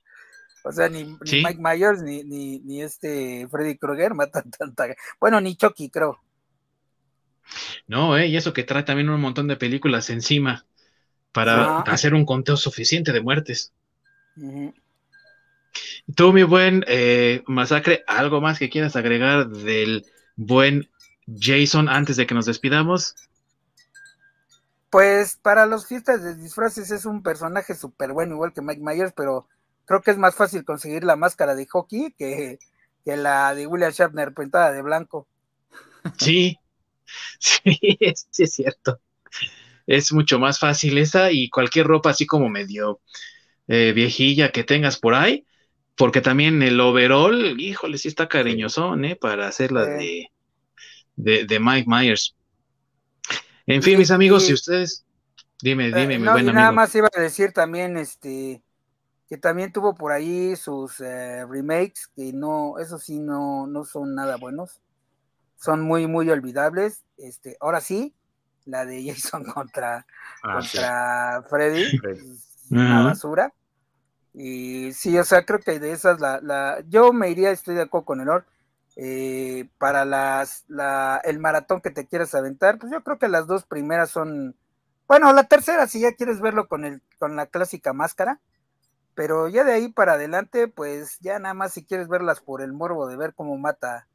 O 0.69 0.71
sea, 0.71 0.87
ni, 0.87 1.03
Mike 1.03 1.57
Myers 1.57 2.03
ni, 2.03 2.23
ni, 2.23 2.83
este 2.83 3.47
Freddy 3.49 3.75
Krueger 3.75 4.13
matan 4.13 4.51
tanta. 4.57 4.85
Bueno, 5.19 5.41
ni 5.41 5.55
Chucky, 5.55 5.89
creo. 5.89 6.19
No, 7.87 8.15
eh, 8.15 8.27
y 8.27 8.37
eso 8.37 8.53
que 8.53 8.63
trae 8.63 8.83
también 8.83 9.09
un 9.09 9.19
montón 9.19 9.47
de 9.47 9.55
películas 9.55 10.11
encima 10.11 10.67
para 11.31 11.79
hacer 11.79 12.13
un 12.13 12.23
conteo 12.23 12.55
suficiente 12.55 13.11
de 13.11 13.21
muertes. 13.21 13.73
Tú, 16.15 16.33
mi 16.33 16.43
buen 16.43 16.85
eh, 16.87 17.41
Masacre, 17.47 18.03
¿algo 18.05 18.39
más 18.39 18.59
que 18.59 18.69
quieras 18.69 18.95
agregar 18.95 19.49
del 19.49 20.05
buen 20.35 20.87
Jason 21.25 21.89
antes 21.89 22.15
de 22.15 22.27
que 22.27 22.35
nos 22.35 22.45
despidamos? 22.45 23.15
Pues 24.91 25.35
para 25.41 25.65
los 25.65 25.87
fiestas 25.87 26.23
de 26.23 26.35
disfraces 26.35 26.91
es 26.91 27.05
un 27.05 27.23
personaje 27.23 27.73
súper 27.73 28.13
bueno, 28.13 28.35
igual 28.35 28.53
que 28.53 28.61
Mike 28.61 28.81
Myers, 28.83 29.13
pero 29.15 29.47
creo 29.89 30.01
que 30.01 30.11
es 30.11 30.17
más 30.19 30.35
fácil 30.35 30.63
conseguir 30.63 31.03
la 31.03 31.15
máscara 31.15 31.55
de 31.55 31.65
hockey 31.65 32.13
que, 32.15 32.59
que 33.03 33.17
la 33.17 33.55
de 33.55 33.65
William 33.65 33.91
Shatner 33.91 34.35
pintada 34.35 34.71
de 34.71 34.83
blanco. 34.83 35.27
Sí, 36.15 36.59
sí, 37.39 37.97
sí 38.29 38.43
es 38.43 38.53
cierto. 38.53 38.99
Es 39.87 40.13
mucho 40.13 40.37
más 40.37 40.59
fácil 40.59 40.99
esa 40.99 41.31
y 41.31 41.49
cualquier 41.49 41.87
ropa 41.87 42.11
así 42.11 42.27
como 42.27 42.49
medio 42.49 43.01
eh, 43.67 43.91
viejilla 43.95 44.51
que 44.51 44.63
tengas 44.63 44.99
por 44.99 45.15
ahí, 45.15 45.47
porque 45.95 46.21
también 46.21 46.61
el 46.61 46.79
overall, 46.79 47.59
híjole, 47.59 47.97
sí 47.97 48.09
está 48.09 48.29
cariñosón, 48.29 49.05
¿eh? 49.05 49.15
Para 49.15 49.47
hacer 49.47 49.71
la 49.71 49.85
de, 49.85 50.29
de, 51.15 51.59
Mike 51.59 51.89
Myers. 51.89 52.35
En 53.65 53.81
fin, 53.81 53.97
mis 53.97 54.11
amigos, 54.11 54.45
si 54.45 54.53
ustedes, 54.53 55.03
dime, 55.63 55.87
eh, 55.87 55.93
dime, 55.95 56.19
mi 56.19 56.25
buen 56.25 56.47
amigo. 56.47 56.53
Nada 56.53 56.71
más 56.71 56.93
iba 56.93 57.09
a 57.11 57.19
decir 57.19 57.53
también, 57.53 57.97
este, 57.97 58.61
que 59.29 59.37
también 59.37 59.71
tuvo 59.71 59.93
por 59.93 60.11
ahí 60.11 60.55
sus 60.55 60.99
eh, 61.01 61.45
remakes, 61.45 62.07
que 62.15 62.33
no, 62.33 62.79
eso 62.79 62.97
sí, 62.97 63.19
no, 63.19 63.67
no 63.67 63.85
son 63.85 64.15
nada 64.15 64.37
buenos. 64.37 64.81
Son 65.55 65.81
muy, 65.81 66.07
muy 66.07 66.29
olvidables. 66.31 67.03
Este, 67.17 67.55
ahora 67.59 67.79
sí, 67.79 68.15
la 68.65 68.85
de 68.85 69.03
Jason 69.13 69.45
contra, 69.45 70.07
ah, 70.43 70.53
contra 70.53 71.43
Freddy, 71.47 71.85
una 72.71 73.03
basura. 73.03 73.53
Y 74.33 74.93
sí, 74.93 75.17
o 75.17 75.23
sea, 75.23 75.45
creo 75.45 75.59
que 75.59 75.79
de 75.79 75.91
esas 75.91 76.19
la, 76.19 76.39
la 76.41 76.83
yo 76.87 77.13
me 77.13 77.29
iría, 77.29 77.51
estoy 77.51 77.75
de 77.75 77.83
acuerdo 77.83 78.05
con 78.05 78.21
el 78.21 78.29
Or, 78.29 78.45
eh, 78.95 79.69
para 79.77 80.05
las, 80.05 80.65
la, 80.67 81.21
el 81.23 81.39
maratón 81.39 81.81
que 81.81 81.91
te 81.91 82.07
quieras 82.07 82.33
aventar, 82.33 82.79
pues 82.79 82.91
yo 82.91 83.03
creo 83.03 83.19
que 83.19 83.27
las 83.27 83.45
dos 83.45 83.63
primeras 83.65 84.09
son, 84.09 84.55
bueno, 85.07 85.31
la 85.33 85.43
tercera 85.43 85.87
si 85.87 85.99
ya 85.99 86.13
quieres 86.13 86.41
verlo 86.41 86.67
con 86.67 86.83
el, 86.83 87.01
con 87.17 87.35
la 87.35 87.45
clásica 87.45 87.93
máscara, 87.93 88.39
pero 89.19 89.49
ya 89.49 89.65
de 89.65 89.73
ahí 89.73 89.89
para 89.89 90.13
adelante, 90.13 90.69
pues 90.69 91.17
ya 91.19 91.39
nada 91.39 91.53
más 91.53 91.73
si 91.73 91.83
quieres 91.83 92.07
verlas 92.07 92.39
por 92.39 92.61
el 92.61 92.71
morbo 92.71 93.05
de 93.05 93.17
ver 93.17 93.33
cómo 93.33 93.57
mata 93.57 94.07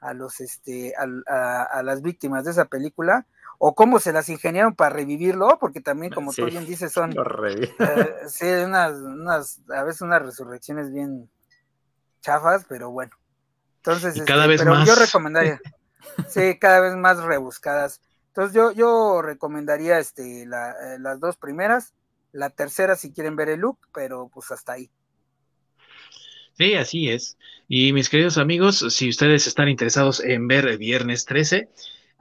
a 0.00 0.12
los, 0.12 0.40
este, 0.40 0.92
a, 1.28 1.62
a 1.62 1.84
las 1.84 2.02
víctimas 2.02 2.44
de 2.44 2.50
esa 2.50 2.64
película, 2.64 3.28
o 3.58 3.76
cómo 3.76 4.00
se 4.00 4.12
las 4.12 4.28
ingeniaron 4.28 4.74
para 4.74 4.90
revivirlo, 4.90 5.56
porque 5.60 5.80
también, 5.80 6.12
como 6.12 6.32
tú 6.32 6.46
bien 6.46 6.66
dices, 6.66 6.90
son 6.92 7.12
eh, 7.12 8.10
sí, 8.26 8.44
unas, 8.44 8.94
unas, 8.94 9.60
a 9.72 9.84
veces 9.84 10.02
unas 10.02 10.20
resurrecciones 10.20 10.92
bien 10.92 11.30
chafas, 12.20 12.66
pero 12.68 12.90
bueno. 12.90 13.12
Entonces, 13.76 14.20
cada 14.26 14.46
este, 14.46 14.48
vez 14.48 14.62
pero 14.62 14.84
yo 14.84 14.96
recomendaría, 14.96 15.60
sí, 16.28 16.58
cada 16.58 16.80
vez 16.80 16.96
más 16.96 17.22
rebuscadas. 17.22 18.00
Entonces 18.30 18.52
yo, 18.52 18.72
yo 18.72 19.22
recomendaría 19.22 20.00
este, 20.00 20.44
la, 20.44 20.72
eh, 20.72 20.98
las 20.98 21.20
dos 21.20 21.36
primeras, 21.36 21.94
la 22.32 22.50
tercera 22.50 22.96
si 22.96 23.12
quieren 23.12 23.36
ver 23.36 23.48
el 23.48 23.60
look, 23.60 23.78
pero 23.92 24.30
pues 24.32 24.50
hasta 24.50 24.72
ahí. 24.72 24.90
Sí, 26.54 26.74
así 26.74 27.08
es. 27.08 27.38
Y 27.68 27.92
mis 27.92 28.08
queridos 28.08 28.38
amigos, 28.38 28.84
si 28.90 29.08
ustedes 29.08 29.46
están 29.46 29.68
interesados 29.68 30.20
en 30.20 30.48
ver 30.48 30.76
Viernes 30.76 31.24
13, 31.24 31.68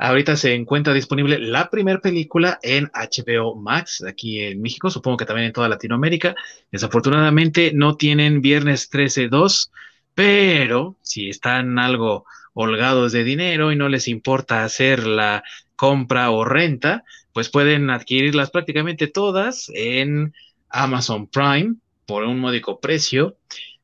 Ahorita 0.01 0.37
se 0.37 0.53
encuentra 0.53 0.93
disponible 0.93 1.39
la 1.39 1.69
primera 1.69 1.99
película 1.99 2.57
en 2.61 2.89
HBO 2.93 3.55
Max 3.55 4.01
aquí 4.07 4.39
en 4.39 4.61
México, 4.61 4.89
supongo 4.89 5.17
que 5.17 5.25
también 5.25 5.47
en 5.47 5.53
toda 5.53 5.67
Latinoamérica. 5.67 6.35
Desafortunadamente 6.71 7.73
no 7.73 7.97
tienen 7.97 8.39
Viernes 8.39 8.89
13-2, 8.89 9.71
pero 10.15 10.95
si 11.01 11.27
están 11.27 11.77
algo 11.79 12.23
holgados 12.53 13.11
de 13.11 13.25
dinero 13.25 13.73
y 13.73 13.75
no 13.75 13.89
les 13.89 14.07
importa 14.07 14.63
hacer 14.63 15.05
la 15.05 15.43
compra 15.79 16.29
o 16.29 16.43
renta, 16.43 17.05
pues 17.31 17.47
pueden 17.47 17.89
adquirirlas 17.89 18.51
prácticamente 18.51 19.07
todas 19.07 19.71
en 19.73 20.33
Amazon 20.67 21.27
Prime 21.27 21.75
por 22.05 22.23
un 22.23 22.37
módico 22.37 22.81
precio 22.81 23.37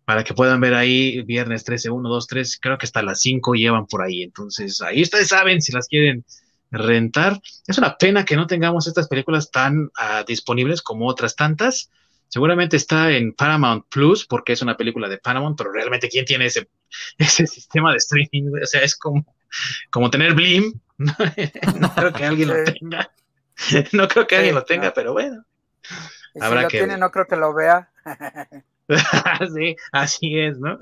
para 0.03 0.25
que 0.25 0.33
puedan 0.33 0.59
ver 0.59 0.73
ahí 0.73 1.21
viernes 1.21 1.63
13, 1.63 1.91
1, 1.91 2.09
2, 2.09 2.27
3, 2.27 2.59
creo 2.61 2.77
que 2.77 2.85
hasta 2.85 3.01
las 3.01 3.21
5 3.21 3.53
llevan 3.53 3.87
por 3.87 4.03
ahí. 4.03 4.23
Entonces, 4.23 4.81
ahí 4.81 5.03
ustedes 5.03 5.29
saben 5.29 5.61
si 5.61 5.71
las 5.71 5.87
quieren 5.87 6.25
rentar. 6.69 7.39
Es 7.65 7.77
una 7.77 7.97
pena 7.97 8.25
que 8.25 8.35
no 8.35 8.45
tengamos 8.45 8.87
estas 8.87 9.07
películas 9.07 9.49
tan 9.49 9.83
uh, 9.83 10.25
disponibles 10.27 10.81
como 10.81 11.07
otras 11.07 11.37
tantas. 11.37 11.89
Seguramente 12.27 12.75
está 12.75 13.09
en 13.13 13.31
Paramount 13.31 13.85
Plus 13.87 14.25
porque 14.25 14.51
es 14.51 14.61
una 14.61 14.75
película 14.75 15.07
de 15.07 15.17
Paramount, 15.17 15.57
pero 15.57 15.71
realmente 15.71 16.09
¿quién 16.09 16.25
tiene 16.25 16.47
ese, 16.47 16.67
ese 17.17 17.47
sistema 17.47 17.91
de 17.93 17.99
streaming? 17.99 18.51
O 18.61 18.65
sea, 18.65 18.81
es 18.81 18.97
como, 18.97 19.25
como 19.89 20.09
tener 20.09 20.33
Blim. 20.33 20.79
no 20.97 21.93
creo 21.95 22.13
que 22.13 22.25
alguien 22.25 22.47
lo 22.49 22.63
tenga. 22.63 23.11
No 23.91 24.07
creo 24.07 24.27
que 24.27 24.35
alguien 24.35 24.55
lo 24.55 24.63
tenga, 24.63 24.93
pero 24.93 25.13
bueno. 25.13 25.43
Habrá 26.39 26.61
si 26.61 26.63
lo 26.63 26.69
tiene, 26.69 26.97
no 26.97 27.11
creo 27.11 27.27
que 27.27 27.35
lo 27.35 27.53
vea. 27.53 27.89
sí, 29.55 29.75
así 29.91 30.39
es, 30.39 30.59
¿no? 30.59 30.77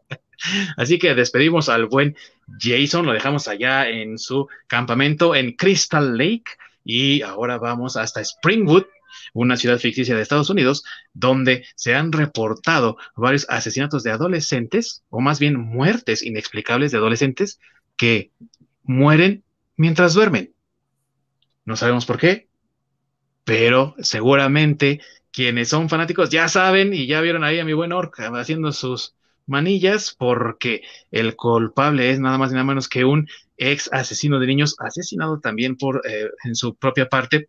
así 0.76 0.98
que 0.98 1.14
despedimos 1.14 1.68
al 1.68 1.86
buen 1.86 2.16
Jason, 2.58 3.06
lo 3.06 3.12
dejamos 3.12 3.48
allá 3.48 3.88
en 3.88 4.18
su 4.18 4.48
campamento 4.66 5.34
en 5.34 5.52
Crystal 5.52 6.16
Lake 6.16 6.44
y 6.84 7.22
ahora 7.22 7.58
vamos 7.58 7.96
hasta 7.96 8.20
Springwood, 8.20 8.84
una 9.32 9.56
ciudad 9.56 9.78
ficticia 9.78 10.14
de 10.14 10.22
Estados 10.22 10.50
Unidos, 10.50 10.84
donde 11.12 11.64
se 11.76 11.94
han 11.94 12.12
reportado 12.12 12.98
varios 13.16 13.46
asesinatos 13.48 14.02
de 14.02 14.10
adolescentes, 14.10 15.02
o 15.08 15.20
más 15.20 15.38
bien 15.38 15.58
muertes 15.58 16.22
inexplicables 16.22 16.92
de 16.92 16.98
adolescentes 16.98 17.58
que 17.96 18.32
mueren 18.82 19.44
mientras 19.76 20.14
duermen. 20.14 20.54
No 21.64 21.76
sabemos 21.76 22.06
por 22.06 22.18
qué, 22.18 22.48
pero 23.44 23.94
seguramente 23.98 25.00
quienes 25.32 25.68
son 25.68 25.88
fanáticos 25.88 26.30
ya 26.30 26.48
saben 26.48 26.94
y 26.94 27.06
ya 27.06 27.20
vieron 27.20 27.44
ahí 27.44 27.58
a 27.58 27.64
mi 27.64 27.72
buen 27.72 27.92
Orca 27.92 28.30
haciendo 28.34 28.72
sus 28.72 29.14
manillas 29.46 30.14
porque 30.16 30.82
el 31.10 31.36
culpable 31.36 32.10
es 32.10 32.20
nada 32.20 32.38
más 32.38 32.50
y 32.50 32.54
nada 32.54 32.64
menos 32.64 32.88
que 32.88 33.04
un 33.04 33.28
ex 33.56 33.90
asesino 33.92 34.38
de 34.38 34.46
niños 34.46 34.76
asesinado 34.78 35.40
también 35.40 35.76
por 35.76 36.02
eh, 36.08 36.30
en 36.44 36.54
su 36.54 36.74
propia 36.76 37.08
parte 37.08 37.48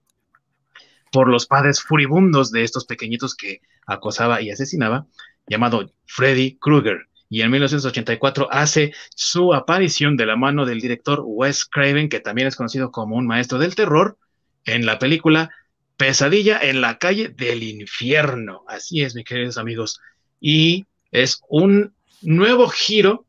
por 1.12 1.30
los 1.30 1.46
padres 1.46 1.82
furibundos 1.82 2.52
de 2.52 2.64
estos 2.64 2.86
pequeñitos 2.86 3.36
que 3.36 3.62
acosaba 3.86 4.42
y 4.42 4.50
asesinaba 4.50 5.06
llamado 5.48 5.94
Freddy 6.06 6.58
Krueger 6.60 7.08
y 7.30 7.42
en 7.42 7.52
1984 7.52 8.48
hace 8.52 8.94
su 9.16 9.54
aparición 9.54 10.18
de 10.18 10.26
la 10.26 10.36
mano 10.36 10.66
del 10.66 10.80
director 10.80 11.22
Wes 11.26 11.66
Craven 11.66 12.10
que 12.10 12.20
también 12.20 12.48
es 12.48 12.56
conocido 12.56 12.92
como 12.92 13.16
un 13.16 13.28
maestro 13.28 13.58
del 13.58 13.76
terror 13.76 14.18
en 14.66 14.86
la 14.86 15.00
película 15.00 15.52
Pesadilla 15.98 16.60
en 16.62 16.82
la 16.82 16.98
calle 16.98 17.30
del 17.30 17.64
infierno. 17.64 18.64
Así 18.68 19.02
es, 19.02 19.16
mis 19.16 19.24
queridos 19.24 19.58
amigos. 19.58 20.02
Y 20.42 20.86
es 21.12 21.42
un 21.48 21.94
nuevo 22.22 22.68
giro 22.68 23.26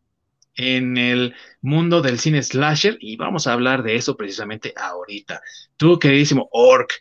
en 0.57 0.97
el 0.97 1.35
mundo 1.61 2.01
del 2.01 2.19
cine 2.19 2.43
slasher 2.43 2.97
y 3.01 3.17
vamos 3.17 3.47
a 3.47 3.53
hablar 3.53 3.83
de 3.83 3.97
eso 3.97 4.17
precisamente 4.17 4.73
ahorita. 4.77 5.41
Tú, 5.77 5.99
queridísimo 5.99 6.49
Orc, 6.51 6.93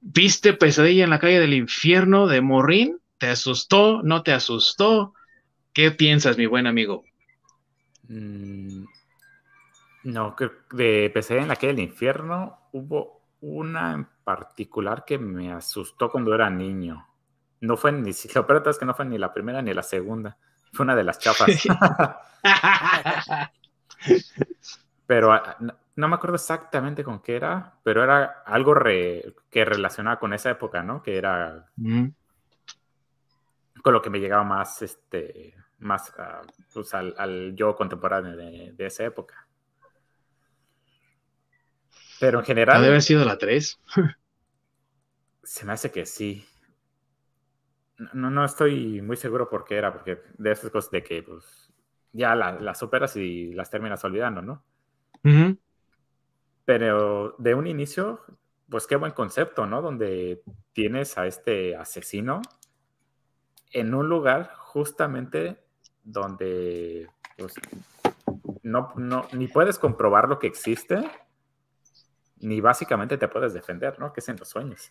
¿viste 0.00 0.52
Pesadilla 0.52 1.04
en 1.04 1.10
la 1.10 1.18
calle 1.18 1.40
del 1.40 1.54
infierno 1.54 2.26
de 2.26 2.40
Morín? 2.40 2.98
¿Te 3.18 3.28
asustó? 3.28 4.02
¿No 4.02 4.22
te 4.22 4.32
asustó? 4.32 5.14
¿Qué 5.72 5.92
piensas, 5.92 6.36
mi 6.36 6.46
buen 6.46 6.66
amigo? 6.66 7.04
Mm, 8.08 8.84
no, 10.04 10.34
que 10.34 10.50
de 10.72 11.10
Pesadilla 11.14 11.42
en 11.42 11.48
la 11.48 11.56
calle 11.56 11.68
del 11.68 11.80
infierno 11.80 12.58
hubo 12.72 13.20
una 13.40 13.92
en 13.92 14.08
particular 14.24 15.04
que 15.04 15.18
me 15.18 15.52
asustó 15.52 16.10
cuando 16.10 16.34
era 16.34 16.50
niño. 16.50 17.06
No 17.60 17.76
fue 17.76 17.92
ni, 17.92 18.12
lo 18.34 18.46
peor 18.46 18.68
es 18.68 18.78
que 18.78 18.86
no 18.86 18.94
fue 18.94 19.04
ni 19.04 19.18
la 19.18 19.32
primera 19.32 19.62
ni 19.62 19.72
la 19.72 19.82
segunda. 19.82 20.36
Fue 20.72 20.84
una 20.84 20.96
de 20.96 21.04
las 21.04 21.18
chafas. 21.18 21.50
pero 25.06 25.32
ah, 25.32 25.56
no, 25.60 26.08
me 26.08 26.14
acuerdo 26.14 26.36
exactamente 26.36 27.04
con 27.04 27.20
qué 27.20 27.36
era, 27.36 27.74
pero 27.82 28.02
era 28.02 28.42
algo 28.46 28.74
que 28.74 29.64
relacionaba 29.64 30.18
con 30.18 30.32
esa 30.32 30.50
época, 30.50 30.82
¿no? 30.82 31.02
Que 31.02 31.16
era 31.16 31.66
mm. 31.76 32.06
con 33.82 33.92
lo 33.92 34.00
que 34.00 34.10
me 34.10 34.20
llegaba 34.20 34.44
más, 34.44 34.80
este, 34.82 35.54
más 35.80 36.12
ah, 36.18 36.42
pues, 36.72 36.94
al, 36.94 37.54
yo 37.56 37.74
contemporáneo 37.74 38.36
de 38.36 38.86
esa 38.86 39.04
época. 39.04 39.48
Pero 42.20 42.40
en 42.40 42.44
general. 42.44 42.76
debe 42.76 42.88
haber 42.88 43.02
sido 43.02 43.24
la 43.24 43.38
3. 43.38 43.80
se 45.42 45.64
me 45.64 45.72
hace 45.72 45.90
que 45.90 46.04
sí. 46.04 46.46
No, 48.12 48.30
no 48.30 48.44
estoy 48.44 49.00
muy 49.02 49.16
seguro 49.16 49.48
por 49.48 49.64
qué 49.64 49.76
era, 49.76 49.92
porque 49.92 50.22
de 50.38 50.52
esas 50.52 50.70
cosas 50.70 50.90
de 50.90 51.02
que 51.02 51.22
pues, 51.22 51.72
ya 52.12 52.34
las 52.34 52.78
superas 52.78 53.16
y 53.16 53.52
las 53.54 53.70
terminas 53.70 54.04
olvidando, 54.04 54.42
¿no? 54.42 54.64
Pero 56.64 57.34
de 57.38 57.54
un 57.54 57.66
inicio, 57.66 58.20
pues 58.68 58.86
qué 58.86 58.96
buen 58.96 59.12
concepto, 59.12 59.66
¿no? 59.66 59.82
Donde 59.82 60.42
tienes 60.72 61.18
a 61.18 61.26
este 61.26 61.74
asesino 61.74 62.42
en 63.72 63.94
un 63.94 64.08
lugar 64.08 64.52
justamente 64.56 65.58
donde 66.02 67.08
pues, 67.36 67.54
no, 68.62 68.92
no, 68.96 69.28
ni 69.32 69.48
puedes 69.48 69.78
comprobar 69.78 70.28
lo 70.28 70.38
que 70.38 70.46
existe, 70.46 70.98
ni 72.38 72.60
básicamente 72.60 73.18
te 73.18 73.28
puedes 73.28 73.52
defender, 73.52 73.98
¿no? 73.98 74.12
Que 74.12 74.20
es 74.20 74.28
en 74.28 74.36
los 74.36 74.48
sueños. 74.48 74.90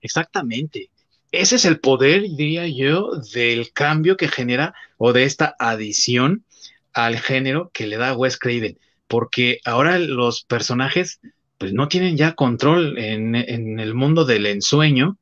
Exactamente. 0.00 0.90
Ese 1.32 1.56
es 1.56 1.64
el 1.64 1.80
poder, 1.80 2.22
diría 2.22 2.66
yo, 2.66 3.12
del 3.32 3.72
cambio 3.72 4.16
que 4.16 4.28
genera 4.28 4.74
o 4.98 5.12
de 5.12 5.24
esta 5.24 5.54
adición 5.58 6.44
al 6.92 7.18
género 7.18 7.70
que 7.72 7.86
le 7.86 7.96
da 7.96 8.16
Wes 8.16 8.36
Craven, 8.36 8.78
porque 9.06 9.60
ahora 9.64 9.98
los 9.98 10.42
personajes 10.44 11.20
pues 11.58 11.72
no 11.72 11.88
tienen 11.88 12.16
ya 12.16 12.34
control 12.34 12.98
en, 12.98 13.34
en 13.34 13.78
el 13.78 13.94
mundo 13.94 14.24
del 14.24 14.46
ensueño 14.46 15.18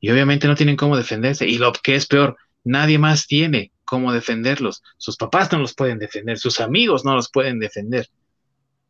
y 0.00 0.10
obviamente 0.10 0.46
no 0.46 0.56
tienen 0.56 0.76
cómo 0.76 0.96
defenderse 0.96 1.46
y 1.46 1.58
lo 1.58 1.72
que 1.72 1.94
es 1.94 2.06
peor, 2.06 2.36
nadie 2.66 2.98
más 2.98 3.26
tiene 3.26 3.72
cómo 3.84 4.12
defenderlos. 4.12 4.82
Sus 4.98 5.16
papás 5.16 5.50
no 5.52 5.58
los 5.58 5.74
pueden 5.74 5.98
defender, 5.98 6.38
sus 6.38 6.60
amigos 6.60 7.04
no 7.04 7.14
los 7.14 7.30
pueden 7.30 7.58
defender. 7.58 8.08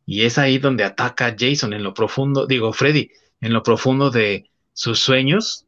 Y 0.05 0.23
es 0.23 0.37
ahí 0.37 0.57
donde 0.57 0.83
ataca 0.83 1.35
Jason 1.37 1.73
en 1.73 1.83
lo 1.83 1.93
profundo, 1.93 2.47
digo, 2.47 2.73
Freddy, 2.73 3.11
en 3.39 3.53
lo 3.53 3.63
profundo 3.63 4.09
de 4.09 4.49
sus 4.73 4.99
sueños. 4.99 5.65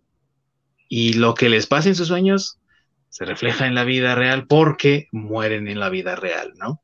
Y 0.87 1.13
lo 1.13 1.35
que 1.35 1.49
les 1.49 1.67
pasa 1.67 1.89
en 1.89 1.95
sus 1.95 2.07
sueños 2.07 2.57
se 3.09 3.25
refleja 3.25 3.67
en 3.67 3.75
la 3.75 3.83
vida 3.83 4.15
real 4.15 4.47
porque 4.47 5.07
mueren 5.11 5.67
en 5.67 5.79
la 5.79 5.89
vida 5.89 6.15
real, 6.15 6.53
¿no? 6.57 6.81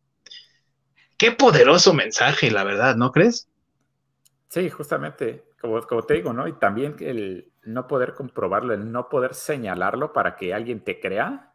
Qué 1.17 1.31
poderoso 1.31 1.93
mensaje, 1.93 2.51
la 2.51 2.63
verdad, 2.63 2.95
¿no 2.97 3.11
crees? 3.11 3.47
Sí, 4.49 4.69
justamente, 4.69 5.43
como, 5.59 6.03
te 6.03 6.15
digo, 6.15 6.33
¿no? 6.33 6.47
Y 6.47 6.53
también 6.53 6.95
el 6.99 7.51
no 7.65 7.87
poder 7.87 8.13
comprobarlo, 8.13 8.73
el 8.73 8.91
no 8.91 9.09
poder 9.09 9.33
señalarlo 9.33 10.13
para 10.13 10.35
que 10.35 10.53
alguien 10.53 10.83
te 10.83 10.99
crea 10.99 11.53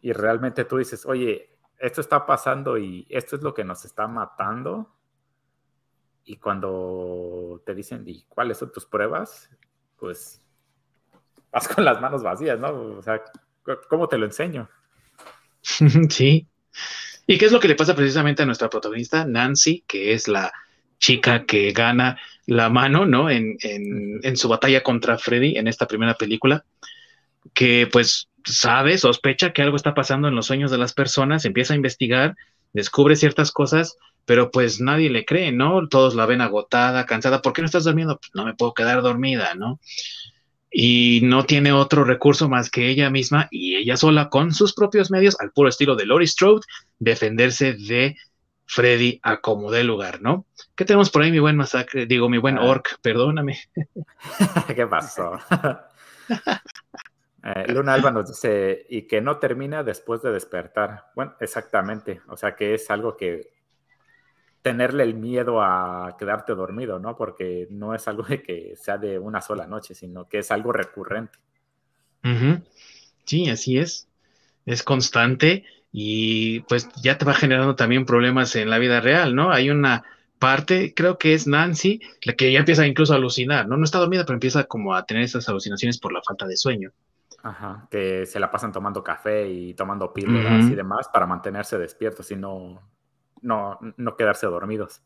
y 0.00 0.12
realmente 0.12 0.64
tú 0.64 0.78
dices, 0.78 1.06
oye, 1.06 1.56
esto 1.78 2.00
está 2.00 2.26
pasando 2.26 2.76
y 2.76 3.06
esto 3.08 3.36
es 3.36 3.42
lo 3.42 3.54
que 3.54 3.64
nos 3.64 3.84
está 3.84 4.06
matando. 4.08 4.94
Y 6.24 6.36
cuando 6.36 7.62
te 7.64 7.74
dicen, 7.74 8.02
¿y 8.06 8.24
cuáles 8.24 8.58
son 8.58 8.72
tus 8.72 8.86
pruebas? 8.86 9.48
Pues 9.96 10.40
vas 11.52 11.68
con 11.68 11.84
las 11.84 12.00
manos 12.00 12.22
vacías, 12.22 12.58
¿no? 12.58 12.96
O 12.96 13.02
sea, 13.02 13.22
¿cómo 13.88 14.08
te 14.08 14.18
lo 14.18 14.26
enseño? 14.26 14.68
Sí. 16.10 16.48
¿Y 17.26 17.38
qué 17.38 17.46
es 17.46 17.52
lo 17.52 17.60
que 17.60 17.68
le 17.68 17.76
pasa 17.76 17.94
precisamente 17.94 18.42
a 18.42 18.46
nuestra 18.46 18.68
protagonista, 18.68 19.24
Nancy, 19.24 19.84
que 19.86 20.12
es 20.12 20.26
la 20.26 20.52
chica 21.02 21.44
que 21.44 21.72
gana 21.72 22.18
la 22.46 22.70
mano, 22.70 23.04
¿no? 23.04 23.28
En, 23.28 23.58
en, 23.60 24.36
su 24.36 24.48
batalla 24.48 24.82
contra 24.82 25.18
Freddy 25.18 25.56
en 25.56 25.66
esta 25.66 25.86
primera 25.86 26.14
película, 26.14 26.64
que 27.52 27.88
pues 27.90 28.28
sabe, 28.44 28.96
sospecha 28.98 29.52
que 29.52 29.62
algo 29.62 29.76
está 29.76 29.94
pasando 29.94 30.28
en 30.28 30.36
los 30.36 30.46
sueños 30.46 30.70
de 30.70 30.78
las 30.78 30.94
personas, 30.94 31.44
empieza 31.44 31.74
a 31.74 31.76
investigar, 31.76 32.36
descubre 32.72 33.16
ciertas 33.16 33.50
cosas, 33.50 33.96
pero 34.24 34.50
pues 34.52 34.80
nadie 34.80 35.10
le 35.10 35.24
cree, 35.24 35.50
¿no? 35.50 35.88
Todos 35.88 36.14
la 36.14 36.26
ven 36.26 36.40
agotada, 36.40 37.04
cansada. 37.04 37.42
¿Por 37.42 37.52
qué 37.52 37.62
no 37.62 37.66
estás 37.66 37.84
durmiendo? 37.84 38.18
Pues 38.18 38.30
no 38.34 38.44
me 38.44 38.54
puedo 38.54 38.72
quedar 38.72 39.02
dormida, 39.02 39.54
¿no? 39.54 39.80
Y 40.70 41.20
no 41.24 41.44
tiene 41.44 41.72
otro 41.72 42.04
recurso 42.04 42.48
más 42.48 42.70
que 42.70 42.88
ella 42.88 43.10
misma 43.10 43.48
y 43.50 43.74
ella 43.74 43.96
sola 43.96 44.30
con 44.30 44.54
sus 44.54 44.72
propios 44.72 45.10
medios, 45.10 45.38
al 45.40 45.50
puro 45.50 45.68
estilo 45.68 45.96
de 45.96 46.06
Lori 46.06 46.28
Strode, 46.28 46.64
defenderse 47.00 47.74
de 47.74 48.16
Freddy 48.66 49.20
a 49.22 49.40
como 49.40 49.70
dé 49.70 49.84
lugar, 49.84 50.22
¿no? 50.22 50.46
¿Qué 50.74 50.84
tenemos 50.84 51.10
por 51.10 51.22
ahí, 51.22 51.30
mi 51.30 51.38
buen 51.38 51.56
masacre? 51.56 52.06
Digo, 52.06 52.28
mi 52.28 52.38
buen 52.38 52.58
ah. 52.58 52.64
orc, 52.64 52.98
perdóname. 53.00 53.58
¿Qué 54.76 54.86
pasó? 54.86 55.38
Eh, 57.44 57.72
Luna 57.72 57.94
Alba 57.94 58.12
nos 58.12 58.28
dice, 58.28 58.86
y 58.88 59.02
que 59.02 59.20
no 59.20 59.38
termina 59.38 59.82
después 59.82 60.22
de 60.22 60.30
despertar. 60.30 61.06
Bueno, 61.16 61.34
exactamente. 61.40 62.20
O 62.28 62.36
sea 62.36 62.54
que 62.54 62.74
es 62.74 62.88
algo 62.88 63.16
que 63.16 63.52
tenerle 64.62 65.02
el 65.02 65.14
miedo 65.14 65.60
a 65.60 66.16
quedarte 66.18 66.54
dormido, 66.54 67.00
¿no? 67.00 67.16
Porque 67.16 67.66
no 67.68 67.94
es 67.94 68.06
algo 68.06 68.22
de 68.22 68.42
que 68.42 68.76
sea 68.76 68.96
de 68.96 69.18
una 69.18 69.40
sola 69.40 69.66
noche, 69.66 69.94
sino 69.94 70.28
que 70.28 70.38
es 70.38 70.52
algo 70.52 70.72
recurrente. 70.72 71.38
Sí, 73.24 73.50
así 73.50 73.78
es. 73.78 74.08
Es 74.64 74.84
constante 74.84 75.64
y 75.92 76.60
pues 76.60 76.88
ya 77.02 77.18
te 77.18 77.26
va 77.26 77.34
generando 77.34 77.76
también 77.76 78.06
problemas 78.06 78.56
en 78.56 78.70
la 78.70 78.78
vida 78.78 79.00
real, 79.00 79.34
¿no? 79.34 79.52
Hay 79.52 79.70
una 79.70 80.02
parte, 80.38 80.94
creo 80.94 81.18
que 81.18 81.34
es 81.34 81.46
Nancy, 81.46 82.00
la 82.22 82.32
que 82.32 82.50
ya 82.50 82.60
empieza 82.60 82.86
incluso 82.86 83.12
a 83.12 83.16
alucinar, 83.16 83.68
¿no? 83.68 83.76
No 83.76 83.84
está 83.84 83.98
dormida, 83.98 84.24
pero 84.24 84.34
empieza 84.34 84.64
como 84.64 84.94
a 84.94 85.04
tener 85.04 85.22
esas 85.22 85.48
alucinaciones 85.48 85.98
por 85.98 86.12
la 86.12 86.22
falta 86.26 86.46
de 86.46 86.56
sueño. 86.56 86.90
Ajá, 87.44 87.86
que 87.90 88.24
se 88.24 88.40
la 88.40 88.50
pasan 88.50 88.72
tomando 88.72 89.02
café 89.02 89.48
y 89.48 89.74
tomando 89.74 90.12
píldoras 90.12 90.64
y 90.66 90.74
demás 90.74 91.08
para 91.12 91.26
mantenerse 91.26 91.76
despiertos 91.76 92.30
y 92.30 92.36
no, 92.36 92.80
no, 93.42 93.78
no 93.96 94.16
quedarse 94.16 94.46
dormidos. 94.46 95.02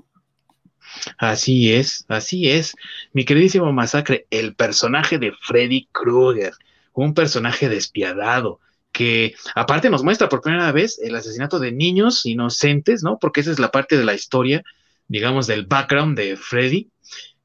Así 1.18 1.72
es, 1.74 2.04
así 2.08 2.50
es. 2.50 2.76
Mi 3.12 3.24
queridísimo 3.24 3.72
Masacre, 3.72 4.26
el 4.30 4.54
personaje 4.54 5.18
de 5.18 5.32
Freddy 5.32 5.88
Krueger, 5.92 6.52
un 6.92 7.14
personaje 7.14 7.68
despiadado, 7.68 8.60
que 8.96 9.34
aparte 9.54 9.90
nos 9.90 10.02
muestra 10.02 10.30
por 10.30 10.40
primera 10.40 10.72
vez 10.72 10.98
el 10.98 11.14
asesinato 11.14 11.58
de 11.58 11.70
niños 11.70 12.24
inocentes, 12.24 13.02
¿no? 13.02 13.18
Porque 13.18 13.42
esa 13.42 13.50
es 13.52 13.58
la 13.58 13.70
parte 13.70 13.98
de 13.98 14.04
la 14.04 14.14
historia, 14.14 14.64
digamos, 15.06 15.46
del 15.46 15.66
background 15.66 16.16
de 16.16 16.38
Freddy. 16.38 16.88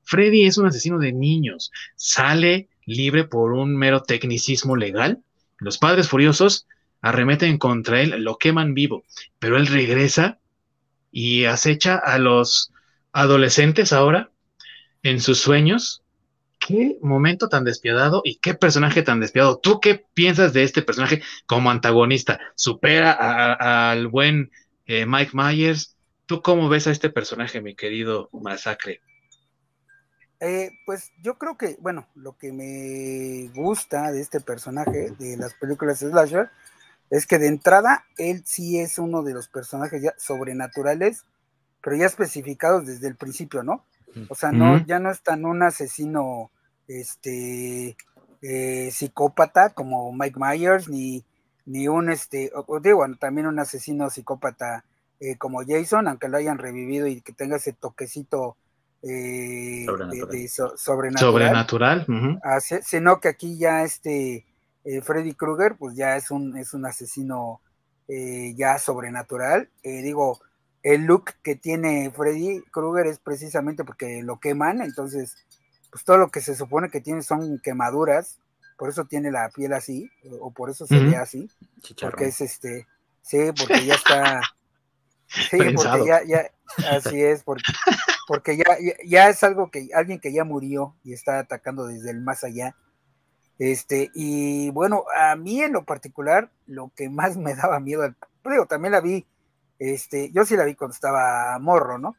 Freddy 0.03 0.45
es 0.45 0.57
un 0.57 0.67
asesino 0.67 0.97
de 0.97 1.11
niños, 1.11 1.69
sale 1.97 2.69
libre 2.85 3.25
por 3.25 3.51
un 3.51 3.75
mero 3.75 4.01
tecnicismo 4.01 4.77
legal. 4.77 5.19
Los 5.57 5.77
padres 5.77 6.07
furiosos 6.07 6.67
arremeten 7.01 7.57
contra 7.57 8.01
él, 8.01 8.23
lo 8.23 8.37
queman 8.37 8.73
vivo, 8.73 9.03
pero 9.37 9.57
él 9.57 9.67
regresa 9.67 10.39
y 11.11 11.43
acecha 11.43 11.97
a 11.97 12.17
los 12.17 12.71
adolescentes 13.11 13.91
ahora 13.91 14.31
en 15.03 15.19
sus 15.19 15.41
sueños. 15.41 16.00
Qué 16.65 16.99
momento 17.01 17.49
tan 17.49 17.63
despiadado 17.63 18.21
y 18.23 18.37
qué 18.37 18.53
personaje 18.53 19.01
tan 19.01 19.19
despiadado. 19.19 19.57
¿Tú 19.57 19.79
qué 19.79 20.05
piensas 20.13 20.53
de 20.53 20.61
este 20.63 20.83
personaje 20.83 21.23
como 21.47 21.71
antagonista? 21.71 22.39
¿Supera 22.55 23.11
al 23.91 24.07
buen 24.07 24.51
eh, 24.85 25.07
Mike 25.07 25.31
Myers? 25.33 25.97
¿Tú 26.27 26.43
cómo 26.43 26.69
ves 26.69 26.85
a 26.85 26.91
este 26.91 27.09
personaje, 27.09 27.61
mi 27.61 27.75
querido 27.75 28.29
Masacre? 28.31 29.01
Eh, 30.39 30.71
pues 30.85 31.11
yo 31.23 31.39
creo 31.39 31.57
que, 31.57 31.77
bueno, 31.79 32.07
lo 32.13 32.37
que 32.37 32.51
me 32.51 33.51
gusta 33.59 34.11
de 34.11 34.21
este 34.21 34.39
personaje 34.39 35.11
de 35.17 35.37
las 35.37 35.55
películas 35.55 35.99
Slasher 35.99 36.51
es 37.09 37.25
que 37.25 37.39
de 37.39 37.47
entrada 37.47 38.05
él 38.17 38.43
sí 38.45 38.79
es 38.79 38.99
uno 38.99 39.23
de 39.23 39.33
los 39.33 39.47
personajes 39.47 40.01
ya 40.01 40.13
sobrenaturales, 40.17 41.25
pero 41.81 41.95
ya 41.95 42.05
especificados 42.05 42.85
desde 42.85 43.07
el 43.07 43.15
principio, 43.15 43.63
¿no? 43.63 43.83
O 44.29 44.35
sea, 44.35 44.51
no, 44.51 44.85
ya 44.85 44.99
no 44.99 45.11
es 45.11 45.21
tan 45.21 45.45
un 45.45 45.63
asesino 45.63 46.51
este 46.87 47.95
eh, 48.41 48.89
psicópata 48.91 49.69
como 49.69 50.11
Mike 50.11 50.39
Myers, 50.39 50.89
ni, 50.89 51.23
ni 51.65 51.87
un 51.87 52.09
este, 52.09 52.51
o, 52.53 52.79
digo, 52.79 53.05
también 53.19 53.47
un 53.47 53.59
asesino 53.59 54.09
psicópata 54.09 54.83
eh, 55.19 55.37
como 55.37 55.61
Jason, 55.65 56.07
aunque 56.07 56.27
lo 56.27 56.37
hayan 56.37 56.57
revivido 56.57 57.07
y 57.07 57.21
que 57.21 57.33
tenga 57.33 57.57
ese 57.57 57.73
toquecito 57.73 58.57
eh, 59.03 59.87
sobrenatural, 60.75 62.05
ah, 62.43 62.59
sino 62.59 63.19
que 63.19 63.29
aquí 63.29 63.57
ya 63.57 63.83
este 63.83 64.45
eh, 64.83 65.01
Freddy 65.01 65.33
Krueger, 65.33 65.75
pues 65.75 65.95
ya 65.95 66.15
es 66.15 66.29
un, 66.29 66.55
es 66.57 66.75
un 66.75 66.85
asesino 66.85 67.61
eh, 68.07 68.53
ya 68.55 68.77
sobrenatural. 68.77 69.69
digo, 69.83 70.39
el 70.83 71.03
look 71.03 71.31
que 71.43 71.55
tiene 71.55 72.11
Freddy 72.11 72.61
Krueger 72.71 73.07
es 73.07 73.19
precisamente 73.19 73.83
porque 73.83 74.23
lo 74.23 74.39
queman, 74.39 74.81
entonces, 74.81 75.35
pues 75.91 76.03
todo 76.03 76.17
lo 76.17 76.29
que 76.29 76.41
se 76.41 76.55
supone 76.55 76.89
que 76.89 77.01
tiene 77.01 77.21
son 77.21 77.59
quemaduras, 77.59 78.39
por 78.77 78.89
eso 78.89 79.05
tiene 79.05 79.31
la 79.31 79.49
piel 79.49 79.73
así, 79.73 80.09
o 80.39 80.51
por 80.51 80.69
eso 80.69 80.87
se 80.87 80.99
ve 80.99 81.15
así, 81.15 81.49
porque 82.01 82.25
es 82.25 82.41
este, 82.41 82.87
sí, 83.21 83.37
porque 83.57 83.85
ya 83.85 83.93
está, 83.93 84.41
sí, 85.27 85.57
porque 85.75 86.05
ya, 86.05 86.23
ya, 86.25 86.49
así 86.89 87.21
es, 87.21 87.43
porque 87.43 87.71
porque 88.27 88.55
ya, 88.55 88.77
ya, 89.05 89.27
es 89.27 89.43
algo 89.43 89.69
que 89.69 89.89
alguien 89.93 90.19
que 90.19 90.31
ya 90.31 90.45
murió 90.45 90.95
y 91.03 91.11
está 91.11 91.39
atacando 91.39 91.85
desde 91.85 92.11
el 92.11 92.21
más 92.21 92.45
allá. 92.45 92.77
Este, 93.59 94.09
y 94.15 94.69
bueno, 94.71 95.03
a 95.19 95.35
mí 95.35 95.61
en 95.61 95.73
lo 95.73 95.83
particular, 95.83 96.49
lo 96.65 96.93
que 96.95 97.09
más 97.09 97.35
me 97.35 97.53
daba 97.55 97.81
miedo, 97.81 98.03
digo, 98.45 98.65
también 98.67 98.93
la 98.93 99.01
vi, 99.01 99.25
este, 99.81 100.31
yo 100.31 100.45
sí 100.45 100.55
la 100.55 100.65
vi 100.65 100.75
cuando 100.75 100.93
estaba 100.93 101.57
morro, 101.59 101.97
¿no? 101.97 102.15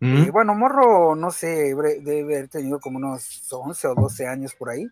Y 0.00 0.28
bueno, 0.28 0.54
morro, 0.54 1.16
no 1.16 1.30
sé, 1.30 1.74
debe 1.74 2.20
haber 2.20 2.48
tenido 2.48 2.78
como 2.78 2.98
unos 2.98 3.50
11 3.50 3.88
o 3.88 3.94
12 3.94 4.26
años 4.26 4.54
por 4.54 4.68
ahí. 4.68 4.86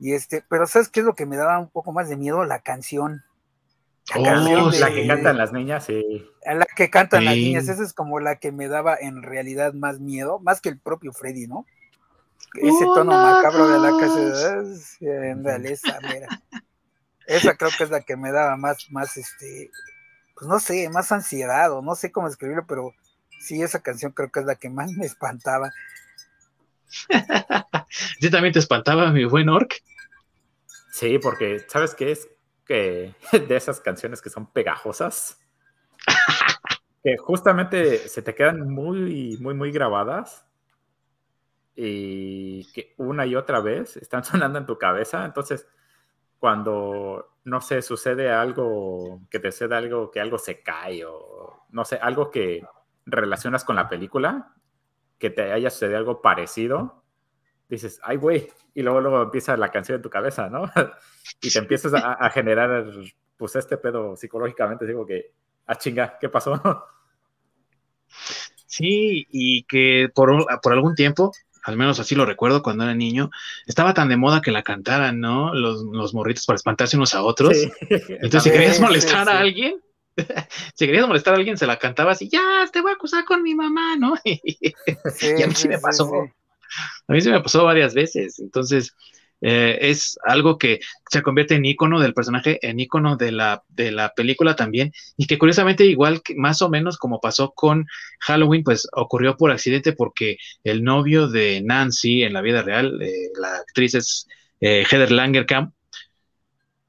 Y 0.00 0.12
este, 0.12 0.44
pero 0.48 0.66
¿sabes 0.66 0.88
qué 0.88 1.00
es 1.00 1.06
lo 1.06 1.14
que 1.14 1.24
me 1.24 1.36
daba 1.36 1.60
un 1.60 1.70
poco 1.70 1.92
más 1.92 2.08
de 2.08 2.16
miedo? 2.16 2.44
La 2.44 2.58
canción. 2.58 3.22
Oh, 4.16 4.20
la, 4.20 4.90
que 4.92 5.06
cantan 5.06 5.38
las 5.38 5.52
niñas, 5.52 5.84
sí. 5.84 6.26
La 6.44 6.66
que 6.66 6.90
cantan 6.90 7.26
las 7.26 7.36
niñas, 7.36 7.68
esa 7.68 7.84
es 7.84 7.92
como 7.92 8.18
la 8.18 8.40
que 8.40 8.50
me 8.50 8.66
daba 8.66 8.96
en 9.00 9.22
realidad 9.22 9.72
más 9.72 10.00
miedo, 10.00 10.40
más 10.40 10.60
que 10.60 10.70
el 10.70 10.80
propio 10.80 11.12
Freddy, 11.12 11.46
¿no? 11.46 11.64
Ese 12.54 12.84
tono 12.86 13.12
macabro 13.12 13.68
de 13.68 13.78
la 13.78 13.98
casa, 14.00 14.62
en 15.00 15.44
realidad, 15.44 16.00
mira. 16.02 16.28
Esa 17.26 17.56
creo 17.56 17.70
que 17.76 17.84
es 17.84 17.90
la 17.90 18.00
que 18.00 18.16
me 18.16 18.32
daba 18.32 18.56
más, 18.56 18.90
más, 18.90 19.16
este, 19.16 19.70
pues 20.38 20.48
no 20.48 20.60
sé, 20.60 20.88
más 20.90 21.10
ansiedad, 21.10 21.72
o 21.72 21.82
no 21.82 21.94
sé 21.94 22.12
cómo 22.12 22.28
escribirlo, 22.28 22.64
pero 22.66 22.92
sí, 23.40 23.62
esa 23.62 23.80
canción 23.80 24.12
creo 24.12 24.30
que 24.30 24.40
es 24.40 24.46
la 24.46 24.54
que 24.54 24.70
más 24.70 24.92
me 24.92 25.06
espantaba. 25.06 25.72
¿Sí 28.20 28.30
también 28.30 28.52
te 28.52 28.60
espantaba, 28.60 29.10
mi 29.10 29.24
buen 29.24 29.48
Orc? 29.48 29.82
Sí, 30.92 31.18
porque, 31.18 31.64
¿sabes 31.68 31.94
qué 31.94 32.12
es? 32.12 32.28
que 32.68 33.14
de 33.32 33.56
esas 33.56 33.80
canciones 33.80 34.22
que 34.22 34.30
son 34.30 34.52
pegajosas, 34.52 35.40
que 37.02 37.16
justamente 37.16 37.98
se 38.08 38.22
te 38.22 38.34
quedan 38.34 38.68
muy, 38.70 39.38
muy, 39.40 39.54
muy 39.54 39.72
grabadas 39.72 40.44
y 41.74 42.70
que 42.72 42.94
una 42.98 43.24
y 43.24 43.34
otra 43.34 43.60
vez 43.60 43.96
están 43.96 44.22
sonando 44.22 44.58
en 44.58 44.66
tu 44.66 44.78
cabeza. 44.78 45.24
Entonces, 45.24 45.66
cuando, 46.38 47.36
no 47.44 47.60
sé, 47.60 47.82
sucede 47.82 48.30
algo, 48.30 49.22
que 49.30 49.40
te 49.40 49.50
sucede 49.50 49.74
algo, 49.74 50.10
que 50.10 50.20
algo 50.20 50.38
se 50.38 50.62
cae 50.62 51.04
o, 51.04 51.66
no 51.70 51.84
sé, 51.84 51.96
algo 51.96 52.30
que 52.30 52.62
relacionas 53.06 53.64
con 53.64 53.76
la 53.76 53.88
película, 53.88 54.54
que 55.18 55.30
te 55.30 55.52
haya 55.52 55.70
sucedido 55.70 55.98
algo 55.98 56.22
parecido, 56.22 57.02
dices, 57.68 58.00
ay, 58.02 58.16
güey, 58.16 58.48
y 58.74 58.82
luego, 58.82 59.00
luego 59.00 59.22
empieza 59.22 59.56
la 59.56 59.70
canción 59.70 59.96
en 59.96 60.02
tu 60.02 60.10
cabeza, 60.10 60.48
¿no? 60.48 60.64
y 61.42 61.50
te 61.50 61.58
empiezas 61.58 61.92
a, 61.94 62.30
generar, 62.30 62.86
pues, 63.36 63.56
este 63.56 63.76
pedo 63.76 64.16
psicológicamente, 64.16 64.86
digo 64.86 65.04
que, 65.04 65.32
ah, 65.66 65.76
chinga, 65.76 66.18
¿qué 66.18 66.28
pasó? 66.28 66.60
Sí, 68.66 69.26
y 69.30 69.64
que 69.64 70.10
por, 70.14 70.46
por 70.62 70.72
algún 70.72 70.94
tiempo, 70.94 71.32
al 71.68 71.76
menos 71.76 72.00
así 72.00 72.14
lo 72.14 72.24
recuerdo 72.24 72.62
cuando 72.62 72.84
era 72.84 72.94
niño, 72.94 73.30
estaba 73.66 73.92
tan 73.92 74.08
de 74.08 74.16
moda 74.16 74.40
que 74.40 74.50
la 74.50 74.62
cantaran, 74.62 75.20
¿no? 75.20 75.54
Los, 75.54 75.82
los 75.82 76.14
morritos 76.14 76.46
para 76.46 76.56
espantarse 76.56 76.96
unos 76.96 77.14
a 77.14 77.22
otros. 77.22 77.58
Entonces, 78.08 78.44
si 78.44 78.50
querías 78.50 78.80
molestar 78.80 79.28
a 79.28 79.40
alguien, 79.40 79.78
si 80.74 80.86
querías 80.86 81.06
molestar 81.06 81.34
a 81.34 81.36
alguien, 81.36 81.58
se 81.58 81.66
la 81.66 81.78
cantaba 81.78 82.12
así, 82.12 82.26
ya, 82.26 82.66
te 82.72 82.80
voy 82.80 82.92
a 82.92 82.94
acusar 82.94 83.26
con 83.26 83.42
mi 83.42 83.54
mamá, 83.54 83.96
¿no? 83.96 84.14
y 84.24 85.42
a 85.42 85.46
mí 85.46 85.54
sí 85.54 85.68
me 85.68 85.78
pasó. 85.78 86.10
A 87.06 87.12
mí 87.12 87.20
sí 87.20 87.30
me 87.30 87.42
pasó 87.42 87.64
varias 87.64 87.92
veces. 87.92 88.38
Entonces, 88.38 88.94
eh, 89.40 89.78
es 89.80 90.18
algo 90.24 90.58
que 90.58 90.80
se 91.10 91.22
convierte 91.22 91.54
en 91.54 91.64
icono 91.64 92.00
del 92.00 92.14
personaje, 92.14 92.58
en 92.66 92.80
icono 92.80 93.16
de 93.16 93.32
la, 93.32 93.62
de 93.68 93.92
la 93.92 94.12
película 94.14 94.56
también, 94.56 94.92
y 95.16 95.26
que 95.26 95.38
curiosamente, 95.38 95.84
igual 95.84 96.22
que 96.22 96.34
más 96.34 96.62
o 96.62 96.68
menos 96.68 96.98
como 96.98 97.20
pasó 97.20 97.52
con 97.52 97.86
Halloween, 98.20 98.64
pues 98.64 98.88
ocurrió 98.92 99.36
por 99.36 99.50
accidente 99.50 99.92
porque 99.92 100.38
el 100.64 100.82
novio 100.82 101.28
de 101.28 101.62
Nancy 101.62 102.22
en 102.22 102.32
la 102.32 102.42
vida 102.42 102.62
real, 102.62 103.00
eh, 103.02 103.30
la 103.40 103.56
actriz 103.56 103.94
es 103.94 104.26
eh, 104.60 104.84
Heather 104.90 105.12
Langerkamp, 105.12 105.72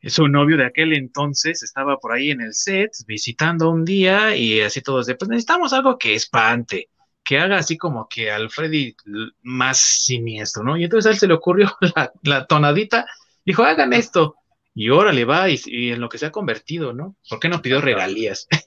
su 0.04 0.28
novio 0.30 0.56
de 0.56 0.66
aquel 0.66 0.94
entonces 0.94 1.62
estaba 1.62 1.98
por 1.98 2.14
ahí 2.14 2.32
en 2.32 2.42
el 2.42 2.54
set 2.54 2.92
visitando 3.06 3.70
un 3.70 3.84
día 3.84 4.36
y 4.36 4.62
así 4.62 4.82
todos 4.82 5.06
de, 5.08 5.16
pues 5.16 5.28
necesitamos 5.28 5.74
algo 5.74 5.98
que 5.98 6.16
espante 6.16 6.88
que 7.30 7.38
haga 7.38 7.58
así 7.58 7.78
como 7.78 8.10
que 8.10 8.32
al 8.32 8.50
Freddy 8.50 8.96
más 9.44 9.78
siniestro, 9.78 10.64
¿no? 10.64 10.78
Y 10.78 10.86
entonces 10.86 11.06
a 11.06 11.14
él 11.14 11.20
se 11.20 11.28
le 11.28 11.36
ocurrió 11.36 11.72
la, 12.24 12.48
tonadita, 12.48 13.06
dijo, 13.46 13.62
hagan 13.62 13.94
esto. 13.94 14.34
Y 14.74 14.90
órale, 14.90 15.26
va, 15.26 15.48
y, 15.48 15.92
en 15.92 16.02
lo 16.02 16.10
que 16.10 16.18
se 16.18 16.26
ha 16.26 16.32
convertido, 16.32 16.92
¿no? 16.92 17.16
¿Por 17.30 17.40
qué 17.40 17.48
no 17.48 17.62
pidió 17.62 17.82
regalías? 17.82 18.48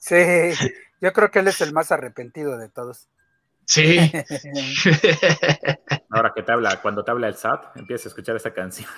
Sí. 0.00 0.14
yo 1.00 1.12
creo 1.12 1.32
que 1.32 1.40
él 1.40 1.48
es 1.48 1.60
el 1.60 1.72
más 1.72 1.90
arrepentido 1.90 2.56
de 2.56 2.68
todos. 2.68 3.08
Sí. 3.64 3.98
Ahora 6.10 6.32
que 6.36 6.44
te 6.44 6.52
habla, 6.52 6.80
cuando 6.80 7.02
te 7.02 7.10
habla 7.10 7.26
el 7.26 7.34
SAT, 7.34 7.78
empieza 7.78 8.06
a 8.06 8.10
escuchar 8.10 8.36
esa 8.36 8.54
canción. 8.54 8.88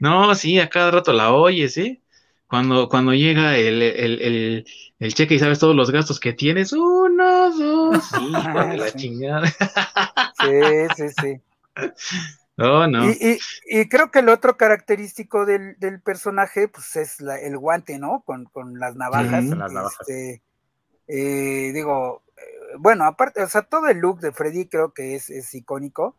no, 0.00 0.34
sí, 0.34 0.58
a 0.58 0.68
cada 0.68 0.90
rato 0.90 1.12
la 1.12 1.32
oyes, 1.32 1.74
¿sí? 1.74 2.02
Cuando, 2.52 2.86
cuando 2.90 3.14
llega 3.14 3.56
el, 3.56 4.66
cheque 5.00 5.36
y 5.36 5.38
sabes 5.38 5.58
todos 5.58 5.74
los 5.74 5.90
gastos 5.90 6.20
que 6.20 6.34
tienes, 6.34 6.74
uno, 6.74 7.50
dos, 7.50 8.04
hijo 8.12 8.64
de 8.68 8.76
la 8.76 8.92
chingada. 8.92 9.48
Sí, 9.48 10.86
sí, 10.94 11.08
sí. 11.18 11.40
Oh, 12.58 12.86
no. 12.86 13.08
Y, 13.10 13.38
y, 13.64 13.88
creo 13.88 14.10
que 14.10 14.18
el 14.18 14.28
otro 14.28 14.58
característico 14.58 15.46
del, 15.46 15.76
personaje, 16.04 16.68
pues 16.68 16.94
es 16.96 17.16
el 17.20 17.56
guante, 17.56 17.98
¿no? 17.98 18.22
Con, 18.26 18.78
las 18.78 18.94
navajas. 18.96 19.44
las 19.46 19.72
navajas. 19.72 19.96
Este, 20.06 20.42
eh, 21.08 21.72
digo, 21.72 22.22
eh, 22.36 22.42
bueno, 22.78 23.04
aparte, 23.04 23.42
o 23.42 23.48
sea, 23.48 23.62
todo 23.62 23.88
el 23.88 23.96
look 23.98 24.20
de 24.20 24.32
Freddy 24.32 24.66
creo 24.66 24.92
que 24.92 25.14
es, 25.14 25.30
es 25.30 25.54
icónico, 25.54 26.14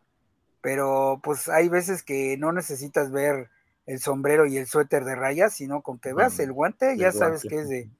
pero 0.60 1.20
pues 1.22 1.48
hay 1.48 1.68
veces 1.68 2.02
que 2.02 2.36
no 2.36 2.50
necesitas 2.50 3.12
ver 3.12 3.48
el 3.86 4.00
sombrero 4.00 4.46
y 4.46 4.56
el 4.56 4.66
suéter 4.66 5.04
de 5.04 5.14
rayas, 5.14 5.54
sino 5.54 5.82
con 5.82 5.98
que 5.98 6.14
veas 6.14 6.38
el 6.38 6.52
guante, 6.52 6.96
ya 6.96 7.12
sabes 7.12 7.42
que 7.42 7.56
es 7.56 7.68
de, 7.68 7.90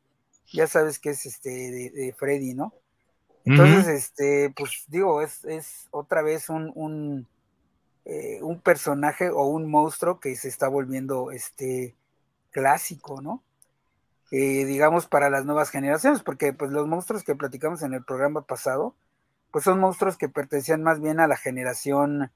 ya 0.53 0.67
sabes 0.67 0.99
que 0.99 1.11
es 1.11 1.27
este 1.27 1.51
de, 1.51 2.15
Freddy, 2.17 2.55
¿no? 2.55 2.73
Entonces, 3.45 3.89
este, 3.89 4.51
pues 4.57 4.85
digo, 4.89 5.21
es, 5.21 5.45
es 5.45 5.89
otra 5.91 6.23
vez 6.23 6.49
un, 6.49 6.73
un, 6.75 7.29
eh, 8.07 8.39
un, 8.43 8.61
personaje 8.61 9.29
o 9.29 9.43
un 9.43 9.71
monstruo 9.71 10.19
que 10.19 10.35
se 10.37 10.49
está 10.49 10.69
volviendo 10.69 11.31
este 11.31 11.95
clásico, 12.51 13.21
¿no? 13.21 13.43
Eh, 14.31 14.65
digamos 14.65 15.07
para 15.07 15.29
las 15.29 15.45
nuevas 15.45 15.71
generaciones, 15.71 16.23
porque 16.23 16.55
pues 16.55 16.71
los 16.71 16.89
monstruos 16.89 17.23
que 17.23 17.35
platicamos 17.35 17.83
en 17.83 17.93
el 17.93 18.03
programa 18.03 18.47
pasado, 18.47 18.97
pues 19.51 19.65
son 19.65 19.79
monstruos 19.79 20.17
que 20.17 20.31
pertenecían 20.31 20.83
más 20.83 21.01
bien 21.01 21.21
a 21.21 21.29
la 21.29 21.37
generación 21.37 22.33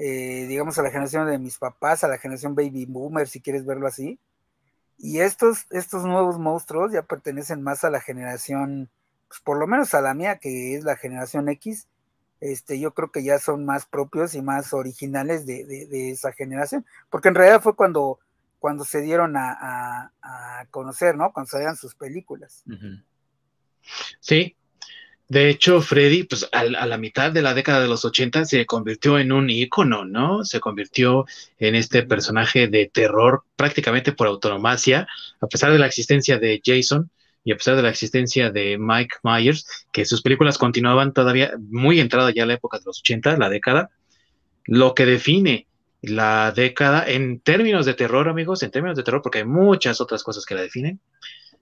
eh, 0.00 0.46
digamos, 0.46 0.78
a 0.78 0.82
la 0.82 0.90
generación 0.90 1.26
de 1.26 1.38
mis 1.40 1.58
papás, 1.58 2.04
a 2.04 2.08
la 2.08 2.18
generación 2.18 2.54
baby 2.54 2.86
boomer, 2.86 3.26
si 3.26 3.40
quieres 3.40 3.66
verlo 3.66 3.88
así. 3.88 4.20
Y 4.96 5.18
estos, 5.18 5.66
estos 5.70 6.04
nuevos 6.04 6.38
monstruos 6.38 6.92
ya 6.92 7.02
pertenecen 7.02 7.62
más 7.62 7.82
a 7.82 7.90
la 7.90 8.00
generación, 8.00 8.88
pues 9.26 9.40
por 9.40 9.58
lo 9.58 9.66
menos 9.66 9.94
a 9.94 10.00
la 10.00 10.14
mía, 10.14 10.38
que 10.38 10.76
es 10.76 10.84
la 10.84 10.96
generación 10.96 11.48
X. 11.48 11.88
Este, 12.40 12.78
yo 12.78 12.94
creo 12.94 13.10
que 13.10 13.24
ya 13.24 13.40
son 13.40 13.64
más 13.64 13.86
propios 13.86 14.36
y 14.36 14.42
más 14.42 14.72
originales 14.72 15.46
de, 15.46 16.12
esa 16.12 16.32
generación, 16.32 16.86
porque 17.10 17.28
en 17.28 17.34
realidad 17.34 17.60
fue 17.60 17.74
cuando, 17.74 18.20
cuando 18.60 18.84
se 18.84 19.00
dieron 19.00 19.34
a, 19.36 20.12
conocer, 20.70 21.16
¿no? 21.16 21.32
Cuando 21.32 21.50
salían 21.50 21.76
sus 21.76 21.96
películas. 21.96 22.62
Sí, 24.20 24.56
de 25.28 25.50
hecho, 25.50 25.82
Freddy, 25.82 26.22
pues 26.24 26.48
a, 26.52 26.64
la 26.64 26.96
mitad 26.96 27.30
de 27.30 27.42
la 27.42 27.52
década 27.52 27.82
de 27.82 27.88
los 27.88 28.02
80 28.06 28.46
se 28.46 28.64
convirtió 28.64 29.18
en 29.18 29.30
un 29.30 29.50
ícono, 29.50 30.06
¿no? 30.06 30.42
Se 30.42 30.58
convirtió 30.58 31.26
en 31.58 31.74
este 31.74 32.02
personaje 32.02 32.66
de 32.66 32.90
terror 32.90 33.44
prácticamente 33.54 34.12
por 34.12 34.26
autonomacia, 34.26 35.06
a 35.42 35.46
pesar 35.46 35.70
de 35.70 35.78
la 35.78 35.86
existencia 35.86 36.38
de 36.38 36.62
Jason 36.64 37.10
y 37.44 37.52
a 37.52 37.56
pesar 37.56 37.76
de 37.76 37.82
la 37.82 37.90
existencia 37.90 38.50
de 38.50 38.78
Mike 38.78 39.16
Myers, 39.22 39.66
que 39.92 40.06
sus 40.06 40.22
películas 40.22 40.56
continuaban 40.56 41.12
todavía 41.12 41.52
muy 41.58 42.00
entrada 42.00 42.30
ya 42.30 42.44
a 42.44 42.46
la 42.46 42.54
época 42.54 42.78
de 42.78 42.84
los 42.86 43.00
80, 43.00 43.36
la 43.36 43.50
década. 43.50 43.90
Lo 44.64 44.94
que 44.94 45.04
define 45.04 45.66
la 46.00 46.52
década 46.52 47.04
en 47.06 47.40
términos 47.40 47.84
de 47.84 47.92
terror, 47.92 48.30
amigos, 48.30 48.62
en 48.62 48.70
términos 48.70 48.96
de 48.96 49.02
terror, 49.02 49.20
porque 49.20 49.38
hay 49.38 49.44
muchas 49.44 50.00
otras 50.00 50.22
cosas 50.22 50.46
que 50.46 50.54
la 50.54 50.62
definen, 50.62 51.00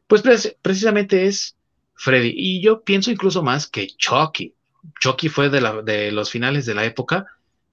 pues 0.06 0.22
precisamente 0.62 1.26
es 1.26 1.55
Freddy. 1.96 2.32
Y 2.36 2.60
yo 2.60 2.82
pienso 2.82 3.10
incluso 3.10 3.42
más 3.42 3.66
que 3.66 3.88
Chucky. 3.88 4.54
Chucky 5.00 5.28
fue 5.28 5.48
de, 5.48 5.60
la, 5.60 5.82
de 5.82 6.12
los 6.12 6.30
finales 6.30 6.66
de 6.66 6.74
la 6.74 6.84
época, 6.84 7.26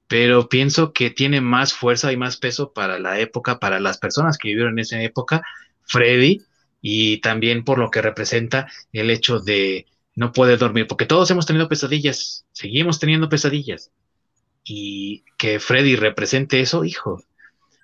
pero 0.07 0.49
pienso 0.49 0.93
que 0.93 1.09
tiene 1.09 1.41
más 1.41 1.73
fuerza 1.73 2.11
y 2.11 2.17
más 2.17 2.37
peso 2.37 2.73
para 2.73 2.99
la 2.99 3.19
época, 3.19 3.59
para 3.59 3.79
las 3.79 3.97
personas 3.97 4.37
que 4.37 4.49
vivieron 4.49 4.73
en 4.73 4.79
esa 4.79 5.01
época, 5.01 5.43
Freddy, 5.83 6.41
y 6.81 7.19
también 7.19 7.63
por 7.63 7.77
lo 7.79 7.89
que 7.89 8.01
representa 8.01 8.67
el 8.91 9.09
hecho 9.09 9.39
de 9.39 9.85
no 10.15 10.31
poder 10.31 10.59
dormir, 10.59 10.87
porque 10.87 11.05
todos 11.05 11.29
hemos 11.31 11.45
tenido 11.45 11.69
pesadillas, 11.69 12.45
seguimos 12.51 12.99
teniendo 12.99 13.29
pesadillas, 13.29 13.91
y 14.63 15.23
que 15.37 15.59
Freddy 15.59 15.95
represente 15.95 16.59
eso, 16.59 16.83
hijo, 16.85 17.23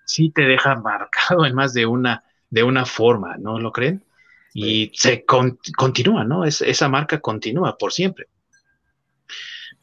sí 0.06 0.30
te 0.30 0.44
deja 0.44 0.76
marcado 0.76 1.46
en 1.46 1.56
más 1.56 1.74
de 1.74 1.86
una, 1.86 2.24
de 2.50 2.64
una 2.64 2.86
forma, 2.86 3.38
¿no 3.38 3.60
lo 3.60 3.72
creen? 3.72 4.04
Y 4.54 4.92
se 4.96 5.26
continúa, 5.26 6.24
¿no? 6.24 6.46
Es, 6.46 6.62
esa 6.62 6.90
marca 6.90 7.20
continúa 7.20 7.78
por 7.78 7.94
siempre. 7.94 8.28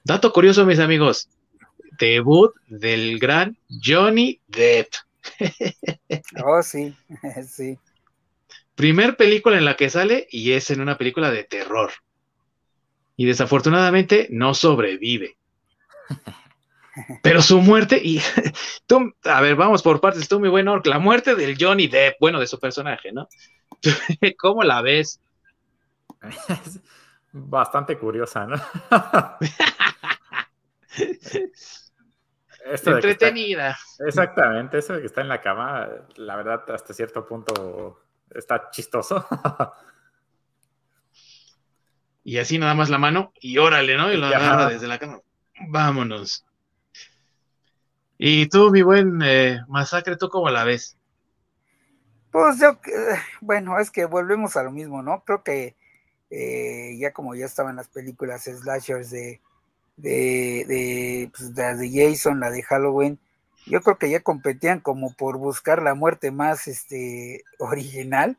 Dato 0.02 0.32
curioso, 0.32 0.64
mis 0.66 0.78
amigos, 0.78 1.28
debut 1.98 2.54
del 2.68 3.18
gran 3.18 3.56
Johnny 3.82 4.40
Depp. 4.46 4.88
oh, 6.44 6.62
sí, 6.62 6.94
sí. 7.48 7.78
Primer 8.74 9.16
película 9.16 9.56
en 9.56 9.64
la 9.64 9.76
que 9.76 9.90
sale 9.90 10.26
y 10.30 10.52
es 10.52 10.70
en 10.70 10.80
una 10.80 10.98
película 10.98 11.30
de 11.30 11.44
terror. 11.44 11.90
Y 13.16 13.24
desafortunadamente 13.24 14.28
no 14.30 14.52
sobrevive. 14.52 15.38
Pero 17.22 17.42
su 17.42 17.60
muerte, 17.60 18.00
y 18.02 18.20
tú, 18.86 19.12
a 19.24 19.40
ver, 19.40 19.54
vamos 19.54 19.82
por 19.82 20.00
partes, 20.00 20.28
tú, 20.28 20.40
mi 20.40 20.48
buen 20.48 20.68
Orc, 20.68 20.86
la 20.86 20.98
muerte 20.98 21.34
del 21.34 21.56
Johnny 21.58 21.88
Depp, 21.88 22.16
bueno, 22.20 22.40
de 22.40 22.46
su 22.46 22.58
personaje, 22.58 23.12
¿no? 23.12 23.28
¿Cómo 24.38 24.62
la 24.62 24.82
ves? 24.82 25.20
bastante 27.32 27.98
curiosa, 27.98 28.46
¿no? 28.46 28.56
Entretenida. 32.64 33.76
exactamente, 34.00 34.78
eso 34.78 34.94
de 34.94 35.00
que 35.00 35.06
está 35.06 35.20
en 35.20 35.28
la 35.28 35.40
cama, 35.40 35.88
la 36.16 36.36
verdad, 36.36 36.68
hasta 36.70 36.92
cierto 36.92 37.24
punto 37.26 38.02
está 38.34 38.70
chistoso. 38.70 39.24
y 42.24 42.38
así 42.38 42.58
nada 42.58 42.74
más 42.74 42.90
la 42.90 42.98
mano 42.98 43.32
y 43.40 43.58
órale, 43.58 43.96
¿no? 43.96 44.12
Y 44.12 44.16
lo 44.16 44.26
agarra 44.26 44.68
desde 44.68 44.88
la 44.88 44.98
cama. 44.98 45.20
Vámonos. 45.68 46.44
Y 48.18 48.48
tú, 48.48 48.70
mi 48.70 48.82
buen 48.82 49.20
eh, 49.22 49.60
masacre, 49.68 50.16
¿tú 50.16 50.28
cómo 50.28 50.50
la 50.50 50.64
ves? 50.64 50.95
Pues 52.36 52.58
yo, 52.58 52.78
bueno, 53.40 53.80
es 53.80 53.90
que 53.90 54.04
volvemos 54.04 54.58
a 54.58 54.62
lo 54.62 54.70
mismo, 54.70 55.00
¿no? 55.00 55.24
Creo 55.24 55.42
que 55.42 55.74
eh, 56.28 56.94
ya 56.98 57.14
como 57.14 57.34
ya 57.34 57.46
estaban 57.46 57.76
las 57.76 57.88
películas 57.88 58.44
slashers 58.44 59.08
de, 59.10 59.40
de, 59.96 61.30
pues, 61.34 61.54
de, 61.54 61.76
de 61.76 61.90
Jason, 61.90 62.38
la 62.38 62.50
de 62.50 62.62
Halloween, 62.62 63.18
yo 63.64 63.80
creo 63.80 63.96
que 63.96 64.10
ya 64.10 64.20
competían 64.20 64.80
como 64.80 65.14
por 65.14 65.38
buscar 65.38 65.80
la 65.80 65.94
muerte 65.94 66.30
más 66.30 66.68
este, 66.68 67.42
original 67.58 68.36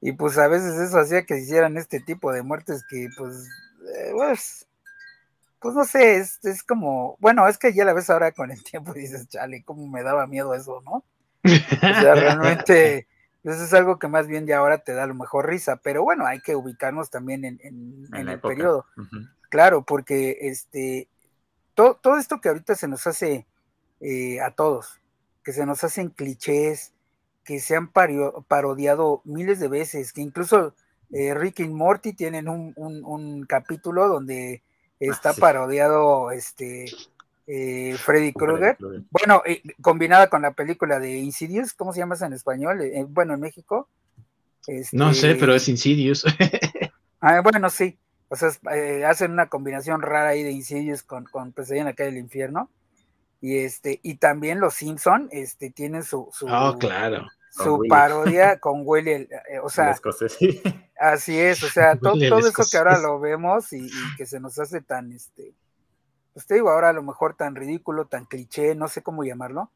y 0.00 0.12
pues 0.12 0.38
a 0.38 0.46
veces 0.46 0.78
eso 0.78 1.00
hacía 1.00 1.26
que 1.26 1.40
hicieran 1.40 1.76
este 1.76 1.98
tipo 1.98 2.30
de 2.32 2.42
muertes 2.44 2.84
que 2.88 3.08
pues, 3.18 3.48
eh, 3.98 4.12
pues, 4.12 4.68
pues, 5.58 5.74
no 5.74 5.84
sé, 5.84 6.18
es, 6.18 6.38
es, 6.44 6.62
como, 6.62 7.16
bueno, 7.18 7.48
es 7.48 7.58
que 7.58 7.72
ya 7.72 7.84
la 7.84 7.92
ves 7.92 8.08
ahora 8.08 8.30
con 8.30 8.52
el 8.52 8.62
tiempo 8.70 8.92
y 8.94 9.00
dices, 9.00 9.28
chale, 9.28 9.64
cómo 9.64 9.88
me 9.88 10.04
daba 10.04 10.28
miedo 10.28 10.54
eso, 10.54 10.80
¿no? 10.84 11.02
O 11.42 12.00
sea, 12.00 12.14
realmente, 12.14 13.08
eso 13.44 13.56
pues, 13.56 13.60
es 13.60 13.74
algo 13.74 13.98
que 13.98 14.06
más 14.06 14.28
bien 14.28 14.46
ya 14.46 14.58
ahora 14.58 14.78
te 14.78 14.92
da 14.92 15.02
a 15.02 15.06
lo 15.08 15.14
mejor 15.14 15.48
risa, 15.48 15.80
pero 15.82 16.04
bueno, 16.04 16.26
hay 16.26 16.40
que 16.40 16.54
ubicarnos 16.54 17.10
también 17.10 17.44
en, 17.44 17.58
en, 17.60 18.28
el 18.28 18.40
periodo. 18.40 18.86
Claro, 19.50 19.84
porque 19.84 20.38
este, 20.42 21.08
todo, 21.74 21.98
todo 22.00 22.18
esto 22.18 22.40
que 22.40 22.48
ahorita 22.48 22.76
se 22.76 22.86
nos 22.86 23.06
hace 23.08 23.46
eh, 24.00 24.40
a 24.40 24.52
todos, 24.52 25.00
que 25.42 25.52
se 25.52 25.66
nos 25.66 25.82
hacen 25.82 26.10
clichés, 26.10 26.92
que 27.44 27.58
se 27.58 27.74
han 27.74 27.90
parodiado 27.90 29.22
miles 29.24 29.58
de 29.58 29.68
veces, 29.68 30.12
que 30.12 30.20
incluso 30.20 30.76
eh, 31.10 31.34
Rick 31.34 31.60
y 31.60 31.68
Morty 31.68 32.12
tienen 32.12 32.48
un, 32.48 33.46
capítulo 33.48 34.06
donde 34.06 34.62
está 35.00 35.30
ah, 35.30 35.36
parodiado 35.38 36.30
este 36.30 36.86
eh, 37.46 37.96
Freddy 37.98 38.32
Krueger. 38.32 38.76
Bueno, 39.10 39.42
combinada 39.80 40.28
con 40.28 40.42
la 40.42 40.52
película 40.52 40.98
de 40.98 41.18
Insidious, 41.18 41.72
¿cómo 41.72 41.92
se 41.92 42.00
llama 42.00 42.14
eso 42.14 42.26
en 42.26 42.32
español? 42.32 42.80
bueno, 43.08 43.34
en 43.34 43.40
México. 43.40 43.88
no 44.92 45.14
sé, 45.14 45.34
pero 45.34 45.54
es 45.54 45.68
Insidious. 45.68 46.24
ah, 47.20 47.40
bueno, 47.40 47.70
sí. 47.70 47.98
O 48.28 48.36
sea, 48.36 48.50
hacen 49.08 49.32
una 49.32 49.48
combinación 49.48 50.00
rara 50.00 50.30
ahí 50.30 50.42
de 50.42 50.52
Insidious 50.52 51.02
con, 51.02 51.24
con 51.24 51.52
Pesadilla 51.52 51.82
en 51.82 51.86
la 51.86 51.92
calle 51.92 52.10
del 52.12 52.20
infierno 52.20 52.70
y 53.42 53.58
este 53.58 53.98
y 54.02 54.14
también 54.14 54.60
los 54.60 54.74
Simpson 54.74 55.28
este 55.32 55.68
tienen 55.70 56.04
su 56.04 56.30
su, 56.32 56.46
oh, 56.46 56.78
claro. 56.78 57.26
su 57.50 57.84
parodia 57.88 58.58
con 58.60 58.82
Willy 58.84 59.10
eh, 59.10 59.28
o 59.62 59.68
sea 59.68 59.94
así 60.98 61.38
es 61.38 61.62
o 61.64 61.68
sea 61.68 61.96
todo, 61.96 62.14
eso 62.14 62.62
que 62.70 62.78
ahora 62.78 62.98
lo 63.00 63.18
vemos 63.18 63.72
y, 63.72 63.90
que 64.16 64.24
se 64.24 64.38
nos 64.38 64.58
hace 64.60 64.80
tan 64.80 65.12
este 65.12 65.52
pues 66.32 66.46
te 66.46 66.54
digo 66.54 66.70
ahora 66.70 66.90
a 66.90 66.92
lo 66.92 67.02
mejor 67.02 67.34
tan 67.34 67.54
ridículo 67.54 68.06
tan 68.06 68.24
cliché 68.24 68.74
no 68.74 68.88
sé 68.88 69.02
cómo 69.02 69.24
llamarlo 69.24 69.70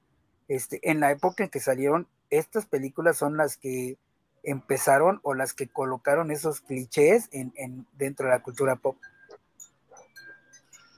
este 0.48 0.80
en 0.90 1.00
la 1.00 1.10
época 1.10 1.44
en 1.44 1.50
que 1.50 1.60
salieron 1.60 2.06
estas 2.30 2.66
películas 2.66 3.16
son 3.16 3.36
las 3.36 3.56
que 3.56 3.98
empezaron 4.46 5.20
o 5.22 5.34
las 5.34 5.52
que 5.52 5.68
colocaron 5.68 6.30
esos 6.30 6.60
clichés 6.60 7.28
en, 7.32 7.52
en 7.56 7.84
dentro 7.92 8.26
de 8.26 8.32
la 8.32 8.42
cultura 8.42 8.76
pop. 8.76 8.96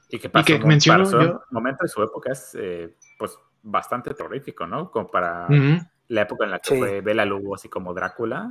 Y 0.09 0.19
que 0.19 0.29
pasó, 0.29 0.55
un 0.55 1.39
momento 1.51 1.83
de 1.83 1.89
su 1.89 2.01
época 2.01 2.31
es 2.31 2.55
eh, 2.59 2.95
pues 3.17 3.37
bastante 3.61 4.13
terrorífico, 4.13 4.65
¿no? 4.65 4.89
Como 4.89 5.09
para 5.09 5.47
la 6.07 6.21
época 6.21 6.45
en 6.45 6.51
la 6.51 6.59
que 6.59 6.77
fue 6.77 7.01
Bela 7.01 7.25
Lugosi 7.25 7.69
como 7.69 7.93
Drácula, 7.93 8.49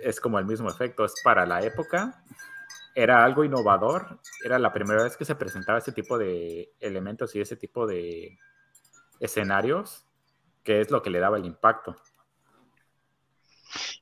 es 0.00 0.20
como 0.20 0.38
el 0.38 0.44
mismo 0.44 0.68
efecto, 0.68 1.04
es 1.04 1.14
para 1.24 1.46
la 1.46 1.62
época, 1.62 2.22
era 2.94 3.24
algo 3.24 3.44
innovador, 3.44 4.20
era 4.44 4.58
la 4.58 4.72
primera 4.72 5.04
vez 5.04 5.16
que 5.16 5.24
se 5.24 5.34
presentaba 5.34 5.78
ese 5.78 5.92
tipo 5.92 6.18
de 6.18 6.72
elementos 6.80 7.34
y 7.34 7.40
ese 7.40 7.56
tipo 7.56 7.86
de 7.86 8.38
escenarios, 9.20 10.04
que 10.64 10.80
es 10.80 10.90
lo 10.90 11.02
que 11.02 11.10
le 11.10 11.20
daba 11.20 11.38
el 11.38 11.44
impacto. 11.44 11.96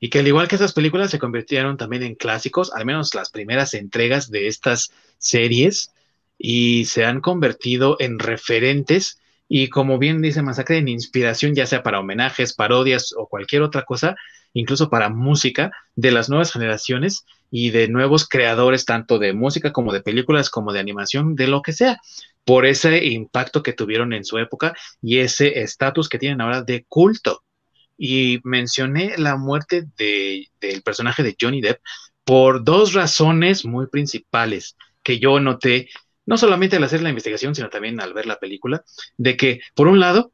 Y 0.00 0.10
que 0.10 0.20
al 0.20 0.28
igual 0.28 0.48
que 0.48 0.56
esas 0.56 0.72
películas 0.72 1.10
se 1.10 1.18
convirtieron 1.18 1.76
también 1.76 2.02
en 2.02 2.14
clásicos, 2.14 2.72
al 2.72 2.86
menos 2.86 3.14
las 3.14 3.30
primeras 3.30 3.74
entregas 3.74 4.30
de 4.30 4.46
estas 4.46 4.92
series, 5.18 5.92
y 6.38 6.84
se 6.84 7.04
han 7.04 7.20
convertido 7.20 7.96
en 7.98 8.18
referentes 8.18 9.20
y 9.48 9.70
como 9.70 9.98
bien 9.98 10.20
dice 10.20 10.42
Masacre, 10.42 10.76
en 10.76 10.88
inspiración 10.88 11.54
ya 11.54 11.66
sea 11.66 11.82
para 11.82 12.00
homenajes, 12.00 12.52
parodias 12.52 13.14
o 13.16 13.26
cualquier 13.26 13.62
otra 13.62 13.84
cosa, 13.84 14.14
incluso 14.52 14.90
para 14.90 15.08
música 15.08 15.70
de 15.96 16.10
las 16.10 16.28
nuevas 16.28 16.52
generaciones 16.52 17.24
y 17.50 17.70
de 17.70 17.88
nuevos 17.88 18.28
creadores 18.28 18.84
tanto 18.84 19.18
de 19.18 19.32
música 19.32 19.72
como 19.72 19.92
de 19.92 20.02
películas 20.02 20.50
como 20.50 20.72
de 20.72 20.80
animación, 20.80 21.34
de 21.34 21.48
lo 21.48 21.62
que 21.62 21.72
sea, 21.72 22.00
por 22.44 22.66
ese 22.66 23.04
impacto 23.04 23.62
que 23.62 23.72
tuvieron 23.72 24.12
en 24.12 24.24
su 24.24 24.38
época 24.38 24.74
y 25.02 25.18
ese 25.18 25.60
estatus 25.60 26.08
que 26.08 26.18
tienen 26.18 26.40
ahora 26.40 26.62
de 26.62 26.84
culto. 26.88 27.44
Y 27.96 28.40
mencioné 28.44 29.18
la 29.18 29.36
muerte 29.36 29.86
de, 29.96 30.48
del 30.60 30.82
personaje 30.82 31.22
de 31.22 31.36
Johnny 31.40 31.60
Depp 31.60 31.80
por 32.24 32.64
dos 32.64 32.92
razones 32.92 33.64
muy 33.64 33.88
principales 33.88 34.76
que 35.02 35.18
yo 35.18 35.40
noté 35.40 35.88
no 36.28 36.36
solamente 36.36 36.76
al 36.76 36.84
hacer 36.84 37.00
la 37.00 37.08
investigación, 37.08 37.54
sino 37.54 37.70
también 37.70 38.02
al 38.02 38.12
ver 38.12 38.26
la 38.26 38.38
película, 38.38 38.84
de 39.16 39.34
que, 39.38 39.60
por 39.74 39.88
un 39.88 39.98
lado, 39.98 40.32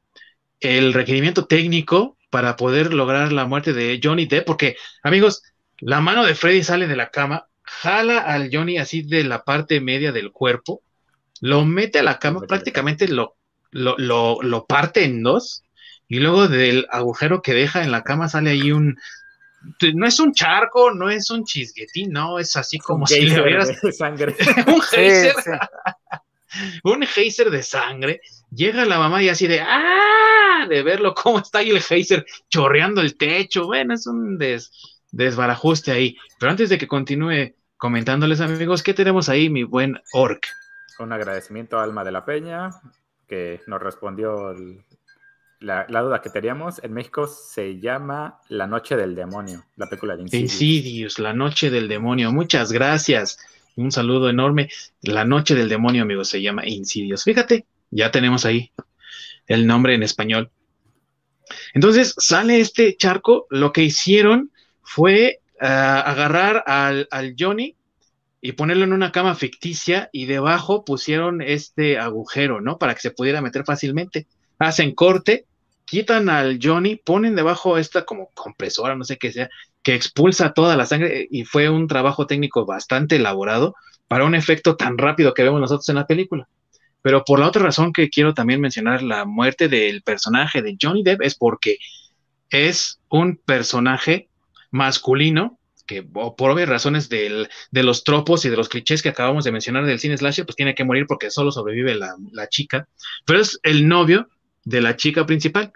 el 0.59 0.93
requerimiento 0.93 1.47
técnico 1.47 2.16
para 2.35 2.56
poder 2.56 2.93
lograr 2.93 3.32
la 3.32 3.44
muerte 3.44 3.73
de 3.73 4.01
Johnny 4.02 4.27
Depp, 4.27 4.44
porque, 4.44 4.77
amigos, 5.05 5.44
la 5.78 6.01
mano 6.01 6.27
de 6.27 6.35
Freddy 6.35 6.65
sale 6.65 6.89
de 6.89 6.97
la 6.97 7.11
cama, 7.11 7.47
jala 7.62 8.19
al 8.19 8.51
Johnny 8.52 8.77
así 8.77 9.02
de 9.02 9.23
la 9.23 9.44
parte 9.44 9.81
media 9.81 10.11
del 10.11 10.32
cuerpo, 10.32 10.82
lo 11.40 11.65
mete 11.65 12.01
a 12.01 12.02
la 12.02 12.19
cama, 12.19 12.40
prácticamente 12.40 13.06
lo, 13.06 13.36
lo, 13.70 13.94
lo, 13.98 14.43
lo 14.43 14.66
parte 14.66 15.05
en 15.05 15.23
dos, 15.23 15.62
y 16.09 16.19
luego 16.19 16.48
del 16.48 16.89
agujero 16.90 17.40
que 17.40 17.55
deja 17.55 17.85
en 17.85 17.93
la 17.93 18.02
cama 18.02 18.28
sale 18.28 18.51
ahí 18.51 18.73
un, 18.73 18.98
no 19.94 20.05
es 20.05 20.19
un 20.19 20.35
charco, 20.35 20.93
no 20.93 21.11
es 21.11 21.31
un 21.31 21.44
chisguetín, 21.44 22.11
no, 22.11 22.40
es 22.40 22.56
así 22.56 22.78
como 22.78 23.06
si 23.06 23.27
le 23.27 23.40
hubieras 23.40 23.70
sangre. 23.97 24.35
un 24.66 24.81
geyser. 24.81 25.35
un 26.82 27.06
geyser 27.06 27.51
de 27.52 27.62
sangre. 27.62 28.20
Llega 28.51 28.85
la 28.86 28.98
mamá 28.98 29.23
y 29.23 29.28
así 29.28 29.47
de 29.47 29.61
¡ah! 29.61 30.34
De 30.69 30.83
verlo 30.83 31.15
cómo 31.15 31.39
está 31.39 31.59
ahí 31.59 31.71
el 31.71 31.83
geyser 31.83 32.25
chorreando 32.49 33.01
el 33.01 33.17
techo. 33.17 33.67
Bueno, 33.67 33.95
es 33.95 34.07
un 34.07 34.39
desbarajuste 35.13 35.93
ahí. 35.93 36.17
Pero 36.39 36.51
antes 36.51 36.69
de 36.69 36.79
que 36.79 36.89
continúe 36.89 37.55
comentándoles, 37.77 38.41
amigos, 38.41 38.83
¿qué 38.83 38.95
tenemos 38.95 39.29
ahí, 39.29 39.51
mi 39.51 39.63
buen 39.63 40.01
Orc? 40.13 40.47
Un 40.99 41.13
agradecimiento 41.13 41.79
a 41.79 41.83
Alma 41.83 42.05
de 42.05 42.13
la 42.13 42.25
Peña, 42.25 42.71
que 43.27 43.61
nos 43.67 43.83
respondió 43.83 44.53
el, 44.53 44.85
la, 45.65 45.87
duda 45.87 46.21
que 46.21 46.31
teníamos, 46.31 46.83
en 46.83 46.93
México 46.93 47.27
se 47.27 47.81
llama 47.81 48.39
La 48.49 48.67
Noche 48.67 48.97
del 48.97 49.15
Demonio, 49.15 49.65
la 49.77 49.89
película 49.89 50.17
de 50.17 50.23
Insidious. 50.23 50.53
Insidious, 50.53 51.19
La 51.19 51.33
Noche 51.33 51.71
del 51.71 51.89
Demonio. 51.89 52.33
Muchas 52.33 52.71
gracias. 52.71 53.39
Un 53.77 53.91
saludo 53.91 54.29
enorme. 54.29 54.69
La 55.03 55.25
Noche 55.25 55.55
del 55.55 55.69
Demonio, 55.69 56.03
amigos, 56.03 56.29
se 56.29 56.43
llama 56.43 56.67
Insidious. 56.67 57.25
Fíjate, 57.25 57.67
ya 57.91 58.11
tenemos 58.11 58.45
ahí 58.45 58.71
el 59.47 59.66
nombre 59.66 59.95
en 59.95 60.03
español. 60.03 60.51
Entonces 61.75 62.15
sale 62.19 62.61
este 62.61 62.97
charco. 62.97 63.47
Lo 63.51 63.73
que 63.73 63.83
hicieron 63.83 64.51
fue 64.83 65.41
ah, 65.61 66.01
agarrar 66.01 66.65
al, 66.66 67.09
al 67.11 67.35
Johnny 67.39 67.77
y 68.41 68.53
ponerlo 68.53 68.85
en 68.85 68.93
una 68.93 69.12
cama 69.12 69.35
ficticia 69.35 70.11
y 70.12 70.27
debajo 70.27 70.85
pusieron 70.85 71.41
este 71.43 71.99
agujero, 71.99 72.61
¿no? 72.61 72.79
Para 72.79 72.95
que 72.95 73.01
se 73.01 73.11
pudiera 73.11 73.41
meter 73.41 73.65
fácilmente. 73.65 74.27
Hacen 74.59 74.95
corte 74.95 75.47
quitan 75.85 76.29
al 76.29 76.59
Johnny, 76.62 76.97
ponen 76.97 77.37
debajo 77.37 77.79
esta 77.79 78.05
como 78.05 78.31
compresora, 78.35 78.97
no 78.97 79.05
sé 79.05 79.19
qué 79.19 79.33
sea, 79.33 79.51
que 79.83 79.95
expulsa 79.95 80.53
toda 80.53 80.77
la 80.77 80.87
sangre 80.87 81.29
y 81.31 81.45
fue 81.45 81.69
un 81.69 81.89
trabajo 81.89 82.27
técnico 82.27 82.65
bastante 82.65 83.16
elaborado 83.16 83.75
para 84.09 84.25
un 84.25 84.35
efecto 84.35 84.77
tan 84.77 84.99
rápido 84.99 85.35
que 85.35 85.43
vemos 85.43 85.61
nosotros 85.61 85.89
en 85.89 85.97
la 85.97 86.07
película. 86.07 86.49
Pero 87.05 87.23
por 87.23 87.39
la 87.39 87.49
otra 87.49 87.63
razón 87.63 87.93
que 87.93 88.09
quiero 88.09 88.33
también 88.33 88.63
mencionar 88.63 89.03
la 89.03 89.27
muerte 89.27 89.69
del 89.69 90.01
personaje 90.01 90.63
de 90.63 90.75
Johnny 90.81 91.03
Depp 91.03 91.21
es 91.21 91.35
porque 91.35 91.77
es 92.49 92.99
un 93.11 93.37
personaje 93.37 94.31
masculino 94.71 95.59
que 95.87 96.03
por 96.03 96.51
obvias 96.51 96.67
razones 96.67 97.11
de 97.11 97.47
los 97.73 98.05
tropos 98.05 98.47
y 98.47 98.49
de 98.49 98.57
los 98.57 98.71
clichés 98.71 99.03
que 99.03 99.11
acabamos 99.11 99.45
de 99.45 99.53
mencionar 99.53 99.85
del 99.85 100.01
cine 100.01 100.17
slasher, 100.17 100.47
pues 100.47 100.57
tiene 100.57 100.75
que 100.75 100.85
morir 100.85 101.05
porque 101.07 101.31
solo 101.31 101.53
sobrevive 101.53 101.95
la, 101.95 102.49
chica, 102.49 102.89
pero 103.27 103.39
es 103.39 103.61
el 103.63 103.87
novio 103.87 104.31
de 104.65 104.81
la 104.81 104.97
chica 104.97 105.27
principal. 105.27 105.75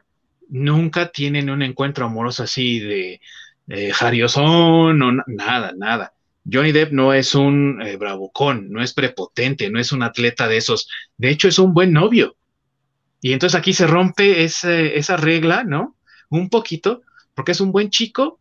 Nunca 0.48 1.12
tienen 1.12 1.50
un 1.50 1.60
encuentro 1.60 2.06
amoroso 2.06 2.44
así 2.44 2.78
de 2.78 3.20
eh, 3.68 3.90
jariosón 3.92 5.02
o 5.02 5.12
nada, 5.26 5.74
nada. 5.76 6.14
Johnny 6.50 6.72
Depp 6.72 6.92
no 6.92 7.12
es 7.12 7.34
un 7.34 7.82
eh, 7.82 7.96
bravucón, 7.96 8.70
no 8.70 8.82
es 8.82 8.94
prepotente, 8.94 9.70
no 9.70 9.78
es 9.78 9.92
un 9.92 10.02
atleta 10.02 10.48
de 10.48 10.56
esos. 10.56 10.88
De 11.16 11.30
hecho, 11.30 11.48
es 11.48 11.58
un 11.58 11.74
buen 11.74 11.92
novio. 11.92 12.36
Y 13.20 13.32
entonces 13.32 13.58
aquí 13.58 13.72
se 13.72 13.86
rompe 13.86 14.44
esa 14.44 15.16
regla, 15.16 15.64
¿no? 15.64 15.96
Un 16.30 16.48
poquito, 16.48 17.02
porque 17.34 17.52
es 17.52 17.60
un 17.60 17.72
buen 17.72 17.90
chico, 17.90 18.38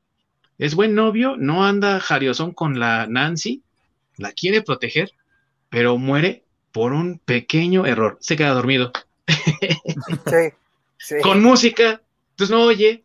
es 0.58 0.76
buen 0.76 0.94
novio, 0.96 1.36
no 1.38 1.66
anda 1.66 2.00
jariosón 2.00 2.54
con 2.54 2.80
la 2.80 3.08
Nancy, 3.08 3.64
la 4.18 4.32
quiere 4.32 4.62
proteger, 4.62 5.12
pero 5.70 5.98
muere 5.98 6.44
por 6.72 6.94
un 6.94 7.20
pequeño 7.20 7.86
error. 7.86 8.18
Se 8.22 8.36
queda 8.36 8.52
dormido. 8.52 8.92
Con 11.22 11.42
música, 11.42 12.02
pues 12.36 12.50
no 12.50 12.62
oye. 12.64 13.04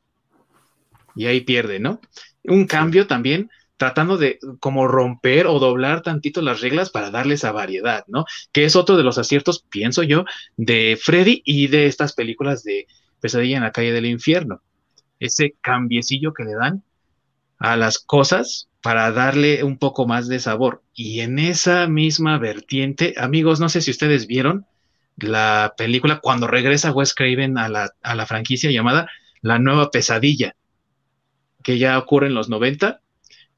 Y 1.15 1.27
ahí 1.27 1.41
pierde, 1.41 1.79
¿no? 1.79 2.01
Un 2.45 2.67
cambio 2.67 3.07
también 3.07 3.51
tratando 3.83 4.17
de 4.17 4.39
como 4.61 4.87
romper 4.87 5.49
o 5.49 5.59
doblar 5.59 6.03
tantito 6.03 6.41
las 6.41 6.61
reglas 6.61 6.91
para 6.91 7.11
darle 7.11 7.35
esa 7.35 7.51
variedad, 7.51 8.05
¿no? 8.07 8.27
Que 8.53 8.65
es 8.65 8.77
otro 8.77 8.97
de 8.97 9.03
los 9.03 9.19
aciertos, 9.19 9.67
pienso 9.69 10.05
yo, 10.05 10.25
de 10.57 10.97
Freddy 11.03 11.43
y 11.45 11.67
de 11.67 11.87
estas 11.87 12.13
películas 12.13 12.63
de 12.63 12.87
Pesadilla 13.19 13.57
en 13.57 13.65
la 13.65 13.73
calle 13.73 13.91
del 13.91 14.07
infierno. 14.07 14.63
Ese 15.19 15.57
cambiecillo 15.61 16.33
que 16.33 16.45
le 16.45 16.55
dan 16.55 16.85
a 17.59 17.77
las 17.77 17.99
cosas 17.99 18.69
para 18.83 19.11
darle 19.11 19.65
un 19.65 19.79
poco 19.79 20.07
más 20.07 20.29
de 20.29 20.39
sabor. 20.39 20.85
Y 20.95 21.19
en 21.19 21.41
esa 21.41 21.89
misma 21.89 22.39
vertiente, 22.39 23.15
amigos, 23.17 23.59
no 23.59 23.69
sé 23.69 23.81
si 23.81 23.91
ustedes 23.91 24.29
vieron 24.29 24.65
la 25.17 25.75
película 25.77 26.21
cuando 26.21 26.47
regresa 26.47 26.93
Wes 26.93 27.17
Craven 27.17 27.59
a 27.59 27.69
la, 27.69 27.91
a 28.01 28.15
la 28.15 28.27
franquicia 28.27 28.71
llamada 28.71 29.11
La 29.41 29.59
Nueva 29.59 29.91
Pesadilla, 29.91 30.55
que 31.65 31.79
ya 31.79 31.99
ocurre 31.99 32.29
en 32.29 32.35
los 32.35 32.49
90, 32.49 33.02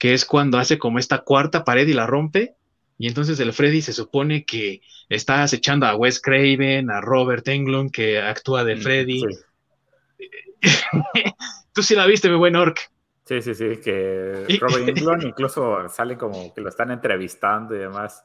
que 0.04 0.12
es 0.12 0.26
cuando 0.26 0.58
hace 0.58 0.78
como 0.78 0.98
esta 0.98 1.20
cuarta 1.20 1.64
pared 1.64 1.88
y 1.88 1.94
la 1.94 2.06
rompe. 2.06 2.56
Y 2.98 3.08
entonces 3.08 3.40
el 3.40 3.54
Freddy 3.54 3.80
se 3.80 3.94
supone 3.94 4.44
que 4.44 4.82
está 5.08 5.42
acechando 5.42 5.86
a 5.86 5.96
Wes 5.96 6.20
Craven, 6.20 6.90
a 6.90 7.00
Robert 7.00 7.48
Englund, 7.48 7.90
que 7.90 8.20
actúa 8.20 8.64
de 8.64 8.76
mm, 8.76 8.80
Freddy. 8.80 9.22
Tú 11.72 11.82
sí 11.82 11.94
la 11.94 12.04
viste, 12.06 12.28
mi 12.28 12.36
buen 12.36 12.54
Orc. 12.54 12.90
Sí, 13.24 13.40
sí, 13.40 13.54
sí, 13.54 13.80
que 13.82 14.46
Robert 14.60 14.90
Englund 14.90 15.22
incluso 15.26 15.88
sale 15.88 16.18
como 16.18 16.52
que 16.52 16.60
lo 16.60 16.68
están 16.68 16.90
entrevistando 16.90 17.74
y 17.74 17.78
demás. 17.78 18.22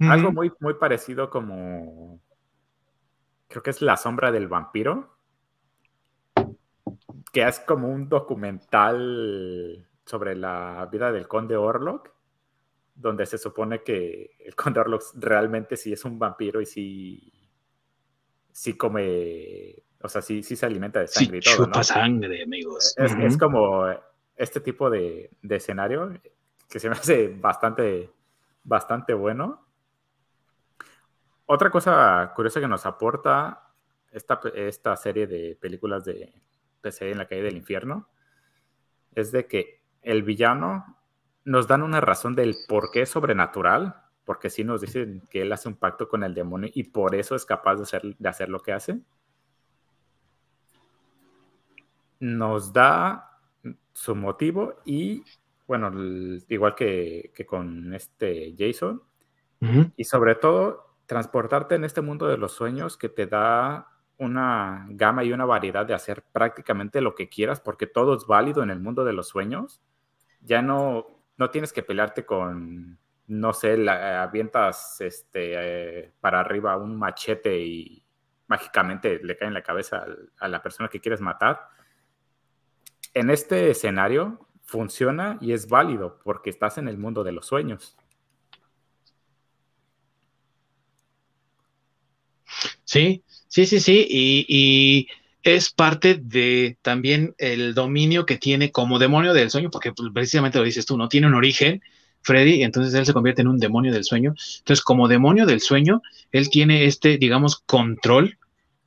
Algo 0.00 0.32
muy, 0.32 0.50
muy 0.58 0.74
parecido 0.74 1.30
como, 1.30 2.20
creo 3.46 3.62
que 3.62 3.70
es 3.70 3.80
La 3.82 3.96
sombra 3.96 4.32
del 4.32 4.48
vampiro, 4.48 5.16
que 7.32 7.46
es 7.46 7.60
como 7.60 7.86
un 7.86 8.08
documental 8.08 9.87
sobre 10.08 10.34
la 10.34 10.88
vida 10.90 11.12
del 11.12 11.28
conde 11.28 11.56
Orlok, 11.56 12.10
donde 12.94 13.26
se 13.26 13.36
supone 13.36 13.82
que 13.82 14.36
el 14.40 14.54
conde 14.54 14.80
Orlok 14.80 15.02
realmente 15.16 15.76
sí 15.76 15.92
es 15.92 16.04
un 16.04 16.18
vampiro 16.18 16.60
y 16.60 16.66
sí, 16.66 17.32
sí 18.50 18.76
come, 18.76 19.74
o 20.00 20.08
sea, 20.08 20.22
sí, 20.22 20.42
sí 20.42 20.56
se 20.56 20.66
alimenta 20.66 21.00
de 21.00 21.08
sangre 21.08 21.38
y 21.38 21.40
todo. 21.40 21.66
Chupa 21.66 21.82
sangre, 21.84 22.42
amigos. 22.42 22.94
Es, 22.96 23.36
como 23.36 23.86
este 24.34 24.60
tipo 24.60 24.88
de, 24.88 25.30
escenario 25.42 26.12
que 26.70 26.80
se 26.80 26.88
me 26.88 26.96
hace 26.96 27.28
bastante, 27.28 28.10
bastante 28.64 29.12
bueno. 29.12 29.66
Otra 31.44 31.70
cosa 31.70 32.32
curiosa 32.34 32.60
que 32.60 32.68
nos 32.68 32.86
aporta 32.86 33.72
esta, 34.10 34.40
esta 34.54 34.96
serie 34.96 35.26
de 35.26 35.56
películas 35.60 36.04
de 36.04 36.32
PC 36.80 37.10
en 37.10 37.18
la 37.18 37.28
calle 37.28 37.42
del 37.42 37.56
infierno 37.56 38.08
es 39.14 39.32
de 39.32 39.46
que 39.46 39.77
el 40.08 40.22
villano 40.22 40.96
nos 41.44 41.68
dan 41.68 41.82
una 41.82 42.00
razón 42.00 42.34
del 42.34 42.56
por 42.66 42.90
qué 42.90 43.04
sobrenatural, 43.04 43.94
porque 44.24 44.48
sí 44.48 44.64
nos 44.64 44.80
dicen 44.80 45.22
que 45.30 45.42
él 45.42 45.52
hace 45.52 45.68
un 45.68 45.76
pacto 45.76 46.08
con 46.08 46.24
el 46.24 46.32
demonio 46.34 46.70
y 46.72 46.84
por 46.84 47.14
eso 47.14 47.34
es 47.34 47.44
capaz 47.44 47.76
de 47.76 47.82
hacer, 47.82 48.16
de 48.18 48.28
hacer 48.28 48.48
lo 48.48 48.60
que 48.60 48.72
hace. 48.72 49.00
Nos 52.20 52.72
da 52.72 53.38
su 53.92 54.16
motivo 54.16 54.76
y, 54.86 55.24
bueno, 55.66 55.92
igual 56.48 56.74
que, 56.74 57.32
con 57.46 57.92
este 57.92 58.54
Jason, 58.58 59.02
y 59.96 60.04
sobre 60.04 60.36
todo 60.36 60.94
transportarte 61.06 61.74
en 61.74 61.84
este 61.84 62.00
mundo 62.00 62.28
de 62.28 62.38
los 62.38 62.52
sueños 62.52 62.96
que 62.96 63.08
te 63.08 63.26
da 63.26 63.88
una 64.18 64.86
gama 64.90 65.24
y 65.24 65.32
una 65.32 65.44
variedad 65.44 65.84
de 65.84 65.94
hacer 65.94 66.24
prácticamente 66.32 67.00
lo 67.00 67.14
que 67.14 67.28
quieras 67.28 67.60
porque 67.60 67.86
todo 67.86 68.16
es 68.16 68.26
válido 68.26 68.62
en 68.62 68.70
el 68.70 68.80
mundo 68.80 69.04
de 69.04 69.12
los 69.12 69.28
sueños. 69.28 69.80
Ya 70.48 70.62
no, 70.62 71.06
no 71.36 71.50
tienes 71.50 71.72
que 71.72 71.82
pelearte 71.82 72.24
con, 72.24 72.98
no 73.26 73.52
sé, 73.52 73.76
la, 73.76 74.22
avientas 74.22 75.00
este, 75.00 75.52
eh, 75.54 76.12
para 76.20 76.40
arriba 76.40 76.76
un 76.76 76.96
machete 76.96 77.58
y 77.58 78.02
mágicamente 78.46 79.20
le 79.22 79.36
cae 79.36 79.48
en 79.48 79.54
la 79.54 79.62
cabeza 79.62 80.06
a 80.38 80.48
la 80.48 80.62
persona 80.62 80.88
que 80.88 81.00
quieres 81.00 81.20
matar. 81.20 81.68
En 83.12 83.30
este 83.30 83.70
escenario 83.70 84.48
funciona 84.64 85.38
y 85.40 85.52
es 85.52 85.68
válido 85.68 86.20
porque 86.24 86.50
estás 86.50 86.78
en 86.78 86.88
el 86.88 86.98
mundo 86.98 87.24
de 87.24 87.32
los 87.32 87.46
sueños. 87.46 87.96
Sí, 92.84 93.22
Sí, 93.48 93.64
sí, 93.64 93.80
sí, 93.80 94.06
y, 94.10 95.08
es 95.42 95.70
parte 95.70 96.18
de 96.20 96.76
también 96.82 97.34
el 97.38 97.74
dominio 97.74 98.26
que 98.26 98.36
tiene 98.36 98.70
como 98.70 98.98
demonio 98.98 99.32
del 99.34 99.50
sueño, 99.50 99.70
porque 99.70 99.92
pues, 99.92 100.10
precisamente 100.12 100.58
lo 100.58 100.64
dices 100.64 100.86
tú, 100.86 100.96
no 100.96 101.08
tiene 101.08 101.26
un 101.26 101.34
origen, 101.34 101.82
Freddy, 102.22 102.62
entonces 102.62 102.94
él 102.94 103.06
se 103.06 103.12
convierte 103.12 103.42
en 103.42 103.48
un 103.48 103.58
demonio 103.58 103.92
del 103.92 104.04
sueño. 104.04 104.34
Entonces, 104.58 104.82
como 104.84 105.08
demonio 105.08 105.46
del 105.46 105.60
sueño, 105.60 106.02
él 106.32 106.50
tiene 106.50 106.84
este, 106.84 107.16
digamos, 107.16 107.62
control 107.64 108.38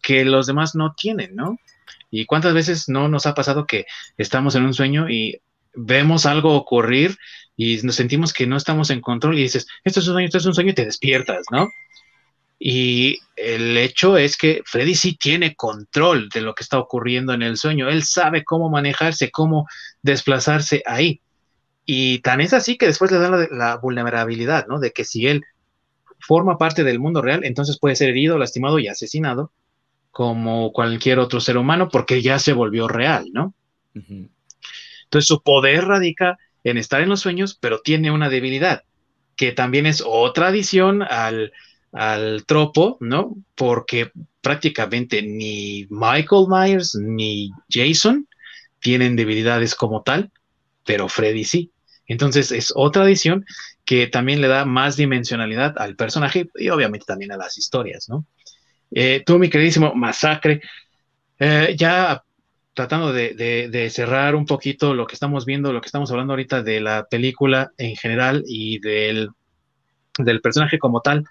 que 0.02 0.26
los 0.26 0.48
demás 0.48 0.76
no 0.76 0.94
tienen, 0.96 1.36
¿no? 1.36 1.58
Y 2.10 2.26
cuántas 2.26 2.54
veces 2.54 2.90
no 2.90 3.08
nos 3.08 3.26
ha 3.26 3.34
pasado 3.34 3.66
que 3.66 3.86
estamos 4.18 4.56
en 4.56 4.64
un 4.66 4.74
sueño 4.74 5.10
y 5.10 5.40
vemos 5.74 6.26
algo 6.26 6.56
ocurrir 6.56 7.18
y 7.56 7.78
nos 7.84 7.96
sentimos 7.96 8.34
que 8.34 8.48
no 8.48 8.58
estamos 8.58 8.90
en 8.90 9.02
control 9.02 9.38
y 9.38 9.44
dices, 9.44 9.68
esto 9.84 10.02
es 10.02 10.08
un 10.08 10.14
sueño, 10.14 10.26
esto 10.26 10.38
es 10.40 10.46
un 10.46 10.54
sueño 10.54 10.72
y 10.72 10.76
te 10.76 10.86
despiertas, 10.86 11.46
¿no? 11.52 11.70
Y 12.64 13.18
el 13.36 13.76
hecho 13.76 14.18
es 14.18 14.38
que 14.38 14.62
Freddy 14.68 14.94
sí 14.94 15.16
tiene 15.16 15.56
control 15.56 16.30
de 16.30 16.42
lo 16.42 16.54
que 16.54 16.62
está 16.62 16.78
ocurriendo 16.78 17.34
en 17.34 17.42
el 17.42 17.58
sueño. 17.58 17.90
Él 17.90 18.04
sabe 18.04 18.44
cómo 18.44 18.70
manejarse, 18.70 19.32
cómo 19.32 19.68
desplazarse 20.04 20.84
ahí. 20.86 21.22
Y 21.88 22.20
tan 22.20 22.40
es 22.40 22.54
así 22.54 22.78
que 22.78 22.86
después 22.86 23.12
le 23.12 23.18
da 23.18 23.48
la, 23.50 23.78
vulnerabilidad, 23.78 24.68
¿no? 24.68 24.80
De 24.80 24.92
que 24.92 25.06
si 25.06 25.26
él 25.26 25.44
forma 26.20 26.60
parte 26.60 26.84
del 26.84 27.00
mundo 27.00 27.24
real, 27.24 27.44
entonces 27.46 27.80
puede 27.80 27.96
ser 27.96 28.10
herido, 28.10 28.38
lastimado 28.38 28.78
y 28.78 28.88
asesinado 28.88 29.52
como 30.12 30.72
cualquier 30.72 31.18
otro 31.18 31.40
ser 31.40 31.58
humano 31.58 31.90
porque 31.90 32.22
ya 32.22 32.38
se 32.38 32.54
volvió 32.54 32.88
real, 32.88 33.26
¿no? 33.34 33.56
Entonces 33.96 35.26
su 35.26 35.42
poder 35.42 35.86
radica 35.86 36.38
en 36.64 36.78
estar 36.78 37.02
en 37.02 37.10
los 37.10 37.22
sueños, 37.22 37.58
pero 37.60 37.82
tiene 37.82 38.12
una 38.12 38.30
debilidad, 38.30 38.84
que 39.36 39.52
también 39.52 39.88
es 39.88 40.04
otra 40.06 40.50
adición 40.50 41.02
al, 41.02 41.54
al 41.92 42.46
tropo, 42.46 42.98
¿no? 43.00 43.36
Porque 43.56 44.12
prácticamente 44.42 45.22
ni 45.22 45.88
Michael 45.90 46.48
Myers 46.48 46.96
ni 46.96 47.52
Jason 47.70 48.28
tienen 48.80 49.16
debilidades 49.16 49.76
como 49.76 50.02
tal, 50.02 50.32
pero 50.86 51.08
Freddy 51.08 51.44
sí. 51.44 51.72
Entonces 52.08 52.52
es 52.52 52.74
otra 52.76 53.04
adición 53.04 53.46
que 53.86 54.08
también 54.08 54.42
le 54.42 54.48
da 54.48 54.66
más 54.66 54.98
dimensionalidad 54.98 55.78
al 55.78 55.96
personaje 55.96 56.50
y 56.56 56.70
obviamente 56.70 57.06
también 57.06 57.32
a 57.32 57.38
las 57.38 57.58
historias, 57.58 58.10
¿no? 58.10 58.26
Eh, 58.94 59.24
tú, 59.26 59.40
mi 59.40 59.50
queridísimo 59.50 59.94
Masacre, 59.96 60.62
eh, 61.40 61.76
ya 61.78 62.24
tratando 62.74 63.14
de, 63.14 63.90
cerrar 63.92 64.36
un 64.36 64.46
poquito 64.46 64.94
lo 64.94 65.08
que 65.08 65.14
estamos 65.14 65.46
viendo, 65.46 65.74
lo 65.74 65.82
que 65.82 65.88
estamos 65.88 66.12
hablando 66.12 66.34
ahorita 66.34 66.64
de 66.64 66.82
la 66.82 67.06
película 67.10 67.72
en 67.78 67.96
general 67.96 68.44
y 68.48 68.80
del 68.80 69.32
personaje 70.42 70.80
como 70.80 71.02
tal, 71.02 71.26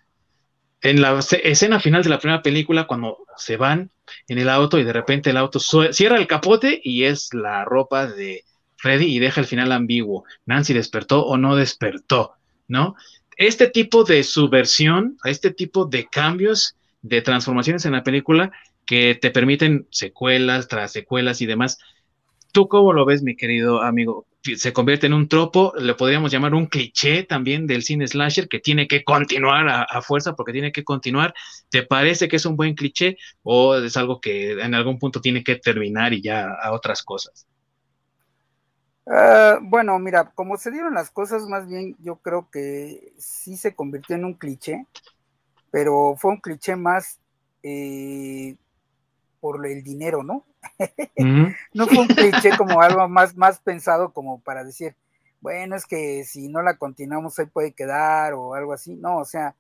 en 0.83 1.01
la 1.01 1.19
escena 1.19 1.81
final 1.81 2.03
de 2.03 2.11
la 2.11 2.19
primera 2.19 2.43
película, 2.43 2.87
cuando 2.87 3.19
se 3.37 3.57
van 3.57 3.91
en 4.29 4.39
el 4.39 4.49
auto 4.49 4.79
y 4.79 4.85
de 4.85 4.93
repente 4.93 5.31
el 5.31 5.37
auto 5.37 5.61
cierra 5.61 6.17
el 6.17 6.27
capote 6.27 6.81
y 6.83 7.05
es 7.05 7.33
la 7.35 7.65
ropa 7.65 8.07
de 8.07 8.45
Freddy 8.77 9.07
y 9.07 9.19
deja 9.19 9.41
el 9.41 9.47
final 9.47 9.73
ambiguo. 9.73 10.25
Nancy 10.47 10.73
despertó 10.73 11.25
o 11.27 11.37
no 11.37 11.55
despertó, 11.55 12.33
¿no? 12.67 12.95
Este 13.37 13.69
tipo 13.69 14.05
de 14.05 14.23
subversión, 14.23 15.19
este 15.25 15.51
tipo 15.51 15.85
de 15.85 16.07
cambios, 16.07 16.77
de 17.03 17.23
transformaciones 17.23 17.85
en 17.85 17.93
la 17.93 18.03
película 18.03 18.53
que 18.87 19.15
te 19.15 19.31
permiten 19.31 19.87
secuelas 19.91 20.69
tras 20.69 20.93
secuelas 20.93 21.41
y 21.41 21.47
demás. 21.47 21.79
¿Tú 22.53 22.69
cómo 22.69 22.93
lo 22.93 23.05
ves, 23.05 23.23
mi 23.23 23.37
querido 23.37 23.83
amigo? 23.83 24.27
Se 24.43 24.73
convierte 24.73 25.07
en 25.07 25.13
un 25.13 25.29
tropo, 25.29 25.73
le 25.77 25.95
podríamos 25.95 26.33
llamar 26.33 26.55
un 26.55 26.67
cliché 26.67 27.25
también 27.25 27.67
del 27.67 27.83
cine 27.83 28.07
slasher 28.07 28.49
que 28.49 28.59
tiene 28.59 28.89
que 28.89 29.05
continuar 29.05 29.69
a, 29.69 30.03
fuerza 30.03 30.35
porque 30.35 30.53
tiene 30.53 30.73
que 30.73 30.85
continuar. 30.85 31.35
¿Te 31.69 31.83
parece 31.83 32.29
que 32.29 32.37
es 32.37 32.47
un 32.47 32.57
buen 32.57 32.75
cliché 32.75 33.19
o 33.43 33.77
es 33.77 33.97
algo 33.97 34.21
que 34.21 34.53
en 34.53 34.75
algún 34.75 34.99
punto 34.99 35.21
tiene 35.21 35.45
que 35.45 35.57
terminar 35.57 36.13
y 36.13 36.23
ya 36.23 36.49
a 36.63 36.73
otras 36.73 37.03
cosas? 37.03 37.47
Ah, 39.07 39.59
bueno, 39.61 39.99
mira, 39.99 40.31
como 40.35 40.57
se 40.57 40.71
dieron 40.71 40.95
las 40.95 41.11
cosas, 41.11 41.47
más 41.47 41.69
bien 41.69 41.97
yo 41.99 42.17
creo 42.17 42.49
que 42.51 43.13
sí 43.19 43.57
se 43.57 43.75
convirtió 43.75 44.17
en 44.17 44.25
un 44.25 44.35
cliché, 44.35 44.87
pero 45.71 46.15
fue 46.17 46.33
un 46.33 46.41
cliché 46.41 46.77
más 46.77 47.19
eh, 47.63 48.57
por 49.41 49.67
el 49.67 49.83
dinero, 49.83 50.23
¿no? 50.23 50.45
no 51.75 51.87
fue 51.87 51.99
un 51.99 52.09
cliché 52.09 52.57
como 52.57 52.81
algo 52.81 53.09
más, 53.09 53.37
más 53.37 53.61
pensado 53.61 54.13
como 54.13 54.41
para 54.41 54.65
decir, 54.65 54.97
bueno, 55.41 55.77
es 55.77 55.87
que 55.87 56.25
si 56.25 56.49
no 56.49 56.63
la 56.63 56.77
continuamos 56.77 57.39
ahí 57.39 57.47
puede 57.47 57.73
quedar 57.73 58.35
o 58.35 58.55
algo 58.55 58.73
así. 58.73 58.95
No, 58.97 59.19
o 59.19 59.25
sea, 59.25 59.55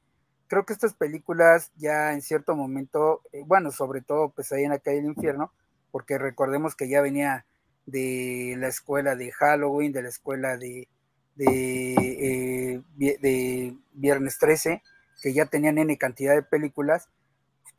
creo 0.47 0.65
que 0.67 0.73
estas 0.73 0.95
películas 0.95 1.73
ya 1.77 2.13
en 2.13 2.23
cierto 2.23 2.55
momento, 2.55 3.23
eh, 3.33 3.43
bueno, 3.47 3.71
sobre 3.71 4.03
todo 4.03 4.31
pues 4.31 4.53
ahí 4.53 4.65
en 4.65 4.71
la 4.71 4.79
calle 4.79 4.97
del 4.97 5.07
infierno, 5.07 5.53
porque 5.91 6.19
recordemos 6.19 6.77
que 6.77 6.89
ya 6.89 7.01
venía 7.01 7.47
de 7.87 8.57
la 8.59 8.69
escuela 8.69 9.17
de 9.17 9.33
Halloween, 9.33 9.93
de 9.93 10.03
la 10.03 10.09
escuela 10.09 10.57
de, 10.57 10.89
de, 11.35 12.83
de 12.97 13.77
Viernes 13.93 14.39
13, 14.39 14.83
que 15.23 15.33
ya 15.33 15.47
tenían 15.47 15.79
N 15.79 15.97
cantidad 15.99 16.35
de 16.35 16.43
películas, 16.43 17.09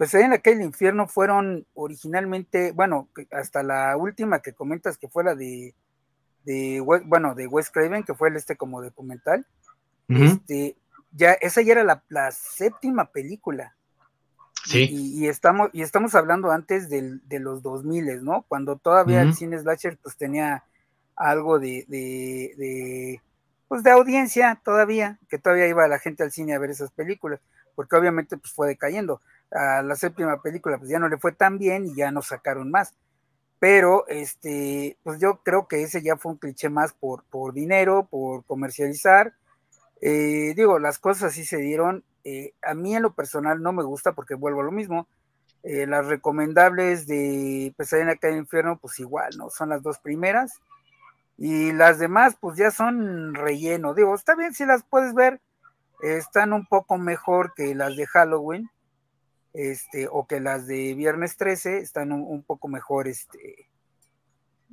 pues 0.02 0.16
en 0.16 0.34
aquel 0.34 0.62
infierno 0.62 1.08
fueron 1.08 1.68
originalmente, 1.76 2.72
bueno, 2.72 3.08
hasta 3.30 3.62
la 3.62 3.96
última 3.96 4.40
que 4.42 4.52
comentas 4.52 4.98
que 4.98 5.08
fue 5.08 5.24
la 5.24 5.36
de, 5.36 5.76
de 6.44 6.80
bueno, 6.80 7.36
de 7.36 7.46
Wes 7.46 7.70
Craven, 7.70 8.02
que 8.02 8.16
fue 8.16 8.30
el 8.30 8.36
este 8.36 8.56
como 8.56 8.82
documental, 8.82 9.46
este, 10.10 10.76
ya, 11.12 11.34
esa 11.34 11.62
ya 11.62 11.74
era 11.74 12.04
la, 12.10 12.32
séptima 12.32 13.12
película. 13.12 13.76
Sí. 14.66 14.90
Y, 14.90 15.28
estamos, 15.28 15.70
y 15.72 15.84
estamos 15.84 16.16
hablando 16.16 16.50
antes 16.50 16.90
del, 16.90 17.22
de 17.28 17.38
los 17.38 17.62
2000, 17.62 18.26
¿no? 18.26 18.44
Cuando 18.48 18.78
todavía 18.78 19.22
el 19.22 19.36
cine 19.36 19.60
slasher 19.60 20.00
pues 20.02 20.18
tenía 20.18 20.64
algo 21.16 21.60
de, 21.60 21.86
de, 21.88 22.56
de, 22.58 23.22
pues 23.68 23.84
de 23.84 23.92
audiencia 23.92 24.60
todavía, 24.66 25.20
que 25.30 25.38
todavía 25.38 25.68
iba 25.68 25.88
la 25.88 26.00
gente 26.00 26.24
al 26.24 26.32
cine 26.32 26.56
a 26.56 26.60
ver 26.60 26.72
esas 26.72 26.90
películas, 26.90 27.40
porque 27.76 27.96
obviamente 27.96 28.36
pues 28.36 28.52
fue 28.52 28.68
decayendo 28.68 29.22
a 29.52 29.82
la 29.82 29.96
séptima 29.96 30.42
película 30.42 30.78
pues 30.78 30.90
ya 30.90 31.00
no 31.00 31.10
le 31.10 31.18
fue 31.18 31.34
tan 31.34 31.58
bien 31.58 31.86
y 31.86 31.96
ya 31.96 32.12
no 32.12 32.22
sacaron 32.22 32.72
más. 32.72 32.94
Pero 33.60 34.08
este, 34.08 34.98
pues 35.04 35.20
yo 35.20 35.42
creo 35.44 35.68
que 35.68 35.84
ese 35.84 36.02
ya 36.02 36.18
fue 36.18 36.32
un 36.32 36.40
cliché 36.40 36.70
más 36.70 36.94
por, 36.94 37.24
por 37.26 37.54
dinero, 37.54 38.08
por 38.10 38.44
comercializar. 38.46 39.36
Eh, 40.02 40.54
digo, 40.56 40.80
las 40.80 40.98
cosas 40.98 41.32
así 41.32 41.46
se 41.46 41.58
dieron. 41.58 42.04
Eh, 42.24 42.54
a 42.64 42.74
mí 42.74 42.96
en 42.96 43.04
lo 43.04 43.14
personal 43.14 43.62
no 43.62 43.72
me 43.72 43.84
gusta 43.84 44.14
porque 44.14 44.34
vuelvo 44.34 44.62
a 44.62 44.64
lo 44.64 44.72
mismo. 44.72 45.08
Eh, 45.62 45.86
las 45.86 46.08
recomendables 46.08 47.06
de 47.06 47.72
Pesadilla 47.78 48.14
en 48.14 48.34
el 48.34 48.38
Infierno, 48.38 48.80
pues 48.80 49.00
igual, 49.00 49.38
¿no? 49.38 49.52
Son 49.52 49.70
las 49.70 49.84
dos 49.84 50.00
primeras. 50.00 50.60
Y 51.38 51.72
las 51.72 52.00
demás, 52.00 52.36
pues 52.40 52.58
ya 52.58 52.72
son 52.72 53.36
relleno. 53.36 53.94
Digo, 53.94 54.16
está 54.16 54.34
bien 54.36 54.56
si 54.56 54.66
las 54.66 54.84
puedes 54.84 55.14
ver. 55.14 55.40
están 56.02 56.52
un 56.52 56.66
poco 56.66 56.98
mejor 56.98 57.54
que 57.54 57.76
las 57.76 57.96
de 57.96 58.08
Halloween 58.08 58.72
este, 59.54 60.08
o 60.10 60.26
que 60.28 60.40
las 60.40 60.68
de 60.68 60.94
Viernes 60.94 61.38
13 61.38 61.80
están 61.80 62.12
un, 62.12 62.44
poco 62.44 62.68
mejor, 62.68 63.08
este, 63.08 63.70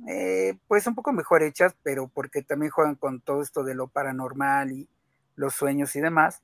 eh, 0.07 0.57
pues 0.67 0.87
un 0.87 0.95
poco 0.95 1.11
mejor 1.11 1.43
hechas, 1.43 1.75
pero 1.83 2.07
porque 2.07 2.41
también 2.41 2.71
juegan 2.71 2.95
con 2.95 3.21
todo 3.21 3.41
esto 3.41 3.63
de 3.63 3.75
lo 3.75 3.87
paranormal 3.87 4.71
y 4.71 4.87
los 5.35 5.53
sueños 5.53 5.95
y 5.95 6.01
demás. 6.01 6.41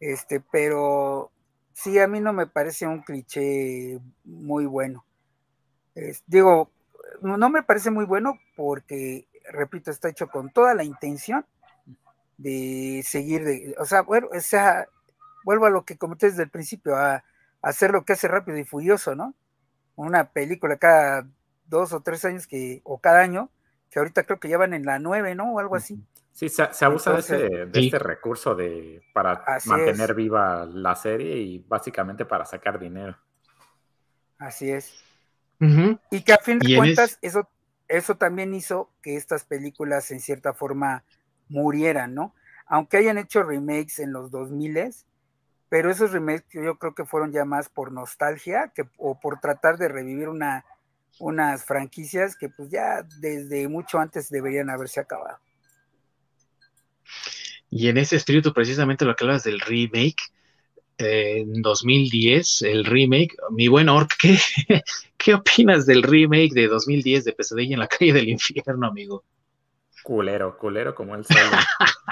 Este, 0.00 0.40
pero 0.40 1.30
sí, 1.72 1.98
a 1.98 2.08
mí 2.08 2.20
no 2.20 2.32
me 2.32 2.46
parece 2.46 2.86
un 2.86 3.02
cliché 3.02 4.00
muy 4.24 4.66
bueno. 4.66 5.04
digo, 6.26 6.70
no 7.20 7.50
me 7.50 7.62
parece 7.62 7.90
muy 7.90 8.04
bueno 8.04 8.38
porque, 8.56 9.28
repito, 9.50 9.90
está 9.90 10.08
hecho 10.08 10.28
con 10.28 10.50
toda 10.50 10.74
la 10.74 10.84
intención 10.84 11.46
de 12.38 13.04
seguir, 13.06 13.44
de, 13.44 13.74
o 13.78 13.84
sea, 13.84 14.02
bueno, 14.02 14.28
o 14.34 14.40
sea, 14.40 14.88
vuelvo 15.44 15.66
a 15.66 15.70
lo 15.70 15.84
que 15.84 15.96
comenté 15.96 16.26
desde 16.26 16.42
el 16.42 16.50
principio, 16.50 16.96
a 16.96 17.22
hacer 17.62 17.92
lo 17.92 18.04
que 18.04 18.12
hace 18.12 18.28
Rápido 18.28 18.58
y 18.58 18.64
Furioso, 18.64 19.14
¿no? 19.14 19.34
Una 19.94 20.30
película 20.30 20.76
cada 20.76 21.26
dos 21.66 21.92
o 21.92 22.00
tres 22.00 22.24
años 22.24 22.46
que, 22.46 22.80
o 22.84 23.00
cada 23.00 23.20
año, 23.20 23.50
que 23.90 23.98
ahorita 23.98 24.24
creo 24.24 24.40
que 24.40 24.48
ya 24.48 24.58
van 24.58 24.74
en 24.74 24.84
la 24.84 24.98
nueve, 24.98 25.34
¿no? 25.34 25.54
O 25.54 25.58
algo 25.58 25.76
así. 25.76 26.02
Sí, 26.32 26.48
se, 26.48 26.62
abusa 26.84 27.12
de, 27.12 27.70
este 27.74 27.98
recurso 27.98 28.54
de, 28.54 29.02
para 29.12 29.44
mantener 29.66 30.14
viva 30.14 30.64
la 30.66 30.94
serie 30.96 31.36
y 31.36 31.58
básicamente 31.58 32.24
para 32.24 32.46
sacar 32.46 32.78
dinero. 32.78 33.16
Así 34.38 34.70
es. 34.70 35.04
Y 36.10 36.22
que 36.22 36.32
a 36.32 36.38
fin 36.38 36.58
de 36.58 36.76
cuentas, 36.76 37.18
eso, 37.22 37.48
eso 37.86 38.16
también 38.16 38.52
hizo 38.54 38.90
que 39.00 39.16
estas 39.16 39.44
películas 39.44 40.10
en 40.10 40.18
cierta 40.18 40.54
forma 40.54 41.04
murieran, 41.48 42.14
¿no? 42.14 42.34
Aunque 42.66 42.96
hayan 42.96 43.18
hecho 43.18 43.44
remakes 43.44 44.00
en 44.00 44.12
los 44.12 44.30
2000 44.32 44.76
pero 45.72 45.90
esos 45.90 46.12
remakes 46.12 46.50
yo 46.52 46.76
creo 46.76 46.94
que 46.94 47.06
fueron 47.06 47.32
ya 47.32 47.46
más 47.46 47.70
por 47.70 47.92
nostalgia 47.92 48.70
que, 48.76 48.84
o 48.98 49.18
por 49.18 49.40
tratar 49.40 49.78
de 49.78 49.88
revivir 49.88 50.28
una, 50.28 50.66
unas 51.18 51.64
franquicias 51.64 52.36
que 52.36 52.50
pues 52.50 52.68
ya 52.68 53.06
desde 53.20 53.66
mucho 53.68 53.98
antes 53.98 54.28
deberían 54.28 54.68
haberse 54.68 55.00
acabado. 55.00 55.38
Y 57.70 57.88
en 57.88 57.96
ese 57.96 58.16
espíritu, 58.16 58.52
precisamente 58.52 59.06
lo 59.06 59.16
que 59.16 59.24
hablas 59.24 59.44
del 59.44 59.60
remake, 59.60 60.20
eh, 60.98 61.38
en 61.38 61.62
2010, 61.62 62.60
el 62.60 62.84
remake, 62.84 63.34
mi 63.52 63.68
buen 63.68 63.88
Orc, 63.88 64.12
¿qué, 64.18 64.36
¿qué 65.16 65.32
opinas 65.32 65.86
del 65.86 66.02
remake 66.02 66.52
de 66.52 66.68
2010 66.68 67.24
de 67.24 67.32
Pesadilla 67.32 67.72
en 67.72 67.80
la 67.80 67.88
calle 67.88 68.12
del 68.12 68.28
infierno, 68.28 68.88
amigo? 68.88 69.24
Culero, 70.02 70.58
culero 70.58 70.94
como 70.94 71.14
él 71.14 71.24
solo. 71.24 71.40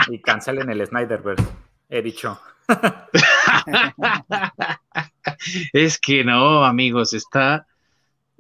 y 0.09 0.19
cancelen 0.23 0.71
el 0.71 0.87
Snyderverse, 0.87 1.45
he 1.91 2.01
dicho. 2.01 2.41
es 5.73 5.99
que 5.99 6.25
no, 6.25 6.65
amigos, 6.65 7.13
está, 7.13 7.67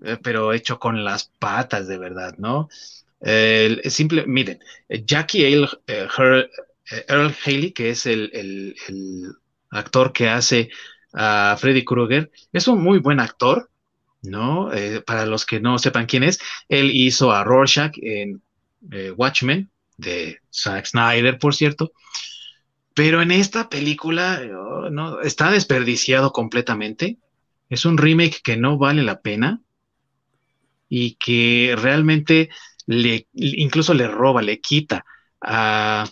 eh, 0.02 0.16
pero 0.22 0.52
hecho 0.52 0.78
con 0.78 1.04
las 1.04 1.30
patas 1.38 1.88
de 1.88 1.98
verdad, 1.98 2.36
¿no? 2.38 2.68
simple, 3.90 4.24
miren, 4.26 4.60
Jackie 4.88 5.44
Earl, 5.44 5.68
eh, 5.86 6.08
eh, 6.90 7.04
Earl 7.06 7.36
Haley, 7.44 7.72
que 7.72 7.90
es 7.90 8.06
el, 8.06 8.74
actor 9.72 10.12
que 10.12 10.28
hace 10.28 10.68
a 11.12 11.56
Freddy 11.58 11.84
Krueger, 11.84 12.30
es 12.52 12.66
un 12.66 12.82
muy 12.82 12.98
buen 12.98 13.20
actor, 13.20 13.70
¿no? 14.22 14.70
para 15.06 15.26
los 15.26 15.46
que 15.46 15.60
no 15.60 15.78
sepan 15.78 16.06
quién 16.06 16.24
es, 16.24 16.40
él 16.68 16.90
hizo 16.92 17.30
a 17.30 17.44
Rorschach 17.44 17.92
en 18.02 18.42
Watchmen, 19.16 19.70
de 20.00 20.40
Zack 20.50 20.86
Snyder, 20.86 21.38
por 21.38 21.54
cierto. 21.54 21.92
Pero 23.00 23.22
en 23.22 23.30
esta 23.30 23.70
película 23.70 24.42
oh, 24.54 24.90
no, 24.90 25.22
está 25.22 25.50
desperdiciado 25.50 26.34
completamente. 26.34 27.16
Es 27.70 27.86
un 27.86 27.96
remake 27.96 28.42
que 28.44 28.58
no 28.58 28.76
vale 28.76 29.02
la 29.02 29.22
pena 29.22 29.62
y 30.86 31.12
que 31.14 31.76
realmente 31.78 32.50
le, 32.84 33.26
incluso 33.32 33.94
le 33.94 34.06
roba, 34.06 34.42
le 34.42 34.60
quita 34.60 35.06
a 35.40 36.10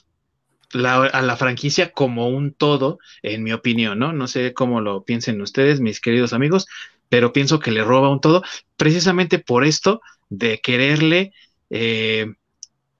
la, 0.72 1.02
a 1.02 1.20
la, 1.20 1.36
franquicia 1.36 1.92
como 1.92 2.30
un 2.30 2.54
todo, 2.54 3.00
en 3.22 3.42
mi 3.42 3.52
opinión, 3.52 3.98
¿no? 3.98 4.14
No 4.14 4.26
sé 4.26 4.54
cómo 4.54 4.80
lo 4.80 5.04
piensen 5.04 5.42
ustedes, 5.42 5.80
mis 5.80 6.00
queridos 6.00 6.32
amigos, 6.32 6.66
pero 7.10 7.34
pienso 7.34 7.60
que 7.60 7.70
le 7.70 7.84
roba 7.84 8.08
un 8.08 8.22
todo, 8.22 8.42
precisamente 8.78 9.38
por 9.38 9.66
esto 9.66 10.00
de 10.30 10.58
quererle 10.62 11.34
eh, 11.68 12.32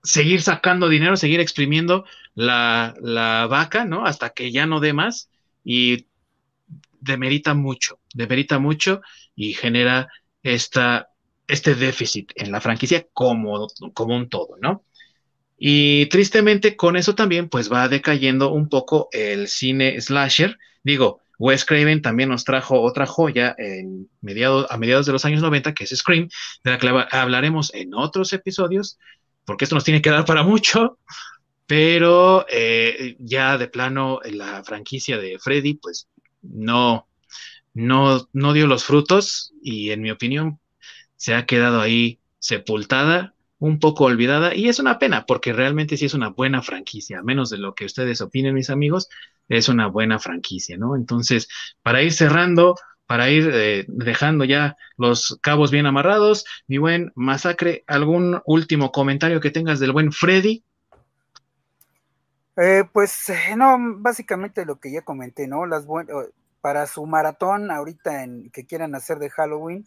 seguir 0.03 0.43
sacando 0.43 0.89
dinero, 0.89 1.17
seguir 1.17 1.39
exprimiendo 1.39 2.05
la, 2.39 2.95
la, 3.01 3.47
vaca, 3.47 3.83
¿no? 3.83 4.05
Hasta 4.05 4.29
que 4.29 4.49
ya 4.49 4.65
no 4.65 4.79
dé 4.79 4.93
más 4.93 5.29
y 5.61 6.07
demerita 7.01 7.53
mucho, 7.53 7.99
demerita 8.13 8.59
mucho 8.59 9.01
y 9.35 9.53
genera 9.53 10.07
esta, 10.41 11.09
este 11.49 11.75
déficit 11.75 12.31
en 12.35 12.53
la 12.53 12.61
franquicia 12.61 13.05
como, 13.11 13.67
como 13.93 14.15
un 14.15 14.29
todo, 14.29 14.55
¿no? 14.61 14.85
Y 15.57 16.05
tristemente 16.05 16.77
con 16.77 16.95
eso 16.95 17.13
también 17.13 17.49
pues 17.49 17.69
va 17.69 17.89
decayendo 17.89 18.53
un 18.53 18.69
poco 18.69 19.09
el 19.11 19.49
cine 19.49 19.99
slasher. 19.99 20.57
Digo, 20.81 21.19
Wes 21.39 21.65
Craven 21.65 22.01
también 22.01 22.29
nos 22.29 22.45
trajo 22.45 22.79
otra 22.81 23.05
joya 23.05 23.53
a 23.57 24.77
mediados 24.77 25.05
de 25.05 25.11
los 25.11 25.25
años 25.25 25.41
90, 25.41 25.73
que 25.73 25.83
es 25.83 25.89
Scream, 25.89 26.29
de 26.63 26.71
la 26.71 26.77
que 26.77 26.87
hablaremos 27.11 27.73
en 27.73 27.93
otros 27.93 28.31
episodios, 28.31 28.97
porque 29.43 29.65
esto 29.65 29.75
nos 29.75 29.83
tiene 29.83 30.01
que 30.01 30.09
dar 30.09 30.23
para 30.23 30.43
mucho, 30.43 30.97
pero 31.69 32.47
eh, 32.49 33.15
ya 33.19 33.59
de 33.59 33.67
plano 33.67 34.21
la 34.25 34.63
franquicia 34.63 35.19
de 35.19 35.37
Freddy, 35.37 35.75
pues 35.75 36.09
no, 36.41 37.07
no, 37.75 38.27
no 38.33 38.53
dio 38.53 38.65
los 38.65 38.83
frutos 38.83 39.53
y 39.61 39.91
en 39.91 40.01
mi 40.01 40.09
opinión 40.09 40.59
se 41.15 41.35
ha 41.35 41.45
quedado 41.45 41.79
ahí 41.79 42.21
sepultada, 42.39 43.35
un 43.59 43.77
poco 43.77 44.05
olvidada 44.05 44.55
y 44.55 44.67
es 44.67 44.79
una 44.79 44.97
pena 44.97 45.27
porque 45.27 45.53
realmente 45.53 45.95
sí 45.95 46.05
es 46.05 46.15
una 46.15 46.29
buena 46.29 46.63
franquicia, 46.63 47.19
a 47.19 47.23
menos 47.23 47.51
de 47.51 47.59
lo 47.59 47.75
que 47.75 47.85
ustedes 47.85 48.19
opinen 48.21 48.55
mis 48.55 48.71
amigos, 48.71 49.07
es 49.47 49.69
una 49.69 49.85
buena 49.85 50.17
franquicia, 50.17 50.75
¿no? 50.75 50.95
Entonces, 50.95 51.49
para 51.83 52.01
ir 52.01 52.13
cerrando, 52.13 52.77
para 53.05 53.29
ir 53.29 53.47
eh, 53.53 53.85
dejando 53.87 54.43
ya 54.43 54.75
los 54.97 55.37
cabos 55.43 55.69
bien 55.69 55.85
amarrados. 55.85 56.45
Mi 56.65 56.79
buen 56.79 57.11
Masacre, 57.13 57.83
¿algún 57.85 58.41
último 58.45 58.91
comentario 58.91 59.39
que 59.39 59.51
tengas 59.51 59.79
del 59.79 59.91
buen 59.91 60.11
Freddy? 60.11 60.63
Eh, 62.61 62.83
pues 62.91 63.29
eh, 63.29 63.55
no, 63.55 63.77
básicamente 63.97 64.65
lo 64.65 64.79
que 64.79 64.91
ya 64.91 65.01
comenté, 65.01 65.47
¿no? 65.47 65.65
Las 65.65 65.85
para 66.61 66.87
su 66.87 67.05
maratón 67.05 67.71
ahorita 67.71 68.23
en 68.23 68.49
que 68.51 68.65
quieran 68.65 68.95
hacer 68.95 69.17
de 69.19 69.29
Halloween, 69.29 69.85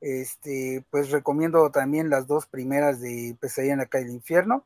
este, 0.00 0.84
pues 0.90 1.10
recomiendo 1.10 1.70
también 1.70 2.10
las 2.10 2.26
dos 2.26 2.46
primeras 2.46 3.00
de 3.00 3.36
Pesadilla 3.40 3.72
en 3.72 3.78
la 3.78 3.86
calle 3.86 4.04
del 4.06 4.14
infierno. 4.14 4.64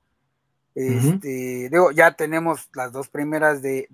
Este, 0.75 1.69
digo, 1.71 1.91
ya 1.91 2.13
tenemos 2.13 2.69
las 2.75 2.93
dos 2.93 3.09
primeras 3.09 3.63
de 3.63 3.89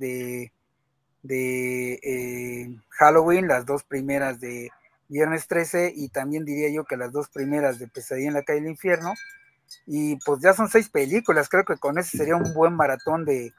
de 1.25 1.99
eh, 2.03 2.77
Halloween, 2.91 3.49
las 3.49 3.66
dos 3.66 3.83
primeras 3.83 4.39
de 4.41 4.71
Viernes 5.09 5.49
13 5.49 5.93
y 5.95 6.09
también 6.11 6.45
diría 6.45 6.71
yo 6.71 6.85
que 6.85 6.97
las 6.97 7.12
dos 7.12 7.29
primeras 7.29 7.79
de 7.79 7.89
Pesadilla 7.89 8.29
en 8.29 8.35
la 8.35 8.43
calle 8.43 8.61
del 8.61 8.71
infierno. 8.71 9.15
Y 9.86 10.16
pues 10.16 10.40
ya 10.40 10.55
son 10.55 10.68
seis 10.68 10.88
películas, 10.88 11.48
creo 11.48 11.64
que 11.64 11.76
con 11.76 11.98
eso 11.98 12.16
sería 12.16 12.36
un 12.36 12.55
buen 12.55 12.74
maratón 12.74 13.24
de, 13.24 13.52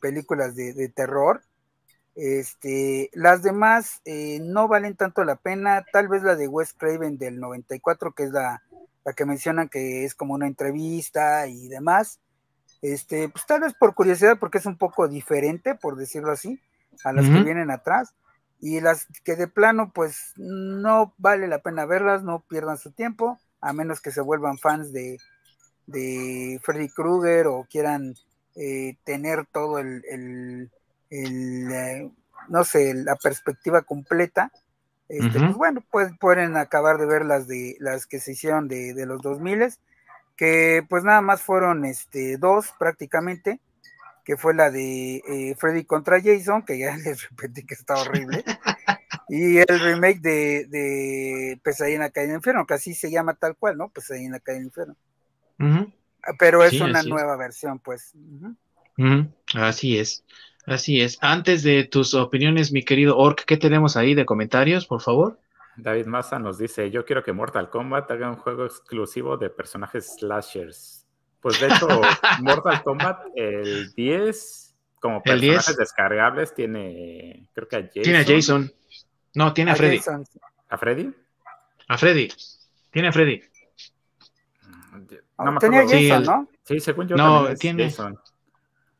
películas 0.00 0.54
de, 0.54 0.88
terror. 0.94 1.42
Este, 2.14 3.10
las 3.12 3.42
demás 3.42 4.00
eh, 4.04 4.40
no 4.42 4.68
valen 4.68 4.96
tanto 4.96 5.22
la 5.24 5.36
pena, 5.36 5.84
tal 5.92 6.08
vez 6.08 6.22
la 6.22 6.34
de 6.34 6.48
Wes 6.48 6.72
Craven 6.72 7.18
del 7.18 7.38
94, 7.38 8.12
que 8.12 8.24
es 8.24 8.30
la, 8.30 8.62
la 9.04 9.12
que 9.12 9.26
mencionan 9.26 9.68
que 9.68 10.04
es 10.04 10.14
como 10.14 10.34
una 10.34 10.46
entrevista 10.46 11.46
y 11.46 11.68
demás. 11.68 12.20
Este, 12.82 13.28
pues 13.28 13.46
tal 13.46 13.60
vez 13.60 13.74
por 13.74 13.94
curiosidad, 13.94 14.38
porque 14.38 14.58
es 14.58 14.66
un 14.66 14.76
poco 14.76 15.08
diferente, 15.08 15.74
por 15.74 15.96
decirlo 15.96 16.32
así, 16.32 16.60
a 17.04 17.12
las 17.12 17.24
que 17.26 17.42
vienen 17.42 17.70
atrás. 17.70 18.14
Y 18.60 18.80
las 18.80 19.06
que 19.24 19.36
de 19.36 19.48
plano, 19.48 19.92
pues 19.94 20.32
no 20.36 21.14
vale 21.18 21.46
la 21.48 21.60
pena 21.60 21.84
verlas, 21.84 22.22
no 22.22 22.40
pierdan 22.48 22.78
su 22.78 22.90
tiempo, 22.92 23.38
a 23.60 23.72
menos 23.72 24.00
que 24.00 24.10
se 24.10 24.20
vuelvan 24.20 24.58
fans 24.58 24.92
de, 24.92 25.18
de 25.86 26.60
Freddy 26.62 26.88
Krueger 26.88 27.46
o 27.46 27.66
quieran 27.70 28.14
eh, 28.54 28.96
tener 29.04 29.46
todo 29.46 29.78
el, 29.78 30.02
el, 30.10 30.70
eh, 31.10 32.10
no 32.48 32.64
sé, 32.64 32.94
la 32.94 33.16
perspectiva 33.16 33.82
completa. 33.82 34.50
Este, 35.08 35.38
Pues 35.38 35.54
bueno, 35.54 35.84
pues 35.90 36.12
pueden 36.18 36.56
acabar 36.56 36.98
de 36.98 37.06
ver 37.06 37.24
las 37.24 37.46
de 37.46 37.76
las 37.78 38.06
que 38.06 38.18
se 38.18 38.32
hicieron 38.32 38.66
de, 38.66 38.92
de 38.92 39.06
los 39.06 39.22
2000 39.22 39.74
que 40.36 40.84
pues 40.90 41.04
nada 41.04 41.22
más 41.22 41.42
fueron 41.42 41.84
este 41.84 42.36
dos 42.36 42.74
prácticamente 42.78 43.60
que 44.26 44.36
fue 44.36 44.54
la 44.54 44.72
de 44.72 45.22
eh, 45.28 45.54
Freddy 45.56 45.84
contra 45.84 46.20
Jason, 46.20 46.64
que 46.64 46.76
ya 46.78 46.96
les 47.04 47.30
repetí 47.30 47.64
que 47.64 47.74
está 47.74 47.94
horrible, 47.94 48.44
y 49.28 49.58
el 49.58 49.80
remake 49.80 50.20
de, 50.20 50.66
de 50.68 51.60
Pesadilla 51.62 51.94
en 51.94 52.00
la 52.02 52.10
calle 52.10 52.26
del 52.26 52.36
infierno, 52.36 52.66
que 52.66 52.74
así 52.74 52.92
se 52.92 53.10
llama 53.10 53.34
tal 53.34 53.56
cual, 53.56 53.78
¿no? 53.78 53.88
Pesadilla 53.88 54.26
en 54.26 54.32
la 54.32 54.40
calle 54.40 54.58
del 54.58 54.66
infierno. 54.66 54.96
Pero 56.38 56.64
es 56.64 56.80
una 56.80 57.02
nueva 57.02 57.36
versión, 57.36 57.78
pues. 57.78 58.14
Así 59.54 59.98
es, 59.98 60.24
así 60.66 61.00
es. 61.00 61.18
Antes 61.20 61.62
de 61.62 61.84
tus 61.84 62.14
opiniones, 62.14 62.72
mi 62.72 62.84
querido 62.84 63.16
Orc, 63.16 63.44
¿qué 63.44 63.56
tenemos 63.56 63.96
ahí 63.96 64.14
de 64.14 64.24
comentarios, 64.24 64.86
por 64.86 65.02
favor? 65.02 65.38
David 65.76 66.06
Massa 66.06 66.38
nos 66.38 66.58
dice, 66.58 66.90
yo 66.90 67.04
quiero 67.04 67.22
que 67.22 67.32
Mortal 67.32 67.68
Kombat 67.68 68.10
haga 68.10 68.30
un 68.30 68.36
juego 68.36 68.64
exclusivo 68.64 69.36
de 69.36 69.50
personajes 69.50 70.16
slashers. 70.18 71.06
Pues 71.40 71.60
de 71.60 71.68
hecho, 71.68 71.86
Mortal 72.40 72.82
Kombat, 72.82 73.26
el 73.34 73.92
10, 73.92 74.74
como 75.00 75.22
personajes 75.22 75.76
descargables, 75.76 76.54
tiene, 76.54 77.48
creo 77.52 77.68
que 77.68 77.76
a 77.76 77.82
Jason. 77.82 78.02
Tiene 78.02 78.18
a 78.18 78.24
Jason. 78.24 78.72
No, 79.34 79.52
tiene 79.52 79.72
a, 79.72 79.76
Freddy. 79.76 80.00
¿A 80.68 80.78
Freddy? 80.78 81.14
A 81.88 81.98
Freddy. 81.98 82.28
Tiene 82.90 83.08
a 83.08 83.12
Freddy. 83.12 83.42
No 85.38 85.52
me 85.52 85.60
tenía 85.60 85.82
Jason, 85.82 86.24
¿no? 86.24 86.48
Sí, 86.64 86.80
según 86.80 87.08
yo. 87.08 87.16
No, 87.16 87.54
tiene. 87.54 87.84
Jason. 87.84 88.18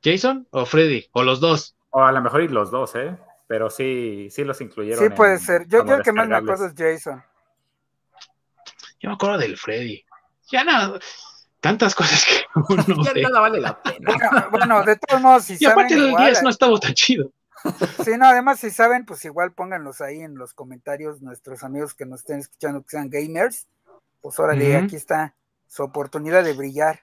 ¿Jason 0.03 0.47
o 0.51 0.67
Freddy? 0.67 1.07
O 1.13 1.23
los 1.23 1.41
dos. 1.41 1.77
O 1.91 2.05
a 2.05 2.13
lo 2.13 2.21
mejor 2.21 2.43
y 2.43 2.49
los 2.49 2.71
dos, 2.71 2.95
¿eh? 2.95 3.17
Pero 3.47 3.71
sí, 3.71 4.29
sí 4.31 4.45
los 4.45 4.61
incluyeron. 4.61 5.03
Sí, 5.03 5.11
puede 5.11 5.39
ser. 5.39 5.67
Yo 5.69 5.85
creo 5.85 6.03
que 6.03 6.13
más 6.13 6.29
me 6.29 6.37
acuerdo 6.37 6.67
es 6.67 6.75
Jason. 6.77 7.23
Yo 9.01 9.11
me 9.11 9.15
acuerdo 9.15 9.39
del 9.39 9.57
Freddy. 9.57 10.05
Ya 10.49 10.65
nada 10.65 10.99
tantas 11.67 11.95
cosas 11.97 12.25
que 12.25 12.45
uno 12.73 12.85
ya 13.15 13.29
nada 13.29 13.41
vale 13.41 13.61
la 13.61 13.83
pena. 13.83 14.49
Bueno, 14.51 14.85
de 14.85 14.97
todos 14.97 15.21
modos, 15.21 15.45
si 15.45 15.57
y 15.59 15.67
aparte 15.67 15.95
el 15.95 16.15
10 16.15 16.43
no 16.43 16.51
estaba 16.51 16.79
tan 16.79 16.95
chido. 16.95 17.33
Sí, 18.05 18.13
no, 18.17 18.27
además 18.27 18.61
si 18.61 18.71
saben, 18.71 19.05
pues 19.05 19.25
igual 19.25 19.53
pónganlos 19.53 20.01
ahí 20.01 20.21
en 20.21 20.37
los 20.37 20.55
comentarios 20.55 21.21
nuestros 21.21 21.65
amigos 21.65 21.95
que 21.95 22.07
nos 22.07 22.21
estén 22.21 22.39
escuchando 22.39 22.83
que 22.83 22.91
sean 22.91 23.11
gamers. 23.11 23.67
Pues 24.21 24.39
órale, 24.39 24.77
aquí 24.77 24.95
está 24.95 25.35
su 25.69 25.83
oportunidad 25.83 26.45
de 26.45 26.53
brillar. 26.53 27.01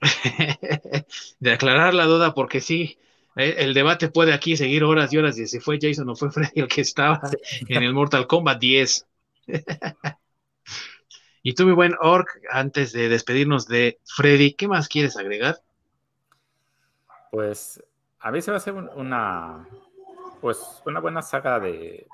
de 1.40 1.52
aclarar 1.52 1.94
la 1.94 2.04
duda, 2.04 2.34
porque 2.34 2.60
sí, 2.60 2.98
eh, 3.36 3.56
el 3.58 3.74
debate 3.74 4.08
puede 4.08 4.32
aquí 4.32 4.56
seguir 4.56 4.84
horas 4.84 5.12
y 5.12 5.18
horas 5.18 5.36
de 5.36 5.46
si 5.46 5.60
fue 5.60 5.78
Jason 5.80 6.08
o 6.08 6.16
fue 6.16 6.30
Freddy 6.30 6.60
el 6.60 6.68
que 6.68 6.82
estaba 6.82 7.20
en 7.68 7.82
el 7.82 7.94
Mortal 7.94 8.26
Kombat 8.26 8.58
10. 8.58 9.06
Y 11.46 11.52
tú, 11.52 11.66
mi 11.66 11.72
buen 11.72 11.94
Orc, 12.00 12.40
antes 12.50 12.92
de 12.92 13.10
despedirnos 13.10 13.68
de 13.68 14.00
Freddy, 14.06 14.54
¿qué 14.54 14.66
más 14.66 14.88
quieres 14.88 15.18
agregar? 15.18 15.58
Pues 17.30 17.84
a 18.18 18.30
mí 18.30 18.40
se 18.40 18.50
va 18.50 18.56
a 18.56 18.60
hacer 18.60 18.72
una, 18.72 19.68
pues, 20.40 20.82
una 20.86 21.00
buena 21.00 21.20
saga 21.20 21.60
de, 21.60 22.06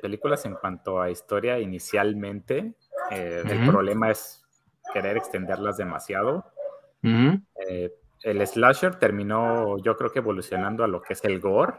películas 0.00 0.46
en 0.46 0.54
cuanto 0.54 1.02
a 1.02 1.10
historia 1.10 1.60
inicialmente. 1.60 2.72
Eh, 3.10 3.42
el 3.44 3.66
problema 3.66 4.10
es 4.10 4.41
querer 4.92 5.16
extenderlas 5.16 5.76
demasiado. 5.76 6.44
Eh, 7.02 7.92
el 8.22 8.46
slasher 8.46 8.96
terminó, 8.96 9.78
yo 9.78 9.96
creo 9.96 10.10
que 10.10 10.20
evolucionando 10.20 10.84
a 10.84 10.88
lo 10.88 11.02
que 11.02 11.14
es 11.14 11.24
el 11.24 11.40
gore. 11.40 11.74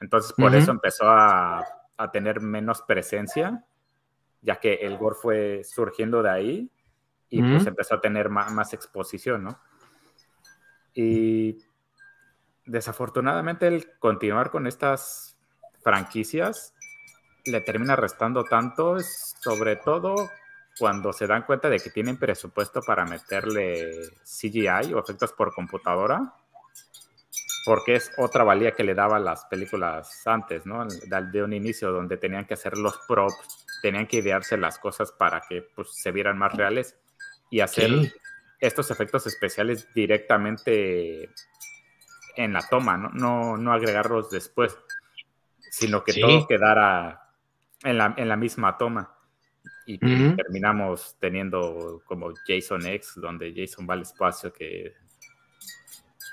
Entonces, 0.00 0.32
por 0.32 0.54
eso 0.54 0.70
empezó 0.70 1.08
a, 1.08 1.64
a, 1.96 2.10
tener 2.12 2.40
menos 2.40 2.82
presencia 2.82 3.64
ya 4.42 4.56
que 4.56 4.74
el 4.74 4.96
gore 4.96 5.16
fue 5.20 5.64
surgiendo 5.64 6.22
de 6.22 6.30
ahí 6.30 6.70
y 7.30 7.42
pues 7.42 7.66
empezó 7.66 7.96
a 7.96 8.00
tener 8.00 8.30
más, 8.30 8.72
exposición, 8.72 9.44
¿no? 9.44 9.60
Y 10.94 11.58
desafortunadamente 12.64 13.66
el 13.66 13.98
continuar 13.98 14.50
con 14.50 14.66
estas 14.66 15.36
franquicias 15.82 16.74
le 17.44 17.60
termina 17.60 17.96
restando 17.96 18.44
tanto, 18.44 18.98
sobre 19.00 19.76
todo 19.76 20.14
cuando 20.78 21.12
se 21.12 21.26
dan 21.26 21.42
cuenta 21.42 21.68
de 21.68 21.78
que 21.78 21.90
tienen 21.90 22.16
presupuesto 22.16 22.80
para 22.80 23.04
meterle 23.04 24.10
CGI 24.24 24.94
o 24.94 25.00
efectos 25.00 25.32
por 25.32 25.54
computadora, 25.54 26.34
porque 27.64 27.96
es 27.96 28.12
otra 28.16 28.44
valía 28.44 28.72
que 28.72 28.84
le 28.84 28.94
daba 28.94 29.18
las 29.18 29.44
películas 29.46 30.26
antes, 30.26 30.64
¿no? 30.64 30.86
De 30.86 31.42
un 31.42 31.52
inicio 31.52 31.92
donde 31.92 32.16
tenían 32.16 32.46
que 32.46 32.54
hacer 32.54 32.78
los 32.78 32.98
props 33.06 33.66
tenían 33.80 34.06
que 34.06 34.18
idearse 34.18 34.56
las 34.56 34.78
cosas 34.78 35.12
para 35.12 35.42
que 35.48 35.62
pues, 35.62 35.88
se 35.92 36.10
vieran 36.10 36.38
más 36.38 36.54
reales 36.54 36.96
y 37.50 37.60
hacer 37.60 37.90
estos 38.60 38.90
efectos 38.90 39.26
especiales 39.26 39.88
directamente 39.94 41.30
en 42.36 42.52
la 42.52 42.62
toma, 42.68 42.96
¿no? 42.96 43.56
No, 43.56 43.72
agregarlos 43.72 44.30
después, 44.30 44.76
sino 45.70 46.04
que 46.04 46.14
todo 46.14 46.46
quedara 46.46 47.32
en 47.82 47.98
la, 47.98 48.14
en 48.16 48.28
la, 48.28 48.36
misma 48.36 48.76
toma. 48.76 49.17
Y 49.90 49.98
terminamos 49.98 51.16
teniendo 51.18 52.02
como 52.04 52.30
Jason 52.46 52.84
X, 52.84 53.14
donde 53.16 53.54
Jason 53.56 53.86
va 53.88 53.94
al 53.94 54.02
espacio, 54.02 54.52
que 54.52 54.92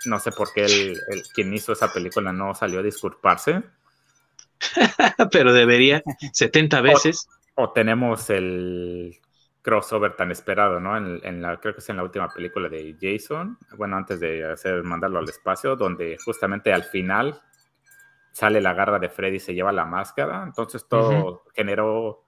no 0.06 0.20
sé 0.20 0.32
por 0.32 0.52
qué 0.54 0.66
el, 0.66 0.98
quien 1.34 1.54
hizo 1.54 1.72
esa 1.72 1.92
película 1.92 2.34
no 2.34 2.54
salió 2.54 2.80
a 2.80 2.84
disculparse. 2.84 3.64
Pero 5.32 5.54
debería 5.54 6.04
70 6.34 6.82
veces. 6.82 7.30
O, 7.56 7.72
tenemos 7.72 8.30
el 8.30 9.18
crossover 9.62 10.18
tan 10.18 10.32
esperado, 10.32 10.82
¿no? 10.82 10.98
En, 10.98 11.42
la, 11.42 11.58
creo 11.62 11.74
que 11.74 11.80
es 11.80 11.90
en 11.90 11.96
la 11.96 12.04
última 12.04 12.28
película 12.28 12.68
de 12.68 12.98
Jason, 13.02 13.58
bueno, 13.78 13.96
antes 13.96 14.20
de 14.20 14.52
hacer 14.52 14.84
mandarlo 14.84 15.20
al 15.20 15.30
espacio, 15.30 15.78
donde 15.78 16.18
justamente 16.24 16.74
al 16.74 16.84
final 16.84 17.42
sale 18.34 18.60
la 18.60 18.74
garra 18.74 19.00
de 19.00 19.08
Freddy 19.08 19.38
y 19.38 19.40
se 19.40 19.54
lleva 19.54 19.72
la 19.72 19.86
máscara. 19.86 20.44
Entonces 20.44 20.86
todo 20.90 21.46
generó 21.56 22.25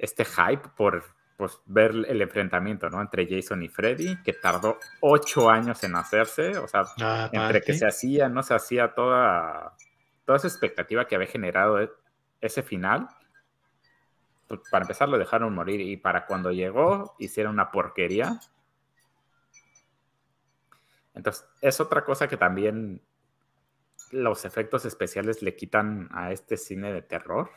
este 0.00 0.24
hype 0.24 0.68
por 0.76 1.04
pues, 1.36 1.58
ver 1.66 1.92
el 2.08 2.20
enfrentamiento, 2.20 2.90
¿no? 2.90 3.00
Entre 3.00 3.26
Jason 3.28 3.62
y 3.62 3.68
Freddy, 3.68 4.22
que 4.22 4.32
tardó 4.32 4.78
ocho 5.00 5.48
años 5.48 5.82
en 5.84 5.96
hacerse, 5.96 6.58
o 6.58 6.68
sea, 6.68 6.82
ah, 7.00 7.30
entre 7.32 7.62
que 7.62 7.74
se 7.74 7.86
hacía, 7.86 8.28
no 8.28 8.42
se 8.42 8.54
hacía 8.54 8.94
toda 8.94 9.74
toda 10.24 10.36
esa 10.36 10.48
expectativa 10.48 11.06
que 11.06 11.16
había 11.16 11.26
generado 11.26 11.80
e, 11.80 11.90
ese 12.40 12.62
final, 12.62 13.08
pues, 14.46 14.60
para 14.70 14.84
empezar 14.84 15.08
lo 15.08 15.18
dejaron 15.18 15.54
morir 15.54 15.80
y 15.80 15.96
para 15.96 16.26
cuando 16.26 16.52
llegó 16.52 17.14
hicieron 17.18 17.54
una 17.54 17.70
porquería. 17.70 18.38
Entonces, 21.14 21.46
es 21.60 21.80
otra 21.80 22.04
cosa 22.04 22.28
que 22.28 22.36
también 22.36 23.02
los 24.10 24.44
efectos 24.44 24.84
especiales 24.84 25.42
le 25.42 25.56
quitan 25.56 26.08
a 26.12 26.32
este 26.32 26.56
cine 26.56 26.92
de 26.92 27.02
terror, 27.02 27.50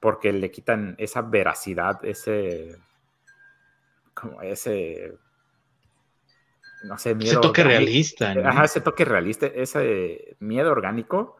porque 0.00 0.32
le 0.32 0.50
quitan 0.50 0.94
esa 0.98 1.22
veracidad, 1.22 2.04
ese, 2.04 2.76
como 4.14 4.42
ese, 4.42 5.14
no 6.84 6.98
sé, 6.98 7.14
miedo. 7.14 7.32
Ese 7.32 7.40
toque 7.40 7.64
realista. 7.64 8.30
Ajá, 8.44 8.64
ese 8.64 8.80
toque 8.80 9.04
realista, 9.04 9.46
ese 9.46 10.36
miedo 10.40 10.70
orgánico 10.70 11.36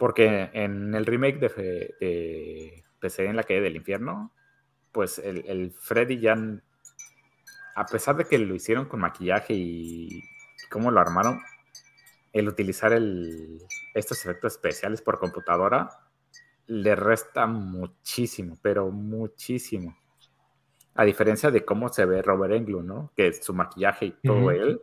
porque 0.00 0.48
en 0.54 0.94
el 0.94 1.04
remake 1.04 1.38
de, 1.40 1.94
de 2.00 2.84
PC 3.00 3.26
en 3.26 3.36
la 3.36 3.42
calle 3.42 3.60
del 3.60 3.76
infierno, 3.76 4.32
pues 4.92 5.18
el, 5.18 5.72
Freddy 5.78 6.18
ya, 6.18 6.38
a 7.74 7.84
pesar 7.84 8.16
de 8.16 8.24
que 8.24 8.38
lo 8.38 8.54
hicieron 8.54 8.86
con 8.86 9.00
maquillaje 9.00 9.52
y 9.52 10.22
cómo 10.70 10.90
lo 10.90 11.00
armaron, 11.00 11.42
el 12.32 12.48
utilizar 12.48 12.98
estos 13.92 14.24
efectos 14.24 14.54
especiales 14.54 15.02
por 15.02 15.18
computadora 15.18 15.90
le 16.70 16.94
resta 16.94 17.48
muchísimo, 17.48 18.56
pero 18.62 18.92
muchísimo. 18.92 19.96
A 20.94 21.04
diferencia 21.04 21.50
de 21.50 21.64
cómo 21.64 21.88
se 21.88 22.04
ve 22.04 22.22
Robert 22.22 22.54
Englund, 22.54 22.86
¿no? 22.86 23.12
Que 23.16 23.32
su 23.32 23.52
maquillaje 23.52 24.06
y 24.06 24.10
todo 24.22 24.52
él, 24.52 24.80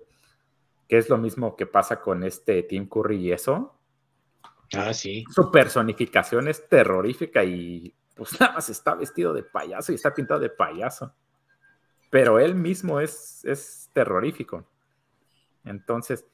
que 0.89 0.97
es 0.97 1.09
lo 1.09 1.17
mismo 1.17 1.55
que 1.55 1.65
pasa 1.65 2.01
con 2.01 2.25
este 2.25 2.63
Tim 2.63 2.89
Curry 2.89 3.17
y 3.27 3.31
eso. 3.31 3.79
Ah, 4.73 4.93
sí. 4.93 5.23
Su 5.33 5.49
personificación 5.49 6.49
es 6.49 6.67
terrorífica 6.67 7.45
y 7.45 7.95
pues 8.15 8.31
nada 8.39 8.55
más 8.55 8.69
está 8.69 8.93
vestido 8.95 9.33
de 9.33 9.43
payaso 9.43 9.93
y 9.93 9.95
está 9.95 10.13
pintado 10.13 10.41
de 10.41 10.49
payaso. 10.49 11.15
Pero 12.09 12.37
él 12.37 12.53
mismo 12.53 12.99
es, 12.99 13.45
es 13.45 13.89
terrorífico. 13.93 14.67
Entonces, 15.63 16.25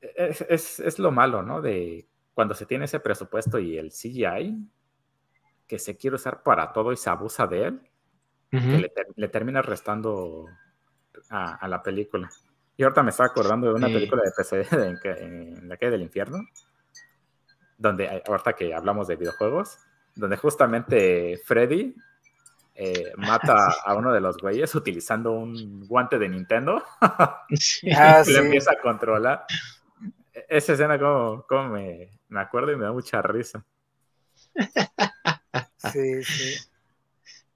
es, 0.00 0.80
es, 0.80 0.98
lo 0.98 1.10
malo, 1.10 1.42
¿no? 1.42 1.60
De 1.60 2.06
cuando 2.34 2.54
se 2.54 2.66
tiene 2.66 2.86
ese 2.86 3.00
presupuesto 3.00 3.58
y 3.58 3.76
el 3.78 3.90
CGI, 3.90 4.68
que 5.66 5.78
se 5.78 5.96
quiere 5.96 6.16
usar 6.16 6.42
para 6.42 6.72
todo 6.72 6.92
y 6.92 6.96
se 6.96 7.10
abusa 7.10 7.46
de 7.46 7.64
él, 7.64 7.80
que 8.50 8.92
le, 9.16 9.28
termina 9.28 9.62
restando 9.62 10.46
a, 11.30 11.66
la 11.66 11.82
película. 11.82 12.28
Y 12.76 12.82
ahorita 12.82 13.02
me 13.02 13.10
estaba 13.10 13.28
acordando 13.28 13.68
de 13.68 13.74
una 13.74 13.86
película 13.86 14.22
de 14.22 14.32
PC 14.36 14.66
en, 15.22 15.68
la 15.68 15.76
calle 15.76 15.92
del 15.92 16.02
infierno, 16.02 16.46
donde 17.78 18.22
ahorita 18.26 18.52
que 18.52 18.74
hablamos 18.74 19.08
de 19.08 19.16
videojuegos, 19.16 19.78
donde 20.14 20.36
justamente 20.36 21.40
Freddy 21.44 21.94
eh, 22.74 23.12
mata 23.16 23.68
a 23.84 23.94
uno 23.94 24.12
de 24.12 24.20
los 24.20 24.36
güeyes 24.38 24.74
utilizando 24.74 25.32
un 25.32 25.86
guante 25.86 26.18
de 26.18 26.28
Nintendo. 26.28 26.82
Ah, 27.96 28.22
le 28.26 28.38
empieza 28.38 28.72
a 28.72 28.80
controlar. 28.80 29.44
E-, 30.32 30.46
esa 30.48 30.72
escena 30.72 30.98
como, 30.98 31.46
como 31.46 31.70
me, 31.70 32.10
me, 32.32 32.40
acuerdo 32.40 32.72
y 32.72 32.76
me 32.76 32.84
da 32.84 32.92
mucha 32.92 33.22
risa. 33.22 33.64
Sí, 35.92 36.22
sí. 36.24 36.68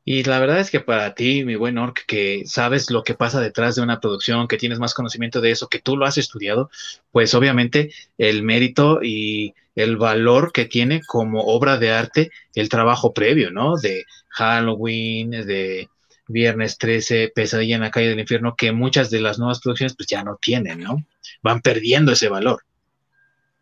Y 0.09 0.23
la 0.23 0.39
verdad 0.39 0.61
es 0.61 0.71
que 0.71 0.79
para 0.79 1.15
ti, 1.15 1.45
mi 1.45 1.57
buen 1.57 1.79
Orc, 1.79 2.05
que 2.07 2.45
sabes 2.47 2.93
lo 2.93 3.03
que 3.03 3.15
pasa 3.15 3.41
detrás 3.41 3.75
de 3.75 3.83
una 3.83 3.99
producción, 3.99 4.47
que 4.47 4.57
tienes 4.57 4.79
más 4.79 4.95
conocimiento 4.95 5.41
de 5.41 5.51
eso, 5.51 5.69
que 5.69 5.81
tú 5.81 5.97
lo 5.97 6.07
has 6.07 6.17
estudiado, 6.17 6.71
pues 7.11 7.35
obviamente 7.35 7.93
el 8.17 8.45
mérito 8.45 9.01
y 9.03 9.55
el 9.75 9.97
valor 9.97 10.53
que 10.53 10.65
tiene 10.65 11.03
como 11.05 11.43
obra 11.43 11.77
de 11.77 11.91
arte 11.91 12.31
el 12.55 12.69
trabajo 12.69 13.13
previo, 13.13 13.51
¿no? 13.51 13.77
De 13.77 14.05
Halloween, 14.29 15.31
de 15.31 15.89
Viernes 16.29 16.79
13, 16.79 17.33
Pesadilla 17.35 17.75
en 17.75 17.83
la 17.83 17.91
calle 17.91 18.11
del 18.11 18.21
infierno, 18.21 18.55
que 18.57 18.71
muchas 18.71 19.11
de 19.11 19.21
las 19.21 19.41
nuevas 19.41 19.61
producciones 19.61 19.97
pues 19.97 20.09
ya 20.09 20.23
no 20.23 20.39
tienen, 20.41 20.81
¿no? 20.81 21.05
Van 21.43 21.61
perdiendo 21.63 22.13
ese 22.13 22.29
valor. 22.29 22.63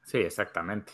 Sí, 0.04 0.18
exactamente. 0.18 0.92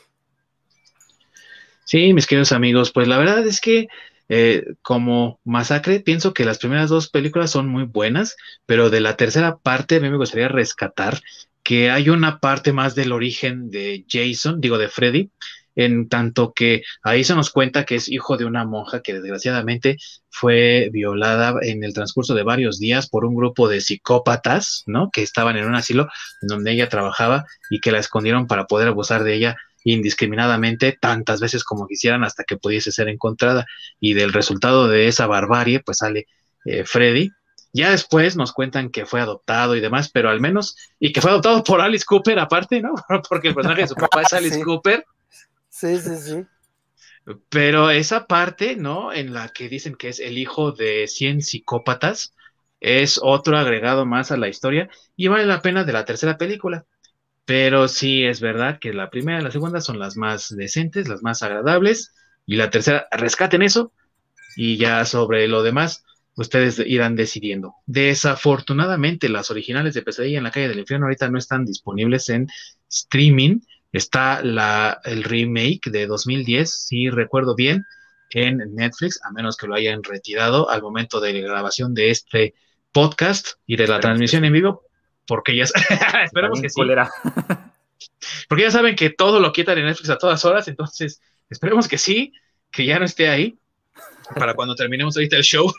Sí, 1.90 2.14
mis 2.14 2.28
queridos 2.28 2.52
amigos, 2.52 2.92
pues 2.92 3.08
la 3.08 3.18
verdad 3.18 3.44
es 3.44 3.60
que 3.60 3.88
eh, 4.28 4.62
como 4.80 5.40
Masacre, 5.42 5.98
pienso 5.98 6.32
que 6.32 6.44
las 6.44 6.58
primeras 6.58 6.88
dos 6.88 7.08
películas 7.10 7.50
son 7.50 7.66
muy 7.66 7.82
buenas, 7.82 8.36
pero 8.64 8.90
de 8.90 9.00
la 9.00 9.16
tercera 9.16 9.58
parte 9.58 9.96
a 9.96 10.00
mí 10.00 10.08
me 10.08 10.16
gustaría 10.16 10.46
rescatar 10.46 11.20
que 11.64 11.90
hay 11.90 12.08
una 12.08 12.38
parte 12.38 12.72
más 12.72 12.94
del 12.94 13.10
origen 13.10 13.70
de 13.70 14.04
Jason, 14.08 14.60
digo 14.60 14.78
de 14.78 14.88
Freddy, 14.88 15.32
en 15.74 16.08
tanto 16.08 16.52
que 16.52 16.82
ahí 17.02 17.24
se 17.24 17.34
nos 17.34 17.50
cuenta 17.50 17.84
que 17.84 17.96
es 17.96 18.08
hijo 18.08 18.36
de 18.36 18.44
una 18.44 18.64
monja 18.64 19.02
que 19.02 19.14
desgraciadamente 19.14 19.96
fue 20.28 20.90
violada 20.92 21.56
en 21.60 21.82
el 21.82 21.92
transcurso 21.92 22.36
de 22.36 22.44
varios 22.44 22.78
días 22.78 23.08
por 23.08 23.24
un 23.24 23.34
grupo 23.34 23.68
de 23.68 23.80
psicópatas, 23.80 24.84
¿no? 24.86 25.10
Que 25.10 25.22
estaban 25.22 25.56
en 25.56 25.66
un 25.66 25.74
asilo 25.74 26.06
en 26.40 26.46
donde 26.46 26.70
ella 26.70 26.88
trabajaba 26.88 27.46
y 27.68 27.80
que 27.80 27.90
la 27.90 27.98
escondieron 27.98 28.46
para 28.46 28.68
poder 28.68 28.86
abusar 28.86 29.24
de 29.24 29.34
ella 29.34 29.56
indiscriminadamente 29.84 30.96
tantas 31.00 31.40
veces 31.40 31.64
como 31.64 31.86
quisieran 31.86 32.24
hasta 32.24 32.44
que 32.44 32.56
pudiese 32.56 32.92
ser 32.92 33.08
encontrada. 33.08 33.66
Y 33.98 34.14
del 34.14 34.32
resultado 34.32 34.88
de 34.88 35.08
esa 35.08 35.26
barbarie, 35.26 35.80
pues 35.80 35.98
sale 35.98 36.26
eh, 36.64 36.84
Freddy. 36.84 37.30
Ya 37.72 37.90
después 37.90 38.36
nos 38.36 38.52
cuentan 38.52 38.90
que 38.90 39.06
fue 39.06 39.20
adoptado 39.20 39.76
y 39.76 39.80
demás, 39.80 40.10
pero 40.10 40.28
al 40.28 40.40
menos, 40.40 40.76
y 40.98 41.12
que 41.12 41.20
fue 41.20 41.30
adoptado 41.30 41.62
por 41.62 41.80
Alice 41.80 42.04
Cooper 42.04 42.38
aparte, 42.38 42.80
¿no? 42.80 42.94
Porque 43.28 43.48
el 43.48 43.54
personaje 43.54 43.82
de 43.82 43.88
su 43.88 43.94
papá 43.94 44.22
es 44.22 44.32
Alice 44.32 44.60
Cooper. 44.62 45.04
Sí, 45.68 45.98
sí, 45.98 46.16
sí. 46.16 46.44
Pero 47.48 47.90
esa 47.90 48.26
parte, 48.26 48.76
¿no? 48.76 49.12
En 49.12 49.32
la 49.32 49.50
que 49.50 49.68
dicen 49.68 49.94
que 49.94 50.08
es 50.08 50.18
el 50.18 50.36
hijo 50.36 50.72
de 50.72 51.06
100 51.06 51.42
psicópatas, 51.42 52.34
es 52.80 53.20
otro 53.22 53.56
agregado 53.58 54.06
más 54.06 54.32
a 54.32 54.36
la 54.36 54.48
historia 54.48 54.88
y 55.14 55.28
vale 55.28 55.46
la 55.46 55.62
pena 55.62 55.84
de 55.84 55.92
la 55.92 56.04
tercera 56.04 56.38
película. 56.38 56.86
Pero 57.50 57.88
sí 57.88 58.22
es 58.22 58.40
verdad 58.40 58.78
que 58.78 58.92
la 58.92 59.10
primera 59.10 59.40
y 59.40 59.42
la 59.42 59.50
segunda 59.50 59.80
son 59.80 59.98
las 59.98 60.16
más 60.16 60.54
decentes, 60.56 61.08
las 61.08 61.24
más 61.24 61.42
agradables, 61.42 62.14
y 62.46 62.54
la 62.54 62.70
tercera, 62.70 63.08
rescaten 63.10 63.62
eso, 63.62 63.92
y 64.54 64.76
ya 64.76 65.04
sobre 65.04 65.48
lo 65.48 65.64
demás, 65.64 66.04
ustedes 66.36 66.78
irán 66.78 67.16
decidiendo. 67.16 67.74
Desafortunadamente, 67.86 69.28
las 69.28 69.50
originales 69.50 69.94
de 69.94 70.02
Pesadilla 70.02 70.38
en 70.38 70.44
la 70.44 70.52
calle 70.52 70.68
del 70.68 70.78
infierno 70.78 71.06
ahorita 71.06 71.28
no 71.28 71.38
están 71.38 71.64
disponibles 71.64 72.28
en 72.28 72.46
streaming. 72.88 73.58
Está 73.90 74.44
la, 74.44 75.00
el 75.02 75.24
remake 75.24 75.90
de 75.90 76.06
2010, 76.06 76.70
si 76.70 77.10
recuerdo 77.10 77.56
bien, 77.56 77.84
en 78.30 78.58
Netflix, 78.76 79.18
a 79.24 79.32
menos 79.32 79.56
que 79.56 79.66
lo 79.66 79.74
hayan 79.74 80.04
retirado 80.04 80.70
al 80.70 80.82
momento 80.82 81.18
de 81.18 81.32
la 81.32 81.48
grabación 81.48 81.94
de 81.94 82.10
este 82.10 82.54
podcast 82.92 83.54
y 83.66 83.74
de 83.74 83.88
la 83.88 83.98
transmisión 83.98 84.44
en 84.44 84.52
vivo, 84.52 84.84
porque 85.30 85.54
ya 85.54 85.62
esperemos 86.24 86.60
que 86.60 86.68
sí. 86.68 86.80
porque 88.48 88.64
ya 88.64 88.70
saben 88.72 88.96
que 88.96 89.10
todo 89.10 89.38
lo 89.38 89.52
quitan 89.52 89.78
en 89.78 89.84
Netflix 89.84 90.10
a 90.10 90.18
todas 90.18 90.44
horas, 90.44 90.66
entonces 90.66 91.22
esperemos 91.48 91.86
que 91.86 91.98
sí, 91.98 92.32
que 92.72 92.84
ya 92.84 92.98
no 92.98 93.04
esté 93.04 93.28
ahí 93.28 93.56
para 94.34 94.54
cuando 94.54 94.74
terminemos 94.74 95.16
ahorita 95.16 95.36
el 95.36 95.44
show. 95.44 95.72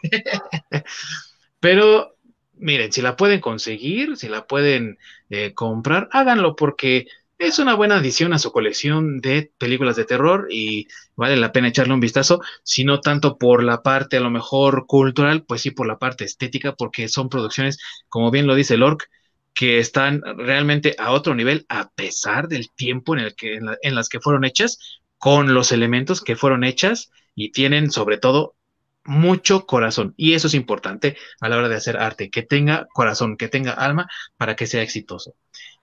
Pero 1.59 2.15
miren, 2.53 2.93
si 2.93 3.01
la 3.01 3.17
pueden 3.17 3.41
conseguir, 3.41 4.15
si 4.15 4.29
la 4.29 4.47
pueden 4.47 4.97
eh, 5.29 5.53
comprar, 5.53 6.07
háganlo 6.13 6.55
porque 6.55 7.07
es 7.37 7.59
una 7.59 7.73
buena 7.73 7.97
adición 7.97 8.31
a 8.31 8.39
su 8.39 8.53
colección 8.53 9.19
de 9.19 9.51
películas 9.57 9.97
de 9.97 10.05
terror 10.05 10.47
y 10.49 10.87
vale 11.17 11.35
la 11.35 11.51
pena 11.51 11.67
echarle 11.67 11.93
un 11.93 11.99
vistazo, 11.99 12.39
si 12.63 12.85
no 12.85 13.01
tanto 13.01 13.37
por 13.37 13.65
la 13.65 13.83
parte 13.83 14.15
a 14.15 14.21
lo 14.21 14.29
mejor 14.29 14.85
cultural, 14.87 15.43
pues 15.43 15.59
sí 15.59 15.71
por 15.71 15.87
la 15.87 15.99
parte 15.99 16.23
estética, 16.23 16.73
porque 16.73 17.09
son 17.09 17.27
producciones, 17.27 17.79
como 18.07 18.31
bien 18.31 18.47
lo 18.47 18.55
dice 18.55 18.77
Lork, 18.77 19.09
que 19.53 19.79
están 19.79 20.21
realmente 20.37 20.95
a 20.97 21.11
otro 21.11 21.35
nivel 21.35 21.65
a 21.69 21.89
pesar 21.89 22.47
del 22.47 22.71
tiempo 22.71 23.15
en 23.15 23.21
el 23.21 23.35
que 23.35 23.59
en, 23.81 23.95
las 23.95 24.09
que 24.09 24.19
fueron 24.19 24.45
hechas 24.45 24.79
con 25.17 25.53
los 25.53 25.71
elementos 25.71 26.21
que 26.21 26.35
fueron 26.35 26.63
hechas 26.63 27.11
y 27.35 27.51
tienen 27.51 27.91
sobre 27.91 28.17
todo 28.17 28.55
mucho 29.03 29.65
corazón. 29.65 30.13
Y 30.17 30.33
eso 30.33 30.47
es 30.47 30.53
importante 30.53 31.17
a 31.39 31.49
la 31.49 31.57
hora 31.57 31.69
de 31.69 31.75
hacer 31.75 31.97
arte 31.97 32.29
que 32.29 32.43
tenga 32.43 32.87
corazón 32.93 33.37
que 33.37 33.49
tenga 33.49 33.73
alma 33.73 34.09
para 34.37 34.55
que 34.55 34.67
sea 34.67 34.83
exitoso. 34.83 35.35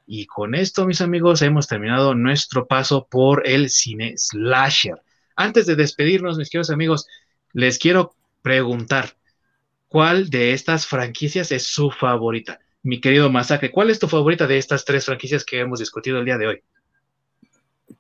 Y 0.07 0.27
con 0.27 0.55
esto 0.55 0.87
mis 0.87 1.01
amigos 1.01 1.43
hemos 1.43 1.67
terminado 1.67 2.15
nuestro 2.15 2.67
paso 2.67 3.07
por 3.11 3.47
el 3.47 3.71
cine 3.71 4.15
slasher. 4.17 5.03
Antes 5.37 5.67
de 5.67 5.77
despedirnos 5.77 6.39
mis 6.39 6.49
queridos 6.49 6.71
amigos 6.71 7.07
les 7.53 7.79
quiero 7.79 8.15
preguntar 8.43 9.17
cuál 9.89 10.31
de 10.31 10.53
estas 10.53 10.87
franquicias 10.87 11.53
es 11.53 11.67
su 11.67 11.91
favorita 11.91 12.61
mi 12.83 13.01
querido 13.01 13.31
Masacre, 13.31 13.71
¿cuál 13.71 13.91
es 13.91 13.99
tu 13.99 14.09
favorita 14.09 14.47
de 14.47 14.59
estas 14.59 14.85
tres 14.85 15.07
franquicias 15.07 15.45
que 15.45 15.61
hemos 15.61 15.79
discutido 15.79 16.19
el 16.19 16.25
día 16.25 16.39
de 16.39 16.47
hoy? 16.47 16.63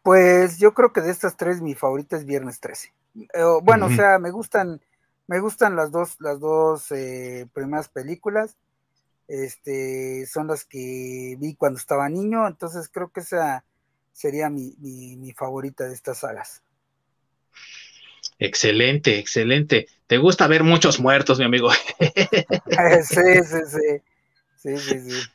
Pues 0.02 0.59
yo 0.59 0.74
creo 0.74 0.92
que 0.92 1.00
de 1.00 1.10
estas 1.10 1.36
tres 1.36 1.60
mi 1.60 1.74
favorita 1.74 2.16
es 2.16 2.24
Viernes 2.24 2.60
13. 2.60 2.92
Eh, 3.16 3.26
bueno, 3.62 3.86
o 3.86 3.90
sea, 3.90 4.18
me 4.18 4.30
gustan, 4.30 4.80
me 5.26 5.40
gustan 5.40 5.76
las 5.76 5.90
dos, 5.90 6.16
las 6.20 6.40
dos 6.40 6.90
eh, 6.92 7.46
primeras 7.52 7.88
películas. 7.88 8.56
Este, 9.26 10.24
son 10.26 10.46
las 10.46 10.64
que 10.64 11.36
vi 11.38 11.55
cuando 11.55 11.78
estaba 11.78 12.09
niño, 12.09 12.46
entonces 12.46 12.88
creo 12.88 13.10
que 13.10 13.20
esa 13.20 13.64
sería 14.12 14.48
mi, 14.48 14.74
mi 14.78 15.32
favorita 15.32 15.84
de 15.84 15.94
estas 15.94 16.18
sagas. 16.18 16.62
Excelente, 18.38 19.18
excelente. 19.18 19.88
Te 20.06 20.18
gusta 20.18 20.46
ver 20.46 20.62
muchos 20.62 21.00
muertos, 21.00 21.38
mi 21.38 21.44
amigo. 21.44 21.70
sí, 23.02 23.22
sí, 23.44 23.59
sí. 23.66 24.02
Sí, 24.59 24.76
sí, 24.76 24.98
sí. 25.01 25.28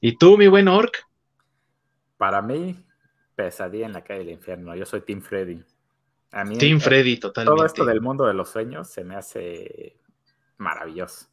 ¿Y 0.00 0.16
tú, 0.16 0.38
mi 0.38 0.46
buen 0.46 0.68
Orc? 0.68 1.06
Para 2.16 2.40
mí, 2.40 2.76
pesadilla 3.34 3.86
en 3.86 3.92
la 3.92 4.04
calle 4.04 4.20
del 4.20 4.30
infierno. 4.30 4.74
Yo 4.76 4.86
soy 4.86 5.00
Team 5.00 5.20
Freddy. 5.20 5.60
A 6.30 6.44
mí, 6.44 6.56
Team 6.56 6.80
Freddy, 6.80 7.16
totalmente. 7.16 7.56
Todo 7.56 7.66
esto 7.66 7.84
del 7.84 8.00
mundo 8.00 8.24
de 8.24 8.34
los 8.34 8.48
sueños 8.50 8.88
se 8.88 9.02
me 9.02 9.16
hace 9.16 9.96
maravilloso. 10.56 11.26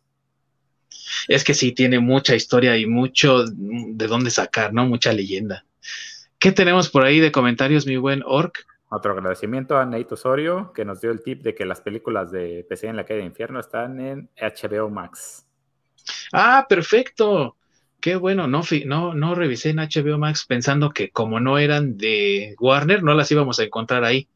Es 1.28 1.44
que 1.44 1.54
sí, 1.54 1.74
tiene 1.74 2.00
mucha 2.00 2.36
historia 2.36 2.76
y 2.76 2.88
mucho 2.88 3.46
de 3.46 4.08
dónde 4.08 4.32
sacar, 4.32 4.74
¿no? 4.74 4.86
Mucha 4.88 5.14
leyenda. 5.14 5.66
¿Qué 6.40 6.52
tenemos 6.52 6.90
por 6.90 7.04
ahí 7.04 7.20
de 7.20 7.32
comentarios, 7.32 7.86
mi 7.86 7.98
buen 7.98 8.24
Orc? 8.26 8.66
Otro 8.90 9.14
agradecimiento 9.14 9.78
a 9.78 9.86
Nate 9.86 10.16
Osorio, 10.16 10.74
que 10.74 10.86
nos 10.86 11.00
dio 11.00 11.12
el 11.12 11.22
tip 11.22 11.44
de 11.44 11.54
que 11.54 11.66
las 11.66 11.82
películas 11.82 12.32
de 12.32 12.66
Pesadilla 12.68 12.90
en 12.90 12.98
la 12.98 13.06
calle 13.06 13.20
del 13.20 13.28
infierno 13.28 13.60
están 13.60 14.02
en 14.02 14.30
HBO 14.36 14.90
Max. 14.90 15.46
Ah, 16.34 16.66
perfecto. 16.70 17.58
Qué 18.00 18.16
bueno, 18.16 18.48
no, 18.48 18.62
no, 18.86 19.14
no 19.14 19.36
revisé 19.36 19.70
en 19.70 19.80
HBO 19.80 20.18
Max 20.18 20.46
pensando 20.48 20.90
que 20.92 21.12
como 21.12 21.40
no 21.40 21.58
eran 21.60 21.98
de 21.98 22.56
Warner, 22.60 23.04
no 23.04 23.14
las 23.14 23.32
íbamos 23.32 23.60
a 23.60 23.64
encontrar 23.64 24.04
ahí. 24.04 24.28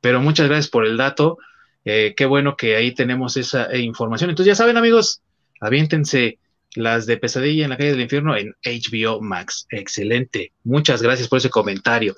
Pero 0.00 0.20
muchas 0.20 0.48
gracias 0.48 0.68
por 0.70 0.86
el 0.86 0.96
dato. 0.96 1.38
eh, 1.84 2.14
qué 2.16 2.26
bueno 2.26 2.56
que 2.56 2.76
ahí 2.76 2.94
tenemos 2.94 3.36
esa 3.36 3.66
eh, 3.72 3.80
información. 3.80 4.30
Entonces, 4.30 4.52
ya 4.52 4.54
saben, 4.56 4.76
amigos, 4.76 5.22
aviéntense 5.60 6.38
las 6.74 7.06
de 7.06 7.16
Pesadilla 7.16 7.64
en 7.64 7.70
la 7.70 7.76
calle 7.76 7.92
del 7.92 8.00
infierno 8.02 8.36
en 8.36 8.54
HBO 8.64 9.20
Max. 9.20 9.66
Excelente. 9.70 10.52
Muchas 10.64 11.02
gracias 11.02 11.28
por 11.28 11.38
ese 11.38 11.50
comentario. 11.50 12.14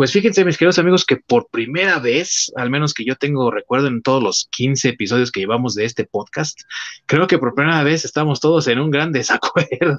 Pues 0.00 0.12
fíjense, 0.12 0.46
mis 0.46 0.56
queridos 0.56 0.78
amigos, 0.78 1.04
que 1.04 1.18
por 1.18 1.50
primera 1.50 1.98
vez, 1.98 2.50
al 2.56 2.70
menos 2.70 2.94
que 2.94 3.04
yo 3.04 3.16
tengo 3.16 3.50
recuerdo 3.50 3.88
en 3.88 4.00
todos 4.00 4.22
los 4.22 4.48
15 4.50 4.88
episodios 4.88 5.30
que 5.30 5.40
llevamos 5.40 5.74
de 5.74 5.84
este 5.84 6.06
podcast, 6.06 6.58
creo 7.04 7.26
que 7.26 7.36
por 7.36 7.54
primera 7.54 7.82
vez 7.82 8.06
estamos 8.06 8.40
todos 8.40 8.66
en 8.68 8.78
un 8.78 8.90
gran 8.90 9.12
desacuerdo. 9.12 9.98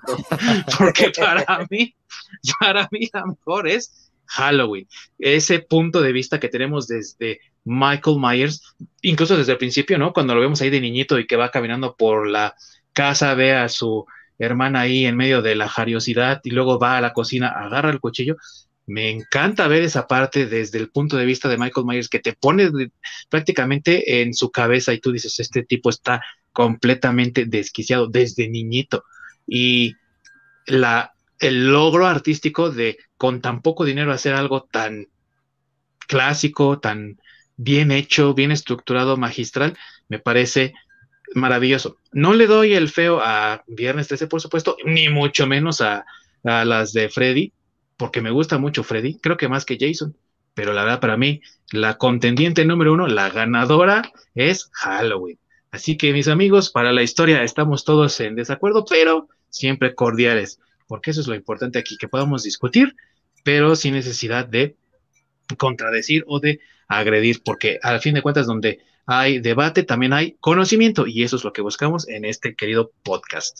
Porque 0.75 1.11
para 1.11 1.67
mí, 1.69 1.93
para 2.59 2.89
mí, 2.89 3.11
a 3.13 3.19
lo 3.19 3.27
mejor 3.27 3.67
es 3.67 4.11
Halloween. 4.25 4.87
Ese 5.19 5.59
punto 5.59 6.01
de 6.01 6.11
vista 6.13 6.39
que 6.39 6.49
tenemos 6.49 6.87
desde 6.87 7.39
Michael 7.63 8.17
Myers, 8.19 8.73
incluso 9.03 9.37
desde 9.37 9.51
el 9.51 9.59
principio, 9.59 9.99
¿no? 9.99 10.13
Cuando 10.13 10.33
lo 10.33 10.41
vemos 10.41 10.63
ahí 10.63 10.71
de 10.71 10.81
niñito 10.81 11.19
y 11.19 11.27
que 11.27 11.35
va 11.35 11.51
caminando 11.51 11.95
por 11.95 12.27
la 12.27 12.55
casa, 12.91 13.35
ve 13.35 13.53
a 13.53 13.69
su 13.69 14.07
hermana 14.39 14.81
ahí 14.81 15.05
en 15.05 15.15
medio 15.15 15.43
de 15.43 15.55
la 15.55 15.69
jariosidad 15.69 16.41
y 16.43 16.49
luego 16.49 16.79
va 16.79 16.97
a 16.97 17.01
la 17.01 17.13
cocina, 17.13 17.49
agarra 17.49 17.91
el 17.91 17.99
cuchillo. 17.99 18.37
Me 18.87 19.09
encanta 19.09 19.67
ver 19.67 19.83
esa 19.83 20.07
parte 20.07 20.45
desde 20.47 20.77
el 20.77 20.89
punto 20.89 21.17
de 21.17 21.25
vista 21.25 21.47
de 21.47 21.57
Michael 21.57 21.85
Myers 21.85 22.09
que 22.09 22.19
te 22.19 22.33
pone 22.33 22.69
prácticamente 23.29 24.21
en 24.21 24.33
su 24.33 24.51
cabeza 24.51 24.93
y 24.93 24.99
tú 24.99 25.11
dices, 25.11 25.39
este 25.39 25.63
tipo 25.63 25.89
está 25.89 26.21
completamente 26.51 27.45
desquiciado 27.45 28.07
desde 28.07 28.49
niñito. 28.49 29.03
Y 29.47 29.95
la, 30.65 31.13
el 31.39 31.71
logro 31.71 32.07
artístico 32.07 32.71
de 32.71 32.97
con 33.17 33.41
tan 33.41 33.61
poco 33.61 33.85
dinero 33.85 34.11
hacer 34.11 34.33
algo 34.33 34.67
tan 34.71 35.07
clásico, 36.07 36.79
tan 36.79 37.19
bien 37.57 37.91
hecho, 37.91 38.33
bien 38.33 38.51
estructurado, 38.51 39.17
magistral, 39.17 39.77
me 40.09 40.19
parece 40.19 40.73
maravilloso. 41.33 41.97
No 42.11 42.33
le 42.33 42.47
doy 42.47 42.73
el 42.73 42.89
feo 42.89 43.19
a 43.21 43.63
Viernes 43.67 44.07
13, 44.07 44.27
por 44.27 44.41
supuesto, 44.41 44.75
ni 44.85 45.09
mucho 45.09 45.47
menos 45.47 45.81
a, 45.81 46.05
las 46.43 46.91
de 46.91 47.07
Freddy, 47.07 47.53
porque 48.01 48.19
me 48.19 48.31
gusta 48.31 48.57
mucho 48.57 48.83
Freddy, 48.83 49.19
creo 49.19 49.37
que 49.37 49.47
más 49.47 49.63
que 49.63 49.77
Jason, 49.79 50.15
pero 50.55 50.73
la 50.73 50.83
verdad 50.83 50.99
para 50.99 51.17
mí, 51.17 51.39
la 51.71 51.99
contendiente 51.99 52.65
número 52.65 52.93
uno, 52.93 53.05
la 53.05 53.29
ganadora 53.29 54.11
es 54.33 54.71
Halloween. 54.73 55.37
Así 55.69 55.97
que 55.97 56.11
mis 56.11 56.27
amigos, 56.27 56.71
para 56.71 56.93
la 56.93 57.03
historia 57.03 57.43
estamos 57.43 57.85
todos 57.85 58.19
en 58.19 58.33
desacuerdo, 58.33 58.85
pero 58.89 59.29
siempre 59.51 59.93
cordiales, 59.93 60.59
porque 60.87 61.11
eso 61.11 61.21
es 61.21 61.27
lo 61.27 61.35
importante 61.35 61.77
aquí, 61.77 61.95
que 61.95 62.07
podamos 62.07 62.41
discutir, 62.41 62.95
pero 63.43 63.75
sin 63.75 63.93
necesidad 63.93 64.47
de 64.47 64.75
contradecir 65.59 66.23
o 66.25 66.39
de 66.39 66.59
agredir, 66.87 67.43
porque 67.45 67.77
al 67.83 67.99
fin 67.99 68.15
de 68.15 68.23
cuentas 68.23 68.47
donde 68.47 68.79
hay 69.05 69.37
debate, 69.37 69.83
también 69.83 70.13
hay 70.13 70.37
conocimiento 70.39 71.05
y 71.05 71.21
eso 71.21 71.35
es 71.35 71.43
lo 71.43 71.53
que 71.53 71.61
buscamos 71.61 72.09
en 72.09 72.25
este 72.25 72.55
querido 72.55 72.89
podcast. 73.03 73.59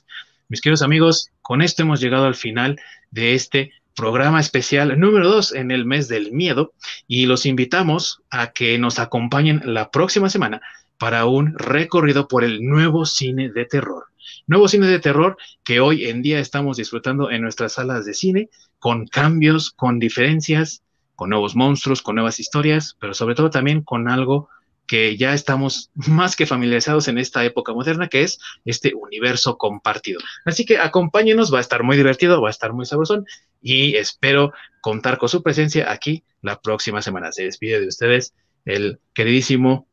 Mis 0.49 0.61
queridos 0.61 0.81
amigos, 0.81 1.29
con 1.43 1.61
esto 1.61 1.83
hemos 1.83 2.01
llegado 2.01 2.25
al 2.25 2.33
final 2.33 2.79
de 3.11 3.35
este 3.35 3.71
programa 3.95 4.39
especial 4.39 4.99
número 4.99 5.29
2 5.29 5.55
en 5.55 5.71
el 5.71 5.85
mes 5.85 6.07
del 6.07 6.31
miedo 6.31 6.73
y 7.07 7.25
los 7.25 7.45
invitamos 7.45 8.21
a 8.29 8.51
que 8.51 8.77
nos 8.77 8.99
acompañen 8.99 9.61
la 9.65 9.91
próxima 9.91 10.29
semana 10.29 10.61
para 10.97 11.25
un 11.25 11.57
recorrido 11.57 12.27
por 12.27 12.43
el 12.43 12.63
nuevo 12.63 13.05
cine 13.05 13.49
de 13.49 13.65
terror. 13.65 14.05
Nuevo 14.47 14.67
cine 14.67 14.87
de 14.87 14.99
terror 14.99 15.37
que 15.63 15.79
hoy 15.79 16.05
en 16.05 16.21
día 16.21 16.39
estamos 16.39 16.77
disfrutando 16.77 17.31
en 17.31 17.41
nuestras 17.41 17.73
salas 17.73 18.05
de 18.05 18.13
cine 18.13 18.49
con 18.79 19.07
cambios, 19.07 19.71
con 19.71 19.99
diferencias, 19.99 20.83
con 21.15 21.29
nuevos 21.29 21.55
monstruos, 21.55 22.01
con 22.01 22.15
nuevas 22.15 22.39
historias, 22.39 22.97
pero 22.99 23.13
sobre 23.13 23.35
todo 23.35 23.49
también 23.49 23.81
con 23.81 24.09
algo 24.09 24.49
que 24.91 25.15
ya 25.15 25.33
estamos 25.33 25.89
más 25.95 26.35
que 26.35 26.45
familiarizados 26.45 27.07
en 27.07 27.17
esta 27.17 27.45
época 27.45 27.71
moderna, 27.71 28.09
que 28.09 28.23
es 28.23 28.39
este 28.65 28.93
universo 28.93 29.57
compartido. 29.57 30.19
Así 30.43 30.65
que 30.65 30.79
acompáñenos, 30.79 31.53
va 31.53 31.59
a 31.59 31.61
estar 31.61 31.81
muy 31.81 31.95
divertido, 31.95 32.41
va 32.41 32.49
a 32.49 32.51
estar 32.51 32.73
muy 32.73 32.85
sabrosón 32.85 33.25
y 33.61 33.95
espero 33.95 34.51
contar 34.81 35.17
con 35.17 35.29
su 35.29 35.41
presencia 35.43 35.89
aquí 35.89 36.25
la 36.41 36.59
próxima 36.59 37.01
semana. 37.01 37.31
Se 37.31 37.45
despide 37.45 37.79
de 37.79 37.87
ustedes 37.87 38.33
el 38.65 38.99
queridísimo 39.13 39.87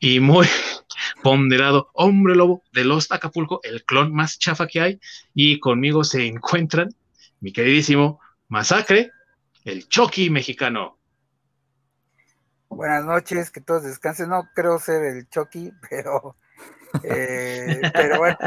y 0.00 0.18
muy 0.18 0.48
ponderado 1.22 1.90
hombre 1.92 2.34
lobo 2.34 2.64
de 2.72 2.84
Los 2.84 3.12
Acapulco, 3.12 3.60
el 3.62 3.84
clon 3.84 4.12
más 4.12 4.40
chafa 4.40 4.66
que 4.66 4.80
hay, 4.80 5.00
y 5.34 5.60
conmigo 5.60 6.02
se 6.02 6.26
encuentran 6.26 6.88
mi 7.38 7.52
queridísimo 7.52 8.18
Masacre 8.48 9.12
el 9.64 9.88
Chucky 9.88 10.30
mexicano. 10.30 10.97
Buenas 12.68 13.04
noches, 13.04 13.50
que 13.50 13.60
todos 13.60 13.82
descansen. 13.82 14.28
No 14.28 14.48
creo 14.54 14.78
ser 14.78 15.02
el 15.04 15.28
Chucky, 15.28 15.72
pero, 15.90 16.36
eh, 17.02 17.80
pero 17.92 18.18
bueno, 18.18 18.38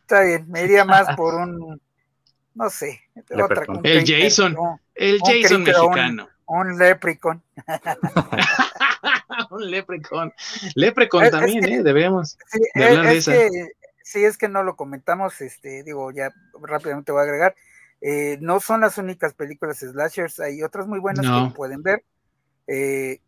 está 0.00 0.22
bien. 0.22 0.46
Me 0.48 0.64
iría 0.64 0.84
más 0.84 1.14
por 1.16 1.34
un, 1.34 1.80
no 2.54 2.70
sé, 2.70 3.00
otra, 3.42 3.64
el 3.82 4.04
Jason, 4.06 4.56
el 4.94 5.20
Jason 5.20 5.62
mexicano. 5.62 6.28
Un, 6.46 6.78
leprechaun. 6.78 7.42
un 9.50 9.70
leprechaun. 9.70 10.32
Leprechaun 10.74 11.30
también, 11.30 11.64
¿eh? 11.64 11.82
Debemos 11.82 12.36
hablar 12.74 13.06
de 13.06 13.16
esa. 13.16 13.32
sí, 14.02 14.24
es 14.24 14.36
que 14.36 14.48
no 14.48 14.62
lo 14.62 14.76
comentamos, 14.76 15.40
este, 15.40 15.82
digo, 15.82 16.10
ya 16.10 16.32
rápidamente 16.60 17.12
voy 17.12 17.20
a 17.20 17.24
agregar. 17.24 17.54
Eh, 18.00 18.36
no 18.40 18.60
son 18.60 18.82
las 18.82 18.98
únicas 18.98 19.32
películas 19.32 19.78
slashers, 19.78 20.38
hay 20.40 20.62
otras 20.62 20.86
muy 20.86 20.98
buenas 20.98 21.24
que 21.24 21.54
pueden 21.54 21.82
ver. 21.82 22.04
Eh, 22.66 23.20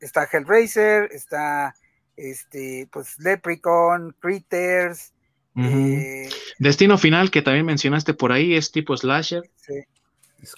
está 0.00 0.28
Hellraiser, 0.30 1.08
está 1.12 1.74
este, 2.16 2.88
pues 2.92 3.18
Leprechaun, 3.18 4.14
Critters. 4.20 5.12
Eh, 5.56 6.28
Destino 6.58 6.96
Final, 6.98 7.30
que 7.30 7.42
también 7.42 7.66
mencionaste 7.66 8.14
por 8.14 8.32
ahí, 8.32 8.54
es 8.54 8.72
tipo 8.72 8.96
slasher. 8.96 9.50
Sí, 9.56 9.84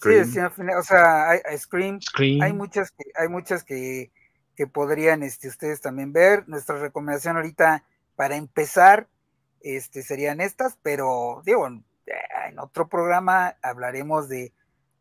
Destino 0.04 0.50
Final, 0.50 0.78
o 0.78 0.82
sea, 0.82 1.30
hay, 1.30 1.58
Scream, 1.58 2.00
hay 2.40 2.52
muchas 2.52 2.90
que, 2.90 3.04
hay 3.16 3.28
muchas 3.28 3.64
que, 3.64 4.10
que 4.56 4.66
podrían 4.66 5.22
este, 5.22 5.48
ustedes 5.48 5.80
también 5.80 6.12
ver. 6.12 6.48
Nuestra 6.48 6.78
recomendación 6.78 7.36
ahorita 7.36 7.84
para 8.16 8.36
empezar 8.36 9.08
este, 9.60 10.02
serían 10.02 10.40
estas, 10.40 10.78
pero 10.82 11.42
digo, 11.44 11.66
en 11.66 12.58
otro 12.58 12.88
programa 12.88 13.56
hablaremos 13.62 14.28
de 14.28 14.52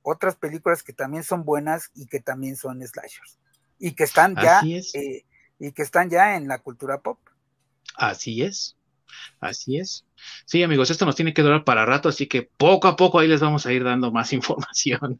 otras 0.04 0.36
películas 0.36 0.84
que 0.84 0.94
también 0.94 1.24
son 1.24 1.44
buenas 1.44 1.90
y 1.96 2.06
que 2.06 2.20
también 2.20 2.56
son 2.56 2.86
slashers 2.86 3.40
y 3.80 3.94
que 3.94 4.04
están 4.04 4.36
ya 4.36 4.62
eh, 4.64 5.26
y 5.60 5.72
que 5.72 5.82
están 5.82 6.10
ya 6.10 6.36
en 6.36 6.48
la 6.48 6.60
cultura 6.60 7.02
pop. 7.02 7.20
Así 7.96 8.44
es, 8.44 8.78
así 9.40 9.78
es. 9.78 10.06
Sí, 10.46 10.64
amigos, 10.64 10.90
esto 10.90 11.06
nos 11.06 11.16
tiene 11.16 11.34
que 11.34 11.42
durar 11.42 11.64
para 11.64 11.86
rato, 11.86 12.10
así 12.10 12.28
que 12.28 12.44
poco 12.44 12.88
a 12.88 12.96
poco 12.96 13.20
ahí 13.20 13.28
les 13.28 13.42
vamos 13.42 13.66
a 13.66 13.74
ir 13.74 13.84
dando 13.84 14.12
más 14.12 14.34
información. 14.34 15.20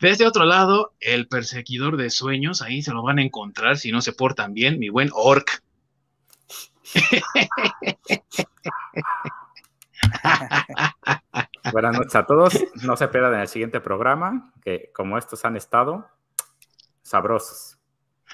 De 0.00 0.10
este 0.10 0.26
otro 0.26 0.44
lado, 0.44 0.92
el 1.00 1.28
perseguidor 1.28 1.96
de 1.96 2.10
sueños, 2.10 2.62
ahí 2.62 2.82
se 2.82 2.92
lo 2.92 3.02
van 3.02 3.18
a 3.18 3.22
encontrar 3.22 3.78
si 3.78 3.90
no 3.90 4.02
se 4.02 4.12
portan 4.12 4.54
bien, 4.54 4.78
mi 4.78 4.88
buen 4.88 5.10
Orc. 5.12 5.62
Buenas 11.74 11.96
noches 11.96 12.14
a 12.14 12.24
todos. 12.24 12.54
No 12.84 12.96
se 12.96 13.08
pierdan 13.08 13.40
el 13.40 13.48
siguiente 13.48 13.80
programa, 13.80 14.52
que 14.62 14.92
como 14.94 15.18
estos 15.18 15.44
han 15.44 15.56
estado 15.56 16.06
sabrosos. 17.02 17.78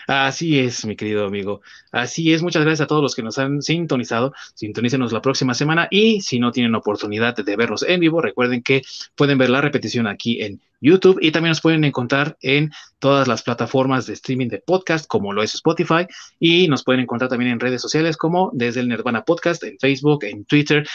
Así 0.07 0.59
es, 0.59 0.85
mi 0.85 0.95
querido 0.95 1.25
amigo. 1.25 1.63
Así 1.91 2.35
es. 2.35 2.43
Muchas 2.43 2.63
gracias 2.65 2.83
a 2.83 2.87
todos 2.87 3.03
los 3.03 3.15
que 3.15 3.23
nos 3.23 3.39
han 3.39 3.63
sintonizado. 3.63 4.35
Sintonícenos 4.53 5.11
la 5.13 5.23
próxima 5.23 5.55
semana 5.55 5.89
y 5.91 6.21
si 6.21 6.39
no 6.39 6.53
tienen 6.53 6.75
oportunidad 6.75 7.35
de 7.35 7.57
vernos 7.57 7.83
en 7.83 8.01
vivo, 8.01 8.21
recuerden 8.21 8.63
que 8.63 8.83
pueden 9.15 9.39
ver 9.39 9.49
la 9.49 9.63
repetición 9.63 10.07
aquí 10.07 10.43
en 10.43 10.61
YouTube 10.83 11.19
y 11.23 11.31
también 11.33 11.53
nos 11.53 11.63
pueden 11.63 11.85
encontrar 11.85 12.37
en 12.43 12.71
todas 12.99 13.27
las 13.27 13.43
plataformas 13.43 14.07
de 14.07 14.13
streaming 14.13 14.49
de 14.49 14.59
podcast 14.59 15.07
como 15.07 15.33
lo 15.33 15.43
es 15.43 15.55
Spotify 15.55 16.07
y 16.39 16.69
nos 16.69 16.85
pueden 16.85 17.01
encontrar 17.01 17.31
también 17.31 17.53
en 17.53 17.61
redes 17.61 17.81
sociales 17.81 18.19
como 18.19 18.51
desde 18.53 18.81
el 18.81 18.89
Nirvana 18.89 19.25
Podcast 19.25 19.65
en 19.65 19.79
Facebook, 19.79 20.25
en 20.25 20.45
Twitter. 20.45 20.87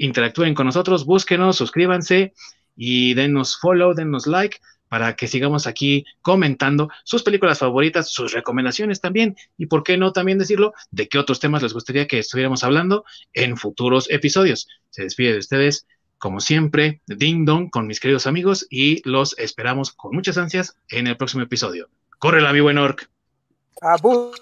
Interactúen 0.00 0.54
con 0.54 0.64
nosotros, 0.64 1.04
búsquenos, 1.04 1.56
suscríbanse 1.56 2.32
y 2.74 3.12
denos 3.12 3.58
follow, 3.60 3.92
denos 3.92 4.26
like 4.26 4.58
para 4.88 5.14
que 5.14 5.28
sigamos 5.28 5.66
aquí 5.66 6.06
comentando 6.22 6.88
sus 7.04 7.22
películas 7.22 7.58
favoritas, 7.58 8.10
sus 8.10 8.32
recomendaciones 8.32 9.02
también, 9.02 9.36
y 9.58 9.66
por 9.66 9.82
qué 9.82 9.98
no 9.98 10.12
también 10.12 10.38
decirlo, 10.38 10.72
de 10.90 11.06
qué 11.06 11.18
otros 11.18 11.38
temas 11.38 11.62
les 11.62 11.74
gustaría 11.74 12.08
que 12.08 12.18
estuviéramos 12.18 12.64
hablando 12.64 13.04
en 13.34 13.58
futuros 13.58 14.10
episodios. 14.10 14.68
Se 14.88 15.02
despide 15.02 15.32
de 15.32 15.38
ustedes, 15.38 15.86
como 16.16 16.40
siempre, 16.40 17.02
Ding 17.06 17.44
Dong 17.44 17.68
con 17.68 17.86
mis 17.86 18.00
queridos 18.00 18.26
amigos 18.26 18.66
y 18.70 19.06
los 19.06 19.38
esperamos 19.38 19.92
con 19.92 20.14
muchas 20.14 20.38
ansias 20.38 20.76
en 20.88 21.08
el 21.08 21.18
próximo 21.18 21.42
episodio. 21.42 21.90
¡Córrela, 22.18 22.54
mi 22.54 22.60
buen 22.60 22.78
orc! 22.78 23.06
¡Abu! 23.82 24.32